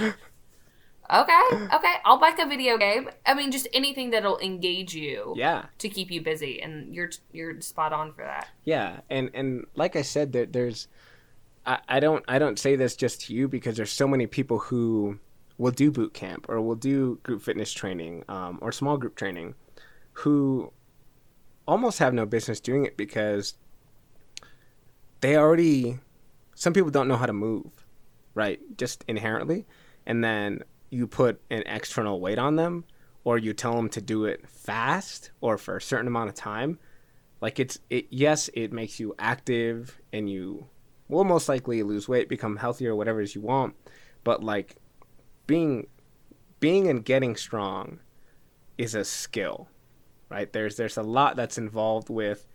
okay 0.00 1.40
okay 1.78 1.94
i'll 2.04 2.18
bike 2.18 2.38
a 2.38 2.46
video 2.46 2.76
game. 2.78 3.08
I 3.24 3.34
mean 3.34 3.50
just 3.50 3.68
anything 3.72 4.10
that'll 4.10 4.38
engage 4.38 4.94
you 4.94 5.34
Yeah. 5.36 5.66
to 5.78 5.88
keep 5.88 6.10
you 6.10 6.20
busy. 6.22 6.60
And 6.62 6.94
you're 6.94 7.10
you're 7.32 7.60
spot 7.60 7.92
on 7.92 8.12
for 8.12 8.24
that. 8.24 8.48
Yeah, 8.64 9.00
and 9.10 9.30
and 9.34 9.66
like 9.74 9.96
I 9.96 10.02
said, 10.02 10.32
there, 10.32 10.46
there's, 10.46 10.88
I, 11.64 11.78
I 11.88 12.00
don't 12.00 12.24
I 12.28 12.38
don't 12.38 12.58
say 12.58 12.76
this 12.76 12.96
just 12.96 13.22
to 13.26 13.34
you 13.34 13.48
because 13.48 13.76
there's 13.76 13.92
so 13.92 14.06
many 14.08 14.26
people 14.26 14.58
who 14.58 15.18
will 15.58 15.70
do 15.70 15.90
boot 15.90 16.14
camp 16.14 16.46
or 16.48 16.60
will 16.60 16.74
do 16.74 17.18
group 17.22 17.42
fitness 17.42 17.72
training 17.72 18.24
um, 18.28 18.58
or 18.60 18.72
small 18.72 18.96
group 18.96 19.16
training, 19.16 19.54
who 20.12 20.72
almost 21.66 21.98
have 21.98 22.14
no 22.14 22.26
business 22.26 22.60
doing 22.60 22.84
it 22.84 22.96
because 22.96 23.54
they 25.20 25.36
already. 25.36 25.98
Some 26.54 26.72
people 26.72 26.90
don't 26.90 27.08
know 27.08 27.16
how 27.16 27.26
to 27.26 27.34
move, 27.34 27.86
right? 28.34 28.58
Just 28.78 29.04
inherently, 29.08 29.66
and 30.06 30.24
then 30.24 30.60
you 30.88 31.06
put 31.06 31.40
an 31.50 31.62
external 31.66 32.20
weight 32.20 32.38
on 32.38 32.56
them, 32.56 32.84
or 33.24 33.36
you 33.36 33.52
tell 33.52 33.74
them 33.74 33.88
to 33.90 34.00
do 34.00 34.24
it 34.24 34.48
fast 34.48 35.32
or 35.40 35.58
for 35.58 35.76
a 35.76 35.82
certain 35.82 36.06
amount 36.06 36.28
of 36.28 36.34
time 36.34 36.78
like 37.40 37.58
it's 37.58 37.78
it 37.90 38.06
yes 38.10 38.48
it 38.54 38.72
makes 38.72 38.98
you 38.98 39.14
active 39.18 40.00
and 40.12 40.30
you 40.30 40.66
will 41.08 41.24
most 41.24 41.48
likely 41.48 41.82
lose 41.82 42.08
weight 42.08 42.28
become 42.28 42.56
healthier 42.56 42.94
whatever 42.94 43.20
it 43.20 43.24
is 43.24 43.34
you 43.34 43.40
want 43.40 43.74
but 44.24 44.42
like 44.42 44.76
being 45.46 45.86
being 46.60 46.88
and 46.88 47.04
getting 47.04 47.36
strong 47.36 48.00
is 48.78 48.94
a 48.94 49.04
skill 49.04 49.68
right? 50.28 50.52
There's 50.52 50.76
there's 50.76 50.96
a 50.96 51.02
lot 51.02 51.36
that's 51.36 51.58
involved 51.58 52.08
with 52.08 52.46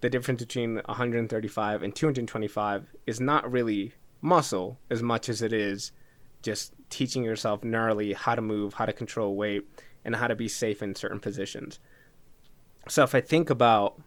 the 0.00 0.10
difference 0.10 0.42
between 0.42 0.76
135 0.86 1.82
and 1.82 1.94
225 1.94 2.94
is 3.06 3.20
not 3.20 3.50
really 3.50 3.92
muscle 4.20 4.78
as 4.90 5.02
much 5.02 5.28
as 5.28 5.42
it 5.42 5.52
is 5.52 5.92
just 6.42 6.74
teaching 6.90 7.24
yourself 7.24 7.62
neurally 7.62 8.14
how 8.14 8.34
to 8.34 8.42
move 8.42 8.74
how 8.74 8.86
to 8.86 8.92
control 8.92 9.36
weight 9.36 9.66
and 10.04 10.16
how 10.16 10.26
to 10.26 10.34
be 10.34 10.48
safe 10.48 10.82
in 10.82 10.94
certain 10.94 11.20
positions. 11.20 11.78
So 12.88 13.02
if 13.02 13.14
i 13.14 13.20
think 13.20 13.48
about 13.50 14.00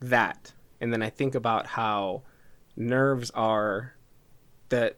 that 0.00 0.52
and 0.80 0.92
then 0.92 1.02
i 1.02 1.10
think 1.10 1.34
about 1.34 1.66
how 1.66 2.22
nerves 2.76 3.30
are 3.30 3.94
the 4.68 4.94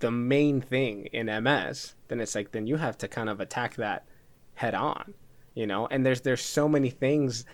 the 0.00 0.10
main 0.10 0.60
thing 0.60 1.06
in 1.12 1.26
ms 1.42 1.94
then 2.08 2.20
it's 2.20 2.34
like 2.34 2.52
then 2.52 2.66
you 2.66 2.76
have 2.76 2.98
to 2.98 3.08
kind 3.08 3.28
of 3.28 3.40
attack 3.40 3.76
that 3.76 4.04
head 4.54 4.74
on 4.74 5.14
you 5.54 5.66
know? 5.66 5.86
And 5.90 6.06
there's 6.06 6.20
there's 6.22 6.42
so 6.42 6.68
many 6.68 6.90
things 6.90 7.44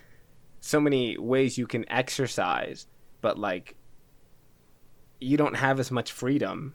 so 0.60 0.80
many 0.80 1.16
ways 1.16 1.58
you 1.58 1.66
can 1.66 1.90
exercise 1.90 2.86
but 3.20 3.38
like 3.38 3.76
you 5.20 5.36
don't 5.36 5.54
have 5.54 5.78
as 5.78 5.90
much 5.90 6.12
freedom 6.12 6.74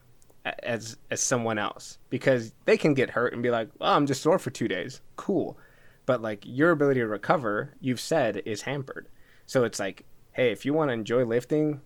as 0.63 0.97
as 1.09 1.21
someone 1.21 1.57
else 1.57 1.99
because 2.09 2.53
they 2.65 2.77
can 2.77 2.93
get 2.93 3.11
hurt 3.11 3.33
and 3.33 3.43
be 3.43 3.51
like 3.51 3.69
oh 3.79 3.93
i'm 3.93 4.07
just 4.07 4.21
sore 4.21 4.39
for 4.39 4.49
two 4.49 4.67
days. 4.67 5.01
Cool. 5.15 5.57
But 6.05 6.21
like 6.21 6.43
your 6.45 6.71
ability 6.71 6.99
to 7.01 7.07
recover 7.07 7.75
you've 7.79 7.99
said 7.99 8.41
is 8.45 8.63
hampered. 8.63 9.07
So 9.45 9.63
it's 9.63 9.79
like 9.79 10.05
hey 10.31 10.51
if 10.51 10.65
you 10.65 10.73
want 10.73 10.89
to 10.89 10.93
enjoy 10.93 11.25
lifting 11.25 11.81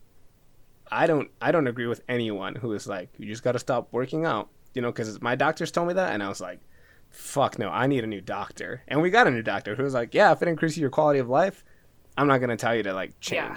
i 0.91 1.07
don't 1.07 1.29
i 1.41 1.51
don't 1.51 1.67
agree 1.67 1.87
with 1.87 2.01
anyone 2.07 2.55
who 2.55 2.71
is 2.73 2.87
like 2.87 3.09
you 3.17 3.25
just 3.27 3.43
got 3.43 3.53
to 3.53 3.59
stop 3.59 3.87
working 3.91 4.25
out 4.25 4.49
you 4.73 4.81
know 4.81 4.91
because 4.91 5.21
my 5.21 5.35
doctors 5.35 5.71
told 5.71 5.87
me 5.87 5.93
that 5.93 6.13
and 6.13 6.21
i 6.21 6.29
was 6.29 6.39
like 6.41 6.59
fuck 7.09 7.57
no 7.57 7.69
i 7.69 7.87
need 7.87 8.03
a 8.03 8.07
new 8.07 8.19
doctor. 8.21 8.81
And 8.87 9.01
we 9.01 9.09
got 9.09 9.25
a 9.27 9.31
new 9.31 9.41
doctor 9.41 9.75
who 9.75 9.83
was 9.83 9.93
like 9.93 10.13
yeah 10.13 10.31
if 10.31 10.41
it 10.41 10.47
increases 10.47 10.77
your 10.77 10.89
quality 10.89 11.19
of 11.19 11.29
life 11.29 11.63
i'm 12.17 12.27
not 12.27 12.37
going 12.39 12.49
to 12.49 12.57
tell 12.57 12.75
you 12.75 12.83
to 12.83 12.93
like 12.93 13.19
change 13.19 13.39
Yeah. 13.39 13.55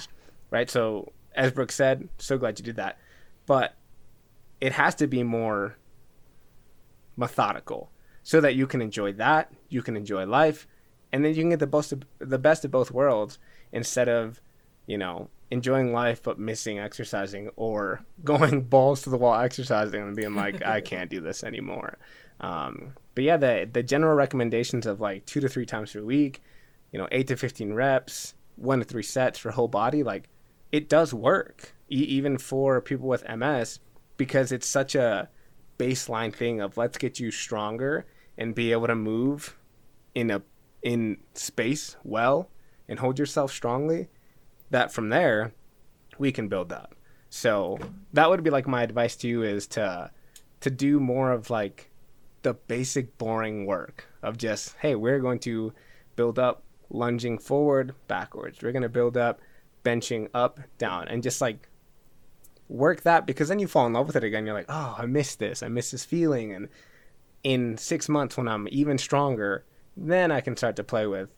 right? 0.50 0.70
So 0.70 1.12
as 1.34 1.52
brooke 1.52 1.72
said 1.72 2.08
so 2.18 2.38
glad 2.38 2.58
you 2.58 2.64
did 2.64 2.76
that. 2.76 2.98
But 3.46 3.74
it 4.60 4.72
has 4.72 4.94
to 4.96 5.06
be 5.06 5.22
more 5.22 5.76
methodical 7.16 7.90
so 8.22 8.40
that 8.40 8.54
you 8.54 8.66
can 8.66 8.80
enjoy 8.80 9.12
that 9.14 9.50
you 9.68 9.82
can 9.82 9.96
enjoy 9.96 10.24
life 10.26 10.66
and 11.12 11.24
then 11.24 11.34
you 11.34 11.42
can 11.42 11.50
get 11.50 11.58
the 11.58 11.66
best 11.66 11.92
of, 11.92 12.02
the 12.18 12.38
best 12.38 12.64
of 12.64 12.70
both 12.70 12.90
worlds 12.90 13.38
instead 13.72 14.08
of 14.08 14.40
you 14.86 14.98
know 14.98 15.28
enjoying 15.50 15.92
life 15.92 16.22
but 16.22 16.38
missing 16.38 16.78
exercising 16.78 17.48
or 17.56 18.04
going 18.24 18.60
balls 18.62 19.02
to 19.02 19.10
the 19.10 19.16
wall 19.16 19.34
exercising 19.40 20.02
and 20.02 20.16
being 20.16 20.34
like 20.34 20.62
i 20.64 20.80
can't 20.92 21.10
do 21.10 21.20
this 21.20 21.42
anymore 21.44 21.98
Um, 22.40 22.94
but 23.14 23.24
yeah, 23.24 23.36
the 23.36 23.68
the 23.72 23.82
general 23.82 24.14
recommendations 24.14 24.86
of 24.86 25.00
like 25.00 25.26
two 25.26 25.40
to 25.40 25.48
three 25.48 25.66
times 25.66 25.92
per 25.92 26.02
week, 26.02 26.40
you 26.92 26.98
know, 27.00 27.08
eight 27.10 27.26
to 27.28 27.36
fifteen 27.36 27.72
reps, 27.74 28.34
one 28.54 28.78
to 28.78 28.84
three 28.84 29.02
sets 29.02 29.38
for 29.40 29.50
whole 29.50 29.66
body, 29.66 30.04
like 30.04 30.28
it 30.70 30.88
does 30.88 31.12
work, 31.12 31.74
e- 31.90 31.96
even 32.16 32.38
for 32.38 32.80
people 32.80 33.08
with 33.08 33.26
MS, 33.28 33.80
because 34.16 34.52
it's 34.52 34.68
such 34.68 34.94
a 34.94 35.28
baseline 35.78 36.32
thing 36.32 36.60
of 36.60 36.76
let's 36.76 36.96
get 36.96 37.18
you 37.18 37.32
stronger 37.32 38.06
and 38.36 38.54
be 38.54 38.70
able 38.70 38.86
to 38.86 38.94
move 38.94 39.58
in 40.14 40.30
a 40.30 40.40
in 40.82 41.16
space 41.34 41.96
well 42.04 42.50
and 42.88 43.00
hold 43.00 43.18
yourself 43.18 43.50
strongly. 43.50 44.08
That 44.70 44.92
from 44.92 45.08
there, 45.08 45.52
we 46.18 46.32
can 46.32 46.48
build 46.48 46.72
up. 46.72 46.94
So 47.30 47.78
that 48.12 48.28
would 48.28 48.42
be 48.42 48.50
like 48.50 48.66
my 48.66 48.82
advice 48.82 49.16
to 49.16 49.28
you 49.28 49.42
is 49.42 49.66
to 49.68 50.10
to 50.60 50.70
do 50.70 50.98
more 50.98 51.30
of 51.30 51.50
like 51.50 51.90
the 52.42 52.54
basic 52.54 53.16
boring 53.16 53.64
work 53.66 54.06
of 54.22 54.36
just 54.36 54.74
hey 54.80 54.94
we're 54.94 55.20
going 55.20 55.38
to 55.38 55.72
build 56.16 56.38
up 56.38 56.62
lunging 56.90 57.38
forward 57.38 57.94
backwards. 58.08 58.58
We're 58.62 58.72
going 58.72 58.82
to 58.82 58.88
build 58.88 59.16
up 59.16 59.40
benching 59.84 60.28
up 60.34 60.58
down 60.78 61.06
and 61.08 61.22
just 61.22 61.40
like 61.40 61.68
work 62.68 63.02
that 63.02 63.26
because 63.26 63.48
then 63.48 63.58
you 63.58 63.68
fall 63.68 63.86
in 63.86 63.92
love 63.92 64.06
with 64.06 64.16
it 64.16 64.24
again. 64.24 64.46
You're 64.46 64.54
like 64.54 64.66
oh 64.68 64.96
i 64.98 65.06
miss 65.06 65.36
this. 65.36 65.62
I 65.62 65.68
miss 65.68 65.90
this 65.90 66.04
feeling. 66.04 66.52
And 66.52 66.68
in 67.44 67.76
six 67.76 68.08
months 68.08 68.36
when 68.36 68.48
i'm 68.48 68.66
even 68.70 68.98
stronger 68.98 69.64
then 69.96 70.30
i 70.30 70.40
can 70.40 70.56
start 70.56 70.76
to 70.76 70.84
play 70.84 71.06
with 71.06 71.28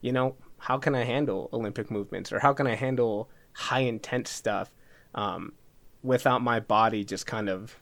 you 0.00 0.12
know 0.12 0.34
how 0.60 0.78
can 0.78 0.94
i 0.94 1.04
handle 1.04 1.48
olympic 1.52 1.90
movements 1.90 2.32
or 2.32 2.38
how 2.38 2.52
can 2.52 2.66
i 2.66 2.74
handle 2.74 3.28
high 3.52 3.80
intense 3.80 4.30
stuff 4.30 4.70
um, 5.14 5.52
without 6.02 6.42
my 6.42 6.60
body 6.60 7.04
just 7.04 7.26
kind 7.26 7.48
of 7.48 7.76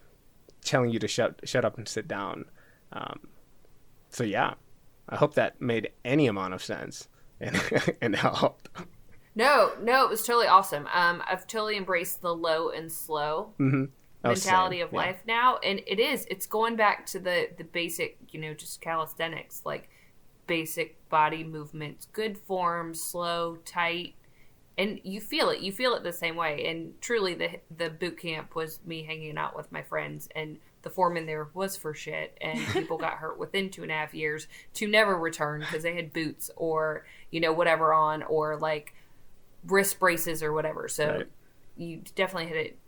telling 0.65 0.91
you 0.91 0.99
to 0.99 1.09
shut 1.09 1.41
shut 1.45 1.65
up 1.65 1.79
and 1.79 1.89
sit 1.89 2.09
down. 2.09 2.45
Um, 2.93 3.29
so 4.11 4.25
yeah, 4.25 4.55
I 5.09 5.17
hope 5.17 5.35
that 5.35 5.61
made 5.61 5.91
any 6.05 6.27
amount 6.27 6.55
of 6.55 6.63
sense 6.63 7.09
and 7.41 7.61
and 8.01 8.17
helped. 8.17 8.69
No, 9.35 9.73
no, 9.81 10.05
it 10.05 10.11
was 10.11 10.23
totally 10.25 10.49
awesome. 10.49 10.89
Um, 10.93 11.23
I've 11.29 11.47
totally 11.47 11.77
embraced 11.77 12.23
the 12.23 12.35
low 12.35 12.71
and 12.71 12.91
slow 12.91 13.55
Mm-hmm. 13.59 13.85
Oh, 14.25 14.31
mentality 14.31 14.81
of 14.81 14.91
yeah. 14.93 14.99
life 14.99 15.23
now, 15.29 15.59
and 15.59 15.81
it 15.87 16.01
is. 16.01 16.27
It's 16.29 16.45
going 16.45 16.75
back 16.75 17.07
to 17.07 17.21
the 17.21 17.51
the 17.57 17.63
basic, 17.63 18.19
you 18.31 18.41
know, 18.41 18.53
just 18.53 18.81
calisthenics, 18.81 19.63
like 19.65 19.89
basic 20.49 21.09
body 21.09 21.45
movements, 21.45 22.09
good 22.13 22.37
form, 22.37 22.93
slow, 22.95 23.59
tight, 23.65 24.15
and 24.77 25.01
you 25.05 25.21
feel 25.21 25.51
it. 25.51 25.61
You 25.61 25.71
feel 25.71 25.95
it 25.95 26.03
the 26.03 26.13
same 26.13 26.35
way. 26.35 26.67
And 26.67 27.01
truly, 27.01 27.35
the 27.35 27.51
the 27.77 27.91
boot 27.91 28.19
camp 28.19 28.57
was 28.57 28.81
me 28.85 29.05
hanging 29.05 29.39
out 29.39 29.57
with 29.57 29.71
my 29.71 29.83
friends, 29.83 30.29
and 30.35 30.59
the 30.83 30.91
form 30.91 31.17
in 31.17 31.27
there 31.27 31.49
was 31.55 31.77
for 31.77 31.95
shit. 31.95 32.37
And 32.41 32.59
people 32.73 32.99
got 32.99 33.15
hurt 33.15 33.39
within 33.39 33.71
two 33.71 33.83
and 33.83 33.93
a 33.93 33.95
half 33.95 34.15
years 34.15 34.49
to 34.75 34.89
never 34.89 35.17
return 35.17 35.61
because 35.61 35.85
they 35.85 35.95
had 35.95 36.13
boots 36.13 36.51
or 36.57 37.07
you 37.31 37.41
know 37.41 37.53
whatever 37.53 37.93
on 37.95 38.25
or 38.25 38.57
like 38.57 38.95
wrist 39.67 39.99
braces 40.01 40.43
or 40.43 40.53
whatever. 40.53 40.89
So 40.89 41.07
Right. 41.09 41.27
you 41.77 42.03
definitely 42.15 42.47
hit 42.49 42.57
it 42.67 42.79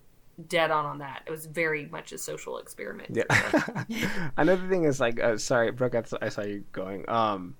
dead 0.49 0.71
on 0.71 0.87
on 0.87 0.99
that. 0.99 1.23
It 1.27 1.31
was 1.31 1.47
very 1.47 1.87
much 1.87 2.13
a 2.13 2.19
social 2.19 2.59
experiment. 2.59 3.11
Yeah. 3.17 3.85
Another 4.37 4.69
thing 4.69 4.85
is 4.85 5.01
like, 5.01 5.21
uh, 5.21 5.39
sorry, 5.39 5.71
Brooke, 5.71 5.95
I, 5.95 6.03
I 6.23 6.29
saw 6.29 6.43
you 6.43 6.65
going. 6.73 7.09
Um, 7.09 7.57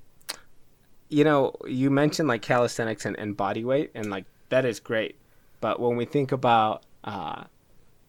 you 1.09 1.25
know, 1.25 1.55
you 1.67 1.91
mentioned 1.91 2.29
like 2.29 2.43
calisthenics 2.43 3.05
and, 3.05 3.19
and 3.19 3.37
body 3.37 3.65
weight, 3.65 3.91
and 3.95 4.11
like 4.11 4.25
that 4.49 4.65
is 4.65 4.81
great. 4.81 5.17
But 5.61 5.81
when 5.81 5.97
we 5.97 6.05
think 6.05 6.33
about 6.33 6.85
uh, 7.05 7.45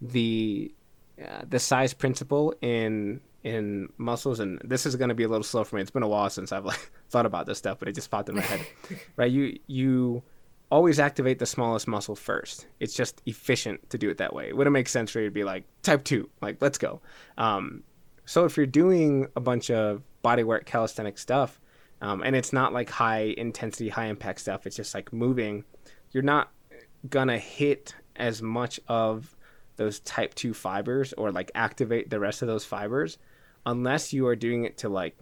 the 0.01 0.73
uh, 1.21 1.41
the 1.47 1.59
size 1.59 1.93
principle 1.93 2.53
in 2.61 3.21
in 3.43 3.89
muscles, 3.97 4.39
and 4.39 4.61
this 4.63 4.85
is 4.85 4.95
going 4.95 5.09
to 5.09 5.15
be 5.15 5.23
a 5.23 5.27
little 5.27 5.43
slow 5.43 5.63
for 5.63 5.75
me. 5.75 5.81
It's 5.81 5.91
been 5.91 6.03
a 6.03 6.07
while 6.07 6.29
since 6.29 6.51
I've 6.51 6.65
like 6.65 6.91
thought 7.09 7.25
about 7.25 7.45
this 7.45 7.57
stuff, 7.57 7.79
but 7.79 7.87
it 7.87 7.95
just 7.95 8.09
popped 8.09 8.29
in 8.29 8.35
my 8.35 8.41
head. 8.41 8.65
right? 9.15 9.31
You 9.31 9.59
you 9.67 10.23
always 10.71 10.99
activate 10.99 11.37
the 11.37 11.45
smallest 11.45 11.87
muscle 11.87 12.15
first. 12.15 12.65
It's 12.79 12.93
just 12.93 13.21
efficient 13.25 13.89
to 13.89 13.97
do 13.97 14.09
it 14.09 14.17
that 14.17 14.33
way. 14.33 14.47
It 14.47 14.55
wouldn't 14.55 14.73
make 14.73 14.87
sense 14.87 15.11
for 15.11 15.19
you 15.19 15.25
to 15.25 15.31
be 15.31 15.43
like 15.43 15.65
type 15.83 16.03
two, 16.03 16.29
like 16.41 16.57
let's 16.61 16.77
go. 16.77 17.01
Um, 17.37 17.83
so 18.25 18.45
if 18.45 18.55
you're 18.55 18.65
doing 18.65 19.27
a 19.35 19.41
bunch 19.41 19.69
of 19.69 20.01
bodywork 20.23 20.65
calisthenic 20.65 21.17
stuff, 21.17 21.59
um, 22.01 22.23
and 22.23 22.35
it's 22.35 22.53
not 22.53 22.73
like 22.73 22.89
high 22.89 23.35
intensity, 23.37 23.89
high 23.89 24.05
impact 24.05 24.39
stuff, 24.39 24.65
it's 24.65 24.75
just 24.75 24.95
like 24.95 25.11
moving, 25.11 25.65
you're 26.11 26.23
not 26.23 26.51
gonna 27.09 27.37
hit 27.37 27.93
as 28.15 28.41
much 28.41 28.79
of 28.87 29.35
those 29.75 29.99
type 30.01 30.33
2 30.35 30.53
fibers 30.53 31.13
or 31.13 31.31
like 31.31 31.51
activate 31.53 32.09
the 32.09 32.19
rest 32.19 32.41
of 32.41 32.47
those 32.47 32.63
fibers 32.63 33.17
unless 33.65 34.13
you 34.13 34.27
are 34.27 34.35
doing 34.35 34.63
it 34.63 34.77
to 34.77 34.89
like 34.89 35.17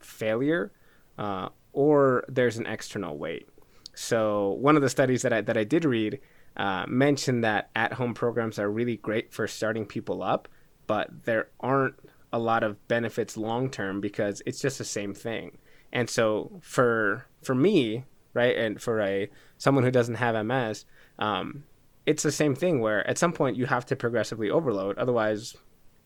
failure 0.00 0.72
uh, 1.18 1.48
or 1.72 2.24
there's 2.28 2.58
an 2.58 2.66
external 2.66 3.16
weight 3.16 3.48
so 3.94 4.50
one 4.60 4.76
of 4.76 4.82
the 4.82 4.88
studies 4.88 5.22
that 5.22 5.32
I, 5.32 5.40
that 5.42 5.56
I 5.56 5.64
did 5.64 5.84
read 5.84 6.20
uh, 6.56 6.84
mentioned 6.86 7.44
that 7.44 7.70
at-home 7.74 8.14
programs 8.14 8.58
are 8.58 8.70
really 8.70 8.96
great 8.96 9.32
for 9.32 9.46
starting 9.46 9.86
people 9.86 10.22
up 10.22 10.48
but 10.86 11.24
there 11.24 11.48
aren't 11.60 11.94
a 12.32 12.38
lot 12.38 12.62
of 12.62 12.86
benefits 12.88 13.36
long 13.36 13.70
term 13.70 14.00
because 14.00 14.42
it's 14.46 14.60
just 14.60 14.78
the 14.78 14.84
same 14.84 15.14
thing. 15.14 15.58
And 15.92 16.08
so 16.08 16.60
for 16.62 17.26
for 17.42 17.54
me 17.54 18.04
right 18.34 18.56
and 18.56 18.80
for 18.80 19.00
a 19.00 19.28
someone 19.58 19.84
who 19.84 19.90
doesn't 19.90 20.14
have 20.14 20.46
ms 20.46 20.86
um, 21.18 21.64
it's 22.06 22.22
the 22.22 22.32
same 22.32 22.54
thing 22.54 22.80
where 22.80 23.06
at 23.06 23.18
some 23.18 23.32
point 23.32 23.56
you 23.56 23.66
have 23.66 23.84
to 23.86 23.96
progressively 23.96 24.48
overload 24.50 24.96
otherwise 24.98 25.54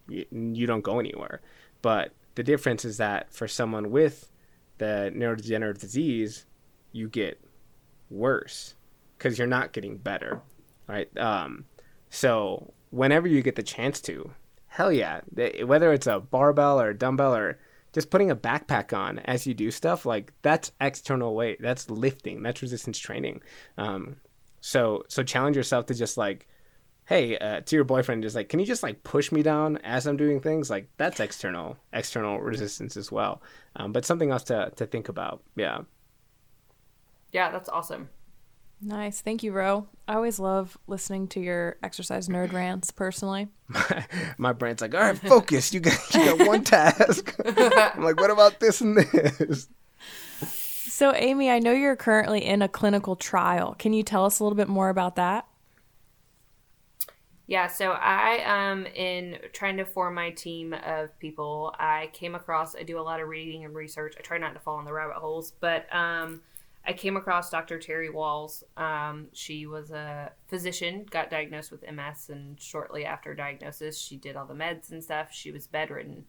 you, 0.09 0.25
you 0.31 0.67
don't 0.67 0.83
go 0.83 0.99
anywhere. 0.99 1.41
But 1.83 2.13
the 2.35 2.43
difference 2.43 2.85
is 2.85 2.97
that 2.97 3.33
for 3.33 3.47
someone 3.47 3.91
with 3.91 4.31
the 4.79 5.13
neurodegenerative 5.15 5.79
disease 5.79 6.47
you 6.93 7.09
get 7.09 7.41
worse 8.11 8.75
because 9.17 9.39
you're 9.39 9.47
not 9.47 9.73
getting 9.73 9.97
better 9.97 10.41
right 10.87 11.17
um, 11.19 11.65
so 12.11 12.73
whenever 12.91 13.27
you 13.27 13.43
get 13.43 13.57
the 13.57 13.63
chance 13.63 14.01
to 14.01 14.31
hell 14.69 14.93
yeah 14.93 15.21
whether 15.65 15.93
it's 15.93 16.07
a 16.07 16.21
barbell 16.21 16.81
or 16.81 16.91
a 16.91 16.99
dumbbell 16.99 17.35
or 17.35 17.59
just 17.93 18.11
putting 18.11 18.31
a 18.31 18.37
backpack 18.37 18.97
on 18.97 19.19
as 19.21 19.47
you 19.47 19.55
do 19.55 19.71
stuff 19.71 20.05
like 20.05 20.33
that's 20.43 20.73
external 20.81 21.35
weight 21.35 21.61
that's 21.61 21.89
lifting 21.91 22.43
that's 22.43 22.63
resistance 22.63 22.99
training 22.99 23.41
um, 23.79 24.17
so 24.67 25.05
so 25.07 25.23
challenge 25.23 25.57
yourself 25.57 25.87
to 25.87 25.95
just 25.95 26.17
like, 26.17 26.49
hey, 27.05 27.39
uh, 27.39 27.61
to 27.61 27.77
your 27.77 27.85
boyfriend, 27.85 28.25
just 28.25 28.35
like, 28.35 28.49
can 28.49 28.59
you 28.59 28.67
just 28.67 28.83
like 28.83 29.05
push 29.05 29.31
me 29.31 29.45
down 29.45 29.77
as 29.85 30.07
I'm 30.09 30.17
doing 30.17 30.41
things? 30.41 30.69
Like 30.69 30.89
that's 30.97 31.21
external 31.21 31.77
external 31.93 32.41
resistance 32.41 32.97
as 32.97 33.13
well. 33.13 33.43
Um, 33.77 33.93
but 33.93 34.05
something 34.05 34.33
else 34.33 34.43
to 34.45 34.73
to 34.75 34.87
think 34.87 35.09
about. 35.09 35.45
Yeah. 35.55 35.83
Yeah, 37.33 37.51
that's 37.51 37.69
awesome. 37.69 38.09
Nice. 38.81 39.23
Thank 39.23 39.43
you, 39.43 39.53
Ro. 39.53 39.87
I 40.07 40.15
always 40.15 40.39
love 40.39 40.77
listening 40.87 41.29
to 41.29 41.41
your 41.41 41.77
exercise 41.83 42.29
nerd 42.29 42.53
rants 42.53 42.91
personally. 42.91 43.49
My 44.39 44.53
brain's 44.53 44.83
like, 44.83 44.95
all 44.95 45.01
right, 45.01 45.17
focus. 45.19 45.73
You 45.73 45.81
got 45.81 46.15
you 46.15 46.37
got 46.37 46.47
one 46.47 46.65
task. 46.65 47.35
I'm 47.45 48.03
like, 48.03 48.21
what 48.21 48.31
about 48.31 48.61
this 48.61 48.83
and 48.83 48.99
this? 48.99 49.69
So, 50.43 51.15
Amy, 51.15 51.51
I 51.51 51.59
know 51.59 51.73
you're 51.73 51.97
currently 51.97 52.45
in 52.45 52.63
a 52.63 52.69
clinical 52.69 53.17
trial. 53.17 53.75
Can 53.79 53.93
you 53.93 54.03
tell 54.03 54.25
us 54.25 54.41
a 54.41 54.45
little 54.45 54.57
bit 54.57 54.69
more 54.69 54.89
about 54.89 55.17
that? 55.17 55.47
Yeah, 57.47 57.69
so 57.69 57.93
I 57.93 58.71
um 58.71 58.87
in 58.87 59.39
trying 59.53 59.77
to 59.77 59.85
form 59.85 60.15
my 60.15 60.31
team 60.31 60.75
of 60.75 61.17
people, 61.19 61.75
I 61.79 62.11
came 62.13 62.35
across 62.35 62.75
I 62.75 62.83
do 62.83 62.99
a 62.99 63.03
lot 63.03 63.21
of 63.21 63.29
reading 63.29 63.65
and 63.65 63.75
research. 63.75 64.17
I 64.19 64.23
try 64.23 64.37
not 64.37 64.55
to 64.55 64.61
fall 64.61 64.79
in 64.81 64.85
the 64.85 64.93
rabbit 64.93 65.17
holes, 65.17 65.53
but 65.61 65.87
um 65.95 66.43
I 66.87 66.93
came 66.93 67.17
across 67.17 67.51
Dr. 67.51 67.79
Terry 67.79 68.09
Wahls. 68.09 68.63
Um, 68.77 69.27
she 69.33 69.67
was 69.67 69.91
a 69.91 70.31
physician, 70.47 71.05
got 71.11 71.31
diagnosed 71.31 71.73
with 71.73 71.83
MS, 71.83 72.31
and 72.31 72.61
shortly 72.61 73.05
after 73.05 73.35
diagnosis, 73.35 73.99
she 73.99 74.17
did 74.17 74.37
all 74.37 74.47
the 74.47 74.55
meds 74.55 74.93
and 74.93 75.03
stuff. 75.03 75.33
She 75.33 75.51
was 75.51 75.67
bedridden, 75.67 76.27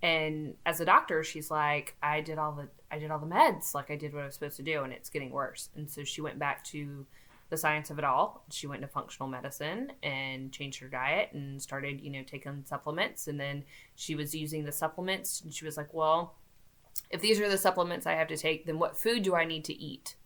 and 0.00 0.54
as 0.64 0.80
a 0.80 0.84
doctor, 0.84 1.24
she's 1.24 1.50
like, 1.50 1.96
"I 2.02 2.20
did 2.20 2.38
all 2.38 2.52
the 2.52 2.68
I 2.90 2.98
did 2.98 3.10
all 3.10 3.18
the 3.18 3.26
meds, 3.26 3.74
like 3.74 3.90
I 3.90 3.96
did 3.96 4.14
what 4.14 4.22
I 4.22 4.26
was 4.26 4.34
supposed 4.34 4.56
to 4.58 4.62
do, 4.62 4.84
and 4.84 4.92
it's 4.92 5.10
getting 5.10 5.30
worse." 5.30 5.70
And 5.74 5.90
so 5.90 6.04
she 6.04 6.20
went 6.20 6.38
back 6.38 6.62
to 6.64 7.04
the 7.50 7.56
science 7.56 7.90
of 7.90 7.98
it 7.98 8.04
all. 8.04 8.44
She 8.50 8.66
went 8.66 8.82
to 8.82 8.88
functional 8.88 9.28
medicine 9.28 9.92
and 10.02 10.52
changed 10.52 10.80
her 10.80 10.88
diet 10.88 11.30
and 11.32 11.60
started, 11.60 12.00
you 12.00 12.10
know, 12.10 12.22
taking 12.22 12.62
supplements. 12.66 13.26
And 13.26 13.40
then 13.40 13.64
she 13.96 14.14
was 14.14 14.34
using 14.34 14.64
the 14.64 14.72
supplements, 14.72 15.40
and 15.40 15.52
she 15.52 15.64
was 15.64 15.76
like, 15.76 15.92
"Well." 15.92 16.36
If 17.10 17.20
these 17.20 17.40
are 17.40 17.48
the 17.48 17.58
supplements 17.58 18.06
I 18.06 18.12
have 18.12 18.28
to 18.28 18.36
take, 18.36 18.66
then 18.66 18.78
what 18.78 18.96
food 18.96 19.22
do 19.22 19.34
I 19.34 19.44
need 19.44 19.64
to 19.64 19.74
eat 19.74 20.16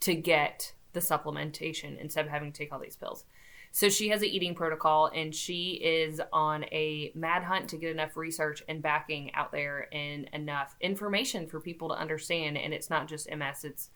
to 0.00 0.14
get 0.14 0.72
the 0.92 1.00
supplementation 1.00 1.98
instead 1.98 2.24
of 2.24 2.30
having 2.30 2.52
to 2.52 2.58
take 2.58 2.72
all 2.72 2.78
these 2.78 2.96
pills? 2.96 3.24
So 3.72 3.90
she 3.90 4.08
has 4.08 4.22
an 4.22 4.28
eating 4.28 4.54
protocol 4.54 5.10
and 5.14 5.34
she 5.34 5.72
is 5.72 6.18
on 6.32 6.64
a 6.72 7.12
mad 7.14 7.42
hunt 7.42 7.68
to 7.68 7.76
get 7.76 7.90
enough 7.90 8.16
research 8.16 8.62
and 8.68 8.80
backing 8.80 9.34
out 9.34 9.52
there 9.52 9.88
and 9.92 10.30
enough 10.32 10.76
information 10.80 11.46
for 11.46 11.60
people 11.60 11.90
to 11.90 11.94
understand. 11.94 12.56
And 12.56 12.72
it's 12.72 12.88
not 12.88 13.06
just 13.06 13.28
MS, 13.30 13.64
it's 13.64 13.90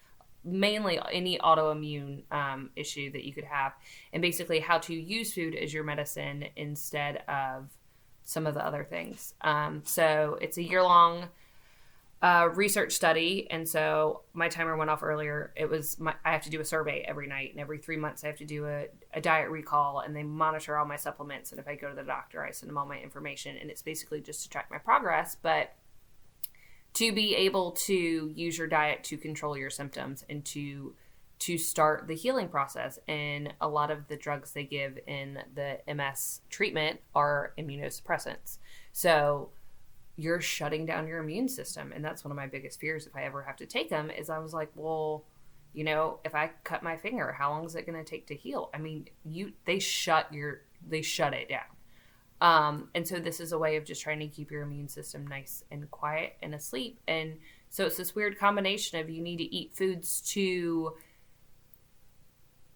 mainly 0.45 0.99
any 1.11 1.39
autoimmune 1.39 2.25
um, 2.31 2.69
issue 2.77 3.11
that 3.13 3.25
you 3.25 3.33
could 3.33 3.45
have, 3.45 3.73
and 4.13 4.21
basically 4.21 4.61
how 4.61 4.77
to 4.79 4.95
use 4.95 5.33
food 5.33 5.55
as 5.55 5.73
your 5.73 5.85
medicine 5.85 6.45
instead 6.57 7.23
of 7.29 7.71
some 8.23 8.47
of 8.47 8.55
the 8.55 8.65
other 8.65 8.85
things. 8.85 9.35
Um, 9.41 9.83
so 9.85 10.39
it's 10.41 10.59
a 10.59 10.63
year 10.63 10.83
long 10.83 11.29
uh, 12.23 12.49
research 12.55 12.93
study, 12.93 13.47
and 13.51 13.67
so 13.67 14.23
my 14.35 14.49
timer 14.49 14.77
went 14.77 14.91
off 14.91 15.03
earlier. 15.03 15.53
It 15.57 15.71
was 15.71 15.99
my, 15.99 16.15
I 16.25 16.33
have 16.33 16.43
to 16.43 16.51
do 16.51 16.61
a 16.61 16.65
survey 16.65 17.03
every 17.07 17.27
night, 17.27 17.53
and 17.53 17.61
every 17.61 17.79
three 17.79 17.97
months 17.97 18.23
I 18.25 18.27
have 18.27 18.37
to 18.39 18.45
do 18.45 18.67
a, 18.67 18.87
a 19.15 19.21
diet 19.21 19.49
recall, 19.49 20.01
and 20.01 20.15
they 20.15 20.23
monitor 20.23 20.77
all 20.77 20.85
my 20.85 20.97
supplements. 20.97 21.51
And 21.51 21.59
if 21.59 21.67
I 21.67 21.77
go 21.77 21.89
to 21.89 21.97
the 21.97 22.03
doctor, 22.03 22.45
I 22.45 22.51
send 22.51 22.69
them 22.69 22.77
all 22.77 22.87
my 22.87 22.99
information, 22.99 23.57
and 23.57 23.71
it's 23.71 23.83
basically 23.83 24.21
just 24.21 24.43
to 24.43 24.51
track 24.51 24.69
my 24.71 24.79
progress. 24.79 25.37
But 25.41 25.73
to 26.95 27.13
be 27.13 27.37
able 27.37 27.71
to 27.73 27.95
use 28.35 28.59
your 28.59 28.67
diet 28.67 29.05
to 29.05 29.17
control 29.17 29.57
your 29.57 29.71
symptoms 29.71 30.25
and 30.29 30.45
to 30.47 30.95
to 31.41 31.57
start 31.57 32.07
the 32.07 32.15
healing 32.15 32.49
process. 32.49 32.99
And 33.09 33.55
a 33.63 33.69
lot 33.69 33.91
of 33.91 34.09
the 34.09 34.17
drugs 34.17 34.53
they 34.53 34.65
give 34.65 34.99
in 35.07 35.39
the 35.55 35.79
MS 35.93 36.43
treatment 36.51 37.01
are 37.15 37.55
immunosuppressants. 37.59 38.59
So 38.93 39.49
you're 40.21 40.41
shutting 40.41 40.85
down 40.85 41.07
your 41.07 41.19
immune 41.19 41.49
system. 41.49 41.93
And 41.95 42.05
that's 42.05 42.25
one 42.25 42.31
of 42.31 42.37
my 42.37 42.47
biggest 42.47 42.79
fears 42.79 43.07
if 43.07 43.17
I 43.17 43.23
ever 43.23 43.43
have 43.43 43.57
to 43.57 43.67
take 43.67 43.89
them 43.89 44.11
is 44.11 44.29
I 44.29 44.39
was 44.39 44.53
like, 44.53 44.71
well, 44.75 45.25
you 45.73 45.85
know, 45.85 46.19
if 46.25 46.35
I 46.35 46.51
cut 46.65 46.83
my 46.83 46.97
finger, 46.97 47.33
how 47.33 47.51
long 47.51 47.65
is 47.65 47.75
it 47.75 47.87
going 47.87 48.03
to 48.03 48.09
take 48.09 48.27
to 48.27 48.35
heal? 48.35 48.71
I 48.75 48.79
mean, 48.79 49.09
you 49.25 49.53
they 49.65 49.79
shut 49.79 50.33
your 50.33 50.63
they 50.87 51.03
shut 51.03 51.33
it 51.33 51.49
down. 51.49 51.61
Um, 52.43 52.89
and 52.95 53.07
so 53.07 53.19
this 53.21 53.39
is 53.41 53.53
a 53.53 53.59
way 53.59 53.77
of 53.77 53.85
just 53.85 54.03
trying 54.03 54.19
to 54.21 54.27
keep 54.27 54.51
your 54.51 54.63
immune 54.63 54.89
system 54.89 55.27
nice 55.27 55.63
and 55.71 55.91
quiet 55.91 56.37
and 56.43 56.55
asleep. 56.55 56.99
And 57.07 57.37
so 57.69 57.87
it's 57.87 57.97
this 57.97 58.15
weird 58.15 58.39
combination 58.39 58.99
of 58.99 59.11
you 59.11 59.23
need 59.23 59.37
to 59.39 59.55
eat 59.55 59.75
foods 59.75 60.21
to 60.33 60.95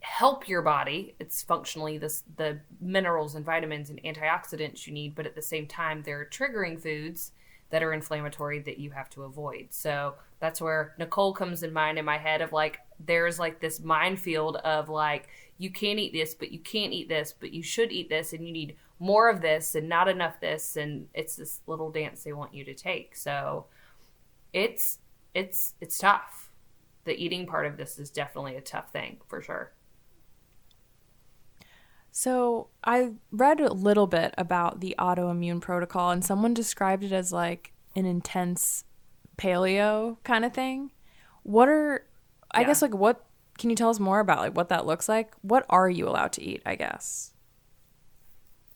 help 0.05 0.48
your 0.48 0.60
body. 0.60 1.14
It's 1.18 1.43
functionally 1.43 1.97
the 1.97 2.60
minerals 2.78 3.35
and 3.35 3.44
vitamins 3.44 3.89
and 3.89 4.02
antioxidants 4.02 4.86
you 4.86 4.93
need, 4.93 5.14
but 5.14 5.24
at 5.24 5.35
the 5.35 5.43
same 5.43 5.66
time 5.66 6.02
they're 6.02 6.26
triggering 6.26 6.78
foods 6.78 7.32
that 7.70 7.82
are 7.82 7.94
inflammatory 7.94 8.60
that 8.60 8.78
you 8.78 8.90
have 8.90 9.09
to 9.10 9.22
avoid. 9.22 9.68
So 9.70 10.14
that's 10.40 10.60
where 10.60 10.94
Nicole 10.98 11.32
comes 11.32 11.62
in 11.62 11.72
mind 11.72 11.98
in 11.98 12.05
my 12.05 12.18
head 12.18 12.43
of 12.43 12.52
like 12.52 12.81
there's 13.05 13.39
like 13.39 13.60
this 13.60 13.81
minefield 13.81 14.56
of 14.56 14.90
like 14.90 15.28
you 15.56 15.70
can't 15.70 15.98
eat 15.98 16.12
this, 16.12 16.35
but 16.35 16.52
you 16.52 16.59
can't 16.59 16.93
eat 16.93 17.09
this, 17.09 17.32
but 17.32 17.52
you 17.55 17.62
should 17.62 17.90
eat 17.90 18.10
this 18.10 18.35
and 18.35 18.47
you 18.47 18.52
need 18.52 18.76
more 18.98 19.31
of 19.31 19.40
this 19.40 19.74
and 19.74 19.89
not 19.89 20.06
enough 20.06 20.39
this 20.39 20.76
and 20.76 21.09
it's 21.14 21.36
this 21.36 21.62
little 21.66 21.90
dance 21.90 22.22
they 22.22 22.35
want 22.35 22.52
you 22.52 22.64
to 22.64 22.74
take. 22.74 23.16
So 23.16 23.66
it's 24.52 24.98
it's 25.32 25.74
it's 25.81 25.97
tough. 25.97 26.51
The 27.05 27.16
eating 27.16 27.47
part 27.47 27.64
of 27.64 27.78
this 27.78 27.98
is 27.98 28.10
definitely 28.10 28.56
a 28.56 28.60
tough 28.60 28.93
thing 28.93 29.16
for 29.26 29.40
sure. 29.40 29.72
So 32.16 32.69
I 32.85 33.11
read 33.32 33.59
a 33.59 33.73
little 33.73 34.07
bit 34.07 34.35
about 34.39 34.78
the 34.78 34.95
autoimmune 35.01 35.61
protocol, 35.61 36.11
and 36.12 36.24
someone 36.24 36.55
described 36.55 37.03
it 37.03 37.11
as 37.11 37.32
like 37.32 37.73
an 37.97 38.07
intense 38.07 38.85
paleo 39.36 40.19
kind 40.23 40.45
of 40.45 40.55
thing. 40.55 40.93
What 41.43 41.69
are, 41.69 42.07
I 42.53 42.62
Yeah. 42.62 42.66
guess, 42.66 42.82
like 42.82 42.95
what? 42.95 43.24
Can 43.59 43.69
you 43.70 43.77
tell 43.77 43.91
us 43.91 43.99
more 44.01 44.20
about 44.20 44.39
like 44.39 44.57
what 44.57 44.69
that 44.69 44.86
looks 44.86 45.09
like? 45.09 45.35
What 45.43 45.66
are 45.69 45.91
you 45.91 46.09
allowed 46.09 46.32
to 46.35 46.43
eat? 46.43 46.62
I 46.65 46.77
guess. 46.77 47.32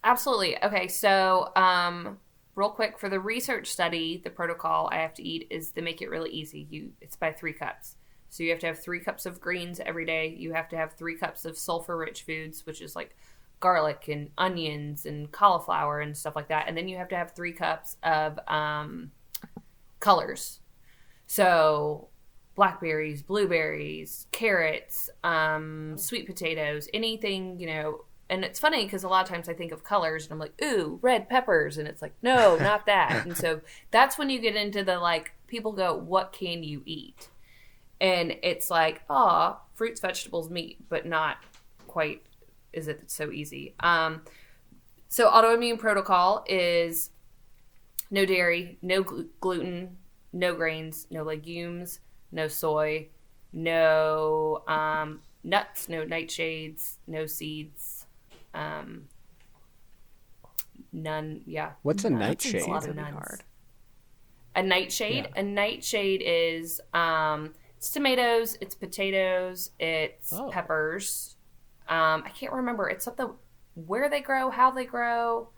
Absolutely. 0.04 0.62
Okay, 0.62 0.88
so 0.88 1.52
um 1.56 2.18
real 2.54 2.70
quick 2.70 2.98
for 2.98 3.08
the 3.08 3.20
research 3.20 3.68
study, 3.68 4.20
the 4.22 4.30
protocol 4.30 4.88
I 4.92 4.96
have 4.98 5.14
to 5.14 5.22
eat 5.22 5.46
is 5.50 5.72
to 5.72 5.82
make 5.82 6.02
it 6.02 6.10
really 6.10 6.30
easy. 6.30 6.66
You 6.70 6.92
it's 7.00 7.16
by 7.16 7.32
3 7.32 7.52
cups. 7.52 7.97
So 8.30 8.42
you 8.42 8.50
have 8.50 8.58
to 8.60 8.66
have 8.66 8.78
3 8.78 9.00
cups 9.00 9.26
of 9.26 9.40
greens 9.40 9.80
every 9.84 10.04
day. 10.04 10.34
You 10.36 10.52
have 10.52 10.68
to 10.70 10.76
have 10.76 10.94
3 10.94 11.16
cups 11.16 11.44
of 11.44 11.56
sulfur 11.56 11.96
rich 11.96 12.22
foods, 12.22 12.66
which 12.66 12.80
is 12.80 12.94
like 12.94 13.16
garlic 13.60 14.08
and 14.08 14.30
onions 14.38 15.06
and 15.06 15.32
cauliflower 15.32 16.00
and 16.00 16.16
stuff 16.16 16.36
like 16.36 16.48
that. 16.48 16.66
And 16.68 16.76
then 16.76 16.88
you 16.88 16.96
have 16.96 17.08
to 17.08 17.16
have 17.16 17.32
3 17.32 17.52
cups 17.52 17.96
of 18.02 18.38
um 18.48 19.12
colors. 20.00 20.60
So 21.26 22.08
blackberries, 22.54 23.22
blueberries, 23.22 24.26
carrots, 24.32 25.08
um, 25.22 25.96
sweet 25.96 26.26
potatoes, 26.26 26.88
anything, 26.92 27.58
you 27.60 27.66
know. 27.66 28.04
And 28.30 28.44
it's 28.44 28.58
funny 28.58 28.84
because 28.84 29.04
a 29.04 29.08
lot 29.08 29.22
of 29.22 29.28
times 29.32 29.48
I 29.48 29.54
think 29.54 29.72
of 29.72 29.84
colors 29.84 30.24
and 30.24 30.32
I'm 30.32 30.38
like, 30.38 30.60
ooh, 30.62 30.98
red 31.00 31.28
peppers. 31.28 31.78
And 31.78 31.86
it's 31.86 32.02
like, 32.02 32.14
no, 32.20 32.56
not 32.56 32.84
that. 32.86 33.24
and 33.24 33.36
so 33.36 33.60
that's 33.90 34.18
when 34.18 34.28
you 34.28 34.40
get 34.40 34.56
into 34.56 34.82
the 34.82 34.98
like, 34.98 35.32
people 35.46 35.72
go, 35.72 35.94
what 35.94 36.32
can 36.32 36.62
you 36.62 36.82
eat? 36.84 37.28
And 38.00 38.36
it's 38.42 38.70
like, 38.70 39.02
ah, 39.10 39.60
fruits, 39.74 40.00
vegetables, 40.00 40.50
meat, 40.50 40.78
but 40.88 41.06
not 41.06 41.38
quite 41.86 42.22
is 42.72 42.86
it 42.86 43.10
so 43.10 43.30
easy. 43.32 43.74
Um, 43.80 44.22
so 45.08 45.30
autoimmune 45.30 45.78
protocol 45.78 46.44
is 46.48 47.10
no 48.10 48.24
dairy, 48.26 48.78
no 48.82 49.02
glu- 49.02 49.28
gluten, 49.40 49.96
no 50.32 50.54
grains, 50.54 51.06
no 51.10 51.22
legumes, 51.24 52.00
no 52.30 52.46
soy, 52.46 53.08
no 53.52 54.62
um, 54.68 55.20
nuts, 55.42 55.88
no 55.88 56.04
nightshades, 56.04 56.96
no 57.06 57.26
seeds, 57.26 58.04
um, 58.54 59.08
none. 60.92 61.40
Yeah, 61.46 61.72
What's 61.82 62.04
a 62.04 62.10
nightshade? 62.10 62.62
a 62.62 62.66
lot 62.66 62.82
seeds 62.82 62.88
of 62.90 62.96
would 62.96 62.96
be 62.96 63.10
nuns. 63.10 63.14
hard. 63.26 63.42
A 64.56 64.62
nightshade. 64.62 65.28
A 65.36 65.42
nightshade 65.42 66.22
is 66.24 66.80
um, 66.92 67.54
it's 67.78 67.90
tomatoes, 67.92 68.58
it's 68.60 68.74
potatoes, 68.74 69.70
it's 69.78 70.32
Oh. 70.32 70.50
peppers. 70.50 71.36
Um, 71.88 72.24
I 72.26 72.30
can't 72.30 72.52
remember. 72.52 72.88
It's 72.90 73.04
something 73.04 73.30
where 73.74 74.10
they 74.10 74.20
grow, 74.20 74.50
how 74.50 74.72
they 74.72 74.84
grow. 74.84 75.50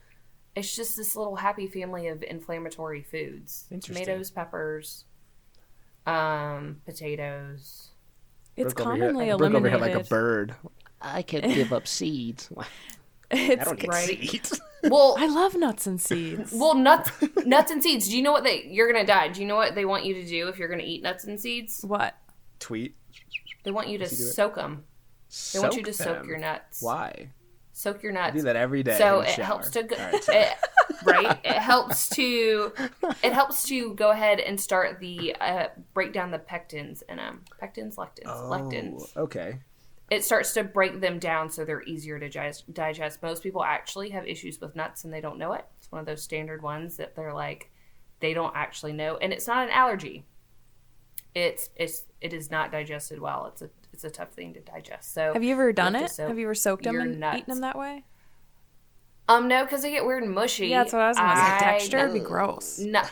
It's 0.55 0.77
just 0.77 0.97
this 0.99 1.17
little 1.17 1.37
happy 1.37 1.67
family 1.67 2.09
of 2.09 2.23
inflammatory 2.23 3.03
foods. 3.03 3.65
Tomatoes, 3.81 4.31
peppers, 4.31 5.07
um, 6.07 6.83
potatoes. 6.85 7.89
It's 8.55 8.75
Brooke 8.75 8.87
over 8.89 8.97
here- 8.97 9.07
commonly 9.07 9.27
Brooke 9.29 9.35
over 9.37 9.45
eliminated. 9.45 9.81
here 9.83 9.97
like 9.97 10.07
a 10.07 10.09
bird. 10.09 10.55
I 11.01 11.23
could 11.23 11.45
give 11.45 11.73
up 11.73 11.87
seeds. 11.89 12.53
I 13.33 13.37
It's, 13.37 13.65
don't 13.65 13.81
get 13.81 13.89
Right. 13.89 14.07
seeds. 14.09 14.61
Well, 14.85 15.15
I 15.19 15.27
love 15.27 15.55
nuts 15.57 15.87
and 15.87 16.01
seeds. 16.01 16.53
well, 16.53 16.75
nuts, 16.75 17.11
nuts 17.45 17.71
and 17.71 17.83
seeds. 17.83 18.09
Do 18.09 18.17
you 18.17 18.23
know 18.23 18.33
what 18.33 18.45
they? 18.45 18.65
You're 18.71 18.91
gonna 18.91 19.07
die. 19.07 19.29
Do 19.29 19.41
you 19.41 19.47
know 19.47 19.57
what 19.57 19.75
they 19.75 19.85
want 19.85 20.05
you 20.05 20.15
to 20.15 20.25
do 20.27 20.49
if 20.49 20.59
you're 20.59 20.69
gonna 20.69 20.83
eat 20.83 21.03
nuts 21.03 21.25
and 21.25 21.39
seeds? 21.41 21.83
what? 21.85 22.15
Tweet. 22.59 22.95
They 23.65 23.71
want 23.71 23.89
you 23.89 23.99
to 23.99 24.05
Does 24.05 24.13
he 24.19 24.25
do 24.25 24.29
it? 24.31 24.33
soak 24.33 24.55
them. 24.55 24.85
They 25.53 25.61
want 25.61 25.75
you 25.77 25.83
to 25.83 25.93
Soak 25.93 26.17
soak 26.19 26.27
your 26.27 26.39
nuts. 26.39 26.83
Why? 26.83 27.29
Soak 27.73 28.03
your 28.03 28.13
I 28.13 28.27
nuts. 28.27 28.37
do 28.37 28.43
that 28.43 28.57
every 28.57 28.83
day. 28.83 28.97
so 28.99 29.21
it 29.21 29.31
shower. 29.31 29.45
helps 29.45 29.71
to 29.71 29.83
go, 29.85 29.97
All 29.97 30.11
right, 30.13 30.25
sorry. 30.25 30.39
it, 30.39 30.53
right 31.05 31.39
it 31.45 31.53
helps 31.55 32.09
to 32.17 32.73
it 33.23 33.33
helps 33.33 33.63
to 33.69 33.95
go 33.95 34.11
ahead 34.11 34.41
and 34.41 34.61
start 34.61 34.99
the 35.01 35.35
uh, 35.41 35.69
break 35.95 36.13
down 36.13 36.31
the 36.31 36.39
pectins 36.39 37.03
and 37.09 37.19
um 37.21 37.41
pectins 37.63 37.95
lectins 37.97 38.25
lectins 38.27 39.13
Oh, 39.17 39.23
okay. 39.23 39.61
It 40.11 40.25
starts 40.25 40.53
to 40.55 40.65
break 40.65 41.01
them 41.01 41.19
down 41.21 41.49
so 41.49 41.65
they're 41.65 41.85
easier 41.85 42.19
to 42.19 42.29
digest, 42.29 42.73
digest 42.75 43.23
most 43.23 43.43
people 43.43 43.63
actually 43.65 44.11
have 44.11 44.27
issues 44.27 44.61
with 44.61 44.75
nuts 44.77 45.05
and 45.05 45.13
they 45.13 45.21
don't 45.21 45.39
know 45.39 45.53
it 45.53 45.65
it's 45.79 45.91
one 45.93 46.01
of 46.01 46.07
those 46.07 46.23
standard 46.23 46.63
ones 46.63 46.97
that 46.97 47.15
they're 47.15 47.33
like 47.35 47.71
they 48.21 48.35
don't 48.35 48.55
actually 48.57 48.93
know 48.93 49.17
and 49.19 49.33
it's 49.33 49.47
not 49.47 49.65
an 49.65 49.71
allergy 49.71 50.25
it's 51.35 51.71
it's 51.77 52.07
it 52.21 52.33
is 52.33 52.51
not 52.51 52.73
digested 52.73 53.21
well 53.21 53.47
it's 53.47 53.63
a 53.63 53.71
it's 53.93 54.05
a 54.05 54.11
tough 54.11 54.31
thing 54.33 54.53
to 54.55 54.61
digest 54.61 55.15
so 55.15 55.33
Have 55.33 55.45
you 55.45 55.53
ever 55.53 55.73
done 55.73 55.95
have 55.95 56.05
it? 56.11 56.17
Have 56.17 56.39
you 56.39 56.47
ever 56.47 56.55
soaked 56.55 56.85
them 56.85 56.99
and 57.01 57.21
nuts. 57.21 57.39
eaten 57.39 57.51
them 57.55 57.61
that 57.61 57.79
way? 57.79 58.05
um 59.29 59.47
no 59.47 59.65
because 59.65 59.83
they 59.83 59.91
get 59.93 60.05
weird 60.05 60.23
and 60.25 60.35
mushy 60.35 60.67
Yeah, 60.69 60.83
that's 60.83 60.93
what 60.93 61.03
I 61.03 61.09
was 61.09 61.17
gonna 61.19 61.37
say. 61.37 61.65
Texture 61.65 62.07
would 62.09 62.15
be 62.15 62.21
gross. 62.21 62.79
No, 62.81 63.03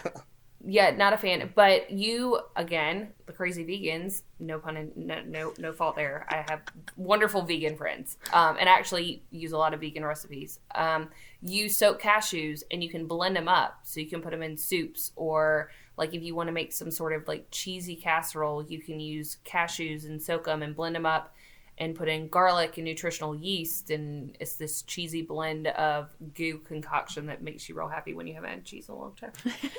yeah, 0.70 0.90
not 0.90 1.14
a 1.14 1.16
fan. 1.16 1.50
But 1.54 1.90
you, 1.90 2.40
again, 2.54 3.08
the 3.24 3.32
crazy 3.32 3.64
vegans, 3.64 4.24
no 4.38 4.58
pun, 4.58 4.76
in, 4.76 4.92
no, 4.96 5.22
no, 5.26 5.54
no 5.58 5.72
fault 5.72 5.96
there. 5.96 6.26
I 6.28 6.44
have 6.50 6.60
wonderful 6.94 7.40
vegan 7.40 7.74
friends, 7.74 8.18
um, 8.34 8.58
and 8.60 8.68
actually 8.68 9.22
use 9.30 9.52
a 9.52 9.56
lot 9.56 9.72
of 9.72 9.80
vegan 9.80 10.04
recipes. 10.04 10.58
Um, 10.74 11.08
you 11.40 11.70
soak 11.70 12.02
cashews 12.02 12.64
and 12.70 12.84
you 12.84 12.90
can 12.90 13.06
blend 13.06 13.34
them 13.34 13.48
up, 13.48 13.80
so 13.84 13.98
you 13.98 14.08
can 14.08 14.20
put 14.20 14.30
them 14.30 14.42
in 14.42 14.58
soups, 14.58 15.12
or 15.16 15.70
like 15.96 16.12
if 16.12 16.22
you 16.22 16.34
want 16.34 16.48
to 16.48 16.52
make 16.52 16.74
some 16.74 16.90
sort 16.90 17.14
of 17.14 17.26
like 17.26 17.46
cheesy 17.50 17.96
casserole, 17.96 18.62
you 18.62 18.78
can 18.78 19.00
use 19.00 19.38
cashews 19.46 20.04
and 20.04 20.20
soak 20.20 20.44
them 20.44 20.62
and 20.62 20.76
blend 20.76 20.94
them 20.94 21.06
up. 21.06 21.34
And 21.80 21.94
put 21.94 22.08
in 22.08 22.26
garlic 22.26 22.76
and 22.76 22.84
nutritional 22.84 23.36
yeast, 23.36 23.90
and 23.90 24.36
it's 24.40 24.56
this 24.56 24.82
cheesy 24.82 25.22
blend 25.22 25.68
of 25.68 26.08
goo 26.34 26.58
concoction 26.58 27.26
that 27.26 27.40
makes 27.40 27.68
you 27.68 27.76
real 27.76 27.86
happy 27.86 28.14
when 28.14 28.26
you 28.26 28.34
haven't 28.34 28.50
had 28.50 28.64
cheese 28.64 28.88
in 28.88 28.96
a 28.96 28.98
long 28.98 29.14
time. 29.14 29.30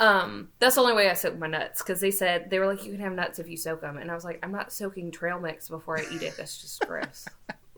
Um, 0.00 0.48
that's 0.60 0.76
the 0.76 0.80
only 0.82 0.94
way 0.94 1.10
I 1.10 1.14
soak 1.14 1.38
my 1.38 1.48
nuts 1.48 1.82
because 1.82 2.00
they 2.00 2.10
said 2.12 2.50
they 2.50 2.58
were 2.60 2.66
like, 2.66 2.84
you 2.84 2.92
can 2.92 3.00
have 3.00 3.12
nuts 3.14 3.38
if 3.40 3.48
you 3.48 3.56
soak 3.56 3.80
them, 3.80 3.96
and 3.96 4.10
I 4.10 4.14
was 4.14 4.24
like, 4.24 4.38
I'm 4.44 4.52
not 4.52 4.72
soaking 4.72 5.10
trail 5.10 5.40
mix 5.40 5.68
before 5.68 5.98
I 5.98 6.04
eat 6.12 6.22
it. 6.22 6.36
That's 6.36 6.60
just 6.60 6.80
gross. 6.86 7.26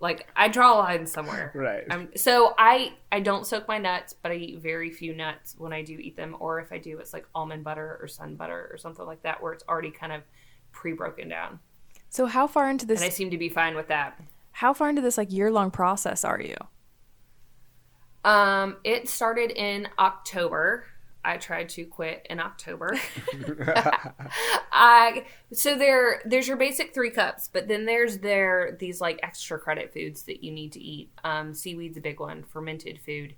like 0.00 0.26
I 0.36 0.48
draw 0.48 0.74
a 0.74 0.78
line 0.80 1.06
somewhere. 1.06 1.50
Right. 1.54 1.84
I'm, 1.90 2.10
so 2.16 2.54
I 2.58 2.92
I 3.10 3.20
don't 3.20 3.46
soak 3.46 3.66
my 3.68 3.78
nuts, 3.78 4.14
but 4.22 4.32
I 4.32 4.34
eat 4.34 4.60
very 4.60 4.90
few 4.90 5.14
nuts 5.14 5.54
when 5.56 5.72
I 5.72 5.82
do 5.82 5.94
eat 5.94 6.16
them, 6.16 6.36
or 6.40 6.60
if 6.60 6.72
I 6.72 6.78
do, 6.78 6.98
it's 6.98 7.12
like 7.14 7.26
almond 7.34 7.64
butter 7.64 7.98
or 8.02 8.06
sun 8.08 8.34
butter 8.36 8.68
or 8.70 8.76
something 8.76 9.06
like 9.06 9.22
that, 9.22 9.42
where 9.42 9.52
it's 9.54 9.64
already 9.68 9.90
kind 9.90 10.12
of 10.12 10.22
pre-broken 10.72 11.28
down, 11.28 11.58
So 12.10 12.26
how 12.26 12.46
far 12.46 12.68
into 12.70 12.84
this? 12.86 13.00
and 13.00 13.06
I 13.06 13.10
seem 13.10 13.30
to 13.30 13.38
be 13.38 13.48
fine 13.48 13.74
with 13.74 13.88
that. 13.88 14.20
how 14.52 14.72
far 14.74 14.88
into 14.90 15.00
this 15.00 15.16
like 15.18 15.32
year 15.32 15.50
long 15.50 15.70
process 15.70 16.22
are 16.24 16.40
you? 16.40 16.54
Um, 18.24 18.76
it 18.84 19.08
started 19.08 19.50
in 19.52 19.88
October. 19.98 20.84
I 21.24 21.36
tried 21.36 21.68
to 21.70 21.84
quit 21.84 22.26
in 22.30 22.40
October. 22.40 22.98
I 24.72 25.26
so 25.52 25.76
there 25.76 26.22
there's 26.24 26.48
your 26.48 26.56
basic 26.56 26.94
three 26.94 27.10
cups, 27.10 27.48
but 27.52 27.68
then 27.68 27.84
there's 27.84 28.18
there 28.18 28.76
these 28.78 29.00
like 29.00 29.20
extra 29.22 29.58
credit 29.58 29.92
foods 29.92 30.22
that 30.24 30.42
you 30.42 30.50
need 30.50 30.72
to 30.72 30.80
eat. 30.80 31.10
Um, 31.24 31.52
seaweed's 31.52 31.98
a 31.98 32.00
big 32.00 32.20
one. 32.20 32.44
Fermented 32.44 33.00
food 33.04 33.34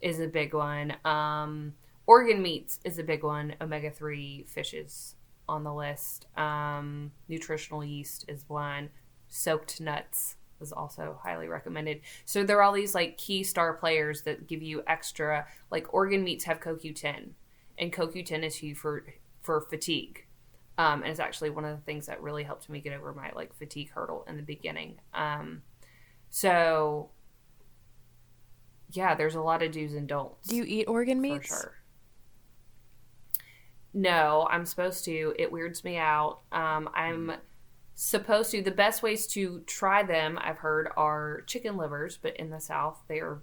is 0.00 0.20
a 0.20 0.26
big 0.26 0.54
one. 0.54 0.94
Um, 1.04 1.74
organ 2.06 2.42
meats 2.42 2.80
is 2.84 2.98
a 2.98 3.04
big 3.04 3.22
one. 3.22 3.54
Omega 3.60 3.90
three 3.90 4.44
fishes 4.48 5.16
on 5.48 5.62
the 5.62 5.74
list. 5.74 6.26
Um, 6.36 7.12
nutritional 7.28 7.84
yeast 7.84 8.24
is 8.28 8.44
one. 8.48 8.90
Soaked 9.28 9.80
nuts 9.80 10.36
is 10.60 10.72
also 10.72 11.18
highly 11.22 11.48
recommended. 11.48 12.00
So 12.24 12.44
there 12.44 12.58
are 12.58 12.62
all 12.62 12.72
these 12.72 12.94
like 12.94 13.18
key 13.18 13.42
star 13.42 13.74
players 13.74 14.22
that 14.22 14.46
give 14.46 14.62
you 14.62 14.82
extra. 14.86 15.46
Like 15.70 15.92
organ 15.92 16.24
meats 16.24 16.44
have 16.44 16.60
CoQ10, 16.60 17.30
and 17.78 17.92
CoQ10 17.92 18.44
is 18.44 18.56
huge 18.56 18.78
for 18.78 19.04
for 19.42 19.60
fatigue. 19.60 20.26
Um, 20.78 21.02
and 21.02 21.10
it's 21.10 21.20
actually 21.20 21.50
one 21.50 21.64
of 21.64 21.76
the 21.76 21.82
things 21.84 22.06
that 22.06 22.20
really 22.20 22.42
helped 22.42 22.68
me 22.68 22.80
get 22.80 22.92
over 22.92 23.14
my 23.14 23.30
like 23.34 23.54
fatigue 23.56 23.90
hurdle 23.94 24.24
in 24.28 24.36
the 24.36 24.42
beginning. 24.42 25.00
Um, 25.14 25.62
so 26.30 27.10
yeah, 28.92 29.14
there's 29.14 29.34
a 29.34 29.40
lot 29.40 29.62
of 29.62 29.72
do's 29.72 29.94
and 29.94 30.08
don'ts. 30.08 30.48
Do 30.48 30.56
you 30.56 30.64
eat 30.64 30.86
organ 30.86 31.18
for 31.18 31.22
meats? 31.22 31.48
sure. 31.48 31.74
No, 33.94 34.46
I'm 34.50 34.66
supposed 34.66 35.06
to. 35.06 35.34
It 35.38 35.50
weirds 35.50 35.82
me 35.82 35.96
out. 35.96 36.40
Um, 36.52 36.90
I'm 36.94 37.32
supposed 37.96 38.50
to. 38.52 38.62
The 38.62 38.70
best 38.70 39.02
ways 39.02 39.26
to 39.28 39.60
try 39.66 40.04
them, 40.04 40.38
I've 40.40 40.58
heard, 40.58 40.88
are 40.96 41.42
chicken 41.46 41.76
livers, 41.76 42.18
but 42.20 42.36
in 42.36 42.50
the 42.50 42.60
South, 42.60 43.02
they 43.08 43.18
are 43.18 43.42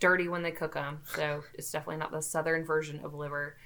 dirty 0.00 0.28
when 0.28 0.42
they 0.42 0.50
cook 0.50 0.74
them. 0.74 1.00
So 1.14 1.44
it's 1.54 1.70
definitely 1.70 1.98
not 1.98 2.10
the 2.10 2.22
Southern 2.22 2.64
version 2.64 3.00
of 3.04 3.14
liver. 3.14 3.56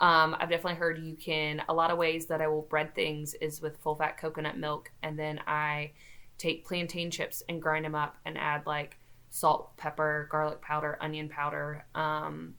Um, 0.00 0.36
I've 0.38 0.50
definitely 0.50 0.78
heard 0.78 0.98
you 0.98 1.16
can. 1.16 1.62
A 1.68 1.74
lot 1.74 1.90
of 1.90 1.98
ways 1.98 2.26
that 2.26 2.42
I 2.42 2.48
will 2.48 2.62
bread 2.62 2.94
things 2.94 3.34
is 3.34 3.62
with 3.62 3.78
full 3.78 3.96
fat 3.96 4.18
coconut 4.18 4.58
milk, 4.58 4.90
and 5.02 5.18
then 5.18 5.40
I 5.46 5.92
take 6.36 6.66
plantain 6.66 7.10
chips 7.10 7.42
and 7.48 7.62
grind 7.62 7.84
them 7.84 7.94
up 7.94 8.16
and 8.24 8.36
add 8.38 8.66
like 8.66 8.98
salt, 9.30 9.76
pepper, 9.76 10.28
garlic 10.30 10.60
powder, 10.62 10.98
onion 11.00 11.28
powder. 11.28 11.84
Um, 11.94 12.54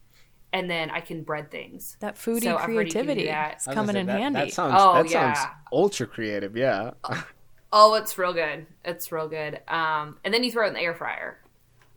and 0.54 0.70
then 0.70 0.90
I 0.90 1.00
can 1.02 1.24
bread 1.24 1.52
things. 1.52 1.98
That 2.00 2.16
foodie 2.16 2.44
So 2.44 2.58
I've 2.58 2.62
heard 2.66 2.70
you 2.72 2.76
can 2.76 2.86
do 2.86 2.92
creativity 2.92 3.26
that. 3.28 3.58
is 3.62 3.68
I 3.68 3.72
was 3.72 3.76
coming 3.76 3.88
gonna 3.88 4.00
in 4.00 4.06
that, 4.08 4.20
handy. 4.20 4.40
That 4.40 4.54
sounds, 4.54 4.74
Oh, 4.78 4.94
that 5.04 5.10
yeah. 5.12 5.34
sounds 5.34 5.48
ultra 5.72 6.08
creative. 6.08 6.56
Yeah. 6.58 6.92
Oh, 7.72 7.94
it's 7.96 8.18
real 8.18 8.34
good. 8.34 8.66
It's 8.84 9.12
real 9.12 9.28
good. 9.28 9.60
Um, 9.68 10.18
and 10.24 10.34
then 10.34 10.44
you 10.44 10.52
throw 10.52 10.66
it 10.66 10.70
in 10.70 10.74
the 10.74 10.80
air 10.82 10.96
fryer. 10.96 11.40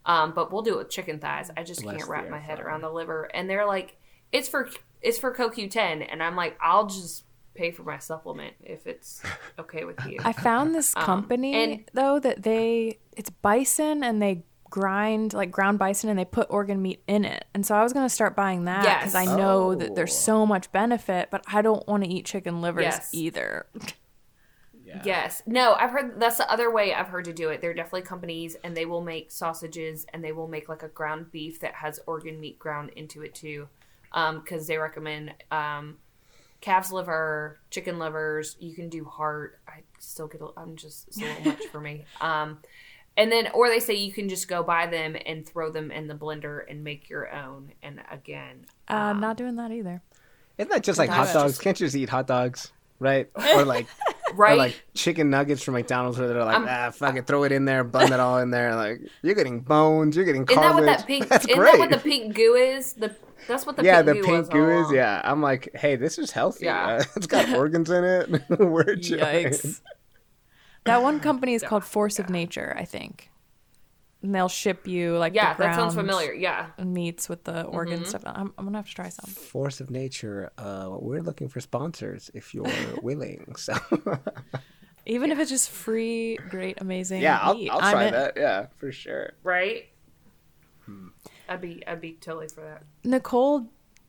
Um, 0.05 0.33
but 0.33 0.51
we'll 0.51 0.61
do 0.61 0.73
it 0.75 0.77
with 0.77 0.89
chicken 0.89 1.19
thighs. 1.19 1.49
I 1.55 1.63
just 1.63 1.81
Bless 1.81 1.97
can't 1.97 2.09
wrap 2.09 2.29
my 2.29 2.37
head 2.39 2.57
fryer. 2.57 2.67
around 2.67 2.81
the 2.81 2.91
liver. 2.91 3.23
And 3.33 3.49
they're 3.49 3.65
like, 3.65 3.95
it's 4.31 4.47
for 4.49 4.69
it's 5.01 5.17
for 5.17 5.33
CoQ10, 5.33 6.07
and 6.09 6.21
I'm 6.23 6.35
like, 6.35 6.57
I'll 6.61 6.87
just 6.87 7.23
pay 7.55 7.71
for 7.71 7.83
my 7.83 7.97
supplement 7.99 8.53
if 8.63 8.87
it's 8.87 9.21
okay 9.59 9.83
with 9.85 9.97
you. 10.05 10.17
I 10.23 10.31
found 10.33 10.73
this 10.75 10.93
company 10.93 11.55
Um, 11.55 11.71
and- 11.71 11.83
though 11.93 12.19
that 12.19 12.43
they 12.43 12.99
it's 13.15 13.29
bison 13.29 14.03
and 14.03 14.21
they 14.21 14.43
grind 14.73 15.33
like 15.33 15.51
ground 15.51 15.77
bison 15.77 16.09
and 16.09 16.17
they 16.17 16.25
put 16.25 16.47
organ 16.49 16.81
meat 16.81 17.03
in 17.05 17.25
it. 17.25 17.45
And 17.53 17.63
so 17.63 17.75
I 17.75 17.83
was 17.83 17.93
going 17.93 18.05
to 18.05 18.09
start 18.09 18.35
buying 18.35 18.65
that 18.65 18.81
because 19.01 19.13
Yes. 19.13 19.27
I 19.27 19.35
know 19.37 19.75
that 19.75 19.93
there's 19.93 20.11
Oh. 20.13 20.15
so 20.15 20.45
much 20.47 20.71
benefit, 20.71 21.29
but 21.29 21.43
I 21.45 21.61
don't 21.61 21.87
want 21.87 22.03
to 22.03 22.09
eat 22.09 22.25
chicken 22.25 22.59
livers 22.59 22.81
Yes. 22.81 23.09
either. 23.13 23.67
yeah. 24.83 25.01
Yes. 25.05 25.43
No, 25.45 25.73
I've 25.75 25.91
heard 25.91 26.19
that's 26.19 26.37
the 26.37 26.51
other 26.51 26.71
way 26.71 26.91
I've 26.91 27.07
heard 27.09 27.25
to 27.25 27.33
do 27.33 27.49
it. 27.49 27.61
There 27.61 27.69
are 27.69 27.75
definitely 27.75 28.01
companies 28.01 28.55
and 28.63 28.75
they 28.75 28.85
will 28.85 29.01
make 29.01 29.31
sausages 29.31 30.07
and 30.11 30.23
they 30.23 30.31
will 30.31 30.47
make 30.47 30.67
like 30.69 30.81
a 30.81 30.87
ground 30.89 31.31
beef 31.31 31.59
that 31.59 31.75
has 31.75 31.99
organ 32.07 32.39
meat 32.39 32.57
ground 32.57 32.89
into 32.95 33.21
it 33.21 33.35
too. 33.35 33.67
Um, 34.11 34.41
cuz 34.41 34.65
they 34.65 34.77
recommend 34.79 35.35
um 35.51 35.97
calf's 36.61 36.91
liver, 36.91 37.59
chicken 37.69 37.99
livers, 37.99 38.55
you 38.59 38.73
can 38.73 38.89
do 38.89 39.05
heart. 39.05 39.59
I 39.67 39.83
still 39.99 40.27
get 40.27 40.41
a, 40.41 40.47
I'm 40.57 40.75
just 40.77 41.07
it's 41.09 41.17
a 41.17 41.21
little 41.25 41.43
much 41.51 41.65
for 41.67 41.79
me. 41.79 42.05
Um 42.21 42.57
and 43.17 43.31
then 43.31 43.47
or 43.53 43.69
they 43.69 43.79
say 43.79 43.93
you 43.93 44.11
can 44.11 44.27
just 44.29 44.47
go 44.47 44.63
buy 44.63 44.87
them 44.87 45.15
and 45.25 45.47
throw 45.47 45.71
them 45.71 45.91
in 45.91 46.07
the 46.07 46.15
blender 46.15 46.61
and 46.69 46.83
make 46.83 47.09
your 47.09 47.33
own 47.33 47.71
and 47.81 48.01
again 48.11 48.65
Uh, 48.89 48.93
I'm 48.95 49.19
not 49.19 49.37
doing 49.37 49.55
that 49.57 49.71
either. 49.71 50.01
Isn't 50.57 50.71
that 50.71 50.83
just 50.83 50.99
like 50.99 51.09
hot 51.09 51.33
dogs? 51.33 51.53
just- 51.53 51.61
Can't 51.61 51.79
you 51.79 51.87
just 51.87 51.95
eat 51.95 52.09
hot 52.09 52.27
dogs? 52.27 52.71
Right? 52.99 53.29
Or 53.55 53.65
like 53.65 53.87
right 54.35 54.53
or 54.53 54.55
like 54.55 54.81
chicken 54.95 55.29
nuggets 55.29 55.61
from 55.61 55.73
McDonald's 55.75 56.17
where 56.17 56.27
they're 56.27 56.43
like, 56.43 56.55
Um, 56.55 56.65
ah, 56.69 56.89
fuck 56.91 57.15
it, 57.17 57.27
throw 57.27 57.43
it 57.43 57.51
in 57.51 57.65
there, 57.65 57.83
blend 57.83 58.11
it 58.13 58.19
all 58.19 58.39
in 58.39 58.49
there. 58.49 58.75
Like 58.75 59.01
you're 59.21 59.35
getting 59.35 59.59
bones, 59.61 60.15
you're 60.15 60.25
getting 60.25 60.43
Isn't 60.43 60.55
that 60.61 60.73
what 60.73 60.85
that 60.85 61.05
pink 61.05 61.27
That's 61.29 61.45
isn't 61.45 61.57
great. 61.57 61.73
that 61.73 61.79
what 61.79 61.89
the 61.91 61.97
pink 61.99 62.35
goo 62.35 62.55
is? 62.55 62.93
The 62.93 63.15
that's 63.47 63.65
what 63.65 63.75
the 63.75 63.83
yeah, 63.83 64.01
pink 64.01 64.05
the 64.07 64.13
goo 64.21 64.27
pink 64.37 64.49
goo 64.51 64.69
is. 64.69 64.81
along. 64.85 64.95
Yeah, 64.95 65.21
I'm 65.25 65.41
like, 65.41 65.69
hey, 65.75 65.97
this 65.97 66.17
is 66.17 66.31
healthy. 66.31 66.65
Yeah. 66.65 66.85
Uh, 67.01 67.03
it's 67.17 67.27
got 67.27 67.49
organs 67.53 67.89
in 67.89 68.03
it. 68.05 68.41
We're 68.59 68.95
chilling. 68.95 69.47
Yikes. 69.47 69.81
That 70.85 71.01
one 71.01 71.19
company 71.19 71.53
is 71.53 71.63
called 71.63 71.83
Force 71.83 72.19
of 72.19 72.29
Nature, 72.29 72.75
I 72.77 72.85
think. 72.85 73.29
And 74.21 74.33
they'll 74.33 74.47
ship 74.47 74.87
you 74.87 75.17
like 75.17 75.33
Yeah, 75.33 75.53
the 75.53 75.63
that 75.63 75.75
sounds 75.75 75.95
familiar. 75.95 76.33
Yeah. 76.33 76.67
meats 76.81 77.27
with 77.27 77.43
the 77.43 77.63
organ 77.63 77.99
Mm-hmm. 77.99 78.05
stuff. 78.07 78.23
I'm, 78.25 78.53
I'm 78.57 78.65
gonna 78.65 78.77
have 78.77 78.87
to 78.87 78.93
try 78.95 79.09
some. 79.09 79.29
Force 79.29 79.81
of 79.81 79.89
nature. 79.91 80.51
Uh, 80.57 80.95
we're 80.97 81.21
looking 81.21 81.49
for 81.49 81.59
sponsors 81.59 82.31
if 82.33 82.53
you're 82.53 82.65
willing. 83.01 83.53
So 83.57 83.73
Even 85.05 85.31
if 85.31 85.39
it's 85.39 85.49
just 85.51 85.69
free, 85.69 86.37
great, 86.49 86.79
amazing. 86.79 87.21
yeah, 87.21 87.37
I'll. 87.41 87.57
I'll 87.69 87.79
I'm 87.81 87.91
try 87.91 88.05
in. 88.05 88.13
that. 88.13 88.33
Yeah, 88.37 88.67
for 88.77 88.91
sure. 88.93 89.33
Right? 89.43 89.89
I'd 91.49 91.59
be 91.61 91.83
I'd 91.85 91.99
be 92.01 92.13
totally 92.13 92.47
for 92.47 92.61
that. 92.61 92.83
Nicole, 93.03 93.67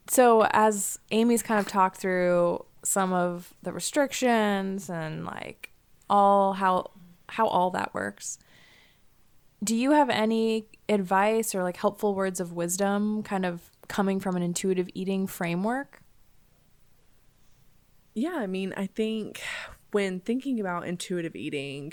so 0.08 0.46
as 0.52 0.98
Amy's 1.10 1.42
kind 1.42 1.58
of 1.58 1.66
talked 1.66 1.96
through 1.96 2.64
some 2.84 3.12
of 3.12 3.52
the 3.62 3.72
restrictions 3.72 4.88
and 4.88 5.24
like 5.24 5.72
all 6.14 6.52
how 6.52 6.90
how 7.28 7.46
all 7.46 7.70
that 7.70 7.92
works, 7.92 8.38
do 9.62 9.74
you 9.74 9.90
have 9.90 10.10
any 10.10 10.66
advice 10.88 11.54
or 11.54 11.62
like 11.62 11.76
helpful 11.76 12.14
words 12.14 12.38
of 12.38 12.52
wisdom 12.52 13.22
kind 13.22 13.44
of 13.44 13.70
coming 13.88 14.20
from 14.20 14.36
an 14.36 14.42
intuitive 14.42 14.88
eating 14.94 15.26
framework? 15.26 16.02
Yeah, 18.14 18.36
I 18.36 18.46
mean, 18.46 18.72
I 18.76 18.86
think 18.86 19.42
when 19.90 20.20
thinking 20.20 20.60
about 20.60 20.86
intuitive 20.86 21.34
eating, 21.34 21.92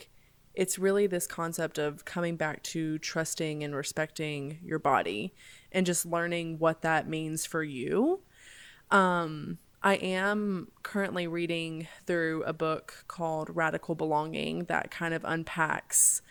it's 0.54 0.78
really 0.78 1.08
this 1.08 1.26
concept 1.26 1.80
of 1.80 2.06
coming 2.06 2.36
back 2.36 2.62
to 2.64 3.00
trusting 3.00 3.64
and 3.64 3.76
respecting 3.76 4.60
your 4.64 4.78
body 4.78 5.34
and 5.72 5.86
just 5.86 6.06
learning 6.06 6.60
what 6.60 6.82
that 6.82 7.08
means 7.08 7.46
for 7.46 7.64
you. 7.64 8.22
Um, 8.92 9.58
I 9.84 9.96
am 9.96 10.68
currently 10.84 11.26
reading 11.26 11.88
through 12.06 12.44
a 12.44 12.54
book 12.54 13.06
called 13.08 13.56
Radical 13.56 13.96
Belonging 13.96 14.66
that 14.66 14.92
kind 14.92 15.14
of 15.14 15.26
unpacks 15.26 16.22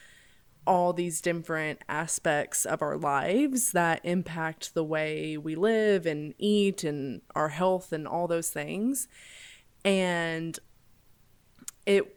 all 0.66 0.93
these 0.93 1.20
different 1.20 1.81
aspects 1.89 2.64
of 2.64 2.81
our 2.81 2.97
lives 2.97 3.72
that 3.72 4.01
impact 4.05 4.74
the 4.74 4.85
way 4.85 5.36
we 5.36 5.56
live 5.56 6.06
and 6.06 6.35
eat 6.39 6.85
and 6.85 7.22
our 7.35 7.48
health 7.48 7.93
and 7.93 8.06
all 8.06 8.28
those 8.28 8.51
things. 8.51 9.09
And 9.85 10.56
it 11.86 12.16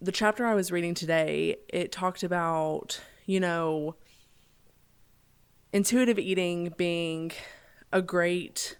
the 0.00 0.12
chapter 0.12 0.44
i 0.44 0.54
was 0.54 0.70
reading 0.70 0.92
today 0.92 1.56
it 1.70 1.90
talked 1.90 2.22
about 2.22 3.00
you 3.24 3.40
know 3.40 3.96
intuitive 5.72 6.18
eating 6.18 6.72
being 6.76 7.32
a 7.90 8.02
great 8.02 8.76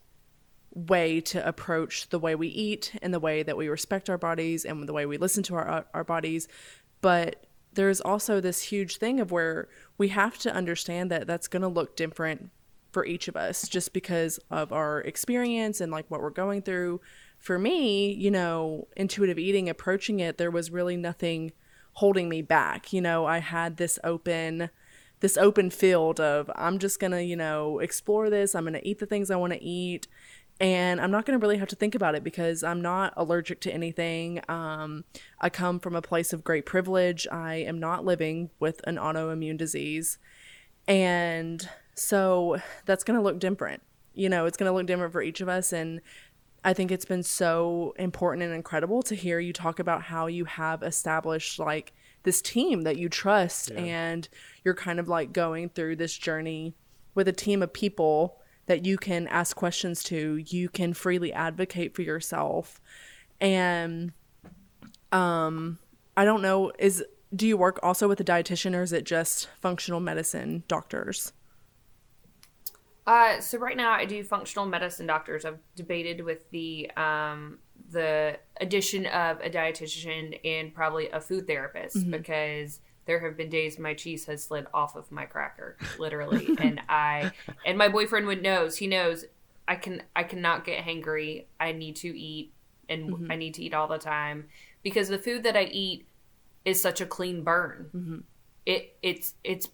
way 0.75 1.21
to 1.21 1.47
approach 1.47 2.09
the 2.09 2.19
way 2.19 2.35
we 2.35 2.49
eat 2.49 2.93
and 3.01 3.15
the 3.15 3.21
way 3.21 3.43
that 3.43 3.57
we 3.57 3.69
respect 3.69 4.11
our 4.11 4.19
bodies 4.19 4.65
and 4.65 4.89
the 4.89 4.93
way 4.93 5.07
we 5.07 5.17
listen 5.17 5.43
to 5.45 5.55
our 5.55 5.85
our 5.95 6.05
bodies. 6.05 6.49
But 7.01 7.47
there's 7.73 8.01
also 8.01 8.41
this 8.41 8.63
huge 8.63 8.99
thing 8.99 9.21
of 9.21 9.33
where 9.33 9.69
we 9.99 10.09
have 10.09 10.39
to 10.39 10.55
understand 10.55 11.11
that 11.11 11.27
that's 11.27 11.49
going 11.49 11.63
to 11.63 11.69
look 11.69 11.97
different 11.97 12.51
for 12.93 13.05
each 13.05 13.27
of 13.27 13.37
us 13.37 13.69
just 13.69 13.93
because 13.93 14.39
of 14.51 14.73
our 14.73 15.01
experience 15.01 15.81
and 15.81 15.91
like 15.91 16.09
what 16.09 16.21
we're 16.21 16.31
going 16.31 16.63
through. 16.63 17.01
For 17.39 17.59
me 17.59 18.13
you 18.13 18.31
know 18.31 18.89
intuitive 18.97 19.39
eating 19.39 19.69
approaching 19.69 20.21
it 20.21 20.39
there 20.39 20.51
was 20.51 20.71
really 20.71 20.97
nothing 20.97 21.53
holding 21.95 22.29
me 22.29 22.43
back. 22.43 22.93
You 22.93 23.01
know 23.01 23.27
i 23.27 23.39
had 23.39 23.77
this 23.77 23.99
open 24.03 24.71
this 25.21 25.37
open 25.37 25.71
field 25.71 26.21
of 26.21 26.51
i'm 26.57 26.79
just 26.79 27.01
gonna 27.01 27.21
you 27.21 27.37
know 27.37 27.79
explore 27.79 28.31
this. 28.31 28.55
I'm 28.55 28.65
gonna 28.65 28.81
eat 28.83 28.99
the 28.99 29.07
things 29.07 29.31
i 29.31 29.37
want 29.37 29.53
to 29.53 29.63
eat 29.63 30.07
and 30.60 31.01
i'm 31.01 31.10
not 31.10 31.26
gonna 31.26 31.39
really 31.39 31.59
have 31.59 31.68
to 31.68 31.76
think 31.76 31.94
about 31.94 32.14
it 32.14 32.22
because 32.22 32.62
i'm 32.62 32.81
not 32.81 33.12
allergic 33.16 33.60
to 33.60 33.72
anything 33.72 34.40
um, 34.48 35.05
i 35.40 35.48
come 35.48 35.81
from 35.81 35.97
a 35.97 36.02
place 36.02 36.32
of 36.32 36.44
great 36.44 36.64
privilege 36.64 37.26
i 37.32 37.55
am 37.55 37.78
not 37.78 38.05
living 38.05 38.51
with 38.60 38.81
an 38.86 38.97
autoimmune 38.97 39.56
disease 39.56 40.18
and 40.86 41.68
so 41.94 42.59
that's 42.85 43.05
going 43.05 43.18
to 43.18 43.22
look 43.22 43.39
different. 43.39 43.82
You 44.14 44.28
know, 44.28 44.47
it's 44.47 44.56
going 44.56 44.70
to 44.70 44.74
look 44.74 44.86
different 44.86 45.12
for 45.12 45.22
each 45.22 45.40
of 45.40 45.48
us. 45.48 45.72
And 45.72 46.01
I 46.64 46.72
think 46.72 46.90
it's 46.90 47.05
been 47.05 47.22
so 47.22 47.94
important 47.98 48.44
and 48.44 48.55
incredible 48.55 49.02
to 49.05 49.14
hear 49.14 49.39
you 49.39 49.52
talk 49.52 49.78
about 49.78 50.02
how 50.02 50.26
you 50.26 50.44
have 50.44 50.82
established 50.82 51.59
like 51.59 51.93
this 52.22 52.40
team 52.40 52.82
that 52.82 52.97
you 52.97 53.09
trust 53.09 53.70
and 53.70 54.28
you're 54.64 54.74
kind 54.74 54.98
of 54.98 55.09
like 55.09 55.32
going 55.32 55.68
through 55.68 55.97
this 55.97 56.16
journey 56.16 56.74
with 57.14 57.28
a 57.28 57.32
team 57.32 57.62
of 57.62 57.72
people 57.72 58.40
that 58.66 58.85
you 58.85 58.97
can 58.97 59.27
ask 59.28 59.57
questions 59.57 60.03
to, 60.05 60.36
you 60.36 60.69
can 60.69 60.95
freely 60.95 61.32
advocate 61.32 61.95
for 61.95 62.03
yourself. 62.03 62.81
And 63.41 64.12
um 65.12 65.78
I 66.16 66.24
don't 66.24 66.43
know 66.43 66.73
is 66.78 67.05
do 67.35 67.47
you 67.47 67.57
work 67.57 67.81
also 67.82 68.07
with 68.09 68.20
a 68.20 68.24
dietitian 68.24 68.74
or 68.74 68.82
is 68.82 68.93
it 68.93 69.05
just 69.05 69.49
functional 69.61 70.01
medicine 70.01 70.62
doctors? 70.69 71.32
Uh, 73.07 73.39
so 73.41 73.59
right 73.59 73.77
now 73.77 73.93
I 73.93 74.07
do 74.07 74.24
functional 74.24 74.66
medicine 74.66 75.07
doctors. 75.07 75.45
I've 75.45 75.59
debated 75.77 76.24
with 76.24 76.49
the 76.51 76.91
um, 76.97 77.59
the 77.91 78.39
addition 78.61 79.07
of 79.07 79.41
a 79.41 79.51
dietitian 79.51 80.39
and 80.45 80.73
probably 80.74 81.11
a 81.11 81.20
food 81.20 81.47
therapist 81.47 82.11
because 82.11 82.81
there 83.06 83.20
have 83.20 83.36
been 83.36 83.51
days 83.51 83.78
my 83.78 83.94
cheese 83.94 84.26
has 84.26 84.44
slid 84.44 84.66
off 84.72 84.97
of 84.97 85.10
my 85.10 85.24
cracker, 85.24 85.76
literally, 85.98 86.48
and 86.59 86.81
I 86.89 87.32
and 87.64 87.76
my 87.78 87.89
boyfriend 87.89 88.26
would 88.26 88.43
knows. 88.43 88.76
He 88.76 88.86
knows 88.86 89.24
I 89.66 89.76
can 89.76 90.02
I 90.14 90.24
cannot 90.24 90.64
get 90.64 90.85
hangry. 90.85 91.44
I 91.60 91.72
need 91.72 91.97
to 91.97 92.18
eat, 92.18 92.52
and 92.89 93.10
mm-hmm. 93.10 93.32
I 93.32 93.36
need 93.36 93.55
to 93.55 93.64
eat 93.64 93.74
all 93.74 93.89
the 93.89 93.98
time 93.98 94.47
because 94.82 95.09
the 95.09 95.18
food 95.18 95.43
that 95.44 95.56
I 95.56 95.64
eat 95.64 96.06
is 96.64 96.81
such 96.81 97.01
a 97.01 97.06
clean 97.06 97.43
burn. 97.43 97.90
Mm-hmm. 97.94 98.18
It 98.66 98.97
it's 99.02 99.35
it's 99.44 99.68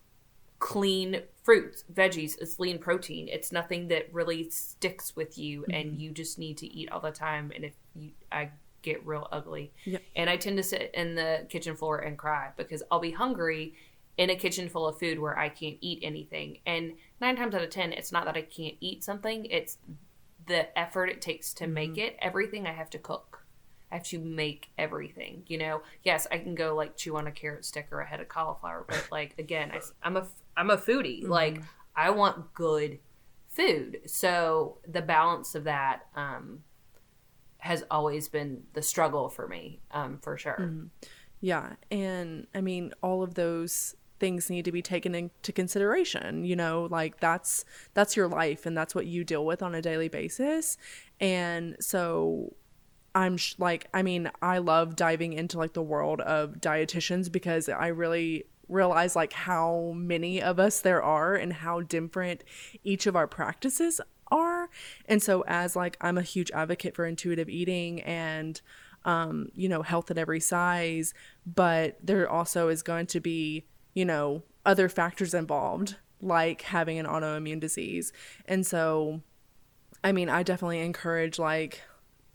clean 0.59 1.23
fruits, 1.43 1.85
veggies, 1.93 2.37
it's 2.41 2.59
lean 2.59 2.79
protein. 2.79 3.29
It's 3.29 3.51
nothing 3.51 3.89
that 3.89 4.13
really 4.13 4.51
sticks 4.51 5.17
with 5.17 5.39
you 5.39 5.65
and 5.73 5.93
mm-hmm. 5.93 6.01
you 6.01 6.11
just 6.13 6.39
need 6.39 6.59
to 6.59 6.67
eat 6.67 6.91
all 6.93 7.01
the 7.01 7.11
time 7.11 7.51
and 7.55 7.65
if 7.65 7.73
you 7.95 8.11
I 8.31 8.51
get 8.83 9.05
real 9.07 9.29
ugly. 9.33 9.73
Yep. 9.85 10.03
And 10.17 10.31
I 10.31 10.37
tend 10.37 10.57
to 10.57 10.63
sit 10.63 10.91
in 10.95 11.15
the 11.15 11.47
kitchen 11.49 11.77
floor 11.77 11.99
and 11.99 12.19
cry 12.19 12.51
because 12.57 12.83
I'll 12.91 13.01
be 13.01 13.13
hungry 13.13 13.75
in 14.17 14.31
a 14.31 14.37
kitchen 14.37 14.69
full 14.69 14.87
of 14.87 14.99
food 14.99 15.19
where 15.19 15.39
I 15.39 15.49
can't 15.49 15.77
eat 15.81 16.01
anything. 16.03 16.59
And 16.67 16.95
9 17.21 17.37
times 17.37 17.55
out 17.55 17.63
of 17.63 17.71
10 17.71 17.93
it's 17.93 18.13
not 18.13 18.25
that 18.27 18.37
I 18.37 18.43
can't 18.43 18.77
eat 18.81 19.03
something, 19.03 19.47
it's 19.47 19.79
the 20.47 20.77
effort 20.79 21.07
it 21.07 21.23
takes 21.23 21.55
to 21.55 21.67
make 21.67 21.97
it. 21.97 22.17
Everything 22.21 22.67
I 22.67 22.73
have 22.73 22.91
to 22.91 22.99
cook. 22.99 23.47
I 23.91 23.97
have 23.97 24.05
to 24.05 24.19
make 24.19 24.71
everything. 24.79 25.43
You 25.47 25.59
know, 25.59 25.83
yes, 26.05 26.27
I 26.31 26.39
can 26.39 26.55
go 26.55 26.75
like 26.75 26.97
chew 26.97 27.17
on 27.17 27.27
a 27.27 27.33
carrot 27.33 27.65
stick 27.65 27.89
or 27.91 28.01
a 28.01 28.07
head 28.07 28.21
of 28.21 28.29
cauliflower, 28.29 28.85
but 28.89 29.09
like 29.13 29.35
again, 29.39 29.73
I, 29.73 30.07
am 30.07 30.17
a 30.17 30.27
I'm 30.57 30.71
a 30.71 30.77
foodie. 30.77 31.27
Like 31.27 31.63
I 31.97 32.11
want 32.11 32.55
good 32.55 32.99
food, 33.49 34.01
so 34.07 34.79
the 34.87 35.03
balance 35.03 35.55
of 35.55 35.65
that 35.65 36.07
um, 36.15 36.63
has 37.61 37.85
always 37.91 38.29
been 38.29 38.63
the 38.73 38.83
struggle 38.83 39.29
for 39.29 39.47
me, 39.47 39.81
um, 39.91 40.19
for 40.19 40.37
sure. 40.37 40.73
Yeah, 41.41 41.75
and 41.91 42.47
I 42.55 42.61
mean 42.61 42.93
all 43.03 43.23
of 43.23 43.35
those 43.35 43.97
things 44.19 44.51
need 44.51 44.67
to 44.67 44.73
be 44.73 44.83
taken 44.83 45.15
into 45.15 45.51
consideration, 45.51 46.45
you 46.45 46.55
know, 46.55 46.87
like 46.91 47.19
that's 47.21 47.65
that's 47.95 48.17
your 48.17 48.29
life 48.29 48.67
and 48.67 48.77
that's 48.77 48.95
what 48.95 49.07
you 49.07 49.25
deal 49.25 49.45
with 49.45 49.63
on 49.63 49.75
a 49.75 49.83
daily 49.83 50.09
basis. 50.09 50.77
And 51.19 51.77
so 51.81 52.55
I'm 53.15 53.39
sh- 53.39 53.55
like 53.59 53.89
I 53.93 54.03
mean, 54.03 54.31
I 54.43 54.59
love 54.59 54.95
diving 54.95 55.33
into 55.33 55.59
like 55.59 55.73
the 55.73 55.83
world 55.83 56.21
of 56.21 56.61
dietitians 56.61 57.33
because 57.33 57.69
I 57.69 57.89
really 57.89 58.45
realize 58.69 59.17
like 59.17 59.33
how 59.33 59.93
many 59.97 60.41
of 60.41 60.61
us 60.61 60.81
there 60.81 61.03
are 61.03 61.35
and 61.35 61.53
how 61.53 61.81
different 61.81 62.45
each 62.85 63.07
of 63.07 63.17
our 63.17 63.27
practices 63.27 64.01
are. 64.31 64.69
And 65.07 65.23
so 65.23 65.45
as 65.47 65.77
like 65.77 65.97
I'm 66.01 66.19
a 66.19 66.23
huge 66.23 66.51
advocate 66.53 66.95
for 66.95 67.07
intuitive 67.07 67.49
eating 67.49 68.01
and 68.03 68.61
um, 69.05 69.51
you 69.55 69.69
know, 69.69 69.83
health 69.83 70.11
at 70.11 70.19
every 70.19 70.41
size, 70.41 71.15
but 71.47 71.97
there 72.03 72.29
also 72.29 72.69
is 72.69 72.83
going 72.83 73.07
to 73.07 73.21
be, 73.21 73.65
you 73.95 74.05
know, 74.05 74.43
other 74.67 74.89
factors 74.89 75.33
involved, 75.33 75.97
like 76.21 76.63
having 76.63 76.99
an 76.99 77.07
autoimmune 77.07 77.61
disease. 77.61 78.13
And 78.47 78.67
so, 78.67 79.23
I 80.05 80.13
mean, 80.13 80.29
I 80.29 80.43
definitely 80.43 80.81
encourage, 80.81 81.39
like, 81.39 81.81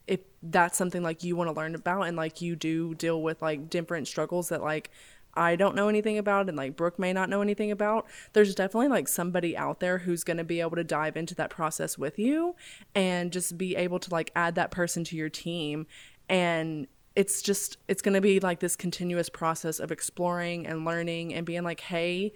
if 0.08 0.22
that's 0.44 0.78
something 0.78 1.04
like 1.04 1.24
you 1.24 1.36
want 1.36 1.50
to 1.50 1.56
learn 1.56 1.76
about 1.76 2.04
and 2.04 2.16
like 2.16 2.40
you 2.40 2.56
do 2.56 2.94
deal 2.94 3.24
with 3.24 3.42
like 3.42 3.70
different 3.72 4.08
struggles 4.08 4.50
that 4.50 4.62
like 4.62 4.92
I 5.36 5.56
don't 5.56 5.76
know 5.76 5.90
anything 5.90 6.18
about 6.18 6.48
and 6.48 6.58
like 6.58 6.76
Brooke 6.76 7.00
may 7.00 7.14
not 7.14 7.30
know 7.30 7.42
anything 7.42 7.72
about, 7.72 8.08
there's 8.34 8.56
definitely 8.56 8.88
like 8.88 9.08
somebody 9.08 9.58
out 9.58 9.80
there 9.80 10.00
who's 10.00 10.24
going 10.24 10.38
to 10.38 10.44
be 10.44 10.62
able 10.62 10.76
to 10.76 10.84
dive 10.84 11.18
into 11.18 11.36
that 11.36 11.50
process 11.50 11.98
with 11.98 12.18
you 12.20 12.56
and 12.94 13.32
just 13.32 13.58
be 13.58 13.76
able 13.76 14.00
to 14.00 14.10
like 14.10 14.32
add 14.36 14.56
that 14.56 14.72
person 14.72 15.04
to 15.06 15.16
your 15.16 15.30
team. 15.30 15.88
And 16.30 16.88
it's 17.16 17.42
just 17.42 17.78
it's 17.88 18.02
going 18.02 18.14
to 18.14 18.22
be 18.22 18.40
like 18.40 18.60
this 18.60 18.76
continuous 18.76 19.30
process 19.30 19.80
of 19.80 19.92
exploring 19.92 20.68
and 20.68 20.86
learning 20.86 21.34
and 21.34 21.46
being 21.46 21.64
like 21.64 21.80
hey 21.80 22.34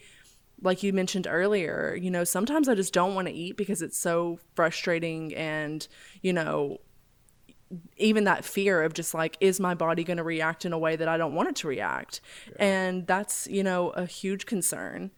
like 0.62 0.84
you 0.84 0.94
mentioned 0.94 1.28
earlier 1.30 1.98
you 2.00 2.10
know 2.10 2.24
sometimes 2.24 2.70
i 2.70 2.76
just 2.76 2.94
don't 2.94 3.16
want 3.16 3.28
to 3.28 3.34
eat 3.34 3.58
because 3.58 3.82
it's 3.82 3.98
so 3.98 4.40
frustrating 4.56 5.34
and 5.36 5.88
you 6.22 6.32
know 6.32 6.78
even 7.98 8.24
that 8.24 8.44
fear 8.44 8.82
of 8.84 8.94
just 8.94 9.14
like 9.14 9.38
is 9.40 9.60
my 9.60 9.76
body 9.76 10.04
going 10.04 10.18
to 10.18 10.24
react 10.24 10.66
in 10.66 10.74
a 10.74 10.78
way 10.78 10.96
that 10.96 11.08
i 11.08 11.18
don't 11.18 11.34
want 11.34 11.50
it 11.50 11.56
to 11.58 11.68
react? 11.68 12.22
And 12.58 13.06
that's 13.06 13.48
you 13.48 13.64
know 13.64 13.90
a 13.92 14.06
huge 14.06 14.46
concern. 14.46 15.12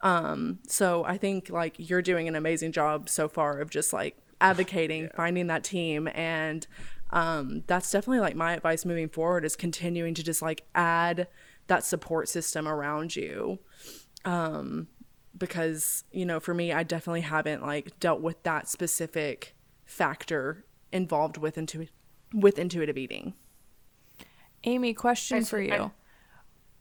Um 0.00 0.60
so 0.66 1.04
i 1.04 1.18
think 1.18 1.50
like 1.50 1.74
you're 1.78 2.02
doing 2.02 2.28
an 2.28 2.36
amazing 2.36 2.72
job 2.72 3.08
so 3.08 3.28
far 3.28 3.60
of 3.60 3.70
just 3.70 3.92
like 3.92 4.16
advocating 4.40 5.10
finding 5.16 5.48
that 5.48 5.64
team. 5.64 6.08
And 6.14 6.66
um 7.10 7.64
that's 7.66 7.90
definitely 7.90 8.20
like 8.20 8.36
my 8.36 8.54
advice 8.54 8.84
moving 8.84 9.08
forward 9.08 9.44
is 9.44 9.56
continuing 9.56 10.14
to 10.14 10.22
just 10.22 10.42
like 10.42 10.64
add 10.74 11.28
that 11.66 11.84
support 11.84 12.28
system 12.28 12.66
around 12.66 13.16
you. 13.16 13.58
Um 14.24 14.88
because 15.36 16.04
you 16.10 16.26
know 16.26 16.40
for 16.40 16.52
me 16.52 16.72
i 16.72 16.82
definitely 16.82 17.20
haven't 17.20 17.62
like 17.62 18.00
dealt 18.00 18.20
with 18.20 18.42
that 18.42 18.68
specific 18.68 19.54
factor 19.84 20.64
involved 20.92 21.36
with 21.36 21.56
intu- 21.56 21.86
with 22.32 22.58
intuitive 22.58 22.96
eating 22.98 23.34
Amy, 24.64 24.92
question 24.92 25.44
for 25.44 25.60
you. 25.60 25.72
I- 25.72 25.90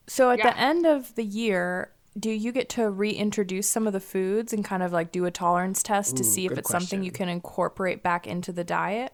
so 0.08 0.32
at 0.32 0.40
Yeah. 0.40 0.52
the 0.52 0.58
end 0.60 0.86
of 0.86 1.14
the 1.16 1.24
year, 1.24 1.94
do 2.18 2.32
you 2.32 2.52
get 2.52 2.70
to 2.70 2.90
reintroduce 2.90 3.70
some 3.70 3.86
of 3.86 3.94
the 3.94 4.00
foods 4.00 4.52
and 4.52 4.66
kind 4.66 4.82
of 4.82 4.92
like 4.92 5.12
do 5.12 5.26
a 5.26 5.32
tolerance 5.32 5.84
test 5.84 6.18
to 6.18 6.24
see 6.24 6.46
if 6.46 6.50
good 6.50 6.60
it's 6.60 6.70
something 6.70 7.04
you 7.04 7.12
can 7.12 7.30
incorporate 7.30 8.02
back 8.02 8.26
into 8.26 8.52
the 8.52 8.64
diet? 8.64 9.14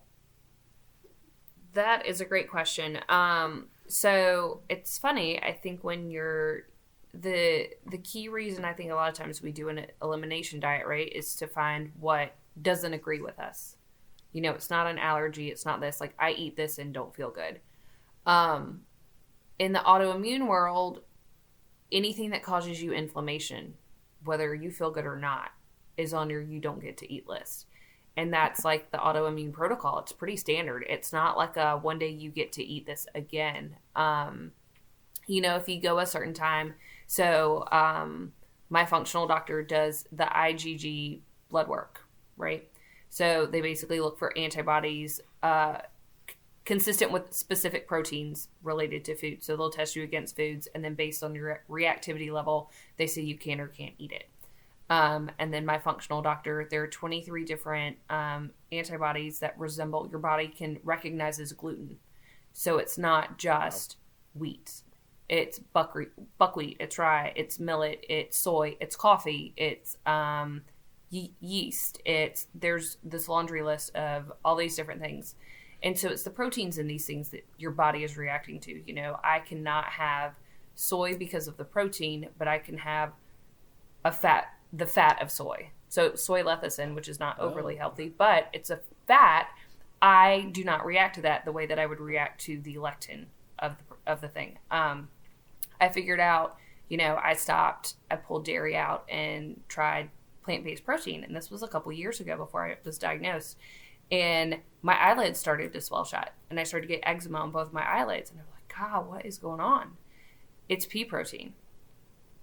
That 1.74 2.06
is 2.06 2.22
a 2.22 2.26
great 2.26 2.50
question. 2.50 3.00
Um, 3.10 3.68
so 3.88 4.62
it's 4.70 4.98
funny. 4.98 5.42
I 5.42 5.52
think 5.52 5.84
when 5.84 6.10
you're 6.10 6.68
the 7.14 7.70
the 7.86 7.98
key 8.00 8.28
reason 8.30 8.64
I 8.66 8.74
think 8.74 8.90
a 8.92 8.96
lot 8.96 9.10
of 9.10 9.16
times 9.16 9.42
we 9.42 9.52
do 9.52 9.70
an 9.70 9.86
elimination 10.02 10.60
diet, 10.60 10.88
right, 10.88 11.12
is 11.12 11.36
to 11.36 11.48
find 11.48 11.92
what 12.00 12.34
doesn't 12.62 12.94
agree 12.94 13.22
with 13.22 13.40
us. 13.40 13.76
You 14.34 14.42
know, 14.42 14.52
it's 14.52 14.70
not 14.70 14.88
an 14.88 14.98
allergy. 14.98 15.50
It's 15.50 15.66
not 15.66 15.80
this. 15.80 16.02
Like 16.02 16.14
I 16.20 16.32
eat 16.32 16.58
this 16.58 16.78
and 16.78 16.94
don't 16.94 17.16
feel 17.16 17.32
good. 17.32 17.60
Um, 18.26 18.82
in 19.60 19.72
the 19.74 19.80
autoimmune 19.80 20.48
world, 20.48 21.02
anything 21.92 22.32
that 22.32 22.44
causes 22.44 22.82
you 22.82 22.94
inflammation, 22.94 23.76
whether 24.26 24.54
you 24.54 24.72
feel 24.72 24.92
good 24.92 25.06
or 25.06 25.18
not, 25.18 25.52
is 25.98 26.14
on 26.14 26.30
your 26.30 26.42
you 26.42 26.60
don't 26.60 26.82
get 26.82 26.98
to 26.98 27.14
eat 27.14 27.28
list. 27.28 27.68
And 28.16 28.34
that's 28.34 28.64
like 28.64 28.92
the 28.92 28.98
autoimmune 28.98 29.54
protocol. 29.54 30.00
It's 30.00 30.12
pretty 30.12 30.38
standard. 30.38 30.86
It's 30.90 31.14
not 31.14 31.38
like 31.38 31.58
a 31.58 31.78
one 31.78 32.00
day 32.00 32.10
you 32.10 32.30
get 32.30 32.52
to 32.54 32.64
eat 32.64 32.86
this 32.86 33.08
again. 33.16 33.76
Um, 33.96 34.52
you 35.28 35.42
know, 35.42 35.56
if 35.56 35.68
you 35.70 35.82
go 35.82 36.00
a 36.00 36.06
certain 36.06 36.34
time. 36.34 36.76
So, 37.08 37.68
um, 37.72 38.34
my 38.70 38.86
functional 38.86 39.28
doctor 39.28 39.62
does 39.62 40.06
the 40.12 40.24
IgG 40.24 41.20
blood 41.50 41.68
work, 41.68 42.02
right? 42.38 42.68
So 43.14 43.46
they 43.46 43.62
basically 43.62 44.00
look 44.00 44.18
for 44.18 44.36
antibodies 44.36 45.22
uh, 45.44 45.78
consistent 46.66 47.12
with 47.12 47.32
specific 47.32 47.88
proteins 47.88 48.48
related 48.64 49.06
to 49.06 49.16
food. 49.16 49.44
So 49.44 49.56
they'll 49.56 49.70
test 49.70 49.96
you 49.96 50.02
against 50.02 50.36
foods, 50.36 50.68
and 50.74 50.84
then 50.84 50.96
based 50.96 51.24
on 51.24 51.36
your 51.36 51.62
reactivity 51.70 52.32
level, 52.34 52.72
they 52.98 53.06
say 53.06 53.22
you 53.22 53.38
can 53.38 53.60
or 53.60 53.68
can't 53.68 53.94
eat 54.00 54.14
it. 54.14 54.26
Um, 54.90 55.30
and 55.38 55.54
then 55.54 55.64
my 55.64 55.78
functional 55.78 56.24
doctor, 56.24 56.68
there 56.72 56.82
are 56.82 56.88
23 56.88 57.46
different 57.46 57.98
um, 58.10 58.50
antibodies 58.72 59.38
that 59.42 59.60
resemble 59.60 60.08
your 60.10 60.20
body 60.20 60.48
can 60.48 60.80
recognize 60.84 61.40
as 61.40 61.52
gluten. 61.54 62.00
So 62.52 62.80
it's 62.80 62.98
not 62.98 63.38
just 63.38 63.98
wheat. 64.34 64.82
It's 65.30 65.60
buckwheat, 65.60 66.10
buckwheat, 66.40 66.78
it's 66.80 66.98
rye, 66.98 67.32
it's 67.36 67.60
millet, 67.60 68.04
it's 68.10 68.40
soy, 68.40 68.76
it's 68.80 68.96
coffee, 68.96 69.54
it's 69.56 69.98
um, 70.08 70.64
ye- 71.14 71.34
yeast. 71.40 72.02
It's 72.06 72.48
there's 72.56 72.98
this 73.04 73.30
laundry 73.30 73.62
list 73.62 73.96
of 73.96 74.32
all 74.44 74.56
these 74.56 74.76
different 74.76 75.02
things. 75.02 75.36
And 75.84 75.98
so 76.00 76.10
it's 76.10 76.24
the 76.24 76.30
proteins 76.30 76.78
in 76.78 76.88
these 76.88 77.06
things 77.06 77.30
that 77.30 77.46
your 77.58 77.72
body 77.72 78.04
is 78.04 78.18
reacting 78.18 78.60
to. 78.62 78.82
You 78.86 78.94
know, 78.94 79.20
I 79.24 79.40
cannot 79.40 79.86
have 79.86 80.34
soy 80.76 81.16
because 81.16 81.48
of 81.48 81.58
the 81.58 81.66
protein, 81.66 82.30
but 82.38 82.48
I 82.48 82.58
can 82.58 82.78
have 82.80 83.12
a 84.04 84.12
fat, 84.12 84.54
the 84.72 84.88
fat 84.88 85.22
of 85.22 85.30
soy. 85.30 85.70
So 85.90 86.16
soy 86.16 86.42
lecithin, 86.42 86.96
which 86.96 87.08
is 87.08 87.20
not 87.20 87.38
overly 87.40 87.76
healthy, 87.76 88.12
but 88.18 88.48
it's 88.54 88.70
a 88.70 88.80
fat. 89.08 89.50
I 90.02 90.50
do 90.52 90.64
not 90.64 90.86
react 90.86 91.16
to 91.16 91.22
that 91.22 91.46
the 91.46 91.52
way 91.52 91.66
that 91.66 91.78
I 91.78 91.86
would 91.86 92.00
react 92.00 92.42
to 92.46 92.60
the 92.60 92.76
lectin 92.76 93.26
of 93.60 93.76
the, 93.78 94.12
of 94.12 94.22
the 94.22 94.30
thing. 94.30 94.58
Um, 94.72 95.10
I 95.80 95.90
figured 95.90 96.20
out, 96.20 96.58
you 96.90 96.98
know, 96.98 97.20
I 97.22 97.34
stopped, 97.34 97.96
I 98.10 98.16
pulled 98.16 98.46
dairy 98.46 98.76
out 98.76 99.06
and 99.10 99.62
tried 99.68 100.10
plant 100.44 100.64
based 100.64 100.86
protein. 100.86 101.24
And 101.24 101.36
this 101.36 101.50
was 101.50 101.64
a 101.64 101.68
couple 101.68 101.92
years 101.92 102.20
ago 102.20 102.38
before 102.38 102.66
I 102.66 102.78
was 102.84 102.98
diagnosed. 102.98 103.58
And 104.12 104.60
my 104.82 104.96
eyelids 104.96 105.40
started 105.40 105.74
to 105.74 105.82
swell 105.82 106.06
shut. 106.06 106.34
And 106.50 106.60
I 106.60 106.64
started 106.64 106.88
to 106.88 106.94
get 106.94 107.04
eczema 107.04 107.40
on 107.40 107.52
both 107.52 107.74
my 107.74 107.84
eyelids. 107.84 108.30
And 108.30 108.40
I'm 108.40 108.46
like, 108.54 108.74
God, 108.78 109.10
what 109.10 109.26
is 109.26 109.38
going 109.38 109.60
on? 109.60 109.94
It's 110.70 110.86
pea 110.86 111.06
protein. 111.06 111.54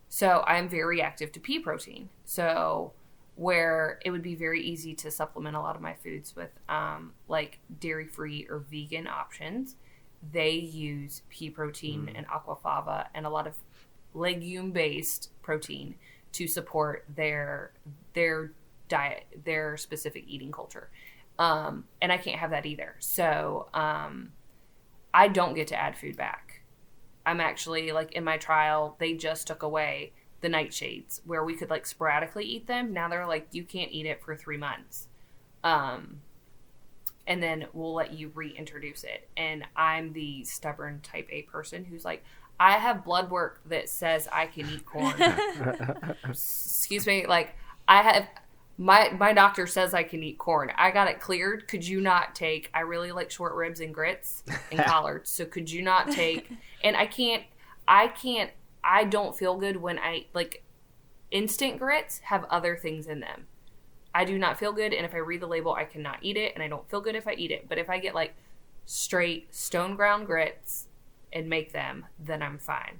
So 0.09 0.43
I'm 0.47 0.69
very 0.69 0.97
reactive 0.97 1.33
to 1.33 1.41
pea 1.41 1.61
protein. 1.61 2.09
So 2.25 2.93
where 3.37 4.01
it 4.05 4.11
would 4.11 4.23
be 4.23 4.35
very 4.35 4.63
easy 4.63 4.95
to 4.95 5.11
supplement 5.11 5.57
a 5.57 5.61
lot 5.61 5.77
of 5.77 5.81
my 5.81 5.95
foods 5.95 6.35
with 6.37 6.51
um, 6.69 7.13
like 7.29 7.59
dairy 7.79 8.07
free 8.07 8.47
or 8.51 8.59
vegan 8.71 9.07
options, 9.07 9.77
they 10.33 10.51
use 10.51 11.23
pea 11.31 11.49
protein 11.49 12.11
and 12.15 12.27
aquafaba 12.27 13.07
and 13.15 13.25
a 13.25 13.31
lot 13.31 13.47
of 13.47 13.57
legume 14.13 14.73
based 14.73 15.31
protein 15.41 15.95
to 16.33 16.47
support 16.47 17.05
their 17.15 17.73
their 18.15 18.53
diet, 18.89 19.25
their 19.45 19.77
specific 19.77 20.25
eating 20.27 20.53
culture. 20.53 20.91
Um, 21.39 21.85
and 22.03 22.13
I 22.13 22.19
can't 22.19 22.39
have 22.39 22.51
that 22.51 22.67
either. 22.67 22.97
So 22.99 23.69
um, 23.73 24.33
I 25.15 25.29
don't 25.29 25.55
get 25.55 25.69
to 25.69 25.81
add 25.81 25.97
food 25.97 26.17
back. 26.17 26.63
I'm 27.25 27.41
actually 27.41 27.93
like 27.93 28.13
in 28.13 28.25
my 28.25 28.37
trial, 28.37 28.97
they 28.99 29.15
just 29.15 29.47
took 29.47 29.63
away 29.63 30.13
the 30.41 30.49
nightshades 30.49 31.21
where 31.25 31.45
we 31.45 31.55
could 31.55 31.71
like 31.71 31.87
sporadically 31.87 32.45
eat 32.45 32.67
them. 32.67 32.93
Now 32.93 33.09
they're 33.09 33.27
like, 33.27 33.49
you 33.53 33.65
can't 33.65 33.93
eat 33.93 34.07
it 34.07 34.23
for 34.23 34.37
three 34.37 34.57
months. 34.57 35.09
Um, 35.63 36.21
and 37.27 37.43
then 37.43 37.67
we'll 37.73 37.95
let 37.95 38.13
you 38.13 38.33
reintroduce 38.35 39.05
it. 39.05 39.29
And 39.37 39.65
I'm 39.77 40.13
the 40.13 40.45
stubborn 40.45 41.01
type 41.03 41.29
A 41.31 41.43
person 41.43 41.85
who's 41.85 42.05
like, 42.05 42.25
I 42.61 42.73
have 42.73 43.05
blood 43.05 43.31
work 43.31 43.63
that 43.71 43.89
says 43.89 44.29
I 44.31 44.45
can 44.47 44.69
eat 44.69 44.85
corn. 44.85 45.15
Excuse 46.29 47.07
me, 47.07 47.27
like 47.27 47.57
I 47.89 48.03
have 48.03 48.29
my 48.77 49.11
my 49.19 49.33
doctor 49.33 49.67
says 49.67 49.95
I 49.95 50.03
can 50.03 50.23
eat 50.23 50.37
corn. 50.37 50.71
I 50.77 50.91
got 50.91 51.09
it 51.09 51.21
cleared. 51.21 51.67
Could 51.69 51.89
you 51.89 52.03
not 52.03 52.35
take? 52.35 52.71
I 52.75 52.81
really 52.81 53.13
like 53.13 53.31
short 53.31 53.55
ribs 53.55 53.81
and 53.81 53.95
grits 53.95 54.45
and 54.71 54.79
collards. 54.85 55.31
So 55.31 55.47
could 55.47 55.73
you 55.73 55.81
not 55.81 56.11
take? 56.11 56.51
And 56.85 56.95
I 56.95 57.07
can't. 57.07 57.45
I 57.89 58.09
can't. 58.09 58.51
I 58.85 59.05
don't 59.05 59.35
feel 59.35 59.57
good 59.57 59.79
when 59.79 59.99
I 59.99 60.27
like 60.35 60.63
instant 61.31 61.79
grits 61.79 62.19
have 62.25 62.45
other 62.51 62.77
things 62.77 63.07
in 63.07 63.21
them. 63.21 63.47
I 64.15 64.27
do 64.27 64.39
not 64.39 64.59
feel 64.59 64.73
good, 64.73 64.93
and 64.93 65.07
if 65.07 65.15
I 65.15 65.19
read 65.19 65.41
the 65.41 65.47
label, 65.47 65.73
I 65.73 65.85
cannot 65.85 66.19
eat 66.21 66.37
it, 66.37 66.53
and 66.55 66.63
I 66.63 66.69
don't 66.69 66.89
feel 66.91 67.01
good 67.01 67.15
if 67.15 67.27
I 67.27 67.33
eat 67.33 67.53
it. 67.53 67.71
But 67.71 67.79
if 67.79 67.89
I 67.89 67.99
get 67.99 68.15
like 68.15 68.35
straight 68.85 69.55
stone 69.55 69.95
ground 69.95 70.27
grits 70.27 70.89
and 71.33 71.49
make 71.49 71.73
them, 71.73 72.07
then 72.19 72.43
I'm 72.43 72.59
fine. 72.59 72.99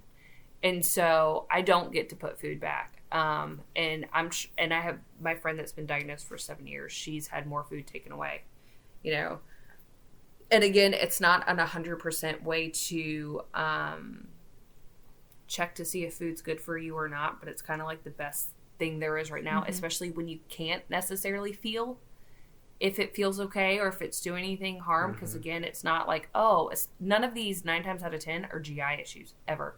And 0.63 0.85
so 0.85 1.47
I 1.51 1.63
don't 1.63 1.93
get 1.93 2.09
to 2.11 2.17
put 2.17 2.41
food 2.41 2.61
back. 2.61 3.03
Um, 3.13 3.63
and 3.75 4.07
I'm 4.13 4.31
sh- 4.31 4.49
and 4.57 4.73
I 4.73 4.81
have 4.81 4.99
my 5.21 5.35
friend 5.35 5.59
that's 5.59 5.73
been 5.73 5.87
diagnosed 5.87 6.29
for 6.29 6.39
seven 6.39 6.67
years. 6.67 6.93
She's 6.93 7.27
had 7.27 7.47
more 7.47 7.65
food 7.65 7.87
taken 7.87 8.13
away, 8.13 8.43
you 9.03 9.13
know. 9.13 9.41
And 10.51 10.63
again, 10.63 10.95
it's 10.95 11.21
not 11.21 11.49
an 11.49 11.59
hundred 11.59 11.97
percent 11.97 12.45
way 12.45 12.69
to 12.69 13.43
um, 13.55 14.29
check 15.49 15.75
to 15.77 15.85
see 15.85 16.05
if 16.05 16.15
food's 16.15 16.41
good 16.41 16.61
for 16.61 16.79
you 16.79 16.97
or 16.97 17.09
not, 17.09 17.41
but 17.41 17.49
it's 17.49 17.63
kind 17.63 17.81
of 17.81 17.87
like 17.87 18.05
the 18.05 18.11
best 18.11 18.51
thing 18.79 19.01
there 19.01 19.19
is 19.19 19.31
right 19.31 19.45
now, 19.45 19.65
especially 19.67 20.11
when 20.11 20.29
you 20.29 20.39
can't 20.49 20.83
necessarily 20.89 21.53
feel 21.53 21.99
if 22.81 22.99
it 22.99 23.15
feels 23.15 23.39
okay 23.39 23.79
or 23.79 23.89
if 23.89 24.03
it's 24.03 24.21
doing 24.21 24.43
anything 24.43 24.79
harm. 24.79 25.13
Because 25.13 25.35
again, 25.35 25.63
it's 25.65 25.85
not 25.85 26.09
like 26.09 26.29
oh, 26.35 26.69
it's, 26.69 26.89
none 26.99 27.23
of 27.25 27.35
these 27.35 27.65
nine 27.65 27.83
times 27.85 28.03
out 28.03 28.15
of 28.15 28.21
ten 28.21 28.47
are 28.53 28.59
GI 28.61 29.01
issues 29.01 29.35
ever. 29.47 29.77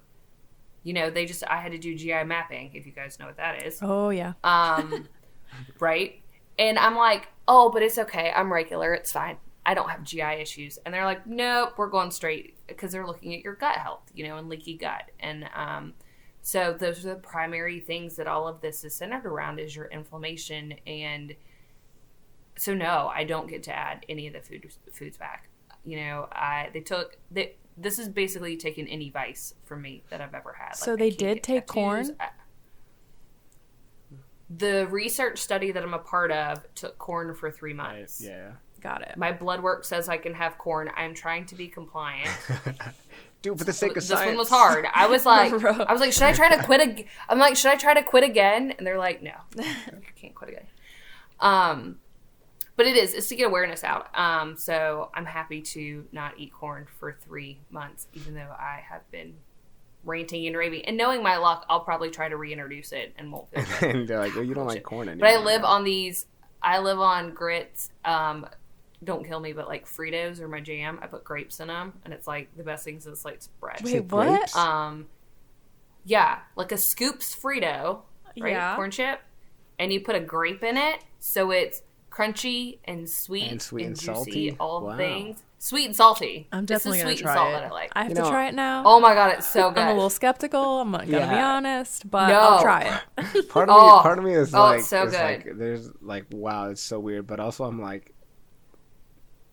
You 0.85 0.95
know, 0.95 1.11
they 1.11 1.27
just 1.27 1.45
I 1.49 1.61
had 1.61 1.73
to 1.73 1.79
do 1.79 1.95
GI 1.95 2.25
mapping 2.25 2.71
if 2.75 2.87
you 2.87 2.93
guys 2.93 3.19
know 3.19 3.27
what 3.27 3.37
that 3.37 3.65
is 3.65 3.79
Oh 3.83 4.11
yeah. 4.11 4.33
um, 4.43 5.09
right? 5.79 6.21
And 6.59 6.79
I'm 6.79 6.97
like, 6.97 7.29
oh, 7.49 7.71
but 7.71 7.83
it's 7.83 7.99
okay. 7.99 8.33
I'm 8.35 8.53
regular. 8.53 8.95
It's 8.95 9.13
fine. 9.13 9.37
I 9.65 9.75
don't 9.75 9.89
have 9.91 10.03
GI 10.03 10.41
issues. 10.41 10.79
And 10.85 10.93
they're 10.93 11.05
like, 11.05 11.27
nope, 11.27 11.75
we're 11.77 11.89
going 11.89 12.11
straight 12.11 12.57
because 12.67 12.93
they're 12.93 13.07
looking 13.07 13.35
at 13.35 13.43
your 13.43 13.55
gut 13.55 13.77
health, 13.77 14.03
you 14.15 14.27
know, 14.27 14.37
and 14.37 14.49
leaky 14.49 14.77
gut. 14.77 15.11
And 15.21 15.49
um, 15.55 15.95
so 16.43 16.77
those 16.79 17.05
are 17.05 17.11
the 17.11 17.21
primary 17.21 17.79
things 17.79 18.17
that 18.17 18.27
all 18.27 18.49
of 18.49 18.61
this 18.61 18.85
is 18.85 18.95
centered 18.95 19.25
around 19.25 19.61
is 19.61 19.75
your 19.75 19.87
inflammation. 19.87 20.75
And 20.87 21.35
so 22.57 22.75
no, 22.75 23.11
I 23.15 23.25
don't 23.25 23.49
get 23.49 23.63
to 23.65 23.73
add 23.75 24.05
any 24.09 24.27
of 24.27 24.33
the 24.35 24.41
food 24.41 24.71
foods 24.93 25.17
back. 25.17 25.49
You 25.85 25.97
know, 25.99 26.29
I 26.33 26.71
they 26.73 26.81
took 26.81 27.17
they, 27.31 27.57
this 27.77 27.99
is 27.99 28.09
basically 28.09 28.57
taking 28.57 28.87
any 28.89 29.11
vice 29.11 29.55
from 29.65 29.83
me 29.83 30.05
that 30.11 30.21
I've 30.21 30.35
ever 30.35 30.53
had. 30.59 30.77
So 30.77 30.93
I 30.93 30.97
they 30.97 31.11
did 31.11 31.43
take 31.43 31.67
tattoos. 31.67 31.73
corn? 31.73 32.17
I- 32.21 32.29
the 34.55 34.87
research 34.89 35.39
study 35.39 35.73
that 35.73 35.83
I'm 35.83 35.95
a 35.95 35.99
part 35.99 36.31
of 36.31 36.63
took 36.75 36.99
corn 36.99 37.35
for 37.35 37.51
three 37.51 37.73
months. 37.73 38.21
yeah. 38.23 38.53
Got 38.83 39.03
it. 39.03 39.17
My 39.17 39.31
blood 39.33 39.63
work 39.63 39.85
says 39.85 40.09
I 40.09 40.17
can 40.19 40.35
have 40.35 40.59
corn. 40.59 40.91
I'm 40.97 41.15
trying 41.15 41.47
to 41.47 41.55
be 41.55 41.69
compliant. 41.69 42.29
Do 43.43 43.53
it 43.53 43.59
for 43.59 43.65
the 43.65 43.73
sake 43.73 43.91
of 43.91 43.95
this 43.97 44.09
science. 44.09 44.27
one 44.27 44.37
was 44.37 44.49
hard. 44.51 44.87
I 44.93 45.07
was 45.07 45.25
like, 45.27 45.53
I 45.65 45.93
was 45.93 46.01
like, 46.01 46.13
should 46.13 46.25
I 46.25 46.33
try 46.33 46.55
to 46.55 46.63
quit? 46.65 46.81
Ag-? 46.81 47.07
I'm 47.29 47.39
like, 47.39 47.57
should 47.57 47.71
I 47.71 47.77
try 47.77 47.95
to 47.95 48.03
quit 48.03 48.25
again? 48.25 48.75
And 48.77 48.87
they're 48.87 48.99
like, 48.99 49.23
no, 49.23 49.33
you 49.57 49.65
can't 50.17 50.35
quit 50.35 50.51
again. 50.51 50.67
Um, 51.39 51.99
but 52.83 52.89
it 52.89 52.97
is. 52.97 53.15
It's 53.15 53.29
to 53.29 53.37
get 53.37 53.47
awareness 53.47 53.85
out. 53.85 54.09
Um, 54.19 54.57
so 54.57 55.11
I'm 55.15 55.25
happy 55.25 55.63
to 55.63 56.05
not 56.11 56.35
eat 56.37 56.53
corn 56.53 56.89
for 56.99 57.13
three 57.13 57.61
months, 57.71 58.09
even 58.13 58.35
though 58.35 58.53
I 58.59 58.83
have 58.91 59.09
been 59.13 59.35
ranting 60.03 60.49
and 60.49 60.57
raving. 60.57 60.85
And 60.87 60.97
knowing 60.97 61.23
my 61.23 61.37
luck, 61.37 61.65
I'll 61.71 61.85
probably 61.85 62.11
try 62.11 62.29
to 62.29 62.37
reintroduce 62.37 62.91
it 62.91 63.15
and 63.17 63.31
won't 63.31 63.49
feel 63.53 63.65
good. 63.81 63.95
and 63.95 64.09
they're 64.09 64.19
like, 64.19 64.35
well, 64.35 64.43
you 64.43 64.53
don't 64.53 64.67
like 64.67 64.83
corn 64.83 65.09
anymore. 65.09 65.29
But 65.29 65.39
I 65.39 65.45
live 65.45 65.63
on 65.63 65.85
these. 65.85 66.27
I 66.61 66.81
live 66.81 66.99
on 66.99 67.31
grits. 67.31 67.91
Um, 68.05 68.49
don't 69.05 69.25
kill 69.25 69.39
me, 69.39 69.53
but 69.53 69.69
like 69.69 69.87
Fritos 69.87 70.41
or 70.41 70.49
my 70.49 70.59
jam, 70.59 70.99
I 71.01 71.07
put 71.07 71.23
grapes 71.23 71.61
in 71.61 71.69
them, 71.69 71.93
and 72.05 72.13
it's 72.13 72.27
like 72.27 72.49
the 72.57 72.65
best 72.65 72.85
thing 72.85 72.99
since 72.99 73.21
sliced 73.21 73.49
bread. 73.61 73.87
Say 73.87 74.01
Wait, 74.01 74.11
what? 74.11 74.57
Um, 74.57 75.07
yeah, 76.05 76.41
like 76.57 76.73
a 76.73 76.79
scoops 76.79 77.33
Frito, 77.33 78.01
right? 78.41 78.55
Yeah. 78.55 78.75
Corn 78.75 78.91
chip, 78.91 79.21
and 79.79 79.93
you 79.93 80.01
put 80.01 80.17
a 80.17 80.21
grape 80.21 80.65
in 80.65 80.77
it, 80.77 81.05
so 81.21 81.53
it's 81.53 81.83
crunchy 82.13 82.79
and 82.85 83.09
sweet 83.09 83.51
And 83.51 83.61
sweet 83.63 83.87
and 83.87 83.97
juicy, 83.97 84.13
salty? 84.15 84.57
all 84.61 84.83
Wow. 84.87 84.97
things. 84.97 85.43
Sweet 85.59 85.87
and 85.87 85.95
salty. 85.97 86.49
I'm 86.53 86.65
definitely 86.67 86.99
gonna 86.99 87.13
sweet 87.15 87.23
try 87.23 87.31
and 87.33 87.39
salt 87.39 87.49
it. 87.51 87.53
that 87.53 87.65
I 87.65 87.71
like. 87.71 87.93
I 87.95 88.03
have 88.03 88.09
You 88.11 88.17
to 88.17 88.23
know- 88.23 88.31
try 88.31 88.49
it 88.49 88.55
now. 88.55 88.83
oh 88.85 88.99
my 89.01 89.15
god, 89.15 89.33
it's 89.39 89.47
so 89.49 89.71
good. 89.71 89.79
I'm 89.79 89.89
a 89.91 89.95
little 89.95 90.11
skeptical. 90.11 90.81
I'm 90.81 90.91
gonna 90.93 91.05
Yeah. 91.07 91.33
be 91.33 91.41
honest, 91.41 92.11
but 92.11 92.29
No. 92.29 92.35
I'll 92.41 92.63
try 92.63 93.01
it. 93.17 93.49
part 93.49 93.69
of 93.69 93.75
me, 93.77 93.81
Oh. 93.81 94.01
part 94.03 94.19
of 94.19 94.25
me 94.25 94.35
is 94.35 94.53
Oh, 94.55 94.61
like, 94.61 94.81
so 94.83 95.05
is 95.05 95.13
good. 95.13 95.21
like, 95.23 95.49
there's 95.57 95.89
like, 96.03 96.27
wow, 96.33 96.71
it's 96.71 96.83
so 96.83 96.99
weird. 96.99 97.27
But 97.29 97.39
also, 97.41 97.65
I'm 97.65 97.81
like, 97.81 98.13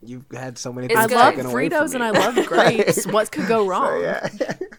you've 0.02 0.24
had 0.32 0.58
so 0.58 0.72
many 0.72 0.86
It's 0.88 0.94
things 0.96 1.12
I 1.12 1.14
love 1.16 1.34
taken 1.34 1.46
away 1.50 1.68
from 1.68 1.78
Fritos 1.78 1.94
and. 1.94 2.02
I 2.02 2.10
love 2.10 2.34
grapes. 2.46 3.06
what 3.06 3.30
could 3.30 3.46
go 3.46 3.66
wrong? 3.66 3.86
So, 3.86 4.00
yeah. 4.00 4.28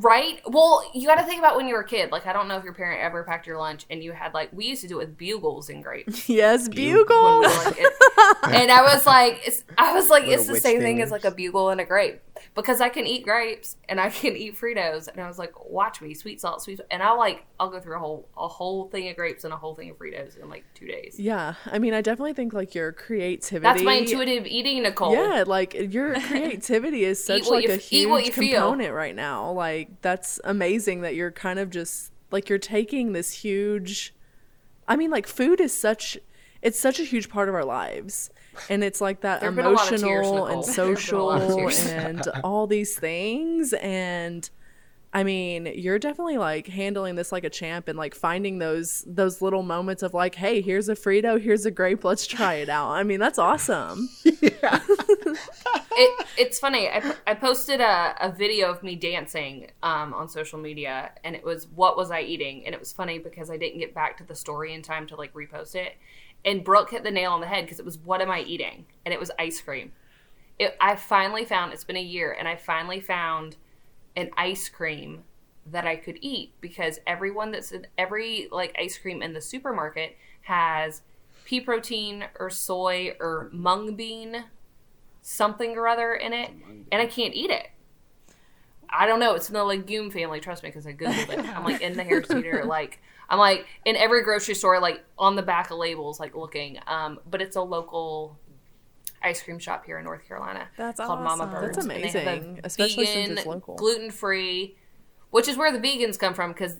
Right? 0.00 0.40
Well, 0.46 0.88
you 0.94 1.06
got 1.06 1.16
to 1.16 1.24
think 1.24 1.38
about 1.40 1.56
when 1.56 1.66
you 1.66 1.74
were 1.74 1.80
a 1.80 1.86
kid. 1.86 2.12
Like, 2.12 2.26
I 2.26 2.32
don't 2.32 2.46
know 2.46 2.56
if 2.56 2.64
your 2.64 2.72
parent 2.72 3.00
ever 3.02 3.24
packed 3.24 3.46
your 3.46 3.58
lunch 3.58 3.84
and 3.90 4.02
you 4.02 4.12
had, 4.12 4.32
like, 4.34 4.50
we 4.52 4.66
used 4.66 4.82
to 4.82 4.88
do 4.88 5.00
it 5.00 5.06
with 5.08 5.18
bugles 5.18 5.68
and 5.70 5.82
grapes. 5.82 6.28
Yes, 6.38 6.68
when 6.68 6.76
bugle. 6.76 7.40
we 7.40 7.46
like, 7.46 7.78
and 8.44 8.70
I 8.70 8.82
was 8.94 9.06
like, 9.06 9.40
it's, 9.46 9.64
I 9.76 9.92
was 9.94 10.08
like, 10.10 10.22
Little 10.24 10.34
it's 10.38 10.46
the 10.46 10.52
witch 10.54 10.62
same 10.62 10.80
thing 10.80 11.02
as 11.02 11.10
like 11.10 11.24
a 11.24 11.30
bugle 11.30 11.70
and 11.70 11.80
a 11.80 11.84
grape 11.84 12.20
because 12.54 12.80
I 12.80 12.88
can 12.90 13.06
eat 13.06 13.24
grapes 13.24 13.76
and 13.88 13.98
I 14.00 14.10
can 14.10 14.36
eat 14.36 14.56
Fritos. 14.56 15.08
And 15.08 15.20
I 15.20 15.26
was 15.26 15.38
like, 15.38 15.52
watch 15.68 16.00
me, 16.00 16.14
sweet 16.14 16.40
salt, 16.40 16.62
sweet, 16.62 16.80
and 16.90 17.02
I'll 17.02 17.18
like, 17.18 17.44
I'll 17.58 17.70
go 17.70 17.80
through 17.80 17.96
a 17.96 17.98
whole, 17.98 18.28
a 18.36 18.46
whole 18.46 18.88
thing 18.88 19.08
of 19.08 19.16
grapes 19.16 19.42
and 19.44 19.52
a 19.52 19.56
whole 19.56 19.74
thing 19.74 19.90
of 19.90 19.98
Fritos 19.98 20.40
in 20.40 20.48
like 20.48 20.64
two 20.74 20.86
days. 20.86 21.18
Yeah, 21.18 21.54
I 21.66 21.78
mean, 21.78 21.94
I 21.94 22.00
definitely 22.02 22.34
think 22.34 22.52
like 22.52 22.74
your 22.74 22.92
creativity. 22.92 23.62
That's 23.62 23.82
my 23.82 23.94
intuitive 23.94 24.46
eating, 24.46 24.82
Nicole. 24.82 25.14
Yeah, 25.14 25.44
like 25.46 25.74
your 25.74 26.20
creativity 26.20 27.04
is 27.04 27.22
such 27.24 27.46
like 27.48 27.64
you- 27.64 27.72
a 27.72 27.80
eat 27.90 28.06
what 28.08 28.22
huge 28.22 28.36
you 28.36 28.42
feel. 28.42 28.60
component 28.62 28.92
right 28.94 29.14
now. 29.16 29.50
Like 29.52 29.87
that's 30.02 30.40
amazing 30.44 31.02
that 31.02 31.14
you're 31.14 31.30
kind 31.30 31.58
of 31.58 31.70
just 31.70 32.12
like 32.30 32.48
you're 32.48 32.58
taking 32.58 33.12
this 33.12 33.32
huge 33.32 34.14
I 34.86 34.96
mean 34.96 35.10
like 35.10 35.26
food 35.26 35.60
is 35.60 35.72
such 35.72 36.18
it's 36.62 36.78
such 36.78 36.98
a 36.98 37.04
huge 37.04 37.28
part 37.28 37.48
of 37.48 37.54
our 37.54 37.64
lives. 37.64 38.30
And 38.68 38.82
it's 38.82 39.00
like 39.00 39.20
that 39.20 39.40
There've 39.40 39.54
been 39.54 39.66
a 39.66 39.70
lot 39.70 39.92
of 39.92 40.00
tears, 40.00 40.02
emotional 40.02 40.46
and 40.46 40.62
There've 40.66 41.06
been 41.06 41.14
a 41.14 41.22
lot 41.22 41.42
of 41.42 41.74
social 41.74 41.96
and 41.96 42.28
all 42.42 42.66
these 42.66 42.98
things 42.98 43.72
and 43.74 44.48
I 45.12 45.24
mean, 45.24 45.66
you're 45.74 45.98
definitely 45.98 46.36
like 46.36 46.66
handling 46.66 47.14
this 47.14 47.32
like 47.32 47.44
a 47.44 47.50
champ 47.50 47.88
and 47.88 47.98
like 47.98 48.14
finding 48.14 48.58
those 48.58 49.04
those 49.06 49.40
little 49.40 49.62
moments 49.62 50.02
of 50.02 50.12
like, 50.12 50.34
hey, 50.34 50.60
here's 50.60 50.88
a 50.88 50.94
Frito, 50.94 51.40
here's 51.40 51.64
a 51.64 51.70
grape, 51.70 52.04
let's 52.04 52.26
try 52.26 52.54
it 52.54 52.68
out. 52.68 52.90
I 52.90 53.04
mean, 53.04 53.18
that's 53.18 53.38
awesome. 53.38 54.10
it, 55.98 56.26
it's 56.36 56.58
funny. 56.58 56.88
I, 56.88 57.14
I 57.26 57.34
posted 57.34 57.80
a, 57.80 58.14
a 58.20 58.30
video 58.30 58.70
of 58.70 58.82
me 58.82 58.94
dancing 58.94 59.70
um, 59.82 60.14
on 60.14 60.28
social 60.28 60.58
media, 60.58 61.10
and 61.24 61.34
it 61.34 61.44
was 61.44 61.66
what 61.74 61.96
was 61.96 62.10
I 62.10 62.20
eating? 62.20 62.64
And 62.64 62.74
it 62.74 62.78
was 62.78 62.92
funny 62.92 63.18
because 63.18 63.50
I 63.50 63.56
didn't 63.56 63.80
get 63.80 63.94
back 63.94 64.16
to 64.18 64.24
the 64.24 64.34
story 64.34 64.74
in 64.74 64.82
time 64.82 65.06
to 65.08 65.16
like 65.16 65.34
repost 65.34 65.74
it. 65.74 65.96
And 66.44 66.62
Brooke 66.62 66.90
hit 66.90 67.02
the 67.02 67.10
nail 67.10 67.32
on 67.32 67.40
the 67.40 67.48
head 67.48 67.64
because 67.64 67.80
it 67.80 67.84
was 67.84 67.98
what 67.98 68.20
am 68.20 68.30
I 68.30 68.42
eating? 68.42 68.86
And 69.04 69.12
it 69.12 69.18
was 69.18 69.32
ice 69.38 69.60
cream. 69.60 69.92
It, 70.58 70.76
I 70.80 70.94
finally 70.96 71.44
found 71.44 71.72
it's 71.72 71.84
been 71.84 71.96
a 71.96 72.02
year, 72.02 72.34
and 72.38 72.46
I 72.46 72.56
finally 72.56 73.00
found 73.00 73.56
an 74.16 74.30
ice 74.36 74.68
cream 74.68 75.24
that 75.66 75.84
I 75.84 75.96
could 75.96 76.18
eat 76.20 76.52
because 76.60 77.00
everyone 77.06 77.50
that's 77.50 77.72
in 77.72 77.88
every 77.98 78.48
like 78.52 78.74
ice 78.80 78.96
cream 78.96 79.20
in 79.20 79.32
the 79.32 79.40
supermarket 79.40 80.16
has 80.42 81.02
pea 81.44 81.60
protein 81.60 82.24
or 82.38 82.50
soy 82.50 83.16
or 83.20 83.48
mung 83.52 83.96
bean 83.96 84.44
something 85.28 85.76
or 85.76 85.86
other 85.86 86.14
in 86.14 86.32
it 86.32 86.50
and 86.90 87.02
I 87.02 87.06
can't 87.06 87.34
eat 87.34 87.50
it. 87.50 87.68
I 88.88 89.06
don't 89.06 89.20
know. 89.20 89.34
It's 89.34 89.48
in 89.48 89.54
the 89.54 89.62
legume 89.62 90.10
family. 90.10 90.40
Trust 90.40 90.62
me, 90.62 90.70
because 90.70 90.86
I 90.86 90.94
googled 90.94 91.28
it. 91.28 91.38
I'm 91.40 91.62
like 91.62 91.82
in 91.82 91.92
the 91.92 92.02
hair 92.02 92.22
theater, 92.22 92.64
like 92.66 93.00
I'm 93.28 93.38
like 93.38 93.66
in 93.84 93.96
every 93.96 94.22
grocery 94.22 94.54
store, 94.54 94.80
like 94.80 95.04
on 95.18 95.36
the 95.36 95.42
back 95.42 95.70
of 95.70 95.76
labels, 95.76 96.18
like 96.18 96.34
looking. 96.34 96.78
Um, 96.86 97.20
but 97.30 97.42
it's 97.42 97.56
a 97.56 97.60
local 97.60 98.38
ice 99.22 99.42
cream 99.42 99.58
shop 99.58 99.84
here 99.84 99.98
in 99.98 100.04
North 100.04 100.26
Carolina. 100.26 100.68
That's 100.78 100.98
called 100.98 101.20
Mama 101.20 101.44
awesome. 101.44 101.50
Birds. 101.50 101.76
That's 101.76 101.86
and 101.86 101.90
they 101.90 102.08
have 102.08 102.14
a 102.14 102.20
amazing, 102.20 102.60
especially 102.64 103.06
since 103.06 103.40
it's 103.40 103.46
local. 103.46 103.76
gluten 103.76 104.10
free, 104.10 104.76
which 105.28 105.48
is 105.48 105.58
where 105.58 105.70
the 105.70 105.78
vegans 105.78 106.18
come 106.18 106.32
from 106.32 106.52
because 106.52 106.76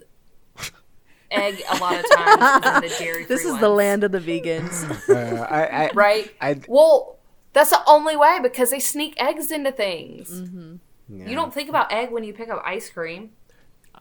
egg 1.31 1.63
a 1.71 1.77
lot 1.77 1.99
of 1.99 2.07
times 2.17 2.65
is 2.65 2.75
in 2.75 2.81
the 2.81 2.97
dairy. 2.99 3.25
This 3.27 3.45
is 3.45 3.59
the 3.59 3.69
land 3.69 4.03
of 4.05 4.13
the 4.13 4.21
vegans. 4.21 4.87
Uh, 5.09 5.43
I, 5.43 5.65
I, 5.65 5.91
right? 5.95 6.35
I, 6.41 6.61
Well, 6.69 7.18
that's 7.59 7.71
the 7.71 7.83
only 7.87 8.17
way 8.17 8.39
because 8.43 8.71
they 8.71 8.81
sneak 8.81 9.15
eggs 9.21 9.51
into 9.51 9.73
things. 9.73 10.31
Mm-hmm. 10.31 10.77
yeah. 11.09 11.29
You 11.29 11.35
don't 11.35 11.53
think 11.53 11.69
about 11.69 11.93
egg 11.93 12.11
when 12.11 12.25
you 12.25 12.33
pick 12.33 12.49
up 12.49 12.63
ice 12.65 12.89
cream 12.89 13.31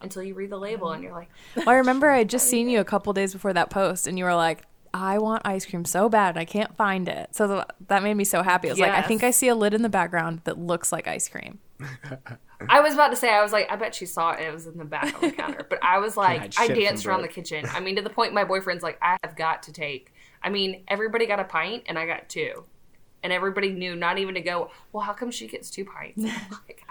until 0.01 0.21
you 0.21 0.35
read 0.35 0.51
the 0.51 0.57
label 0.57 0.91
and 0.91 1.03
you're 1.03 1.13
like, 1.13 1.29
Well, 1.55 1.69
I 1.69 1.75
remember 1.75 2.09
I 2.09 2.19
had 2.19 2.29
just 2.29 2.47
seen 2.47 2.69
you 2.69 2.79
a 2.79 2.85
couple 2.85 3.11
days 3.13 3.33
before 3.33 3.53
that 3.53 3.69
post, 3.69 4.05
and 4.05 4.17
you 4.17 4.25
were 4.25 4.35
like, 4.35 4.63
"I 4.93 5.17
want 5.17 5.41
ice 5.45 5.65
cream 5.65 5.85
so 5.85 6.07
bad, 6.07 6.35
and 6.35 6.39
I 6.39 6.45
can't 6.45 6.75
find 6.77 7.09
it." 7.09 7.35
So 7.35 7.65
that 7.87 8.03
made 8.03 8.13
me 8.13 8.23
so 8.23 8.43
happy. 8.43 8.69
I 8.69 8.71
was 8.73 8.79
like, 8.79 8.91
"I 8.91 9.01
think 9.01 9.23
I 9.23 9.31
see 9.31 9.47
a 9.47 9.55
lid 9.55 9.73
in 9.73 9.81
the 9.81 9.89
background 9.89 10.41
that 10.43 10.59
looks 10.59 10.91
like 10.91 11.07
ice 11.07 11.27
cream." 11.27 11.59
I 12.69 12.81
was 12.81 12.93
about 12.93 13.09
to 13.09 13.15
say, 13.15 13.29
I 13.29 13.43
was 13.43 13.51
like, 13.51 13.71
I 13.71 13.75
bet 13.75 13.93
she 13.93 14.05
saw 14.05 14.31
it. 14.31 14.41
It 14.41 14.53
was 14.53 14.65
in 14.65 14.77
the 14.77 14.85
back 14.85 15.13
of 15.13 15.21
the 15.21 15.31
counter. 15.31 15.65
But 15.69 15.79
I 15.83 15.99
was 15.99 16.17
like, 16.17 16.55
Hide 16.55 16.71
I 16.71 16.73
danced 16.73 17.05
around 17.05 17.21
the 17.21 17.27
kitchen. 17.27 17.65
I 17.73 17.79
mean, 17.79 17.95
to 17.97 18.01
the 18.01 18.09
point 18.09 18.33
my 18.33 18.43
boyfriend's 18.43 18.83
like, 18.83 18.97
I 19.01 19.17
have 19.23 19.35
got 19.35 19.63
to 19.63 19.71
take. 19.71 20.13
I 20.41 20.49
mean, 20.49 20.83
everybody 20.87 21.25
got 21.27 21.39
a 21.39 21.43
pint 21.43 21.83
and 21.87 21.99
I 21.99 22.07
got 22.07 22.29
two. 22.29 22.63
And 23.27 23.33
everybody 23.33 23.73
knew 23.73 23.93
not 23.93 24.19
even 24.19 24.35
to 24.35 24.39
go, 24.41 24.71
well, 24.93 25.03
how 25.03 25.11
come 25.11 25.31
she 25.31 25.47
gets 25.47 25.69
two 25.69 25.83
pints? 25.83 26.23
Like, 26.65 26.81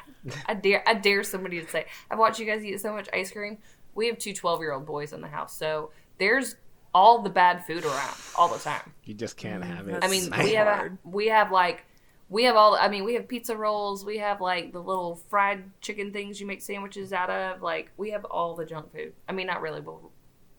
I 0.47 0.53
dare 0.53 0.83
I 0.87 0.93
dare 0.93 1.23
somebody 1.23 1.63
to 1.63 1.67
say, 1.67 1.87
I've 2.11 2.19
watched 2.19 2.39
you 2.39 2.45
guys 2.45 2.63
eat 2.63 2.79
so 2.79 2.93
much 2.93 3.09
ice 3.11 3.31
cream. 3.31 3.57
We 3.95 4.09
have 4.09 4.19
two 4.19 4.35
12 4.35 4.61
year 4.61 4.73
old 4.75 4.85
boys 4.85 5.15
in 5.15 5.23
the 5.23 5.29
house. 5.29 5.57
So 5.57 5.93
there's 6.19 6.57
all 6.95 7.23
the 7.23 7.31
bad 7.31 7.65
food 7.65 7.87
around 7.87 8.17
all 8.37 8.49
the 8.49 8.59
time. 8.59 8.93
You 9.05 9.15
just 9.15 9.39
can't 9.39 9.65
have 9.65 9.89
it. 9.89 9.95
Mm, 9.95 10.05
I 10.05 10.09
mean, 10.09 10.29
Nice. 10.29 10.45
we 10.45 10.53
have 10.55 10.67
a, 10.67 10.99
we 11.05 11.29
have 11.29 11.51
like 11.51 11.87
we 12.29 12.45
have 12.45 12.57
all. 12.57 12.75
I 12.75 12.89
mean, 12.89 13.05
we 13.05 13.15
have 13.15 13.27
pizza 13.29 13.57
rolls. 13.57 14.05
We 14.05 14.19
have 14.19 14.43
like 14.43 14.73
the 14.75 14.81
little 14.81 15.23
fried 15.31 15.65
chicken 15.81 16.13
things 16.13 16.39
you 16.39 16.47
make 16.47 16.61
sandwiches 16.61 17.15
out 17.15 17.31
of. 17.31 17.63
Like 17.63 17.93
we 17.97 18.11
have 18.11 18.27
all 18.27 18.55
the 18.55 18.67
junk 18.67 18.93
food. 18.93 19.15
I 19.27 19.33
mean, 19.33 19.47
not 19.47 19.63
really, 19.63 19.81
but 19.81 19.95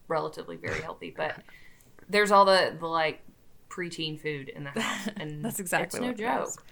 relatively 0.08 0.56
very 0.56 0.82
healthy. 0.82 1.14
But 1.16 1.36
there's 2.10 2.32
all 2.32 2.46
the 2.46 2.76
the 2.80 2.88
like 2.88 3.22
preteen 3.70 4.20
food 4.20 4.50
in 4.50 4.64
the 4.64 4.70
house, 4.82 5.10
and 5.16 5.44
That's 5.44 5.60
exactly 5.60 6.00
no 6.00 6.14
joke. 6.14 6.64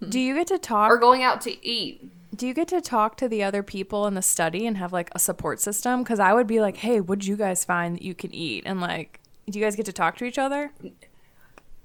Do 0.08 0.20
you 0.20 0.34
get 0.34 0.46
to 0.48 0.58
talk? 0.58 0.90
Or 0.90 0.98
going 0.98 1.22
out 1.22 1.40
to 1.42 1.66
eat. 1.66 2.10
do 2.34 2.46
you 2.46 2.54
get 2.54 2.68
to 2.68 2.80
talk 2.80 3.16
to 3.18 3.28
the 3.28 3.42
other 3.42 3.62
people 3.62 4.06
in 4.06 4.14
the 4.14 4.22
study 4.22 4.66
and 4.66 4.76
have 4.76 4.92
like 4.92 5.10
a 5.12 5.18
support 5.18 5.60
system? 5.60 6.02
Because 6.02 6.20
I 6.20 6.32
would 6.34 6.46
be 6.46 6.60
like, 6.60 6.78
"Hey, 6.78 7.00
what'd 7.00 7.24
you 7.26 7.36
guys 7.36 7.64
find 7.64 7.96
that 7.96 8.02
you 8.02 8.14
can 8.14 8.34
eat?" 8.34 8.64
And 8.66 8.80
like, 8.80 9.20
do 9.48 9.58
you 9.58 9.64
guys 9.64 9.76
get 9.76 9.86
to 9.86 9.92
talk 9.92 10.16
to 10.18 10.24
each 10.24 10.38
other? 10.38 10.72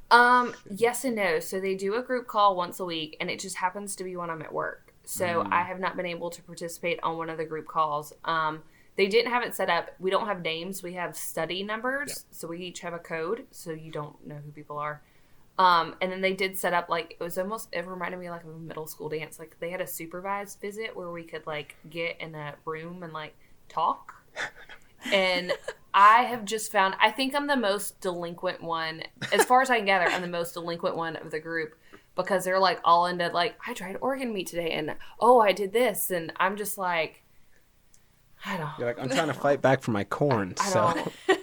Um, 0.10 0.54
yes 0.70 1.06
and 1.06 1.16
no. 1.16 1.40
So 1.40 1.60
they 1.60 1.76
do 1.76 1.96
a 1.96 2.02
group 2.02 2.28
call 2.28 2.56
once 2.56 2.80
a 2.80 2.86
week, 2.86 3.16
and 3.22 3.30
it 3.30 3.40
just 3.40 3.56
happens 3.58 3.96
to 3.98 4.04
be 4.04 4.16
when 4.18 4.30
I'm 4.30 4.42
at 4.42 4.52
work. 4.54 4.94
So 5.04 5.46
I 5.52 5.64
have 5.64 5.80
not 5.80 5.96
been 5.98 6.06
able 6.06 6.30
to 6.30 6.42
participate 6.44 7.00
on 7.04 7.18
one 7.18 7.30
of 7.30 7.38
the 7.38 7.46
group 7.46 7.68
calls. 7.68 8.14
Um, 8.24 8.64
they 9.02 9.08
didn't 9.08 9.32
have 9.32 9.42
it 9.42 9.56
set 9.56 9.68
up. 9.68 9.90
We 9.98 10.12
don't 10.12 10.28
have 10.28 10.44
names. 10.44 10.84
We 10.84 10.94
have 10.94 11.18
study 11.18 11.64
numbers. 11.64 12.24
So 12.30 12.48
we 12.48 12.60
each 12.60 12.82
have 12.82 12.94
a 12.94 13.00
code, 13.00 13.48
so 13.50 13.72
you 13.72 13.92
don't 13.92 14.28
know 14.28 14.36
who 14.36 14.52
people 14.52 14.78
are. 14.78 15.02
Um, 15.58 15.96
and 16.02 16.12
then 16.12 16.22
they 16.22 16.34
did 16.34 16.56
set 16.56 16.72
up 16.72 16.88
like 16.88 17.18
it 17.20 17.24
was 17.24 17.36
almost 17.40 17.70
it 17.72 17.88
reminded 17.88 18.20
me 18.20 18.30
like 18.30 18.44
of 18.44 18.52
a 18.52 18.60
middle 18.60 18.86
school 18.86 19.10
dance. 19.10 19.40
Like 19.40 19.58
they 19.60 19.72
had 19.72 19.82
a 19.82 19.88
supervised 19.88 20.62
visit 20.62 20.96
where 20.96 21.10
we 21.10 21.24
could 21.24 21.48
like 21.48 21.78
get 21.90 22.22
in 22.22 22.36
a 22.36 22.54
room 22.64 23.02
and 23.02 23.12
like 23.12 23.34
talk. 23.70 24.14
and 25.12 25.52
I 25.96 26.22
have 26.26 26.46
just 26.46 26.72
found 26.72 26.94
I 27.02 27.10
think 27.10 27.34
I'm 27.34 27.48
the 27.48 27.58
most 27.58 28.02
delinquent 28.02 28.62
one 28.62 29.02
as 29.34 29.44
far 29.46 29.64
as 29.64 29.72
I 29.72 29.78
can 29.78 29.88
gather. 29.88 30.12
I'm 30.12 30.22
the 30.22 30.28
most 30.28 30.54
delinquent 30.54 30.96
one 30.96 31.16
of 31.16 31.32
the 31.32 31.40
group 31.40 31.74
because 32.16 32.46
they're 32.46 32.60
like 32.60 32.80
all 32.84 33.08
into 33.08 33.30
like 33.30 33.56
I 33.66 33.74
tried 33.74 33.98
organ 34.00 34.32
meat 34.32 34.46
today 34.46 34.70
and 34.74 34.96
oh 35.20 35.40
I 35.40 35.54
did 35.54 35.74
this 35.74 36.12
and 36.12 36.32
I'm 36.36 36.56
just 36.56 36.78
like 36.78 37.21
I 38.46 38.58
don't 38.58 38.70
You're 38.78 38.88
like, 38.88 39.00
I'm 39.00 39.10
trying 39.10 39.28
to 39.28 39.34
fight 39.34 39.62
back 39.62 39.82
for 39.82 39.92
my 39.92 40.04
corn. 40.04 40.56
I 40.60 40.70
so 40.70 40.94
don't. 40.94 41.14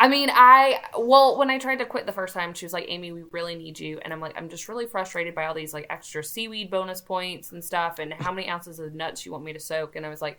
I 0.00 0.08
mean, 0.08 0.30
I 0.32 0.80
well, 0.98 1.36
when 1.36 1.50
I 1.50 1.58
tried 1.58 1.80
to 1.80 1.84
quit 1.84 2.06
the 2.06 2.12
first 2.12 2.32
time, 2.32 2.54
she 2.54 2.64
was 2.64 2.72
like, 2.72 2.86
"Amy, 2.88 3.12
we 3.12 3.22
really 3.32 3.54
need 3.54 3.78
you," 3.78 3.98
and 4.02 4.14
I'm 4.14 4.20
like, 4.20 4.32
"I'm 4.34 4.48
just 4.48 4.66
really 4.66 4.86
frustrated 4.86 5.34
by 5.34 5.44
all 5.44 5.52
these 5.52 5.74
like 5.74 5.86
extra 5.90 6.24
seaweed 6.24 6.70
bonus 6.70 7.02
points 7.02 7.52
and 7.52 7.62
stuff, 7.62 7.98
and 7.98 8.14
how 8.14 8.32
many 8.32 8.48
ounces 8.48 8.78
of 8.78 8.94
nuts 8.94 9.26
you 9.26 9.32
want 9.32 9.44
me 9.44 9.52
to 9.52 9.60
soak." 9.60 9.96
And 9.96 10.06
I 10.06 10.08
was 10.08 10.22
like, 10.22 10.38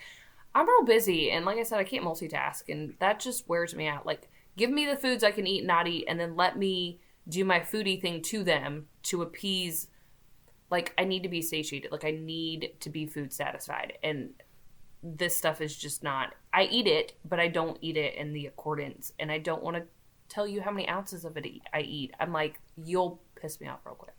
"I'm 0.55 0.67
real 0.67 0.83
busy, 0.83 1.29
and 1.29 1.45
like 1.45 1.59
I 1.59 1.63
said, 1.63 1.77
I 1.77 1.83
can't 1.83 2.03
multitask, 2.03 2.69
and 2.69 2.95
that 2.97 3.19
just 3.19 3.47
wears 3.47 3.75
me 3.75 3.87
out. 3.87 4.03
Like, 4.03 4.29
give 4.57 4.71
me 4.71 4.87
the 4.87 4.97
foods 4.97 5.23
I 5.23 5.29
can 5.29 5.45
eat, 5.45 5.59
and 5.59 5.67
not 5.67 5.87
eat, 5.87 6.05
and 6.07 6.19
then 6.19 6.35
let 6.35 6.57
me 6.57 6.99
do 7.29 7.45
my 7.45 7.59
foodie 7.59 8.01
thing 8.01 8.23
to 8.23 8.43
them 8.43 8.87
to 9.03 9.21
appease. 9.21 9.89
Like, 10.71 10.91
I 10.97 11.03
need 11.03 11.21
to 11.21 11.29
be 11.29 11.43
satiated. 11.43 11.91
Like, 11.91 12.05
I 12.05 12.11
need 12.11 12.77
to 12.79 12.89
be 12.89 13.05
food 13.05 13.31
satisfied, 13.31 13.99
and 14.01 14.33
this 15.03 15.35
stuff 15.35 15.61
is 15.61 15.75
just 15.75 16.03
not 16.03 16.33
i 16.53 16.63
eat 16.63 16.87
it 16.87 17.13
but 17.27 17.39
i 17.39 17.47
don't 17.47 17.77
eat 17.81 17.97
it 17.97 18.15
in 18.15 18.33
the 18.33 18.45
accordance 18.45 19.13
and 19.19 19.31
i 19.31 19.37
don't 19.37 19.63
want 19.63 19.75
to 19.75 19.83
tell 20.29 20.47
you 20.47 20.61
how 20.61 20.71
many 20.71 20.87
ounces 20.87 21.25
of 21.25 21.35
it 21.37 21.45
i 21.73 21.81
eat 21.81 22.13
i'm 22.19 22.31
like 22.31 22.59
you'll 22.85 23.19
piss 23.35 23.59
me 23.59 23.67
off 23.67 23.79
real 23.85 23.95
quick 23.95 24.13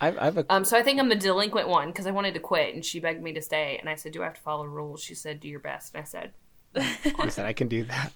I, 0.00 0.08
I 0.08 0.24
have 0.26 0.38
a 0.38 0.46
um 0.48 0.64
so 0.64 0.76
i 0.78 0.82
think 0.82 1.00
i'm 1.00 1.08
the 1.08 1.16
delinquent 1.16 1.68
one 1.68 1.88
because 1.88 2.06
i 2.06 2.10
wanted 2.10 2.34
to 2.34 2.40
quit 2.40 2.74
and 2.74 2.84
she 2.84 3.00
begged 3.00 3.22
me 3.22 3.32
to 3.32 3.42
stay 3.42 3.76
and 3.78 3.88
i 3.88 3.94
said 3.94 4.12
do 4.12 4.22
i 4.22 4.26
have 4.26 4.34
to 4.34 4.40
follow 4.40 4.62
the 4.62 4.68
rules 4.68 5.02
she 5.02 5.14
said 5.14 5.40
do 5.40 5.48
your 5.48 5.60
best 5.60 5.94
and 5.94 6.02
i 6.02 6.04
said 6.04 6.32
I 7.18 7.28
said 7.28 7.46
I 7.46 7.52
can 7.52 7.68
do 7.68 7.84
that. 7.84 8.12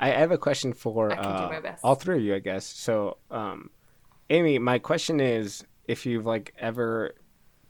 I, 0.00 0.10
have 0.10 0.30
a 0.30 0.38
question 0.38 0.72
for 0.72 1.12
I 1.12 1.16
can 1.16 1.62
do 1.62 1.68
uh, 1.68 1.76
all 1.82 1.94
three 1.94 2.18
of 2.18 2.22
you, 2.22 2.34
I 2.34 2.38
guess. 2.38 2.64
So, 2.64 3.18
um, 3.30 3.70
Amy, 4.30 4.58
my 4.58 4.78
question 4.78 5.20
is 5.20 5.64
if 5.86 6.06
you've 6.06 6.24
like 6.24 6.54
ever 6.58 7.14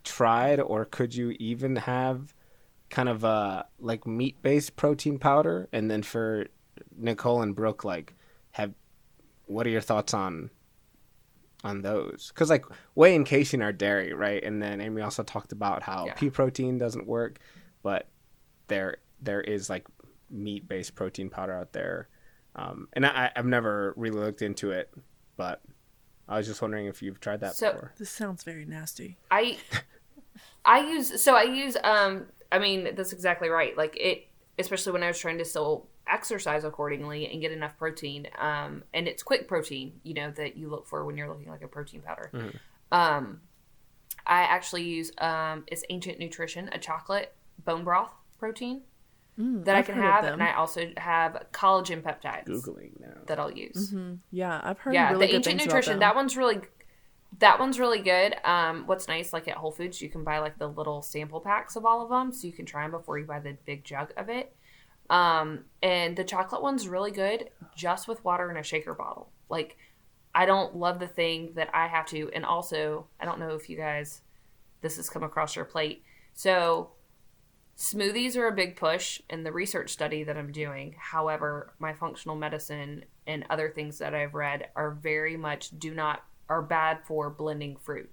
tried 0.04 0.60
or 0.60 0.84
could 0.84 1.14
you 1.14 1.30
even 1.38 1.76
have 1.76 2.34
kind 2.90 3.08
of 3.08 3.24
a 3.24 3.66
like 3.78 4.06
meat 4.06 4.36
based 4.42 4.76
protein 4.76 5.18
powder? 5.18 5.68
And 5.72 5.90
then 5.90 6.02
for 6.02 6.46
Nicole 6.96 7.42
and 7.42 7.54
Brooke, 7.54 7.84
like, 7.84 8.14
have 8.52 8.72
what 9.46 9.66
are 9.66 9.70
your 9.70 9.80
thoughts 9.80 10.14
on 10.14 10.50
on 11.64 11.82
those? 11.82 12.30
Because 12.34 12.50
like 12.50 12.64
whey 12.94 13.14
and 13.16 13.26
casein 13.26 13.62
are 13.62 13.72
dairy, 13.72 14.12
right? 14.12 14.42
And 14.42 14.62
then 14.62 14.80
Amy 14.80 15.02
also 15.02 15.22
talked 15.22 15.52
about 15.52 15.82
how 15.82 16.06
Yeah. 16.06 16.14
pea 16.14 16.30
protein 16.30 16.78
doesn't 16.78 17.06
work, 17.06 17.38
but 17.82 18.06
there 18.68 18.98
there 19.20 19.40
is 19.40 19.68
like 19.68 19.86
meat 20.30 20.68
based 20.68 20.94
protein 20.94 21.28
powder 21.30 21.54
out 21.54 21.72
there. 21.72 22.08
Um, 22.54 22.88
and 22.92 23.04
I, 23.06 23.30
I've 23.36 23.46
never 23.46 23.94
really 23.96 24.18
looked 24.18 24.42
into 24.42 24.70
it, 24.72 24.92
but 25.36 25.62
I 26.28 26.36
was 26.38 26.46
just 26.46 26.60
wondering 26.60 26.86
if 26.86 27.02
you've 27.02 27.20
tried 27.20 27.40
that 27.40 27.54
So- 27.54 27.72
before. 27.72 27.92
This 27.98 28.10
sounds 28.10 28.42
very 28.44 28.64
nasty. 28.64 29.16
I 29.30 29.58
I 30.64 30.80
use 30.90 31.22
so 31.22 31.34
I 31.34 31.42
use 31.44 31.76
um 31.82 32.26
I 32.50 32.58
mean 32.58 32.94
that's 32.94 33.12
exactly 33.12 33.48
right. 33.48 33.76
Like 33.76 33.96
it 33.98 34.28
especially 34.58 34.92
when 34.92 35.02
I 35.02 35.08
was 35.08 35.18
trying 35.18 35.38
to 35.38 35.44
still 35.44 35.88
exercise 36.06 36.64
accordingly 36.64 37.30
and 37.30 37.40
get 37.40 37.52
enough 37.52 37.76
protein. 37.78 38.28
Um 38.38 38.84
and 38.94 39.06
it's 39.06 39.22
quick 39.22 39.46
protein, 39.48 40.00
you 40.02 40.14
know, 40.14 40.30
that 40.32 40.56
you 40.56 40.68
look 40.68 40.86
for 40.86 41.04
when 41.04 41.16
you're 41.16 41.28
looking 41.28 41.48
like 41.48 41.62
a 41.62 41.68
protein 41.68 42.00
powder. 42.02 42.30
Um 42.90 43.40
I 44.26 44.42
actually 44.42 44.84
use 44.84 45.12
um 45.18 45.64
it's 45.66 45.84
ancient 45.90 46.18
nutrition, 46.18 46.68
a 46.72 46.78
chocolate 46.78 47.34
bone 47.64 47.84
broth 47.84 48.12
protein 48.38 48.82
that 49.36 49.76
I 49.76 49.78
I've 49.78 49.86
can 49.86 49.94
have 49.94 50.24
and 50.24 50.42
I 50.42 50.54
also 50.54 50.90
have 50.96 51.46
collagen 51.52 52.02
peptides 52.02 52.48
Googling 52.48 52.98
now. 53.00 53.20
that 53.26 53.38
I'll 53.38 53.52
use 53.52 53.94
Yeah, 54.32 54.60
I've 54.64 54.78
heard 54.80 54.94
yeah 54.94 55.10
really 55.12 55.26
the 55.26 55.32
good 55.32 55.36
ancient 55.48 55.64
nutrition 55.64 55.92
about 55.94 56.00
that 56.00 56.14
one's 56.16 56.36
really 56.36 56.60
that 57.38 57.58
one's 57.60 57.78
really 57.78 58.00
good. 58.00 58.34
Um 58.44 58.84
what's 58.86 59.08
nice 59.08 59.32
like 59.32 59.48
at 59.48 59.56
whole 59.56 59.72
foods 59.72 60.00
you 60.02 60.08
can 60.08 60.24
buy 60.24 60.38
like 60.38 60.58
the 60.58 60.68
little 60.68 61.02
sample 61.02 61.40
packs 61.40 61.76
of 61.76 61.84
all 61.84 62.02
of 62.02 62.10
them 62.10 62.32
so 62.32 62.46
you 62.46 62.52
can 62.52 62.66
try 62.66 62.82
them 62.82 62.90
before 62.90 63.18
you 63.18 63.26
buy 63.26 63.40
the 63.40 63.56
big 63.64 63.84
jug 63.84 64.12
of 64.16 64.28
it. 64.28 64.54
Um 65.10 65.64
and 65.82 66.16
the 66.16 66.24
chocolate 66.24 66.62
one's 66.62 66.88
really 66.88 67.12
good 67.12 67.50
just 67.76 68.08
with 68.08 68.24
water 68.24 68.50
in 68.50 68.56
a 68.56 68.62
shaker 68.62 68.94
bottle. 68.94 69.30
Like 69.48 69.76
i 70.34 70.44
don't 70.44 70.76
love 70.76 71.00
the 71.00 71.06
thing 71.06 71.52
that 71.54 71.70
i 71.72 71.86
have 71.86 72.04
to 72.04 72.30
and 72.34 72.44
also 72.44 73.06
i 73.18 73.24
don't 73.24 73.40
know 73.40 73.54
if 73.54 73.70
you 73.70 73.78
guys 73.78 74.20
this 74.80 74.96
has 74.96 75.10
come 75.10 75.22
across 75.22 75.56
your 75.56 75.64
plate. 75.64 76.02
So 76.34 76.90
smoothies 77.76 78.36
are 78.36 78.48
a 78.48 78.54
big 78.54 78.76
push 78.76 79.20
in 79.30 79.44
the 79.44 79.52
research 79.52 79.90
study 79.90 80.24
that 80.24 80.36
I'm 80.36 80.52
doing. 80.52 80.94
However, 80.98 81.72
my 81.78 81.92
functional 81.92 82.36
medicine 82.36 83.04
and 83.26 83.44
other 83.50 83.70
things 83.70 83.98
that 83.98 84.14
I've 84.14 84.34
read 84.34 84.68
are 84.76 84.90
very 84.90 85.36
much 85.36 85.70
do 85.78 85.94
not 85.94 86.24
are 86.48 86.62
bad 86.62 87.00
for 87.04 87.30
blending 87.30 87.76
fruit. 87.76 88.10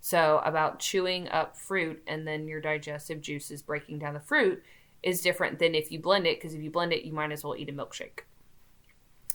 So 0.00 0.42
about 0.44 0.80
chewing 0.80 1.28
up 1.28 1.56
fruit 1.56 2.02
and 2.06 2.28
then 2.28 2.46
your 2.46 2.60
digestive 2.60 3.22
juices 3.22 3.62
breaking 3.62 4.00
down 4.00 4.12
the 4.12 4.20
fruit 4.20 4.62
is 5.02 5.22
different 5.22 5.58
than 5.58 5.74
if 5.74 5.90
you 5.90 5.98
blend 5.98 6.26
it 6.26 6.38
because 6.38 6.54
if 6.54 6.62
you 6.62 6.70
blend 6.70 6.92
it, 6.92 7.04
you 7.04 7.12
might 7.12 7.32
as 7.32 7.42
well 7.42 7.56
eat 7.56 7.70
a 7.70 7.72
milkshake. 7.72 8.20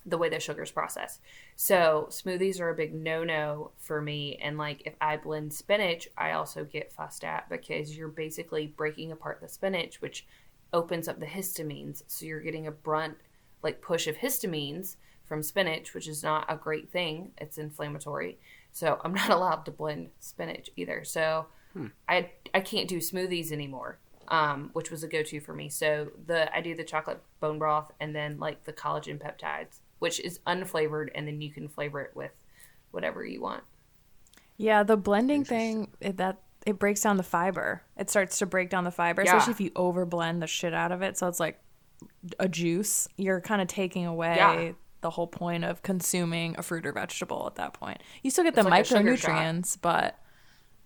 The 0.05 0.17
way 0.17 0.29
the 0.29 0.39
sugar's 0.39 0.71
processed. 0.71 1.21
So 1.55 2.07
smoothies 2.11 2.59
are 2.59 2.69
a 2.69 2.75
big 2.75 2.93
no 2.93 3.23
no 3.23 3.71
for 3.77 4.01
me. 4.01 4.39
And 4.41 4.59
like 4.59 4.83
if 4.85 4.93
I 5.01 5.17
blend 5.17 5.53
spinach, 5.53 6.07
I 6.17 6.31
also 6.31 6.63
get 6.63 6.93
fussed 6.93 7.23
at 7.23 7.49
because 7.49 7.97
you're 7.97 8.07
basically 8.07 8.67
breaking 8.67 9.11
apart 9.11 9.41
the 9.41 9.49
spinach, 9.49 10.01
which 10.01 10.27
opens 10.71 11.07
up 11.07 11.19
the 11.19 11.25
histamines. 11.25 12.03
So 12.05 12.25
you're 12.25 12.41
getting 12.41 12.67
a 12.67 12.71
brunt 12.71 13.17
like 13.63 13.81
push 13.81 14.05
of 14.07 14.17
histamines 14.17 14.97
from 15.29 15.41
spinach, 15.43 15.93
which 15.93 16.07
is 16.09 16.23
not 16.23 16.45
a 16.49 16.57
great 16.57 16.91
thing. 16.91 17.31
It's 17.37 17.57
inflammatory. 17.57 18.37
So 18.73 18.99
I'm 19.05 19.13
not 19.13 19.29
allowed 19.37 19.63
to 19.65 19.71
blend 19.71 20.09
spinach 20.19 20.69
either. 20.75 21.05
So 21.05 21.45
I 22.09 22.31
I 22.53 22.59
can't 22.59 22.89
do 22.89 22.97
smoothies 22.97 23.51
anymore, 23.53 23.99
um, 24.27 24.71
which 24.73 24.91
was 24.91 25.03
a 25.03 25.07
go 25.07 25.23
to 25.23 25.39
for 25.39 25.53
me. 25.53 25.69
So 25.69 26.09
the 26.25 26.53
I 26.53 26.59
do 26.59 26.75
the 26.75 26.83
chocolate 26.83 27.21
bone 27.39 27.59
broth 27.59 27.91
and 28.01 28.13
then 28.13 28.39
like 28.39 28.65
the 28.65 28.73
collagen 28.73 29.19
peptides, 29.19 29.79
which 29.99 30.19
is 30.19 30.39
unflavored, 30.47 31.09
and 31.15 31.25
then 31.27 31.41
you 31.41 31.51
can 31.51 31.69
flavor 31.69 32.01
it 32.01 32.11
with 32.15 32.31
whatever 32.91 33.23
you 33.23 33.39
want. 33.41 33.63
Yeah, 34.57 34.83
the 34.83 34.97
blending 34.97 35.45
thing 35.45 35.91
it, 36.01 36.17
that 36.17 36.41
it 36.65 36.79
breaks 36.79 37.01
down 37.01 37.15
the 37.17 37.23
fiber. 37.23 37.83
It 37.95 38.09
starts 38.09 38.39
to 38.39 38.45
break 38.45 38.69
down 38.69 38.83
the 38.83 38.91
fiber, 38.91 39.23
Yeah. 39.23 39.37
especially 39.37 39.51
if 39.53 39.61
you 39.61 39.71
over 39.75 40.05
blend 40.05 40.41
the 40.41 40.47
shit 40.47 40.73
out 40.73 40.91
of 40.91 41.01
it. 41.01 41.17
So 41.17 41.27
it's 41.27 41.39
like 41.39 41.61
a 42.39 42.49
juice. 42.49 43.07
You're 43.15 43.39
kind 43.41 43.61
of 43.61 43.67
taking 43.67 44.05
away 44.05 44.35
Yeah. 44.35 44.71
The 45.01 45.09
whole 45.11 45.27
point 45.27 45.63
of 45.63 45.81
consuming 45.83 46.55
a 46.57 46.61
fruit 46.63 46.85
or 46.85 46.91
vegetable 46.91 47.45
at 47.47 47.55
that 47.55 47.73
point. 47.73 48.01
You 48.23 48.31
still 48.31 48.43
get 48.43 48.55
the 48.55 48.63
like 48.63 48.85
a 48.85 48.87
sugar 48.87 49.15
shot. 49.17 49.31
micronutrients, 49.31 49.77
but 49.81 50.17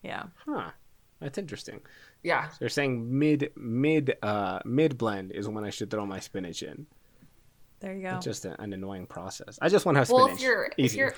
yeah. 0.04 0.24
Huh. 0.46 0.72
That's 1.20 1.38
interesting. 1.38 1.80
Yeah, 2.22 2.50
They're 2.60 2.70
saying 2.70 3.18
mid 3.20 3.52
mid 3.58 4.16
uh 4.24 4.60
mid 4.66 4.98
blend 4.98 5.32
is 5.34 5.48
when 5.50 5.64
I 5.66 5.70
should 5.72 5.90
throw 5.90 6.06
my 6.06 6.20
spinach 6.20 6.64
in. 6.64 6.86
There 7.82 7.94
you 7.94 8.04
go. 8.04 8.16
It's 8.16 8.24
just 8.24 8.46
a, 8.46 8.60
an 8.62 8.72
annoying 8.72 9.08
process. 9.08 9.60
I 9.62 9.68
just 9.68 9.86
want 9.86 9.96
to 9.98 10.00
have 10.00 10.10
well, 10.10 10.28
spinach. 10.28 10.40
if 10.40 10.46
your 10.46 10.64
if 10.66 10.74
Easy. 10.78 10.98
your 11.00 11.14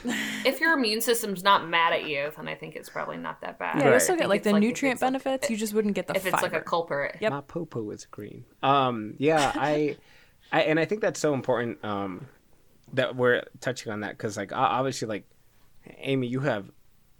if 0.45 0.59
your 0.59 0.73
immune 0.73 1.01
system's 1.01 1.43
not 1.43 1.67
mad 1.69 1.93
at 1.93 2.07
you, 2.07 2.31
then 2.35 2.47
I 2.47 2.55
think 2.55 2.75
it's 2.75 2.89
probably 2.89 3.17
not 3.17 3.39
that 3.41 3.59
bad. 3.59 3.77
yeah, 3.77 3.85
you 3.85 3.91
Right. 3.91 4.01
still 4.01 4.15
get 4.15 4.29
like 4.29 4.41
the 4.41 4.49
if 4.49 4.55
nutrient 4.55 4.95
it's 4.95 5.01
like- 5.03 5.07
benefits. 5.11 5.49
you 5.51 5.57
just 5.57 5.75
wouldn't 5.75 5.93
get 5.93 6.07
the 6.07 6.15
if 6.15 6.25
it's 6.25 6.41
like 6.41 6.53
a 6.53 6.61
culprit. 6.61 7.17
Yep. 7.21 7.31
My 7.31 7.41
popo 7.41 7.91
is 7.91 8.05
green. 8.07 8.45
Um, 8.63 9.13
yeah, 9.19 9.51
I, 9.53 9.95
I, 10.51 10.61
and 10.63 10.79
I 10.79 10.85
think 10.85 11.01
that's 11.01 11.19
so 11.19 11.35
important. 11.35 11.83
Um, 11.85 12.25
that 12.93 13.15
we're 13.15 13.43
touching 13.61 13.91
on 13.91 14.01
that 14.01 14.11
because, 14.11 14.37
like, 14.37 14.51
obviously, 14.53 15.07
like, 15.07 15.27
Amy, 15.97 16.27
you 16.27 16.39
have 16.41 16.69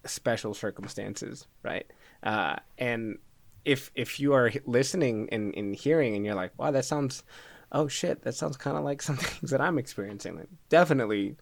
special 0.06 0.54
circumstances, 0.54 1.48
right? 1.64 1.86
Uh, 2.24 2.56
and 2.78 3.18
if 3.64 3.92
if 3.96 4.20
you 4.20 4.34
are 4.34 4.52
listening 4.66 5.30
and, 5.32 5.54
and 5.56 5.76
hearing, 5.76 6.16
and 6.16 6.26
you're 6.26 6.36
like, 6.36 6.52
wow, 6.58 6.72
that 6.72 6.86
sounds, 6.86 7.24
oh 7.72 7.88
shit, 7.88 8.22
that 8.24 8.36
sounds 8.36 8.58
kind 8.58 8.78
of 8.78 8.84
like 8.84 9.02
some 9.02 9.18
things 9.18 9.52
that 9.52 9.62
I'm 9.62 9.78
experiencing. 9.78 10.38
Like, 10.38 10.50
definitely, 10.70 11.36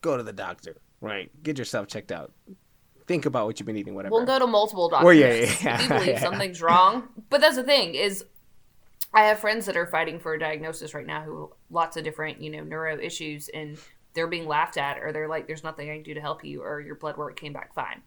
go 0.00 0.16
to 0.16 0.22
the 0.22 0.32
doctor, 0.32 0.76
right? 1.00 1.30
Get 1.42 1.58
yourself 1.58 1.88
checked 1.88 2.12
out. 2.12 2.32
Think 3.06 3.26
about 3.26 3.46
what 3.46 3.58
you've 3.58 3.66
been 3.66 3.76
eating, 3.76 3.94
whatever. 3.96 4.12
We'll 4.14 4.24
go 4.26 4.38
to 4.38 4.46
multiple 4.46 4.88
doctors. 4.88 5.04
Well, 5.04 5.14
yeah, 5.14 5.32
yeah, 5.34 5.54
yeah. 5.62 5.74
if 5.74 5.82
you 5.82 5.88
believe 5.88 6.06
Yeah. 6.08 6.20
something's 6.20 6.62
wrong. 6.62 7.08
But 7.28 7.40
that's 7.40 7.56
the 7.56 7.64
thing 7.64 7.96
is, 7.96 8.24
I 9.12 9.24
have 9.24 9.40
friends 9.40 9.66
that 9.66 9.76
are 9.76 9.86
fighting 9.86 10.20
for 10.20 10.34
a 10.34 10.38
diagnosis 10.38 10.94
right 10.94 11.06
now 11.06 11.22
who 11.22 11.52
lots 11.70 11.96
of 11.96 12.04
different 12.04 12.40
you 12.40 12.50
know 12.50 12.62
neuro 12.62 12.98
issues, 12.98 13.48
and 13.48 13.78
they're 14.14 14.28
being 14.28 14.46
laughed 14.46 14.76
at, 14.76 14.98
or 14.98 15.12
they're 15.12 15.28
like, 15.28 15.46
"There's 15.46 15.64
nothing 15.64 15.90
I 15.90 15.94
can 15.94 16.02
do 16.02 16.14
to 16.14 16.20
help 16.20 16.44
you," 16.44 16.62
or 16.62 16.80
"Your 16.80 16.94
blood 16.94 17.16
work 17.16 17.38
came 17.38 17.52
back 17.52 17.74
fine," 17.74 18.02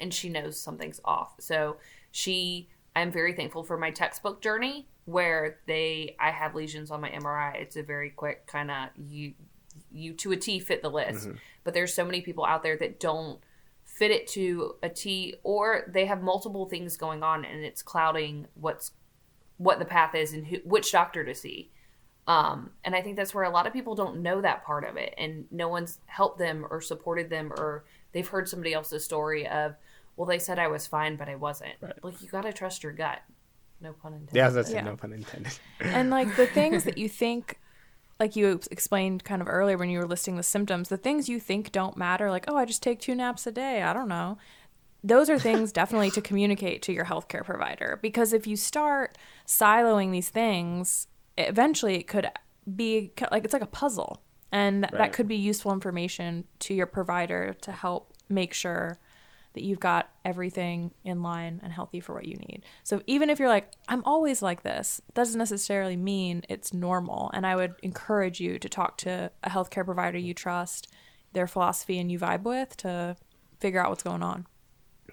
and 0.00 0.12
she 0.12 0.28
knows 0.28 0.60
something's 0.60 1.00
off. 1.04 1.34
So 1.38 1.76
she, 2.10 2.68
I'm 2.94 3.12
very 3.12 3.34
thankful 3.34 3.62
for 3.62 3.76
my 3.76 3.90
textbook 3.90 4.42
journey 4.42 4.88
where 5.04 5.60
they, 5.66 6.16
I 6.18 6.30
have 6.32 6.54
lesions 6.54 6.90
on 6.90 7.00
my 7.00 7.10
MRI. 7.10 7.54
It's 7.60 7.76
a 7.76 7.82
very 7.82 8.10
quick 8.10 8.46
kind 8.48 8.70
of 8.70 8.88
you, 8.96 9.34
you 9.92 10.12
to 10.14 10.32
a 10.32 10.36
T 10.36 10.58
fit 10.58 10.82
the 10.82 10.90
list. 10.90 11.28
Mm-hmm. 11.28 11.36
But 11.62 11.74
there's 11.74 11.94
so 11.94 12.04
many 12.04 12.20
people 12.20 12.44
out 12.44 12.62
there 12.62 12.76
that 12.78 12.98
don't 12.98 13.38
fit 13.84 14.10
it 14.10 14.26
to 14.26 14.74
a 14.82 14.88
T 14.88 15.36
or 15.42 15.84
they 15.92 16.06
have 16.06 16.22
multiple 16.22 16.66
things 16.66 16.96
going 16.96 17.22
on 17.22 17.44
and 17.44 17.64
it's 17.64 17.82
clouding 17.82 18.46
what's 18.54 18.90
what 19.58 19.78
the 19.78 19.84
path 19.84 20.14
is 20.14 20.32
and 20.32 20.46
who, 20.46 20.56
which 20.64 20.92
doctor 20.92 21.24
to 21.24 21.34
see. 21.34 21.70
Um, 22.26 22.70
and 22.84 22.94
I 22.96 23.02
think 23.02 23.16
that's 23.16 23.32
where 23.34 23.44
a 23.44 23.50
lot 23.50 23.66
of 23.66 23.72
people 23.72 23.94
don't 23.94 24.20
know 24.20 24.40
that 24.40 24.64
part 24.64 24.84
of 24.84 24.96
it 24.96 25.14
and 25.16 25.44
no 25.50 25.68
one's 25.68 26.00
helped 26.06 26.38
them 26.38 26.66
or 26.68 26.80
supported 26.80 27.30
them 27.30 27.52
or 27.52 27.84
they've 28.12 28.26
heard 28.26 28.48
somebody 28.48 28.74
else's 28.74 29.04
story 29.04 29.46
of, 29.46 29.76
well, 30.16 30.26
they 30.26 30.38
said 30.40 30.58
I 30.58 30.66
was 30.66 30.86
fine, 30.86 31.16
but 31.16 31.28
I 31.28 31.36
wasn't. 31.36 31.74
Like 32.02 32.20
you 32.20 32.28
got 32.28 32.42
to 32.42 32.52
trust 32.52 32.82
your 32.82 32.92
gut. 32.92 33.20
No 33.80 33.92
pun 33.92 34.12
intended. 34.14 34.34
yeah, 34.34 34.48
that's 34.48 34.72
Yeah. 34.72 34.82
no 34.82 34.96
pun 34.96 35.12
intended. 35.12 35.52
and 35.80 36.10
like 36.10 36.34
the 36.36 36.46
things 36.46 36.84
that 36.84 36.98
you 36.98 37.08
think 37.08 37.58
like 38.18 38.34
you 38.34 38.58
explained 38.70 39.22
kind 39.24 39.42
of 39.42 39.48
earlier 39.48 39.76
when 39.76 39.90
you 39.90 39.98
were 39.98 40.06
listing 40.06 40.36
the 40.36 40.42
symptoms 40.42 40.88
the 40.88 40.96
things 40.96 41.28
you 41.28 41.38
think 41.38 41.70
don't 41.70 41.98
matter 41.98 42.30
like 42.30 42.46
oh 42.48 42.56
i 42.56 42.64
just 42.64 42.82
take 42.82 42.98
two 42.98 43.14
naps 43.14 43.46
a 43.46 43.52
day 43.52 43.82
i 43.82 43.92
don't 43.92 44.08
know 44.08 44.38
those 45.04 45.28
are 45.28 45.38
things 45.38 45.70
definitely 45.70 46.10
to 46.10 46.22
communicate 46.22 46.80
to 46.80 46.94
your 46.94 47.04
healthcare 47.04 47.44
provider 47.44 47.98
because 48.00 48.32
if 48.32 48.46
you 48.46 48.56
start 48.56 49.18
siloing 49.46 50.12
these 50.12 50.28
things 50.28 51.06
eventually 51.38 51.96
it 51.96 52.06
could 52.06 52.28
be 52.74 53.12
like 53.30 53.44
it's 53.44 53.52
like 53.52 53.62
a 53.62 53.66
puzzle 53.66 54.22
and 54.52 54.84
that 54.92 55.12
could 55.12 55.28
be 55.28 55.36
useful 55.36 55.72
information 55.72 56.44
to 56.60 56.74
your 56.74 56.86
provider 56.86 57.54
to 57.60 57.72
help 57.72 58.12
make 58.28 58.54
sure 58.54 58.98
that 59.56 59.62
you've 59.62 59.80
got 59.80 60.10
everything 60.24 60.92
in 61.02 61.22
line 61.22 61.60
and 61.62 61.72
healthy 61.72 61.98
for 61.98 62.14
what 62.14 62.26
you 62.26 62.36
need. 62.36 62.62
So 62.84 63.00
even 63.06 63.30
if 63.30 63.38
you're 63.38 63.48
like, 63.48 63.72
I'm 63.88 64.04
always 64.04 64.42
like 64.42 64.62
this, 64.62 65.00
doesn't 65.14 65.38
necessarily 65.38 65.96
mean 65.96 66.42
it's 66.48 66.74
normal. 66.74 67.30
And 67.32 67.46
I 67.46 67.56
would 67.56 67.74
encourage 67.82 68.38
you 68.38 68.58
to 68.58 68.68
talk 68.68 68.98
to 68.98 69.30
a 69.42 69.50
healthcare 69.50 69.84
provider 69.84 70.18
you 70.18 70.34
trust, 70.34 70.92
their 71.32 71.46
philosophy 71.46 71.98
and 71.98 72.12
you 72.12 72.18
vibe 72.18 72.42
with 72.42 72.76
to 72.78 73.16
figure 73.58 73.82
out 73.82 73.88
what's 73.88 74.02
going 74.02 74.22
on. 74.22 74.46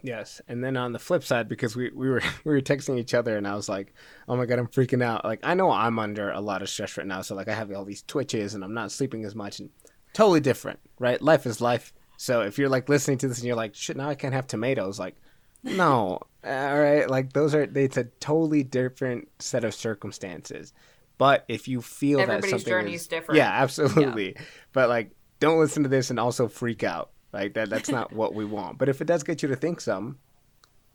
Yes, 0.06 0.42
and 0.50 0.62
then 0.62 0.76
on 0.76 0.92
the 0.92 1.00
flip 1.00 1.24
side, 1.24 1.48
because 1.48 1.78
we, 1.78 1.90
we 1.96 2.10
were 2.10 2.22
we 2.44 2.54
were 2.54 2.62
texting 2.62 3.00
each 3.00 3.14
other, 3.14 3.38
and 3.38 3.48
I 3.48 3.56
was 3.56 3.70
like, 3.70 3.94
"Oh 4.28 4.36
my 4.36 4.46
god, 4.46 4.60
I'm 4.60 4.68
freaking 4.68 5.02
out!" 5.02 5.24
Like 5.24 5.40
I 5.44 5.54
know 5.54 5.72
I'm 5.72 5.98
under 5.98 6.30
a 6.30 6.42
lot 6.42 6.62
of 6.62 6.70
stress 6.70 6.98
right 6.98 7.08
now, 7.08 7.22
so 7.22 7.36
like 7.36 7.48
I 7.48 7.54
have 7.54 7.72
all 7.72 7.86
these 7.86 8.04
twitches, 8.04 8.54
and 8.54 8.64
I'm 8.64 8.74
not 8.74 8.92
sleeping 8.92 9.24
as 9.24 9.34
much, 9.34 9.60
and 9.60 9.70
totally 10.12 10.42
different, 10.42 10.80
right? 11.00 11.22
Life 11.22 11.46
is 11.46 11.62
life. 11.62 11.94
So 12.18 12.42
if 12.42 12.58
you're 12.60 12.70
like 12.70 12.90
listening 12.90 13.18
to 13.20 13.30
this 13.30 13.38
and 13.38 13.48
you're 13.48 13.56
like, 13.56 13.76
"Shit, 13.76 13.96
now 13.96 14.10
I 14.10 14.16
can't 14.16 14.34
have 14.34 14.46
tomatoes," 14.46 15.00
like, 15.00 15.16
no, 15.64 16.20
all 16.44 16.80
right, 16.80 17.10
like 17.10 17.32
those 17.32 17.56
are 17.56 17.64
it's 17.64 17.98
a 17.98 18.04
totally 18.20 18.64
different 18.64 19.30
set 19.40 19.64
of 19.64 19.74
circumstances. 19.74 20.74
But 21.18 21.46
if 21.48 21.70
you 21.70 21.82
feel 21.82 22.20
Everybody's 22.20 22.44
that 22.44 22.50
something 22.60 22.72
journey 22.72 22.94
is, 22.96 23.02
is 23.04 23.08
different. 23.08 23.38
yeah, 23.38 23.50
absolutely. 23.54 24.36
But 24.74 24.90
like, 24.90 25.12
don't 25.40 25.60
listen 25.60 25.84
to 25.84 25.90
this 25.90 26.10
and 26.10 26.20
also 26.20 26.50
freak 26.50 26.84
out. 26.84 27.12
Like 27.34 27.56
that 27.56 27.70
that's 27.70 27.90
not 27.90 28.14
what 28.14 28.34
we 28.34 28.46
want. 28.46 28.78
But 28.78 28.90
if 28.90 29.02
it 29.02 29.06
does 29.06 29.24
get 29.24 29.42
you 29.42 29.50
to 29.50 29.56
think 29.56 29.82
some, 29.82 30.20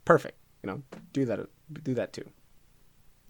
perfect. 0.05 0.39
You 0.63 0.71
know, 0.71 0.83
do 1.13 1.25
that 1.25 1.41
do 1.83 1.95
that 1.95 2.13
too. 2.13 2.31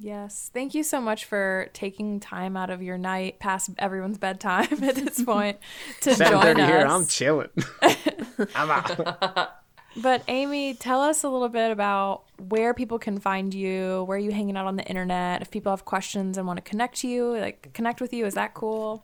Yes. 0.00 0.50
Thank 0.54 0.74
you 0.74 0.84
so 0.84 1.00
much 1.00 1.24
for 1.24 1.70
taking 1.72 2.20
time 2.20 2.56
out 2.56 2.70
of 2.70 2.82
your 2.82 2.96
night 2.96 3.40
past 3.40 3.70
everyone's 3.78 4.18
bedtime 4.18 4.68
at 4.84 4.94
this 4.94 5.22
point 5.22 5.58
to 6.02 6.14
join 6.14 6.60
us. 6.60 6.68
here, 6.68 6.86
I'm 6.86 7.06
chilling. 7.06 7.48
I'm 8.54 8.70
out. 8.70 9.54
But 9.96 10.22
Amy, 10.28 10.74
tell 10.74 11.00
us 11.00 11.24
a 11.24 11.28
little 11.28 11.48
bit 11.48 11.72
about 11.72 12.24
where 12.36 12.74
people 12.74 13.00
can 13.00 13.18
find 13.18 13.52
you, 13.52 14.04
where 14.04 14.16
are 14.16 14.20
you 14.20 14.30
hanging 14.30 14.56
out 14.56 14.66
on 14.66 14.76
the 14.76 14.84
internet, 14.84 15.42
if 15.42 15.50
people 15.50 15.72
have 15.72 15.84
questions 15.84 16.38
and 16.38 16.46
want 16.46 16.58
to 16.58 16.62
connect 16.62 16.98
to 16.98 17.08
you, 17.08 17.36
like 17.36 17.72
connect 17.72 18.00
with 18.00 18.12
you, 18.12 18.24
is 18.24 18.34
that 18.34 18.54
cool? 18.54 19.02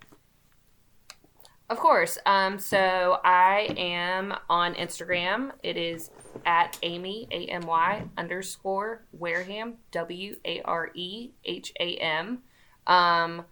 Of 1.74 1.80
course. 1.80 2.18
Um, 2.24 2.60
so 2.60 3.18
I 3.24 3.74
am 3.76 4.32
on 4.48 4.74
Instagram. 4.76 5.50
It 5.64 5.76
is 5.76 6.08
at 6.46 6.78
Amy 6.84 7.26
A 7.32 7.46
M 7.46 7.62
Y 7.62 8.04
underscore 8.16 9.04
Wareham 9.10 9.78
W 9.90 10.36
A 10.44 10.62
R 10.62 10.92
E 10.94 11.30
H 11.44 11.72
A 11.80 11.96
M. 11.96 12.42
Um, 12.86 13.44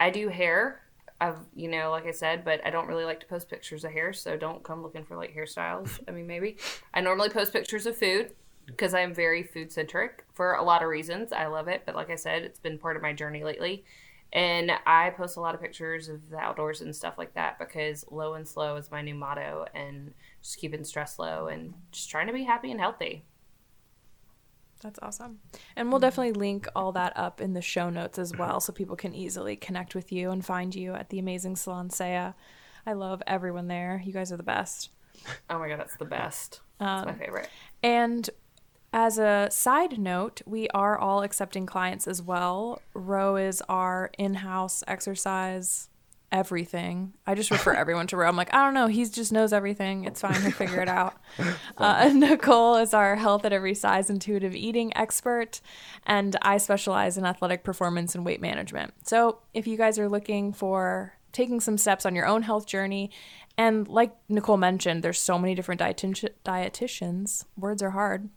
I 0.00 0.10
do 0.10 0.28
hair. 0.28 0.80
I've 1.20 1.38
you 1.54 1.68
know, 1.68 1.92
like 1.92 2.06
I 2.06 2.10
said, 2.10 2.44
but 2.44 2.60
I 2.66 2.70
don't 2.70 2.88
really 2.88 3.04
like 3.04 3.20
to 3.20 3.26
post 3.26 3.48
pictures 3.48 3.84
of 3.84 3.92
hair, 3.92 4.12
so 4.12 4.36
don't 4.36 4.64
come 4.64 4.82
looking 4.82 5.04
for 5.04 5.16
like 5.16 5.32
hairstyles. 5.32 6.00
I 6.08 6.10
mean, 6.10 6.26
maybe 6.26 6.56
I 6.94 7.00
normally 7.00 7.28
post 7.28 7.52
pictures 7.52 7.86
of 7.86 7.96
food 7.96 8.34
because 8.66 8.92
I 8.92 9.02
am 9.02 9.14
very 9.14 9.44
food 9.44 9.70
centric 9.70 10.24
for 10.34 10.54
a 10.54 10.64
lot 10.64 10.82
of 10.82 10.88
reasons. 10.88 11.32
I 11.32 11.46
love 11.46 11.68
it, 11.68 11.84
but 11.86 11.94
like 11.94 12.10
I 12.10 12.16
said, 12.16 12.42
it's 12.42 12.58
been 12.58 12.76
part 12.76 12.96
of 12.96 13.02
my 13.02 13.12
journey 13.12 13.44
lately. 13.44 13.84
And 14.32 14.72
I 14.86 15.10
post 15.10 15.36
a 15.36 15.40
lot 15.40 15.54
of 15.54 15.60
pictures 15.60 16.08
of 16.08 16.28
the 16.30 16.36
outdoors 16.36 16.80
and 16.80 16.94
stuff 16.94 17.14
like 17.16 17.34
that 17.34 17.58
because 17.58 18.04
low 18.10 18.34
and 18.34 18.46
slow 18.46 18.76
is 18.76 18.90
my 18.90 19.00
new 19.00 19.14
motto 19.14 19.66
and 19.74 20.12
just 20.42 20.58
keeping 20.58 20.84
stress 20.84 21.18
low 21.18 21.46
and 21.46 21.74
just 21.92 22.10
trying 22.10 22.26
to 22.26 22.32
be 22.32 22.44
happy 22.44 22.70
and 22.70 22.80
healthy. 22.80 23.24
That's 24.82 24.98
awesome. 25.00 25.38
And 25.74 25.90
we'll 25.90 26.00
definitely 26.00 26.32
link 26.32 26.68
all 26.76 26.92
that 26.92 27.12
up 27.16 27.40
in 27.40 27.54
the 27.54 27.62
show 27.62 27.88
notes 27.88 28.18
as 28.18 28.36
well 28.36 28.60
so 28.60 28.72
people 28.72 28.96
can 28.96 29.14
easily 29.14 29.56
connect 29.56 29.94
with 29.94 30.12
you 30.12 30.30
and 30.30 30.44
find 30.44 30.74
you 30.74 30.92
at 30.94 31.08
the 31.08 31.18
amazing 31.18 31.56
salon 31.56 31.88
Saya. 31.88 32.34
I 32.84 32.92
love 32.92 33.22
everyone 33.26 33.68
there. 33.68 34.02
You 34.04 34.12
guys 34.12 34.32
are 34.32 34.36
the 34.36 34.42
best. 34.42 34.90
Oh 35.48 35.58
my 35.58 35.68
god, 35.68 35.80
that's 35.80 35.96
the 35.96 36.04
best. 36.04 36.60
That's 36.78 37.06
my 37.06 37.12
um, 37.12 37.18
favorite. 37.18 37.48
And 37.82 38.28
As 38.92 39.18
a 39.18 39.48
side 39.50 39.98
note, 39.98 40.42
we 40.46 40.68
are 40.68 40.98
all 40.98 41.22
accepting 41.22 41.66
clients 41.66 42.06
as 42.06 42.22
well. 42.22 42.80
Ro 42.94 43.36
is 43.36 43.62
our 43.68 44.10
in 44.18 44.34
house 44.34 44.82
exercise 44.86 45.88
everything. 46.32 47.14
I 47.26 47.34
just 47.34 47.50
refer 47.50 47.72
everyone 47.76 48.06
to 48.08 48.16
Ro. 48.16 48.28
I'm 48.28 48.36
like, 48.36 48.52
I 48.54 48.64
don't 48.64 48.74
know. 48.74 48.86
He 48.86 49.04
just 49.06 49.32
knows 49.32 49.52
everything. 49.52 50.04
It's 50.04 50.20
fine. 50.20 50.40
He'll 50.40 50.50
figure 50.50 50.80
it 50.80 50.88
out. 50.88 51.14
Uh, 51.78 52.10
Nicole 52.14 52.76
is 52.76 52.94
our 52.94 53.16
health 53.16 53.44
at 53.44 53.52
every 53.52 53.74
size 53.74 54.08
intuitive 54.08 54.54
eating 54.54 54.96
expert. 54.96 55.60
And 56.06 56.34
I 56.40 56.56
specialize 56.56 57.18
in 57.18 57.26
athletic 57.26 57.64
performance 57.64 58.14
and 58.14 58.24
weight 58.24 58.40
management. 58.40 58.94
So 59.04 59.40
if 59.52 59.66
you 59.66 59.76
guys 59.76 59.98
are 59.98 60.08
looking 60.08 60.54
for 60.54 61.12
taking 61.32 61.60
some 61.60 61.76
steps 61.76 62.06
on 62.06 62.14
your 62.14 62.26
own 62.26 62.42
health 62.42 62.66
journey, 62.66 63.10
and 63.58 63.86
like 63.88 64.16
Nicole 64.30 64.56
mentioned, 64.56 65.02
there's 65.02 65.18
so 65.18 65.38
many 65.38 65.54
different 65.54 65.82
dietiti- 65.82 66.30
dietitians. 66.46 67.44
Words 67.58 67.82
are 67.82 67.90
hard 67.90 68.30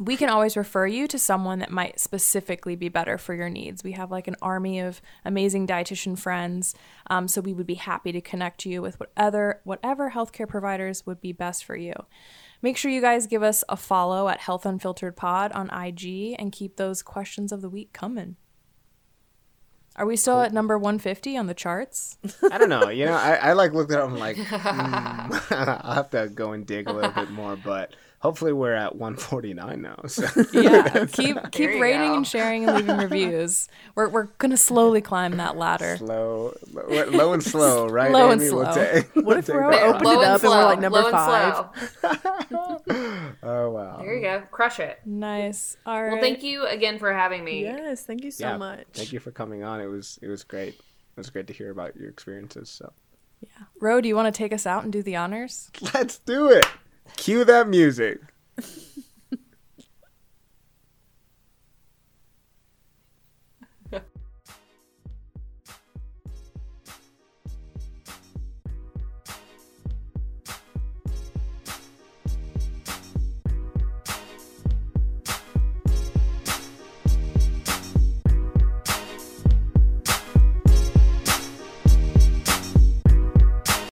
we 0.00 0.16
can 0.16 0.30
always 0.30 0.56
refer 0.56 0.86
you 0.86 1.06
to 1.06 1.18
someone 1.18 1.58
that 1.58 1.70
might 1.70 2.00
specifically 2.00 2.74
be 2.74 2.88
better 2.88 3.18
for 3.18 3.34
your 3.34 3.50
needs. 3.50 3.84
We 3.84 3.92
have 3.92 4.10
like 4.10 4.28
an 4.28 4.36
army 4.40 4.80
of 4.80 5.02
amazing 5.26 5.66
dietitian 5.66 6.18
friends, 6.18 6.74
um, 7.10 7.28
so 7.28 7.42
we 7.42 7.52
would 7.52 7.66
be 7.66 7.74
happy 7.74 8.10
to 8.10 8.20
connect 8.22 8.64
you 8.64 8.80
with 8.80 8.98
whatever 8.98 9.60
whatever 9.64 10.12
healthcare 10.12 10.48
providers 10.48 11.04
would 11.04 11.20
be 11.20 11.32
best 11.32 11.66
for 11.66 11.76
you. 11.76 11.92
Make 12.62 12.78
sure 12.78 12.90
you 12.90 13.02
guys 13.02 13.26
give 13.26 13.42
us 13.42 13.62
a 13.68 13.76
follow 13.76 14.28
at 14.28 14.40
Health 14.40 14.64
Unfiltered 14.64 15.16
Pod 15.16 15.52
on 15.52 15.68
IG 15.68 16.34
and 16.38 16.50
keep 16.50 16.76
those 16.76 17.02
questions 17.02 17.52
of 17.52 17.60
the 17.60 17.70
week 17.70 17.92
coming. 17.92 18.36
Are 19.96 20.06
we 20.06 20.16
still 20.16 20.40
at 20.40 20.54
number 20.54 20.78
150 20.78 21.36
on 21.36 21.46
the 21.46 21.52
charts? 21.52 22.16
I 22.50 22.56
don't 22.56 22.70
know. 22.70 22.88
You 22.88 23.04
know, 23.04 23.14
I, 23.14 23.34
I 23.34 23.52
like 23.52 23.74
looked 23.74 23.92
at 23.92 23.98
it. 23.98 24.02
I'm 24.02 24.16
like, 24.16 24.36
mm, 24.36 25.52
I'll 25.84 25.94
have 25.94 26.10
to 26.10 26.28
go 26.28 26.52
and 26.52 26.66
dig 26.66 26.88
a 26.88 26.92
little 26.92 27.10
bit 27.10 27.30
more, 27.30 27.56
but 27.56 27.94
hopefully 28.20 28.52
we're 28.52 28.74
at 28.74 28.94
149 28.96 29.82
now. 29.82 29.96
So 30.06 30.26
Yeah, 30.52 31.06
keep 31.12 31.36
keep 31.50 31.70
you 31.70 31.82
rating 31.82 32.08
go. 32.10 32.16
and 32.18 32.26
sharing 32.26 32.68
and 32.68 32.76
leaving 32.76 32.96
reviews. 32.98 33.68
We're 33.94 34.08
we're 34.08 34.24
gonna 34.38 34.56
slowly 34.56 35.00
climb 35.00 35.36
that 35.38 35.56
ladder. 35.56 35.96
slow, 35.96 36.54
low, 36.72 37.04
low 37.10 37.32
and 37.32 37.42
slow, 37.42 37.88
right? 37.88 38.12
Low 38.12 38.30
and 38.30 38.40
Amy? 38.40 38.50
We'll 38.52 38.72
slow. 38.72 38.84
take- 38.84 39.16
What 39.16 39.24
we'll 39.26 39.38
if 39.38 39.46
take 39.46 39.54
we're 39.56 39.70
that. 39.72 39.82
open- 39.82 40.06
it 40.06 40.10
and 40.14 40.24
up 40.24 40.42
and 40.42 40.50
we're, 40.50 40.64
like, 40.64 40.80
number 40.80 41.00
Low 41.00 41.06
and 41.06 41.16
five. 41.16 41.64
Oh 43.42 43.70
wow. 43.70 43.98
There 44.00 44.14
you 44.14 44.22
go. 44.22 44.42
Crush 44.50 44.80
it. 44.80 45.00
Nice. 45.04 45.76
All 45.86 46.02
right. 46.02 46.12
Well, 46.12 46.20
thank 46.20 46.42
you 46.42 46.66
again 46.66 46.98
for 46.98 47.12
having 47.12 47.44
me. 47.44 47.62
Yes, 47.62 48.02
thank 48.04 48.24
you 48.24 48.30
so 48.30 48.48
yeah, 48.48 48.56
much. 48.56 48.86
Thank 48.92 49.12
you 49.12 49.20
for 49.20 49.30
coming 49.30 49.62
on. 49.64 49.80
It 49.80 49.86
was 49.86 50.18
it 50.22 50.28
was 50.28 50.44
great. 50.44 50.74
It 50.74 51.16
was 51.16 51.30
great 51.30 51.46
to 51.48 51.52
hear 51.52 51.70
about 51.70 51.96
your 51.96 52.08
experiences. 52.08 52.68
So 52.70 52.92
Yeah. 53.40 53.48
Ro, 53.80 54.00
do 54.00 54.08
you 54.08 54.16
want 54.16 54.32
to 54.32 54.36
take 54.36 54.52
us 54.52 54.66
out 54.66 54.84
and 54.84 54.92
do 54.92 55.02
the 55.02 55.16
honors? 55.16 55.70
let's 55.94 56.18
do 56.18 56.50
it. 56.50 56.66
Cue 57.16 57.44
that 57.44 57.68
music. 57.68 58.20